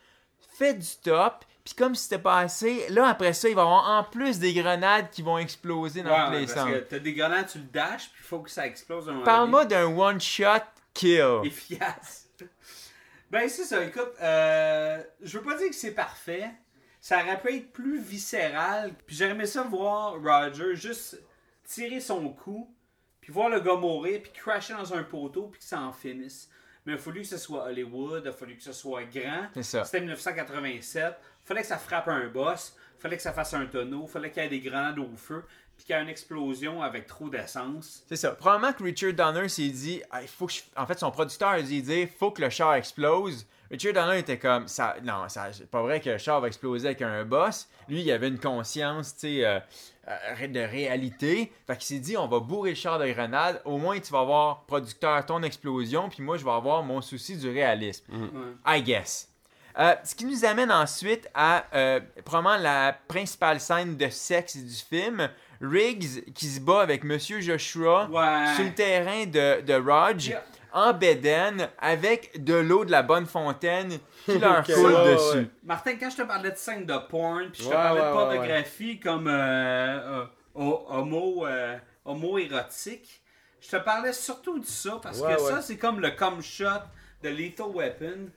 fait 0.57 0.73
du 0.73 0.87
top, 1.03 1.45
puis 1.63 1.73
comme 1.75 1.95
si 1.95 2.03
c'était 2.03 2.21
pas 2.21 2.39
assez, 2.39 2.87
là, 2.89 3.07
après 3.07 3.33
ça, 3.33 3.47
il 3.49 3.55
va 3.55 3.61
y 3.61 3.65
avoir 3.65 3.89
en 3.89 4.03
plus 4.03 4.39
des 4.39 4.53
grenades 4.53 5.09
qui 5.11 5.21
vont 5.21 5.37
exploser 5.37 6.01
dans 6.03 6.09
Ouais, 6.11 6.25
tous 6.27 6.31
les 6.41 6.47
sens. 6.47 6.69
que 6.69 6.77
t'as 6.79 6.99
des 6.99 7.13
grenades, 7.13 7.47
tu 7.49 7.57
le 7.59 7.63
dashes, 7.65 8.09
puis 8.11 8.21
il 8.21 8.25
faut 8.27 8.39
que 8.39 8.49
ça 8.49 8.65
explose 8.67 9.07
un 9.09 9.19
Parle-moi 9.21 9.65
d'un 9.65 9.85
one-shot 9.85 10.59
kill. 10.93 11.39
Efficace. 11.43 12.27
Ben, 13.31 13.49
c'est 13.49 13.63
ça, 13.63 13.83
écoute, 13.83 14.11
euh, 14.21 15.01
je 15.21 15.37
veux 15.39 15.43
pas 15.43 15.55
dire 15.57 15.69
que 15.69 15.75
c'est 15.75 15.95
parfait. 15.95 16.51
Ça 17.01 17.21
aurait 17.23 17.41
pu 17.41 17.55
être 17.55 17.73
plus 17.73 17.99
viscéral. 17.99 18.93
Puis 19.07 19.15
j'aurais 19.15 19.31
aimé 19.31 19.45
ça 19.45 19.63
voir 19.63 20.15
Roger 20.21 20.75
juste 20.75 21.19
tirer 21.65 21.99
son 21.99 22.29
coup, 22.29 22.73
puis 23.19 23.31
voir 23.33 23.49
le 23.49 23.59
gars 23.59 23.75
mourir, 23.75 24.21
puis 24.21 24.31
crasher 24.33 24.73
dans 24.73 24.93
un 24.93 25.03
poteau, 25.03 25.47
puis 25.47 25.59
que 25.59 25.65
ça 25.65 25.79
en 25.81 25.91
finisse. 25.91 26.49
Mais 26.85 26.93
il 26.93 26.95
a 26.95 26.99
fallu 26.99 27.21
que 27.21 27.27
ce 27.27 27.37
soit 27.37 27.63
Hollywood, 27.65 28.21
il 28.25 28.29
a 28.29 28.33
fallu 28.33 28.55
que 28.57 28.63
ce 28.63 28.73
soit 28.73 29.03
grand. 29.05 29.47
C'est 29.53 29.63
ça. 29.63 29.85
C'était 29.85 30.01
1987. 30.01 31.13
Il 31.19 31.47
fallait 31.47 31.61
que 31.61 31.67
ça 31.67 31.77
frappe 31.77 32.07
un 32.07 32.27
boss. 32.27 32.75
Il 32.97 33.01
fallait 33.01 33.17
que 33.17 33.23
ça 33.23 33.33
fasse 33.33 33.53
un 33.53 33.65
tonneau. 33.65 34.05
Il 34.07 34.11
fallait 34.11 34.31
qu'il 34.31 34.43
y 34.43 34.45
ait 34.45 34.49
des 34.49 34.59
grenades 34.59 34.99
au 34.99 35.15
feu. 35.15 35.43
Puis 35.75 35.85
qu'il 35.85 35.95
y 35.95 35.99
ait 35.99 36.01
une 36.01 36.09
explosion 36.09 36.81
avec 36.83 37.07
trop 37.07 37.29
d'essence. 37.29 38.03
C'est 38.07 38.15
ça. 38.15 38.31
Probablement 38.31 38.73
que 38.73 38.83
Richard 38.83 39.13
Donner 39.13 39.49
s'est 39.49 39.69
dit, 39.69 40.01
Ah, 40.11 40.21
il 40.21 40.27
faut 40.27 40.45
que 40.47 40.53
je- 40.53 40.61
en 40.75 40.85
fait, 40.85 40.99
son 40.99 41.09
producteur 41.11 41.49
a 41.49 41.61
dit, 41.61 41.79
il 41.87 42.07
faut 42.07 42.31
que 42.31 42.41
le 42.41 42.49
char 42.49 42.75
explose. 42.75 43.47
Richard 43.71 43.93
Donner 43.93 44.19
était 44.19 44.37
comme, 44.37 44.67
ça, 44.67 44.95
non, 45.03 45.27
ça, 45.29 45.51
c'est 45.51 45.69
pas 45.69 45.81
vrai 45.81 45.99
que 45.99 46.11
le 46.11 46.17
char 46.17 46.39
va 46.41 46.47
exploser 46.47 46.87
avec 46.87 47.01
un 47.01 47.23
boss. 47.25 47.67
Lui, 47.89 48.01
il 48.01 48.11
avait 48.11 48.27
une 48.27 48.39
conscience, 48.39 49.13
tu 49.15 49.19
sais, 49.37 49.45
euh, 49.45 49.59
euh, 50.07 50.47
de 50.47 50.59
réalité. 50.59 51.51
Fait 51.65 51.77
qu'il 51.77 51.85
s'est 51.95 51.99
dit, 52.01 52.15
on 52.17 52.27
va 52.27 52.39
bourrer 52.39 52.71
le 52.71 52.75
char 52.75 52.99
de 52.99 53.07
grenades. 53.11 53.61
Au 53.65 53.77
moins, 53.77 53.99
tu 53.99 54.11
vas 54.11 54.19
avoir 54.19 54.61
producteur 54.65 55.25
ton 55.25 55.41
explosion, 55.43 56.09
puis 56.09 56.21
moi, 56.21 56.37
je 56.37 56.43
vais 56.43 56.51
avoir 56.51 56.83
mon 56.83 57.01
souci 57.01 57.35
du 57.37 57.49
réalisme. 57.49 58.05
Ouais. 58.11 58.77
I 58.77 58.83
guess. 58.83 59.29
Euh, 59.79 59.95
ce 60.03 60.13
qui 60.13 60.25
nous 60.25 60.45
amène 60.45 60.71
ensuite 60.71 61.27
à 61.33 61.65
euh, 61.73 61.99
probablement 62.23 62.61
la 62.61 62.95
principale 63.07 63.59
scène 63.59 63.97
de 63.97 64.07
sexe 64.09 64.55
du 64.57 64.75
film. 64.75 65.29
Riggs 65.61 66.31
qui 66.33 66.45
se 66.45 66.59
bat 66.59 66.81
avec 66.81 67.03
Monsieur 67.03 67.39
Joshua 67.39 68.07
Ouais. 68.11 68.53
sur 68.55 68.65
le 68.65 68.73
terrain 68.73 69.25
de, 69.25 69.61
de 69.61 69.73
Yeah. 69.73 70.43
En 70.73 70.93
Béden 70.93 71.69
avec 71.79 72.43
de 72.43 72.55
l'eau 72.55 72.83
de 72.85 72.91
la 72.91 73.03
bonne 73.03 73.25
fontaine 73.25 73.97
qui 74.25 74.37
leur 74.39 74.63
coule 74.65 74.75
ouais, 74.93 75.13
dessus. 75.13 75.37
ouais. 75.37 75.45
Martin, 75.63 75.95
quand 75.99 76.09
je 76.09 76.17
te 76.17 76.21
parlais 76.23 76.51
de 76.51 76.57
scène 76.57 76.85
de 76.85 76.97
porn, 77.09 77.49
puis 77.51 77.63
je 77.63 77.67
te 77.69 77.73
parlais 77.73 78.01
de 78.01 78.11
pornographie 78.11 78.99
comme 78.99 79.27
euh, 79.27 80.21
euh, 80.21 80.25
ho- 80.55 80.85
homo, 80.89 81.45
euh, 81.47 81.77
homo-érotique, 82.05 83.21
je 83.61 83.69
te 83.69 83.77
parlais 83.77 84.13
surtout 84.13 84.59
de 84.59 84.65
ça, 84.65 84.99
parce 85.01 85.21
que 85.21 85.37
ça, 85.39 85.61
c'est 85.61 85.77
comme 85.77 85.99
le 85.99 86.11
cum 86.11 86.41
shot 86.41 86.65
de 87.21 87.29
Lethal 87.29 87.67
Weapon. 87.73 88.29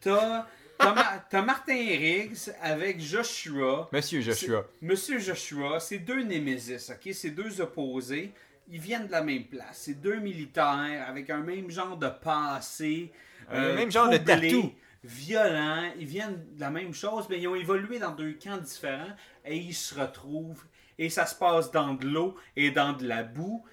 T'as 0.00 0.46
t'as 0.78 0.92
Ma- 0.94 1.18
t'as 1.30 1.42
Martin 1.42 1.74
Riggs 1.76 2.50
avec 2.60 3.00
Joshua. 3.00 3.88
Monsieur 3.92 4.20
Joshua. 4.20 4.64
Monsieur 4.82 5.18
Joshua, 5.18 5.78
c'est 5.80 5.98
deux 5.98 6.22
némésis, 6.24 6.90
ok? 6.90 7.12
C'est 7.14 7.30
deux 7.30 7.60
opposés. 7.60 8.32
Ils 8.68 8.80
viennent 8.80 9.06
de 9.06 9.12
la 9.12 9.22
même 9.22 9.44
place. 9.44 9.82
C'est 9.84 10.00
deux 10.00 10.18
militaires 10.18 11.04
avec 11.06 11.30
un 11.30 11.40
même 11.40 11.70
genre 11.70 11.96
de 11.96 12.08
passé. 12.08 13.12
Un 13.50 13.62
euh, 13.62 13.76
même 13.76 13.90
genre 13.90 14.08
de 14.08 14.16
tatou. 14.16 14.72
Violent. 15.02 15.92
Ils 15.98 16.06
viennent 16.06 16.44
de 16.54 16.60
la 16.60 16.70
même 16.70 16.94
chose, 16.94 17.26
mais 17.28 17.40
ils 17.40 17.48
ont 17.48 17.54
évolué 17.54 17.98
dans 17.98 18.12
deux 18.12 18.32
camps 18.32 18.56
différents 18.56 19.14
et 19.44 19.56
ils 19.56 19.74
se 19.74 19.94
retrouvent. 19.94 20.64
Et 20.98 21.10
ça 21.10 21.26
se 21.26 21.34
passe 21.34 21.70
dans 21.70 21.94
de 21.94 22.06
l'eau 22.06 22.36
et 22.56 22.70
dans 22.70 22.92
de 22.92 23.06
la 23.06 23.22
boue. 23.22 23.64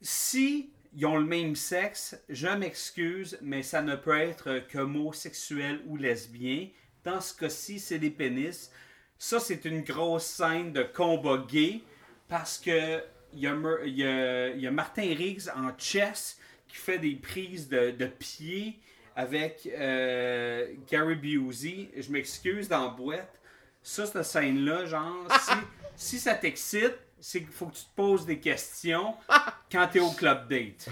Si 0.00 0.72
ils 0.92 1.06
ont 1.06 1.16
le 1.16 1.24
même 1.24 1.54
sexe, 1.54 2.20
je 2.28 2.48
m'excuse, 2.48 3.38
mais 3.42 3.62
ça 3.62 3.82
ne 3.82 3.94
peut 3.94 4.18
être 4.18 4.66
qu'homosexuel 4.70 5.80
ou 5.86 5.96
lesbien. 5.96 6.68
Dans 7.04 7.20
ce 7.20 7.34
cas-ci, 7.34 7.78
c'est 7.78 7.98
des 7.98 8.10
pénis. 8.10 8.70
Ça, 9.16 9.38
c'est 9.38 9.64
une 9.64 9.82
grosse 9.82 10.24
scène 10.24 10.72
de 10.72 10.82
combat 10.82 11.44
gay 11.48 11.82
parce 12.28 12.58
que 12.58 13.02
il 13.34 13.40
y, 13.40 13.46
a 13.46 13.54
il 13.84 13.96
y 13.98 14.04
a- 14.04 14.48
il 14.48 14.60
y 14.60 14.66
a 14.66 14.70
Martin 14.70 15.02
Riggs 15.02 15.48
en 15.54 15.70
chess 15.78 16.38
qui 16.68 16.76
fait 16.76 16.98
des 16.98 17.14
prises 17.16 17.68
de, 17.68 17.90
de 17.90 18.06
pied 18.06 18.78
avec 19.16 19.68
euh, 19.76 20.72
Gary 20.90 21.14
Busey. 21.16 21.90
Je 21.96 22.10
m'excuse 22.10 22.68
dans 22.68 22.82
la 22.84 22.88
boîte. 22.90 23.40
Ça, 23.82 24.06
cette 24.06 24.22
scène-là, 24.22 24.86
genre, 24.86 25.26
si, 25.40 25.52
si 25.96 26.18
ça 26.18 26.34
t'excite, 26.34 26.96
c'est 27.18 27.40
qu'il 27.40 27.52
faut 27.52 27.66
que 27.66 27.74
tu 27.76 27.82
te 27.82 27.94
poses 27.96 28.24
des 28.26 28.38
questions 28.38 29.14
quand 29.70 29.86
t'es 29.88 30.00
au 30.00 30.10
club 30.10 30.48
date. 30.48 30.88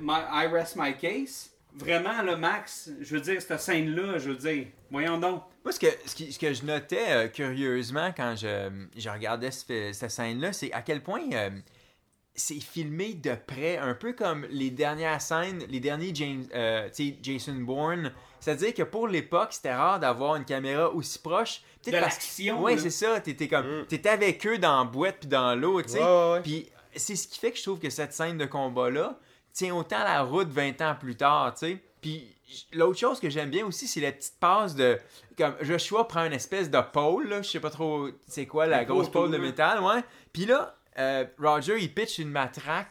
My- 0.00 0.24
I 0.30 0.46
rest 0.46 0.76
my 0.76 0.96
case. 0.96 1.50
Vraiment, 1.76 2.22
là, 2.22 2.36
Max, 2.36 2.90
je 3.00 3.14
veux 3.14 3.20
dire, 3.20 3.40
cette 3.42 3.60
scène-là, 3.60 4.18
je 4.18 4.30
veux 4.30 4.36
dire, 4.36 4.66
voyons 4.90 5.18
donc. 5.18 5.42
Moi, 5.64 5.72
ce 5.72 5.80
que, 5.80 5.86
ce, 6.06 6.14
qui- 6.14 6.32
ce 6.32 6.38
que 6.38 6.52
je 6.54 6.64
notais 6.64 7.04
euh, 7.08 7.28
curieusement 7.28 8.12
quand 8.16 8.34
je, 8.36 8.70
je 8.96 9.08
regardais 9.10 9.50
ce- 9.50 9.90
cette 9.92 10.10
scène-là, 10.10 10.52
c'est 10.52 10.72
à 10.72 10.80
quel 10.82 11.02
point 11.02 11.22
euh, 11.32 11.50
c'est 12.34 12.60
filmé 12.60 13.14
de 13.14 13.34
près, 13.46 13.76
un 13.78 13.94
peu 13.94 14.12
comme 14.12 14.46
les 14.50 14.70
dernières 14.70 15.20
scènes, 15.20 15.64
les 15.68 15.80
derniers 15.80 16.14
James, 16.14 16.44
euh, 16.54 16.88
tu 16.94 17.08
sais, 17.10 17.18
Jason 17.22 17.54
Bourne. 17.54 18.12
C'est-à-dire 18.40 18.74
que 18.74 18.82
pour 18.82 19.08
l'époque, 19.08 19.48
c'était 19.52 19.74
rare 19.74 19.98
d'avoir 19.98 20.36
une 20.36 20.44
caméra 20.44 20.90
aussi 20.90 21.18
proche. 21.18 21.62
De 21.84 21.90
parce- 21.90 22.02
l'action, 22.14 22.62
Ouais, 22.62 22.76
c'est 22.78 22.90
ça. 22.90 23.20
T'étais 23.20 23.48
comme, 23.48 23.80
Mm. 23.82 23.86
t'étais 23.86 24.08
avec 24.08 24.46
eux 24.46 24.58
dans 24.58 24.78
la 24.78 24.84
boîte 24.84 25.16
puis 25.20 25.28
dans 25.28 25.54
l'eau, 25.54 25.82
tu 25.82 25.90
sais. 25.90 25.98
Ouais, 25.98 26.04
ouais, 26.04 26.32
ouais. 26.32 26.40
Puis 26.42 26.66
c'est 26.94 27.16
ce 27.16 27.26
qui 27.28 27.38
fait 27.38 27.50
que 27.52 27.58
je 27.58 27.62
trouve 27.62 27.78
que 27.78 27.90
cette 27.90 28.12
scène 28.12 28.38
de 28.38 28.46
combat-là 28.46 29.18
tient 29.56 29.74
autant 29.74 30.02
la 30.04 30.22
route 30.22 30.48
20 30.48 30.80
ans 30.82 30.94
plus 30.98 31.16
tard, 31.16 31.54
tu 31.54 31.66
sais. 31.66 31.78
Puis 32.00 32.34
l'autre 32.72 32.98
chose 32.98 33.18
que 33.20 33.30
j'aime 33.30 33.50
bien 33.50 33.64
aussi, 33.66 33.86
c'est 33.88 34.00
la 34.00 34.12
petite 34.12 34.38
passe 34.38 34.74
de... 34.74 34.98
Comme 35.36 35.54
Joshua 35.62 36.06
prend 36.06 36.24
une 36.24 36.32
espèce 36.32 36.70
de 36.70 36.80
pôle, 36.80 37.28
là, 37.28 37.42
je 37.42 37.48
sais 37.50 37.60
pas 37.60 37.70
trop 37.70 38.08
c'est 38.26 38.46
quoi, 38.46 38.66
la 38.66 38.84
grosse 38.84 39.10
pôle 39.10 39.30
de 39.30 39.38
métal, 39.38 39.82
ouais. 39.82 40.02
Puis 40.32 40.46
là, 40.46 40.76
euh, 40.98 41.24
Roger, 41.38 41.76
il 41.80 41.92
pitch 41.92 42.18
une 42.18 42.30
matraque, 42.30 42.90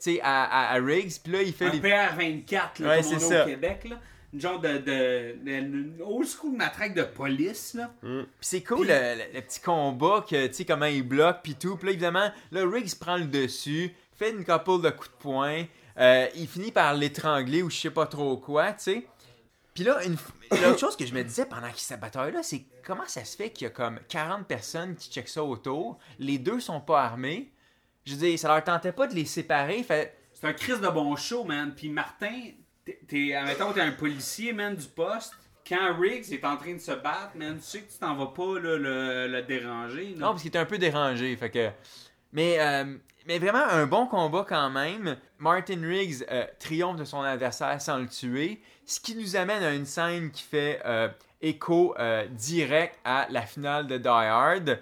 tu 0.00 0.14
sais, 0.14 0.20
à, 0.22 0.44
à, 0.44 0.74
à 0.74 0.80
Riggs, 0.80 1.12
puis 1.22 1.32
là, 1.32 1.42
il 1.42 1.52
fait 1.52 1.66
Un 1.66 1.70
les... 1.70 1.80
PR24, 1.80 2.82
là, 2.82 2.88
Ouais, 2.88 3.02
comme 3.02 3.14
on 3.14 3.18
ça. 3.18 3.42
au 3.42 3.46
Québec, 3.46 3.84
là. 3.88 3.96
Une 4.34 4.40
genre 4.42 4.60
de, 4.60 4.68
de, 4.68 5.36
de- 5.42 5.50
une 5.50 5.94
old 6.04 6.26
school 6.28 6.54
matraque 6.54 6.92
de 6.94 7.02
police, 7.04 7.72
là. 7.72 7.90
Puis 8.02 8.26
c'est 8.42 8.62
cool 8.62 8.86
le, 8.86 8.92
le- 8.92 9.34
le 9.34 9.40
petit 9.40 9.60
combat 9.60 10.22
que 10.28 10.46
tu 10.48 10.52
sais 10.52 10.64
comment 10.66 10.84
il 10.84 11.02
bloque 11.02 11.38
puis 11.42 11.54
tout. 11.54 11.76
Puis 11.76 11.86
là 11.86 11.92
évidemment, 11.92 12.30
là 12.52 12.60
Riggs 12.68 12.94
prend 13.00 13.16
le 13.16 13.24
dessus, 13.24 13.90
fait 14.18 14.30
une 14.32 14.44
couple 14.44 14.82
de 14.82 14.90
coups 14.90 15.10
de 15.10 15.16
poing, 15.18 15.64
euh, 15.98 16.26
il 16.34 16.46
finit 16.46 16.72
par 16.72 16.94
l'étrangler 16.94 17.62
ou 17.62 17.70
je 17.70 17.76
sais 17.76 17.90
pas 17.90 18.06
trop 18.06 18.36
quoi, 18.36 18.72
tu 18.72 18.84
sais. 18.84 19.06
Puis 19.74 19.84
là, 19.84 20.02
une 20.04 20.16
l'autre 20.62 20.78
chose 20.78 20.96
que 20.96 21.06
je 21.06 21.14
me 21.14 21.22
disais 21.22 21.46
pendant 21.46 21.68
qu'il 21.68 21.78
cette 21.78 22.00
bataille-là, 22.00 22.42
c'est 22.42 22.64
comment 22.84 23.06
ça 23.06 23.24
se 23.24 23.36
fait 23.36 23.50
qu'il 23.50 23.64
y 23.64 23.68
a 23.68 23.70
comme 23.70 24.00
40 24.08 24.46
personnes 24.46 24.96
qui 24.96 25.10
checkent 25.10 25.28
ça 25.28 25.42
autour, 25.44 25.98
les 26.18 26.38
deux 26.38 26.60
sont 26.60 26.80
pas 26.80 27.02
armés. 27.02 27.52
Je 28.04 28.12
veux 28.14 28.18
dire, 28.18 28.38
ça 28.38 28.48
leur 28.48 28.64
tentait 28.64 28.92
pas 28.92 29.06
de 29.06 29.14
les 29.14 29.24
séparer. 29.26 29.82
Fait... 29.82 30.16
C'est 30.32 30.46
un 30.46 30.52
crise 30.52 30.80
de 30.80 30.88
bon 30.88 31.14
show, 31.16 31.44
man. 31.44 31.74
Puis 31.76 31.90
Martin, 31.90 32.32
t'es- 32.84 32.98
t'es, 33.06 33.34
admettons, 33.34 33.72
t'es 33.72 33.80
un 33.82 33.92
policier, 33.92 34.52
man, 34.52 34.74
du 34.74 34.86
poste. 34.86 35.34
quand 35.68 35.98
Riggs 36.00 36.32
est 36.32 36.44
en 36.44 36.56
train 36.56 36.72
de 36.74 36.78
se 36.80 36.92
battre, 36.92 37.32
man, 37.36 37.58
tu 37.58 37.64
sais 37.64 37.80
que 37.82 37.92
tu 37.92 37.98
t'en 37.98 38.14
vas 38.16 38.28
pas 38.28 38.58
là, 38.58 38.78
le, 38.78 39.26
le 39.28 39.42
déranger. 39.42 40.14
là. 40.14 40.20
Non, 40.20 40.28
parce 40.30 40.40
qu'il 40.40 40.48
était 40.48 40.58
un 40.58 40.64
peu 40.64 40.78
dérangé. 40.78 41.36
Fait 41.36 41.50
que... 41.50 41.68
mais, 42.32 42.58
euh, 42.58 42.96
mais 43.26 43.38
vraiment 43.38 43.64
un 43.68 43.86
bon 43.86 44.06
combat 44.06 44.44
quand 44.48 44.70
même. 44.70 45.16
Martin 45.38 45.80
Riggs 45.82 46.24
euh, 46.30 46.46
triomphe 46.58 46.96
de 46.96 47.04
son 47.04 47.20
adversaire 47.22 47.80
sans 47.80 47.98
le 47.98 48.08
tuer. 48.08 48.60
Ce 48.86 49.00
qui 49.00 49.14
nous 49.14 49.36
amène 49.36 49.62
à 49.62 49.72
une 49.74 49.84
scène 49.86 50.30
qui 50.30 50.42
fait 50.42 50.80
euh, 50.84 51.08
écho 51.42 51.94
euh, 51.98 52.26
direct 52.30 52.98
à 53.04 53.26
la 53.30 53.42
finale 53.42 53.86
de 53.86 53.98
Die 53.98 54.08
Hard. 54.08 54.78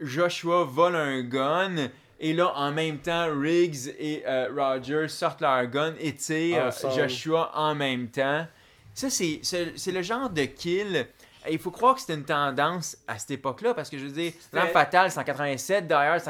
Joshua 0.00 0.64
vole 0.64 0.96
un 0.96 1.22
gun. 1.22 1.88
Et 2.18 2.32
là, 2.32 2.52
en 2.56 2.70
même 2.70 2.98
temps, 2.98 3.28
Riggs 3.38 3.94
et 3.98 4.22
Roger 4.54 5.08
sortent 5.08 5.40
leur 5.40 5.66
gun 5.66 5.94
et 5.98 6.14
tirent 6.14 6.66
Ensemble. 6.66 6.94
Joshua 6.94 7.50
en 7.54 7.74
même 7.74 8.08
temps. 8.08 8.46
Ça, 8.94 9.08
c'est 9.08 9.40
c'est- 9.42 9.92
le 9.92 10.02
genre 10.02 10.28
de 10.28 10.44
kill. 10.44 11.06
Il 11.50 11.58
faut 11.58 11.70
croire 11.70 11.94
que 11.94 12.02
c'était 12.02 12.14
une 12.14 12.24
tendance 12.24 12.98
à 13.08 13.18
cette 13.18 13.30
époque-là, 13.30 13.72
parce 13.72 13.88
que 13.88 13.96
je 13.96 14.04
veux 14.04 14.12
dire, 14.12 14.32
L'Arme 14.52 14.68
Fatale, 14.68 15.10
c'est 15.10 15.18
en 15.18 15.24
87, 15.24 15.86
Die 15.86 15.94
Hard, 15.94 16.20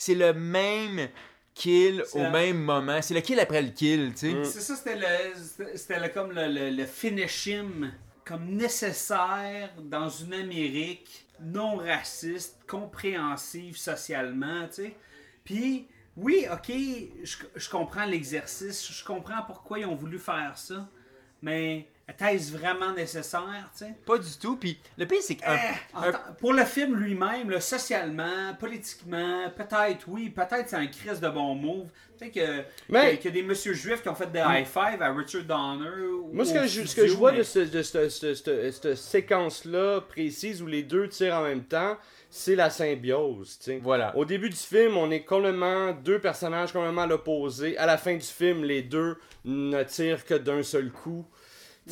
c'est 0.00 0.14
en 0.14 0.18
88. 0.18 0.32
C'est 0.32 0.32
le 0.32 0.32
même 0.32 1.08
kill 1.54 2.04
au 2.14 2.18
la- 2.18 2.30
même 2.30 2.58
moment. 2.62 3.02
C'est 3.02 3.14
le 3.14 3.20
kill 3.20 3.38
après 3.40 3.60
le 3.62 3.68
kill, 3.70 4.12
tu 4.14 4.30
sais. 4.30 4.32
Mm. 4.34 4.44
C'est 4.44 4.60
ça, 4.60 4.76
c'était 4.76 4.96
le, 4.96 5.06
c'était- 5.36 5.76
c'était 5.76 6.00
le- 6.00 6.08
comme 6.08 6.32
le, 6.32 6.46
le, 6.48 6.70
le 6.70 6.86
finish 6.86 7.46
him, 7.46 7.92
comme 8.24 8.46
nécessaire 8.56 9.70
dans 9.82 10.08
une 10.08 10.32
Amérique 10.34 11.26
non 11.42 11.76
raciste, 11.76 12.58
compréhensive 12.66 13.76
socialement, 13.76 14.66
tu 14.68 14.74
sais. 14.84 14.96
Puis, 15.44 15.86
oui, 16.16 16.46
ok, 16.52 16.72
je, 17.22 17.36
je 17.56 17.68
comprends 17.70 18.04
l'exercice, 18.04 18.90
je 18.92 19.04
comprends 19.04 19.42
pourquoi 19.46 19.78
ils 19.80 19.86
ont 19.86 19.94
voulu 19.94 20.18
faire 20.18 20.56
ça, 20.56 20.88
mais 21.42 21.88
était-ce 22.10 22.52
vraiment 22.52 22.92
nécessaire, 22.92 23.70
tu 23.76 23.84
sais? 23.84 23.94
Pas 24.06 24.18
du 24.18 24.28
tout. 24.40 24.56
Puis 24.56 24.78
le 24.98 25.06
pire, 25.06 25.18
c'est 25.22 25.36
qu'un. 25.36 25.54
Eh, 25.56 25.96
un- 26.08 26.12
pour 26.40 26.52
le 26.52 26.64
film 26.64 26.96
lui-même, 26.96 27.50
là, 27.50 27.60
socialement, 27.60 28.54
politiquement, 28.58 29.50
peut-être 29.56 30.04
oui, 30.08 30.30
peut-être 30.30 30.68
c'est 30.68 30.76
un 30.76 30.86
crise 30.86 31.20
de 31.20 31.28
bon 31.28 31.54
move. 31.54 31.86
Peut-être 32.18 32.34
que, 32.34 32.62
Mais- 32.90 33.12
que- 33.12 33.22
qu'il 33.22 33.34
y 33.34 33.38
a 33.38 33.42
des 33.42 33.48
messieurs 33.48 33.72
juifs 33.72 34.02
qui 34.02 34.08
ont 34.10 34.14
fait 34.14 34.30
des 34.30 34.40
high 34.40 34.66
five 34.66 35.00
à 35.00 35.10
Richard 35.12 35.44
Donner. 35.44 35.88
ou 36.12 36.30
Moi, 36.34 36.44
ce 36.44 36.50
au 36.50 36.54
que, 36.54 36.66
je, 36.66 36.80
ce 36.82 36.86
studio, 36.86 37.02
que 37.04 37.08
je 37.08 37.16
vois 37.16 37.32
mais- 37.32 37.38
de, 37.38 37.42
ce- 37.44 37.58
de 37.60 37.82
ce- 37.82 38.08
ce- 38.10 38.34
ce- 38.34 38.70
cette 38.70 38.94
séquence-là 38.96 40.00
précise 40.02 40.62
où 40.62 40.66
les 40.66 40.82
deux 40.82 41.08
tirent 41.08 41.36
en 41.36 41.42
même 41.44 41.64
temps, 41.64 41.96
c'est 42.28 42.54
la 42.56 42.68
symbiose. 42.70 43.58
tu 43.58 43.64
sais. 43.64 43.80
Voilà. 43.82 44.14
Au 44.16 44.24
début 44.24 44.50
du 44.50 44.56
film, 44.56 44.96
on 44.96 45.10
est 45.10 45.24
complètement 45.24 45.92
deux 45.92 46.18
personnages 46.18 46.72
complètement 46.72 47.02
à 47.02 47.06
l'opposé. 47.06 47.76
À 47.78 47.86
la 47.86 47.96
fin 47.96 48.14
du 48.14 48.20
film, 48.26 48.64
les 48.64 48.82
deux 48.82 49.16
ne 49.44 49.82
tirent 49.84 50.24
que 50.24 50.34
d'un 50.34 50.62
seul 50.62 50.90
coup. 50.90 51.24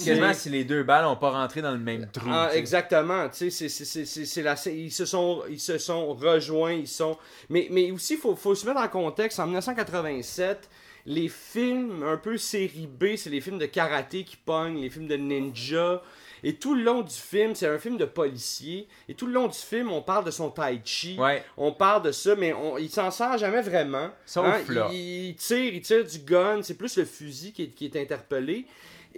Quasiment 0.05 0.35
si 0.35 0.51
les 0.51 0.65
deux 0.65 0.83
balles 0.83 1.05
n'ont 1.05 1.17
pas 1.17 1.31
rentré 1.31 1.63
dans 1.63 1.73
le 1.73 1.79
même 1.79 2.09
trou. 2.13 2.29
Ah, 2.31 2.51
exactement, 2.55 3.29
tu 3.29 3.51
sais, 3.51 3.69
c'est- 3.69 4.43
la- 4.43 4.57
ils 4.67 4.93
se 4.93 5.05
sont 5.05 5.43
ils 5.51 5.61
se 5.61 5.79
sont 5.79 6.15
rejoints, 6.15 6.73
ils 6.73 6.89
sont 6.89 7.17
mais 7.49 7.69
mais 7.71 7.91
aussi 7.91 8.17
faut 8.17 8.35
faut 8.37 8.55
se 8.55 8.67
mettre 8.67 8.81
en 8.81 8.89
contexte 8.89 9.39
en 9.41 9.47
1987, 9.47 10.69
les 11.07 11.29
films 11.29 12.03
un 12.03 12.17
peu 12.17 12.37
série 12.37 12.87
B, 12.87 13.17
c'est 13.17 13.31
les 13.31 13.41
films 13.41 13.59
de 13.59 13.67
karaté 13.67 14.25
qui 14.25 14.37
pognent, 14.37 14.81
les 14.81 14.91
films 14.91 15.09
de 15.09 15.17
ninja 15.17 16.03
et 16.45 16.55
tout 16.55 16.75
le 16.77 16.83
long 16.85 17.01
du 17.01 17.15
film, 17.15 17.55
c'est 17.57 17.67
un 17.67 17.79
film 17.79 17.97
de 17.97 18.05
policier 18.05 18.87
et 19.09 19.15
tout 19.15 19.27
le 19.27 19.33
long 19.33 19.49
du 19.49 19.59
film, 19.59 19.91
on 19.91 20.03
parle 20.03 20.25
de 20.25 20.31
son 20.31 20.51
tai 20.51 20.81
chi. 20.85 21.17
Ouais. 21.19 21.43
On 21.57 21.73
parle 21.73 22.03
de 22.03 22.13
ça, 22.13 22.37
mais 22.37 22.53
on, 22.53 22.79
il 22.79 22.89
s'en 22.91 23.11
sert 23.11 23.37
jamais 23.39 23.61
vraiment. 23.63 23.99
Hein, 23.99 24.13
Sauf 24.25 24.69
là. 24.69 24.89
Il, 24.93 25.31
il 25.31 25.35
tire, 25.35 25.75
il 25.75 25.81
tire 25.81 26.05
du 26.05 26.19
gun, 26.21 26.63
c'est 26.63 26.75
plus 26.77 26.97
le 26.97 27.05
fusil 27.05 27.53
qui 27.53 27.65
est, 27.65 27.69
qui 27.69 27.87
est 27.87 27.97
interpellé. 27.97 28.67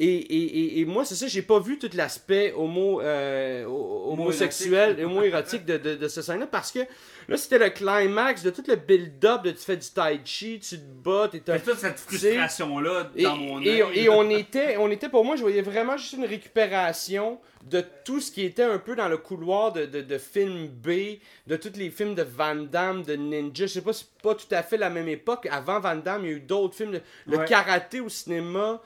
Et, 0.03 0.07
et, 0.07 0.43
et, 0.61 0.81
et 0.81 0.85
moi, 0.87 1.05
c'est 1.05 1.15
ça, 1.15 1.27
j'ai 1.27 1.43
pas 1.43 1.61
vu 1.61 1.79
tout 1.79 1.91
l'aspect 1.93 2.55
homo, 2.57 3.03
euh, 3.03 3.67
ho- 3.67 4.13
homosexuel, 4.13 4.97
homo-érotique 5.05 5.67
de, 5.67 5.77
de, 5.77 5.95
de 5.95 6.09
ce 6.09 6.23
scène-là 6.23 6.47
parce 6.47 6.73
que 6.73 6.79
là, 7.29 7.37
c'était 7.37 7.59
le 7.59 7.69
climax 7.69 8.43
de 8.43 8.49
tout 8.49 8.65
le 8.67 8.77
build-up 8.77 9.43
de 9.43 9.51
tu 9.51 9.59
fais 9.59 9.77
du 9.77 9.87
tai 9.91 10.19
chi, 10.25 10.59
tu 10.59 10.79
te 10.79 10.83
bats, 11.05 11.29
t'es 11.31 11.43
un- 11.53 11.59
toute 11.59 11.77
cette 11.77 11.99
frustration-là 12.01 13.11
et, 13.15 13.25
dans 13.25 13.37
mon 13.37 13.61
et- 13.61 13.83
et 13.95 14.09
on 14.09 14.31
était, 14.31 14.79
on 14.79 14.91
était, 14.91 15.11
pour 15.11 15.23
moi, 15.23 15.37
je 15.37 15.43
voyais 15.43 15.61
vraiment 15.61 15.99
juste 15.99 16.15
une 16.15 16.25
récupération 16.25 17.39
de 17.69 17.85
tout 18.07 18.21
ce 18.21 18.33
qui 18.33 18.43
était 18.47 18.63
un 18.63 18.79
peu 18.79 18.97
dans 18.97 19.09
le 19.09 19.19
couloir 19.19 19.71
de, 19.75 19.85
de, 19.85 20.01
de 20.01 20.17
films 20.19 20.69
B, 20.69 21.19
de 21.47 21.57
tous 21.57 21.73
les 21.77 21.91
films 21.91 22.15
de 22.15 22.23
Van 22.23 22.55
Damme, 22.57 23.03
de 23.03 23.17
Ninja. 23.17 23.67
Je 23.67 23.73
sais 23.75 23.81
pas, 23.83 23.93
c'est 23.93 24.07
pas 24.23 24.35
tout 24.35 24.47
à 24.53 24.63
fait 24.63 24.79
la 24.79 24.89
même 24.89 25.09
époque. 25.09 25.47
Avant 25.51 25.79
Van 25.79 25.97
Damme, 25.97 26.25
il 26.25 26.31
y 26.31 26.33
a 26.33 26.37
eu 26.37 26.41
d'autres 26.41 26.75
films. 26.75 26.93
Le, 26.93 27.01
le 27.27 27.37
Ouais. 27.39 27.45
karaté 27.45 28.01
au 28.01 28.09
cinéma 28.09 28.81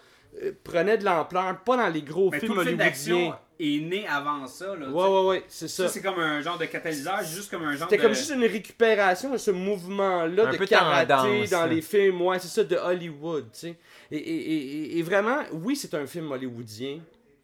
prenait 0.64 0.98
de 0.98 1.04
l'ampleur, 1.04 1.62
pas 1.64 1.76
dans 1.76 1.88
les 1.88 2.02
gros 2.02 2.30
Mais 2.30 2.38
tout 2.40 2.46
films 2.46 2.58
le 2.58 2.64
film 2.64 2.76
d'action 2.78 3.16
hollywoodiens. 3.16 3.38
est 3.60 3.80
né 3.80 4.06
avant 4.08 4.46
ça. 4.46 4.74
Là, 4.76 4.88
Ouais, 4.88 5.08
ouais, 5.08 5.26
ouais, 5.28 5.44
c'est 5.48 5.68
ça. 5.68 5.84
Ça, 5.86 5.88
c'est 5.94 6.02
comme 6.02 6.18
un 6.18 6.40
genre 6.40 6.58
de 6.58 6.64
catalyseur, 6.66 7.22
juste 7.22 7.50
comme 7.50 7.62
un 7.64 7.76
genre 7.76 7.88
C'était 7.88 7.96
de... 7.98 8.02
comme 8.02 8.14
juste 8.14 8.30
une 8.34 8.44
récupération 8.44 9.30
de 9.30 9.36
ce 9.38 9.50
mouvement-là 9.50 10.46
de 10.46 10.56
karaté 10.64 11.08
tendance. 11.08 11.50
dans 11.50 11.66
les 11.66 11.82
films, 11.82 12.20
ouais, 12.22 12.38
c'est 12.38 12.48
ça, 12.48 12.64
de 12.64 12.76
Hollywood, 12.76 13.44
tu 13.52 13.58
sais. 13.60 13.76
Et, 14.10 14.16
et, 14.18 14.56
et, 14.96 14.98
et 14.98 15.02
vraiment, 15.02 15.38
oui, 15.52 15.76
c'est 15.76 15.94
un 15.94 16.06
film 16.06 16.30
hollywoodien. 16.32 17.00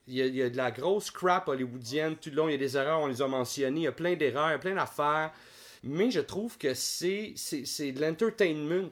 Il 0.07 0.15
y, 0.17 0.23
a, 0.23 0.27
il 0.27 0.35
y 0.35 0.43
a 0.43 0.51
de 0.51 0.57
la 0.57 0.73
grosse 0.73 1.11
crap 1.13 1.47
hollywoodienne 1.49 2.17
tout 2.17 2.31
le 2.31 2.37
long, 2.37 2.49
il 2.49 2.53
y 2.53 2.55
a 2.55 2.59
des 2.59 2.77
erreurs, 2.77 3.01
on 3.01 3.07
les 3.07 3.23
a 3.23 3.29
mentionnées, 3.29 3.81
il 3.81 3.85
y 3.85 3.87
a 3.87 3.93
plein 3.93 4.17
d'erreurs, 4.17 4.49
il 4.49 4.53
y 4.53 4.55
a 4.55 4.59
plein 4.59 4.75
d'affaires. 4.75 5.31
Mais 5.85 6.11
je 6.11 6.19
trouve 6.21 6.59
que 6.59 6.75
c'est 6.75 7.33
c'est 7.37 7.65
c'est 7.65 7.93
de 7.93 8.01
l'entertainment. 8.01 8.91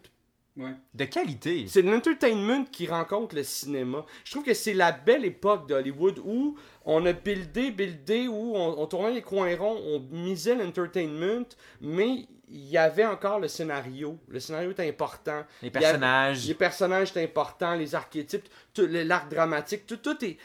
Ouais. 0.58 0.72
De 0.92 1.04
qualité. 1.04 1.66
C'est 1.68 1.82
de 1.84 1.90
l'entertainment 1.90 2.64
qui 2.70 2.86
rencontre 2.88 3.36
le 3.36 3.44
cinéma. 3.44 4.04
Je 4.24 4.32
trouve 4.32 4.42
que 4.44 4.54
c'est 4.54 4.74
la 4.74 4.90
belle 4.92 5.24
époque 5.24 5.68
d'Hollywood 5.68 6.18
où 6.24 6.56
on 6.84 7.06
a 7.06 7.12
buildé, 7.12 7.70
buildé, 7.70 8.26
où 8.26 8.56
on, 8.56 8.78
on 8.80 8.86
tournait 8.86 9.12
les 9.14 9.22
coins 9.22 9.56
ronds, 9.56 9.80
on 9.86 10.00
misait 10.14 10.56
l'entertainment, 10.56 11.46
mais 11.80 12.26
il 12.50 12.64
y 12.70 12.76
avait 12.78 13.04
encore 13.06 13.38
le 13.40 13.46
scénario. 13.46 14.18
Le 14.28 14.40
scénario 14.40 14.70
est 14.76 14.88
important. 14.88 15.44
Les 15.62 15.70
personnages. 15.70 16.46
les 16.48 16.54
personnages 16.54 17.12
sont 17.12 17.20
importants, 17.20 17.74
les 17.74 17.94
archétypes, 17.94 18.48
tout, 18.74 18.82
le- 18.86 19.04
l'arc 19.04 19.30
dramatique, 19.30 19.86
tout, 19.86 19.98
tout 19.98 20.16
est. 20.24 20.38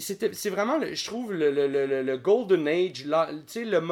C'est 0.00 0.50
vraiment, 0.50 0.78
le- 0.78 0.94
je 0.94 1.04
trouve, 1.04 1.32
le, 1.32 1.50
le, 1.50 2.02
le, 2.02 2.16
Golden 2.18 2.68
Age, 2.68 3.04
la, 3.06 3.30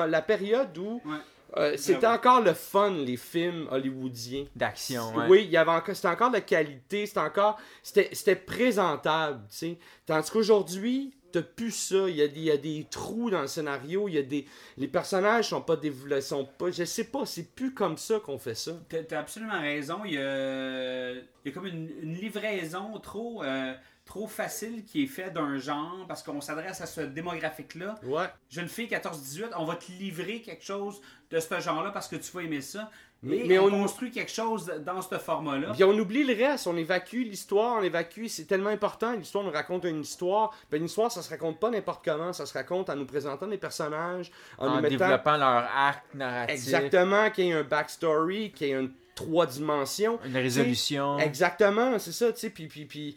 la 0.06 0.22
période 0.22 0.76
où 0.78 1.00
Ouais. 1.04 1.16
Euh, 1.56 1.76
c'était 1.76 2.06
encore 2.06 2.40
le 2.40 2.52
fun, 2.52 2.90
les 2.90 3.16
films 3.16 3.68
hollywoodiens. 3.70 4.44
D'action, 4.56 5.14
ouais. 5.14 5.26
Oui, 5.28 5.42
il 5.44 5.50
y 5.50 5.56
avait 5.56 5.70
encore, 5.70 5.94
c'était 5.94 6.08
encore 6.08 6.30
de 6.30 6.34
la 6.36 6.40
qualité, 6.40 7.06
c'était 7.06 7.20
encore, 7.20 7.58
c'était, 7.82 8.08
c'était 8.12 8.36
présentable, 8.36 9.42
tu 9.50 9.56
sais. 9.56 9.78
Tandis 10.06 10.30
qu'aujourd'hui, 10.30 11.14
t'as 11.34 11.42
plus 11.42 11.72
ça. 11.72 12.08
Il 12.08 12.16
y, 12.16 12.22
a 12.22 12.28
des, 12.28 12.40
il 12.40 12.44
y 12.44 12.50
a 12.50 12.56
des 12.56 12.86
trous 12.90 13.30
dans 13.30 13.42
le 13.42 13.48
scénario, 13.48 14.08
il 14.08 14.14
y 14.14 14.18
a 14.18 14.22
des, 14.22 14.46
les 14.76 14.88
personnages 14.88 15.48
sont 15.48 15.60
pas 15.60 15.76
développés, 15.76 16.20
sont 16.20 16.44
pas, 16.44 16.70
je 16.70 16.84
sais 16.84 17.04
pas, 17.04 17.26
c'est 17.26 17.54
plus 17.54 17.74
comme 17.74 17.96
ça 17.98 18.20
qu'on 18.20 18.38
fait 18.38 18.54
ça. 18.54 18.72
T'as 18.88 19.18
absolument 19.18 19.60
raison. 19.60 20.00
Il 20.04 20.14
y 20.14 20.18
a, 20.18 21.12
il 21.12 21.22
y 21.46 21.48
a 21.48 21.50
comme 21.52 21.66
une, 21.66 21.90
une 22.02 22.14
livraison 22.14 22.98
trop, 23.00 23.42
euh, 23.42 23.74
trop 24.04 24.26
facile 24.26 24.84
qui 24.84 25.04
est 25.04 25.06
faite 25.06 25.32
d'un 25.32 25.56
genre 25.56 26.04
parce 26.06 26.22
qu'on 26.22 26.40
s'adresse 26.40 26.80
à 26.80 26.86
ce 26.86 27.00
démographique-là. 27.00 27.94
Ouais. 28.04 28.26
Jeune 28.50 28.68
fille 28.68 28.86
14-18, 28.88 29.50
on 29.56 29.64
va 29.64 29.76
te 29.76 29.90
livrer 29.92 30.40
quelque 30.42 30.64
chose 30.64 31.00
de 31.30 31.40
ce 31.40 31.60
genre-là 31.60 31.90
parce 31.90 32.08
que 32.08 32.16
tu 32.16 32.30
vas 32.32 32.42
aimer 32.42 32.60
ça. 32.60 32.90
Mais- 33.22 33.38
Mais, 33.38 33.44
mais 33.48 33.58
on, 33.58 33.64
on- 33.68 33.70
construit 33.82 34.10
quelque 34.10 34.30
chose 34.30 34.66
dans 34.84 35.00
ce 35.00 35.16
format-là. 35.16 35.70
Puis 35.72 35.82
on 35.84 35.92
oublie 35.98 36.24
le 36.24 36.34
reste, 36.34 36.66
on 36.66 36.76
évacue 36.76 37.22
l'histoire, 37.22 37.78
on 37.78 37.82
évacue, 37.82 38.26
c'est 38.26 38.44
tellement 38.44 38.68
important, 38.68 39.12
l'histoire 39.14 39.42
nous 39.42 39.50
raconte 39.50 39.84
une 39.84 40.02
histoire. 40.02 40.54
Ben 40.70 40.76
une 40.76 40.84
histoire, 40.84 41.10
ça 41.10 41.22
se 41.22 41.30
raconte 41.30 41.58
pas 41.58 41.70
n'importe 41.70 42.04
comment, 42.04 42.34
ça 42.34 42.44
se 42.44 42.52
raconte 42.52 42.90
en 42.90 42.96
nous 42.96 43.06
présentant 43.06 43.46
des 43.46 43.56
personnages, 43.56 44.30
en, 44.58 44.66
En 44.66 44.74
nous 44.76 44.82
mettant 44.82 44.98
développant 45.06 45.38
leur 45.38 45.64
arc 45.74 46.04
narratif. 46.12 46.54
exactement 46.56 47.30
qu'il 47.30 47.46
y 47.46 47.48
ait 47.48 47.54
un 47.54 47.62
backstory, 47.62 48.52
qu'il 48.52 48.66
y 48.68 48.70
ait 48.72 48.78
une 48.78 48.92
trois 49.14 49.46
dimensions. 49.46 50.18
Une 50.24 50.36
résolution. 50.36 51.18
Exactement, 51.18 51.98
c'est 51.98 52.12
ça, 52.12 52.32
tu 52.32 52.40
sais, 52.40 52.50
puis, 52.50 52.66
puis, 52.66 52.84
puis 52.84 53.16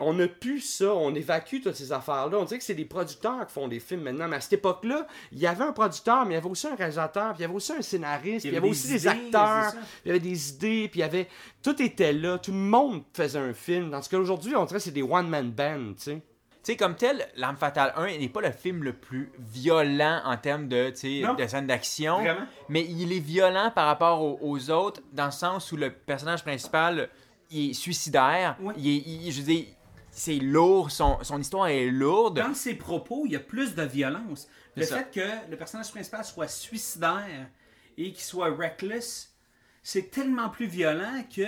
on 0.00 0.14
n'a 0.14 0.28
plus 0.28 0.60
ça, 0.60 0.94
on 0.94 1.14
évacue 1.14 1.60
toutes 1.62 1.74
ces 1.74 1.92
affaires-là. 1.92 2.38
On 2.38 2.44
dirait 2.44 2.58
que 2.58 2.64
c'est 2.64 2.74
des 2.74 2.84
producteurs 2.84 3.46
qui 3.46 3.52
font 3.52 3.68
des 3.68 3.80
films 3.80 4.02
maintenant, 4.02 4.28
mais 4.28 4.36
à 4.36 4.40
cette 4.40 4.54
époque-là, 4.54 5.06
il 5.32 5.38
y 5.38 5.46
avait 5.46 5.64
un 5.64 5.72
producteur, 5.72 6.24
mais 6.24 6.32
il 6.32 6.36
y 6.36 6.38
avait 6.38 6.50
aussi 6.50 6.66
un 6.66 6.74
réalisateur, 6.74 7.32
puis 7.32 7.40
il 7.40 7.42
y 7.42 7.44
avait 7.44 7.54
aussi 7.54 7.72
un 7.72 7.82
scénariste, 7.82 8.40
puis 8.40 8.50
il 8.50 8.54
y 8.54 8.56
avait 8.56 8.68
aussi 8.68 8.88
des, 8.88 9.06
idées, 9.06 9.08
acteurs, 9.08 9.72
il 10.04 10.08
y 10.08 10.10
avait 10.10 10.20
des 10.20 10.50
idées, 10.50 10.88
puis 10.90 11.00
il 11.00 11.02
y 11.02 11.04
avait... 11.04 11.28
Tout 11.62 11.80
était 11.82 12.12
là, 12.12 12.38
tout 12.38 12.52
le 12.52 12.58
monde 12.58 13.02
faisait 13.12 13.38
un 13.38 13.52
film. 13.52 13.90
Dans 13.90 14.02
ce 14.02 14.08
qu'aujourd'hui, 14.08 14.54
on 14.56 14.64
dirait 14.64 14.78
que 14.78 14.84
c'est 14.84 14.90
des 14.90 15.02
one-man 15.02 15.50
band, 15.50 15.94
tu 15.96 16.04
sais. 16.04 16.22
Tu 16.62 16.72
sais, 16.72 16.76
comme 16.76 16.94
tel, 16.94 17.26
L'Arme 17.36 17.56
Fatale 17.56 17.92
1 17.96 18.18
n'est 18.18 18.28
pas 18.28 18.42
le 18.42 18.50
film 18.52 18.82
le 18.84 18.92
plus 18.92 19.32
violent 19.38 20.20
en 20.24 20.36
termes 20.36 20.68
de, 20.68 20.90
de 20.90 21.46
scènes 21.46 21.66
d'action. 21.66 22.18
Mais 22.68 22.84
il 22.84 23.12
est 23.12 23.18
violent 23.20 23.70
par 23.74 23.86
rapport 23.86 24.20
aux, 24.22 24.38
aux 24.42 24.70
autres, 24.70 25.00
dans 25.12 25.24
le 25.26 25.30
sens 25.30 25.72
où 25.72 25.76
le 25.76 25.90
personnage 25.90 26.42
principal 26.42 27.08
il 27.50 27.70
est 27.70 27.72
suicidaire. 27.72 28.56
Oui. 28.60 28.74
Il 28.76 28.88
est, 28.88 29.02
il- 29.06 29.32
je 29.32 29.40
veux 29.40 29.46
dire, 29.46 29.64
c'est 30.10 30.36
lourd, 30.36 30.90
son, 30.90 31.18
son 31.22 31.40
histoire 31.40 31.68
est 31.68 31.86
lourde. 31.86 32.36
Dans 32.40 32.52
ses 32.54 32.74
propos, 32.74 33.22
il 33.26 33.32
y 33.32 33.36
a 33.36 33.40
plus 33.40 33.74
de 33.74 33.82
violence. 33.82 34.46
Le 34.76 34.84
ça. 34.84 34.98
fait 34.98 35.10
que 35.10 35.50
le 35.50 35.56
personnage 35.56 35.90
principal 35.90 36.24
soit 36.24 36.46
suicidaire 36.48 37.48
et 37.96 38.12
qu'il 38.12 38.22
soit 38.22 38.50
reckless, 38.54 39.34
c'est 39.82 40.10
tellement 40.10 40.48
plus 40.50 40.66
violent 40.66 41.24
que 41.34 41.46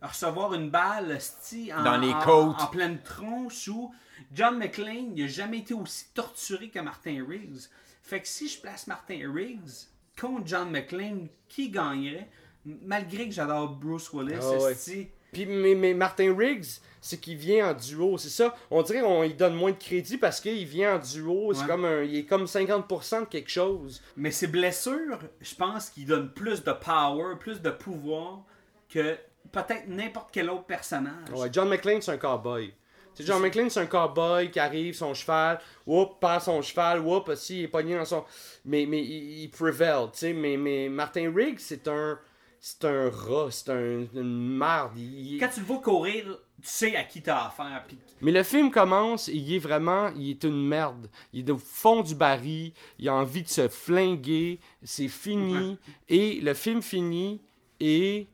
recevoir 0.00 0.54
une 0.54 0.70
balle 0.70 1.20
sti, 1.20 1.70
en, 1.72 1.82
Dans 1.82 1.96
les 1.98 2.12
en- 2.12 2.50
en 2.58 2.66
pleine 2.68 2.98
tronche 3.02 3.68
ou 3.68 3.92
John 4.32 4.58
McClane 4.58 5.12
il 5.16 5.24
a 5.24 5.26
jamais 5.28 5.58
été 5.58 5.74
aussi 5.74 6.06
torturé 6.14 6.68
que 6.68 6.78
Martin 6.80 7.24
Riggs. 7.28 7.68
Fait 8.02 8.20
que 8.20 8.28
si 8.28 8.48
je 8.48 8.60
place 8.60 8.86
Martin 8.86 9.20
Riggs 9.32 9.86
contre 10.20 10.46
John 10.46 10.70
McClane, 10.70 11.28
qui 11.48 11.70
gagnerait? 11.70 12.28
Malgré 12.64 13.26
que 13.28 13.34
j'adore 13.34 13.68
Bruce 13.76 14.12
Willis, 14.12 14.34
Ah 14.40 14.56
ouais. 14.58 15.10
Puis 15.32 15.44
mais, 15.46 15.74
mais 15.74 15.92
Martin 15.94 16.34
Riggs, 16.36 16.80
c'est 17.02 17.20
qu'il 17.20 17.36
vient 17.36 17.70
en 17.70 17.74
duo, 17.74 18.16
c'est 18.16 18.30
ça? 18.30 18.54
On 18.70 18.82
dirait 18.82 19.00
qu'on 19.02 19.22
lui 19.22 19.34
donne 19.34 19.54
moins 19.54 19.72
de 19.72 19.76
crédit 19.76 20.16
parce 20.16 20.40
qu'il 20.40 20.64
vient 20.66 20.96
en 20.96 20.98
duo, 20.98 21.52
c'est 21.52 21.60
Ouais. 21.62 21.66
comme 21.66 21.84
un, 21.84 22.02
il 22.02 22.16
est 22.16 22.24
comme 22.24 22.44
50% 22.46 23.20
de 23.20 23.24
quelque 23.26 23.50
chose. 23.50 24.02
Mais 24.16 24.30
ses 24.30 24.46
blessures, 24.46 25.18
je 25.40 25.54
pense 25.54 25.90
qu'il 25.90 26.06
donne 26.06 26.32
plus 26.32 26.64
de 26.64 26.72
power, 26.72 27.36
plus 27.38 27.60
de 27.60 27.70
pouvoir 27.70 28.42
que 28.88 29.16
peut-être 29.52 29.86
n'importe 29.86 30.30
quel 30.32 30.48
autre 30.48 30.64
personnage. 30.64 31.28
Ouais, 31.34 31.48
John 31.52 31.68
McClane, 31.68 32.00
c'est 32.00 32.12
un 32.12 32.16
cowboy. 32.18 32.72
Sais, 33.18 33.26
John 33.26 33.42
McClane, 33.42 33.70
c'est 33.70 33.80
un 33.80 33.86
cowboy 33.86 34.50
qui 34.50 34.58
arrive, 34.60 34.94
son 34.94 35.14
cheval, 35.14 35.60
whoop, 35.86 36.20
perd 36.20 36.42
son 36.42 36.62
cheval, 36.62 37.00
whoop, 37.00 37.28
aussi, 37.28 37.60
il 37.60 37.64
est 37.64 37.68
pogné 37.68 37.94
dans 37.96 38.04
son. 38.04 38.24
Mais, 38.64 38.86
mais 38.86 39.00
il, 39.02 39.42
il 39.42 39.50
prevail, 39.50 40.06
tu 40.12 40.18
sais. 40.18 40.32
Mais, 40.32 40.56
mais 40.56 40.88
Martin 40.88 41.32
Riggs, 41.34 41.58
c'est 41.58 41.86
un. 41.88 42.18
C'est 42.60 42.84
un 42.86 43.08
rat, 43.08 43.52
c'est 43.52 43.68
un, 43.70 44.06
une 44.14 44.60
il- 44.96 45.38
Quand 45.38 45.48
tu 45.48 45.60
le 45.60 45.66
vois 45.66 45.78
courir, 45.78 46.24
tu 46.60 46.68
sais 46.68 46.96
à 46.96 47.04
qui 47.04 47.22
t'as 47.22 47.46
affaire. 47.46 47.84
Mais 48.20 48.32
le 48.32 48.42
film 48.42 48.72
commence 48.72 49.28
il 49.28 49.54
est 49.54 49.60
vraiment, 49.60 50.10
il 50.16 50.30
est 50.30 50.42
une 50.42 50.66
merde. 50.66 51.08
Il 51.32 51.48
est 51.48 51.52
au 51.52 51.56
fond 51.58 52.02
du 52.02 52.16
baril, 52.16 52.72
il 52.98 53.08
a 53.08 53.14
envie 53.14 53.44
de 53.44 53.48
se 53.48 53.68
flinguer, 53.68 54.58
c'est 54.82 55.06
fini. 55.06 55.78
Et 56.08 56.40
le 56.40 56.52
film 56.52 56.82
finit 56.82 57.40
et 57.78 58.26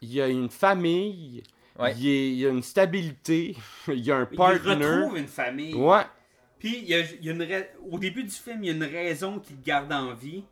il 0.00 0.12
y 0.12 0.20
a 0.20 0.28
une 0.28 0.48
famille, 0.48 1.42
Ouais. 1.78 1.94
il, 1.98 2.06
est- 2.08 2.28
il 2.32 2.38
y 2.38 2.46
a 2.46 2.50
une 2.50 2.62
stabilité, 2.62 3.56
il 3.88 3.98
y 4.04 4.10
a 4.10 4.16
un 4.18 4.28
il 4.30 4.36
partner. 4.36 4.74
retrouve 4.86 5.18
une 5.18 5.26
famille. 5.28 5.74
Ouais. 5.74 6.02
Puis 6.58 6.78
il 6.78 6.84
y 6.84 6.94
a, 6.94 7.00
il 7.00 7.24
y 7.24 7.28
a 7.28 7.32
une 7.32 7.64
au 7.90 7.98
début 7.98 8.24
du 8.24 8.30
film, 8.30 8.64
il 8.64 8.66
y 8.68 8.70
a 8.70 8.74
une 8.74 8.84
raison 8.84 9.38
qui 9.38 9.52
le 9.54 9.62
garde 9.64 9.92
en 9.92 10.14
vie. 10.14 10.44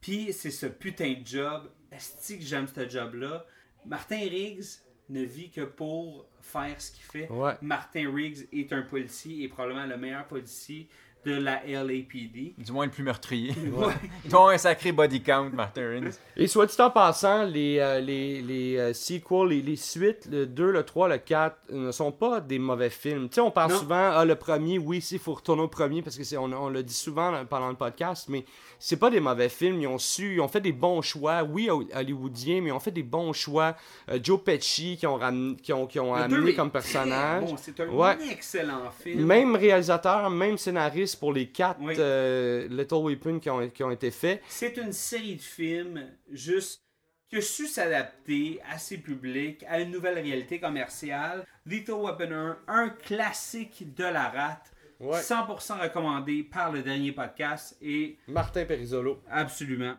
Puis 0.00 0.32
c'est 0.32 0.50
ce 0.50 0.66
putain 0.66 1.12
de 1.20 1.26
job. 1.26 1.70
Est-ce 1.92 2.34
que 2.34 2.42
j'aime 2.42 2.66
ce 2.66 2.88
job-là? 2.88 3.44
Martin 3.86 4.16
Riggs 4.18 4.64
ne 5.10 5.22
vit 5.22 5.50
que 5.50 5.60
pour 5.62 6.26
faire 6.40 6.80
ce 6.80 6.92
qu'il 6.92 7.04
fait. 7.04 7.28
Ouais. 7.30 7.52
Martin 7.62 8.10
Riggs 8.12 8.46
est 8.52 8.72
un 8.72 8.82
policier 8.82 9.44
et 9.44 9.48
probablement 9.48 9.86
le 9.86 9.96
meilleur 9.98 10.26
policier 10.26 10.88
de 11.24 11.34
la 11.34 11.62
LAPD. 11.66 12.54
Du 12.58 12.72
moins 12.72 12.84
le 12.86 12.90
plus 12.90 13.02
meurtrier. 13.02 13.52
Ouais. 13.72 13.92
Ils 14.24 14.36
ont 14.36 14.48
un 14.48 14.58
sacré 14.58 14.92
body 14.92 15.22
count, 15.22 15.50
Martin. 15.52 16.00
Et 16.36 16.46
soit 16.46 16.66
dit 16.66 16.80
en 16.80 16.90
passant, 16.90 17.44
les, 17.44 17.78
euh, 17.78 18.00
les, 18.00 18.42
les 18.42 18.76
euh, 18.76 18.92
sequels, 18.92 19.48
les, 19.48 19.62
les 19.62 19.76
suites, 19.76 20.28
le 20.30 20.46
2, 20.46 20.70
le 20.70 20.82
3, 20.82 21.08
le 21.08 21.18
4, 21.18 21.56
ne 21.70 21.92
sont 21.92 22.12
pas 22.12 22.40
des 22.40 22.58
mauvais 22.58 22.90
films. 22.90 23.28
Tu 23.28 23.36
sais, 23.36 23.40
on 23.40 23.50
parle 23.50 23.72
Non. 23.72 23.78
souvent, 23.78 24.10
ah, 24.12 24.24
le 24.24 24.34
premier, 24.34 24.78
oui, 24.78 24.98
il 25.10 25.18
faut 25.18 25.34
retourner 25.34 25.62
au 25.62 25.68
premier, 25.68 26.02
parce 26.02 26.16
que 26.16 26.24
c'est, 26.24 26.36
on, 26.36 26.44
on 26.52 26.68
le 26.68 26.82
dit 26.82 26.94
souvent 26.94 27.32
pendant 27.48 27.68
le 27.68 27.76
podcast, 27.76 28.26
mais 28.28 28.44
c'est 28.86 28.98
pas 28.98 29.08
des 29.08 29.20
mauvais 29.20 29.48
films. 29.48 29.80
Ils 29.80 29.86
ont 29.86 29.96
su, 29.98 30.34
ils 30.34 30.40
ont 30.40 30.48
fait 30.48 30.60
des 30.60 30.72
bons 30.72 31.00
choix, 31.00 31.42
oui, 31.42 31.70
ho- 31.70 31.88
hollywoodiens, 31.94 32.60
mais 32.60 32.68
ils 32.68 32.72
ont 32.72 32.80
fait 32.80 32.90
des 32.90 33.02
bons 33.02 33.32
choix. 33.32 33.76
Euh, 34.10 34.18
Joe 34.22 34.38
Pesci, 34.44 34.96
qui 34.98 35.06
ont, 35.06 35.16
ram- 35.16 35.56
qui 35.62 35.72
ont, 35.72 35.86
qui 35.86 35.98
ont 35.98 36.14
amené 36.14 36.54
comme 36.54 36.70
personnage. 36.70 37.44
bon. 37.44 37.56
C'est 37.56 37.80
un 37.80 37.88
Ouais. 37.88 38.16
excellent 38.30 38.90
film. 38.90 39.24
Même 39.24 39.56
réalisateur, 39.56 40.28
même 40.28 40.58
scénariste 40.58 41.18
pour 41.18 41.32
les 41.32 41.48
quatre 41.48 41.80
Oui. 41.80 41.94
euh, 41.98 42.68
Little 42.68 42.96
Weapon 43.04 43.38
qui 43.38 43.48
ont, 43.48 43.68
qui 43.70 43.82
ont 43.82 43.90
été 43.90 44.10
faits. 44.10 44.42
C'est 44.48 44.76
une 44.76 44.92
série 44.92 45.36
de 45.36 45.42
films 45.42 46.06
juste 46.30 46.82
qui 47.30 47.36
a 47.38 47.40
su 47.40 47.66
s'adapter 47.66 48.60
à 48.70 48.76
ses 48.78 48.98
publics, 48.98 49.64
à 49.68 49.80
une 49.80 49.90
nouvelle 49.90 50.18
réalité 50.18 50.60
commerciale. 50.60 51.44
Little 51.64 51.92
Weaponer, 51.92 52.52
un 52.68 52.90
classique 52.90 53.94
de 53.94 54.04
la 54.04 54.28
rate, 54.28 54.70
Ouais. 55.00 55.20
100% 55.20 55.82
recommandé 55.82 56.42
par 56.44 56.72
le 56.72 56.82
dernier 56.82 57.12
podcast 57.12 57.76
et 57.82 58.16
Martin 58.28 58.64
Perisolo. 58.64 59.22
absolument. 59.30 59.94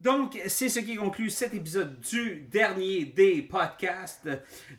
Donc, 0.00 0.38
c'est 0.48 0.68
ce 0.68 0.80
qui 0.80 0.96
conclut 0.96 1.30
cet 1.30 1.54
épisode 1.54 1.98
du 2.00 2.42
dernier 2.50 3.06
des 3.06 3.40
podcasts. 3.40 4.28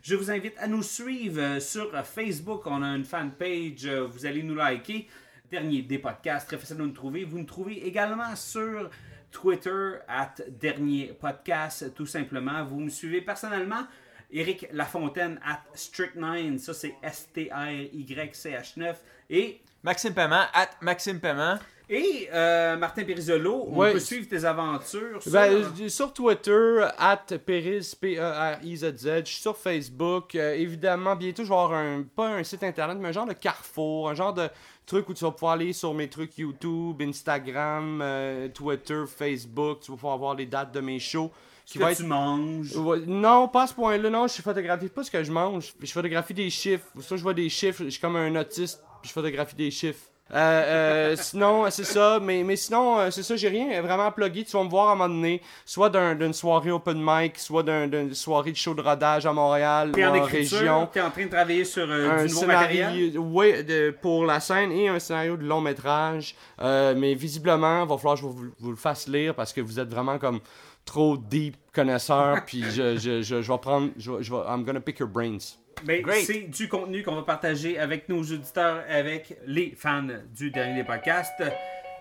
Je 0.02 0.14
vous 0.14 0.30
invite 0.30 0.54
à 0.58 0.68
nous 0.68 0.84
suivre 0.84 1.40
euh, 1.40 1.58
sur 1.58 1.90
Facebook. 2.06 2.62
On 2.66 2.80
a 2.82 2.86
une 2.94 3.04
fanpage. 3.04 3.86
euh, 3.86 4.06
Vous 4.06 4.24
allez 4.24 4.42
nous 4.44 4.54
liker. 4.54 5.08
Dernier 5.50 5.82
des 5.82 5.98
podcasts, 5.98 6.46
très 6.48 6.58
facile 6.58 6.76
de 6.76 6.82
nous 6.82 6.90
trouver. 6.92 7.24
Vous 7.24 7.38
nous 7.38 7.44
trouvez 7.44 7.86
également 7.86 8.36
sur 8.36 8.88
Twitter, 9.32 9.94
at 10.06 10.34
Dernier 10.48 11.12
Podcast, 11.20 11.92
tout 11.94 12.06
simplement. 12.06 12.64
Vous 12.64 12.78
me 12.80 12.88
suivez 12.88 13.20
personnellement. 13.20 13.84
Eric 14.30 14.68
Lafontaine, 14.72 15.40
at 15.44 15.62
Strict9, 15.74 16.58
ça 16.58 16.74
c'est 16.74 16.94
S-T-R-Y-C-H-9. 17.02 18.94
Et, 19.30 19.60
Maxime 19.82 20.14
Paiement, 20.14 20.44
at 20.52 20.70
Maxime 20.80 21.20
Paiement. 21.20 21.58
et 21.88 22.28
euh, 22.32 22.76
Martin 22.76 23.04
Perisolo, 23.04 23.68
on 23.70 23.92
peut 23.92 24.00
suivre 24.00 24.28
tes 24.28 24.44
aventures 24.44 25.22
sur... 25.22 25.30
Ben, 25.30 25.88
sur 25.88 26.12
Twitter, 26.12 26.88
at 26.98 27.26
Periz, 27.44 27.94
P-E-R-I-Z-Z. 27.94 29.20
Je 29.20 29.24
suis 29.24 29.40
sur 29.42 29.56
Facebook. 29.56 30.34
Euh, 30.34 30.54
évidemment, 30.54 31.14
bientôt, 31.14 31.44
je 31.44 31.48
vais 31.48 31.54
avoir 31.54 31.74
un, 31.74 32.02
pas 32.02 32.30
un 32.30 32.42
site 32.42 32.64
internet, 32.64 32.98
mais 33.00 33.08
un 33.08 33.12
genre 33.12 33.26
de 33.26 33.34
carrefour, 33.34 34.10
un 34.10 34.14
genre 34.14 34.34
de 34.34 34.48
truc 34.86 35.08
où 35.08 35.14
tu 35.14 35.24
vas 35.24 35.30
pouvoir 35.30 35.52
aller 35.52 35.72
sur 35.72 35.94
mes 35.94 36.08
trucs 36.08 36.36
YouTube, 36.36 37.00
Instagram, 37.00 38.00
euh, 38.02 38.48
Twitter, 38.48 39.04
Facebook. 39.06 39.80
Tu 39.80 39.92
vas 39.92 39.96
pouvoir 39.96 40.18
voir 40.18 40.34
les 40.34 40.46
dates 40.46 40.72
de 40.72 40.80
mes 40.80 40.98
shows. 40.98 41.30
Qui 41.66 41.78
que 41.78 41.82
va 41.84 41.94
tu 41.94 42.02
être... 42.02 42.08
manges. 42.08 42.74
Non, 43.06 43.48
pas 43.48 43.64
à 43.64 43.66
ce 43.66 43.74
point-là, 43.74 44.08
non, 44.08 44.26
je 44.28 44.40
photographie 44.40 44.88
pas 44.88 45.02
ce 45.02 45.10
que 45.10 45.22
je 45.24 45.32
mange, 45.32 45.72
je 45.82 45.92
photographie 45.92 46.32
des 46.34 46.48
chiffres. 46.48 46.86
Ça, 47.00 47.16
je 47.16 47.22
vois 47.22 47.34
des 47.34 47.48
chiffres, 47.48 47.82
je 47.84 47.90
suis 47.90 48.00
comme 48.00 48.14
un 48.16 48.34
autiste, 48.40 48.80
puis 49.02 49.08
je 49.08 49.12
photographie 49.12 49.56
des 49.56 49.70
chiffres. 49.72 49.98
Euh, 50.32 51.12
euh, 51.12 51.16
sinon, 51.20 51.70
c'est 51.70 51.84
ça, 51.84 52.18
mais, 52.20 52.42
mais 52.42 52.56
sinon, 52.56 52.98
euh, 52.98 53.10
c'est 53.12 53.22
ça, 53.22 53.36
j'ai 53.36 53.48
rien 53.48 53.80
vraiment 53.80 54.10
plugué. 54.10 54.42
Tu 54.44 54.56
vas 54.56 54.64
me 54.64 54.68
voir 54.68 54.88
à 54.88 54.92
un 54.92 54.94
moment 54.96 55.08
donné, 55.14 55.40
soit 55.64 55.88
d'un- 55.88 56.16
d'une 56.16 56.32
soirée 56.32 56.72
open 56.72 57.00
mic, 57.00 57.38
soit 57.38 57.62
d'un- 57.62 57.86
d'une 57.86 58.12
soirée 58.12 58.50
de 58.50 58.56
show 58.56 58.74
de 58.74 58.80
rodage 58.82 59.24
à 59.24 59.32
Montréal 59.32 59.92
ou 59.96 60.02
en 60.02 60.16
en 60.16 60.22
région. 60.24 60.88
t'es 60.92 61.00
en 61.00 61.10
train 61.12 61.26
de 61.26 61.30
travailler 61.30 61.64
sur 61.64 61.88
euh, 61.88 62.10
Un 62.10 62.24
du 62.26 62.32
nouveau 62.32 62.46
matériel? 62.46 62.88
scénario, 62.90 63.20
ouais, 63.20 63.62
de- 63.62 63.94
pour 64.02 64.24
la 64.26 64.40
scène 64.40 64.72
et 64.72 64.88
un 64.88 64.98
scénario 64.98 65.36
de 65.36 65.44
long 65.44 65.60
métrage. 65.60 66.34
Euh, 66.60 66.94
mais 66.96 67.14
visiblement, 67.14 67.82
il 67.84 67.88
va 67.88 67.96
falloir 67.96 68.14
que 68.16 68.20
je 68.22 68.26
vous, 68.26 68.46
vous 68.58 68.70
le 68.70 68.76
fasse 68.76 69.06
lire 69.06 69.32
parce 69.34 69.52
que 69.52 69.60
vous 69.60 69.78
êtes 69.78 69.88
vraiment 69.88 70.18
comme 70.18 70.40
trop 70.86 71.18
deep 71.18 71.56
connaisseur. 71.74 72.42
puis 72.46 72.62
je, 72.62 72.96
je, 72.96 73.20
je, 73.22 73.42
je 73.42 73.52
vais 73.52 73.58
prendre, 73.58 73.90
je, 73.98 74.10
vais- 74.12 74.22
je 74.22 74.30
vais, 74.32 74.40
I'm 74.48 74.64
gonna 74.64 74.80
pick 74.80 74.98
your 75.00 75.08
brains. 75.08 75.56
Ben, 75.84 76.02
c'est 76.24 76.48
du 76.50 76.68
contenu 76.68 77.02
qu'on 77.02 77.16
va 77.16 77.22
partager 77.22 77.78
avec 77.78 78.08
nos 78.08 78.20
auditeurs, 78.22 78.82
avec 78.88 79.36
les 79.46 79.74
fans 79.76 80.06
du 80.34 80.50
dernier 80.50 80.84
podcast. 80.84 81.34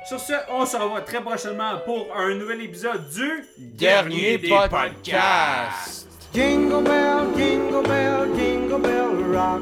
Sur 0.08 0.20
ce, 0.20 0.32
on 0.50 0.66
se 0.66 0.78
revoit 0.78 1.02
très 1.02 1.20
prochainement 1.20 1.80
pour 1.84 2.08
un 2.16 2.36
nouvel 2.36 2.62
épisode 2.62 3.10
du 3.10 3.44
Dernier 3.58 4.38
des 4.38 4.48
podcast. 4.48 6.08
Jingle 6.34 6.84
bell, 6.84 7.26
jingle 7.36 7.84
bell, 7.88 8.30
jingle 8.38 8.82
bell 8.82 9.36
rock. 9.36 9.62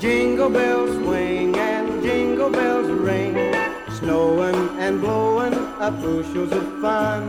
Jingle 0.00 0.50
bells 0.50 0.92
swing 1.04 1.54
and 1.56 2.02
jingle 2.02 2.50
bells 2.50 2.90
ring. 2.90 3.36
Snowing 4.00 4.68
and 4.80 5.00
blowing 5.00 5.54
up 5.80 5.94
bushels 6.02 6.52
of 6.52 6.64
fun. 6.80 7.22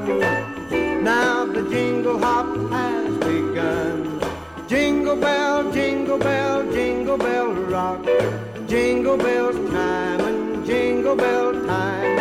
Now 1.08 1.46
the 1.46 1.64
jingle 1.70 2.20
hop 2.20 2.48
has 2.70 3.18
begun. 3.20 4.20
Jingle 4.68 5.16
bell, 5.16 5.72
jingle 5.72 6.18
bell, 6.18 6.70
jingle 6.70 7.18
bell 7.18 7.54
rock. 7.54 8.04
Jingle 8.68 9.16
bells 9.16 9.56
time 9.72 10.20
and 10.20 10.66
jingle 10.66 11.16
bell 11.16 11.54
time. 11.66 12.18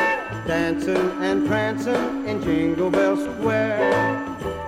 Dancing 0.46 1.10
and 1.20 1.48
prancing 1.48 2.28
in 2.28 2.40
Jingle 2.40 2.88
Bell 2.88 3.16
Square 3.16 3.90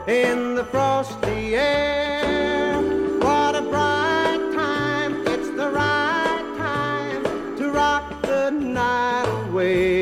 in 0.09 0.57
the 0.57 0.65
frosty 0.65 1.55
air. 1.55 2.75
What 3.21 3.55
a 3.55 3.63
bright 3.63 4.43
time, 4.53 5.13
it's 5.29 5.51
the 5.51 5.71
right 5.71 6.47
time 6.59 7.23
to 7.59 7.71
rock 7.71 8.21
the 8.23 8.51
night 8.51 9.29
away. 9.45 9.98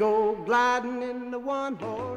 Go 0.00 0.34
gliding 0.46 1.02
in 1.02 1.30
the 1.30 1.38
one 1.38 1.74
horse 1.74 2.09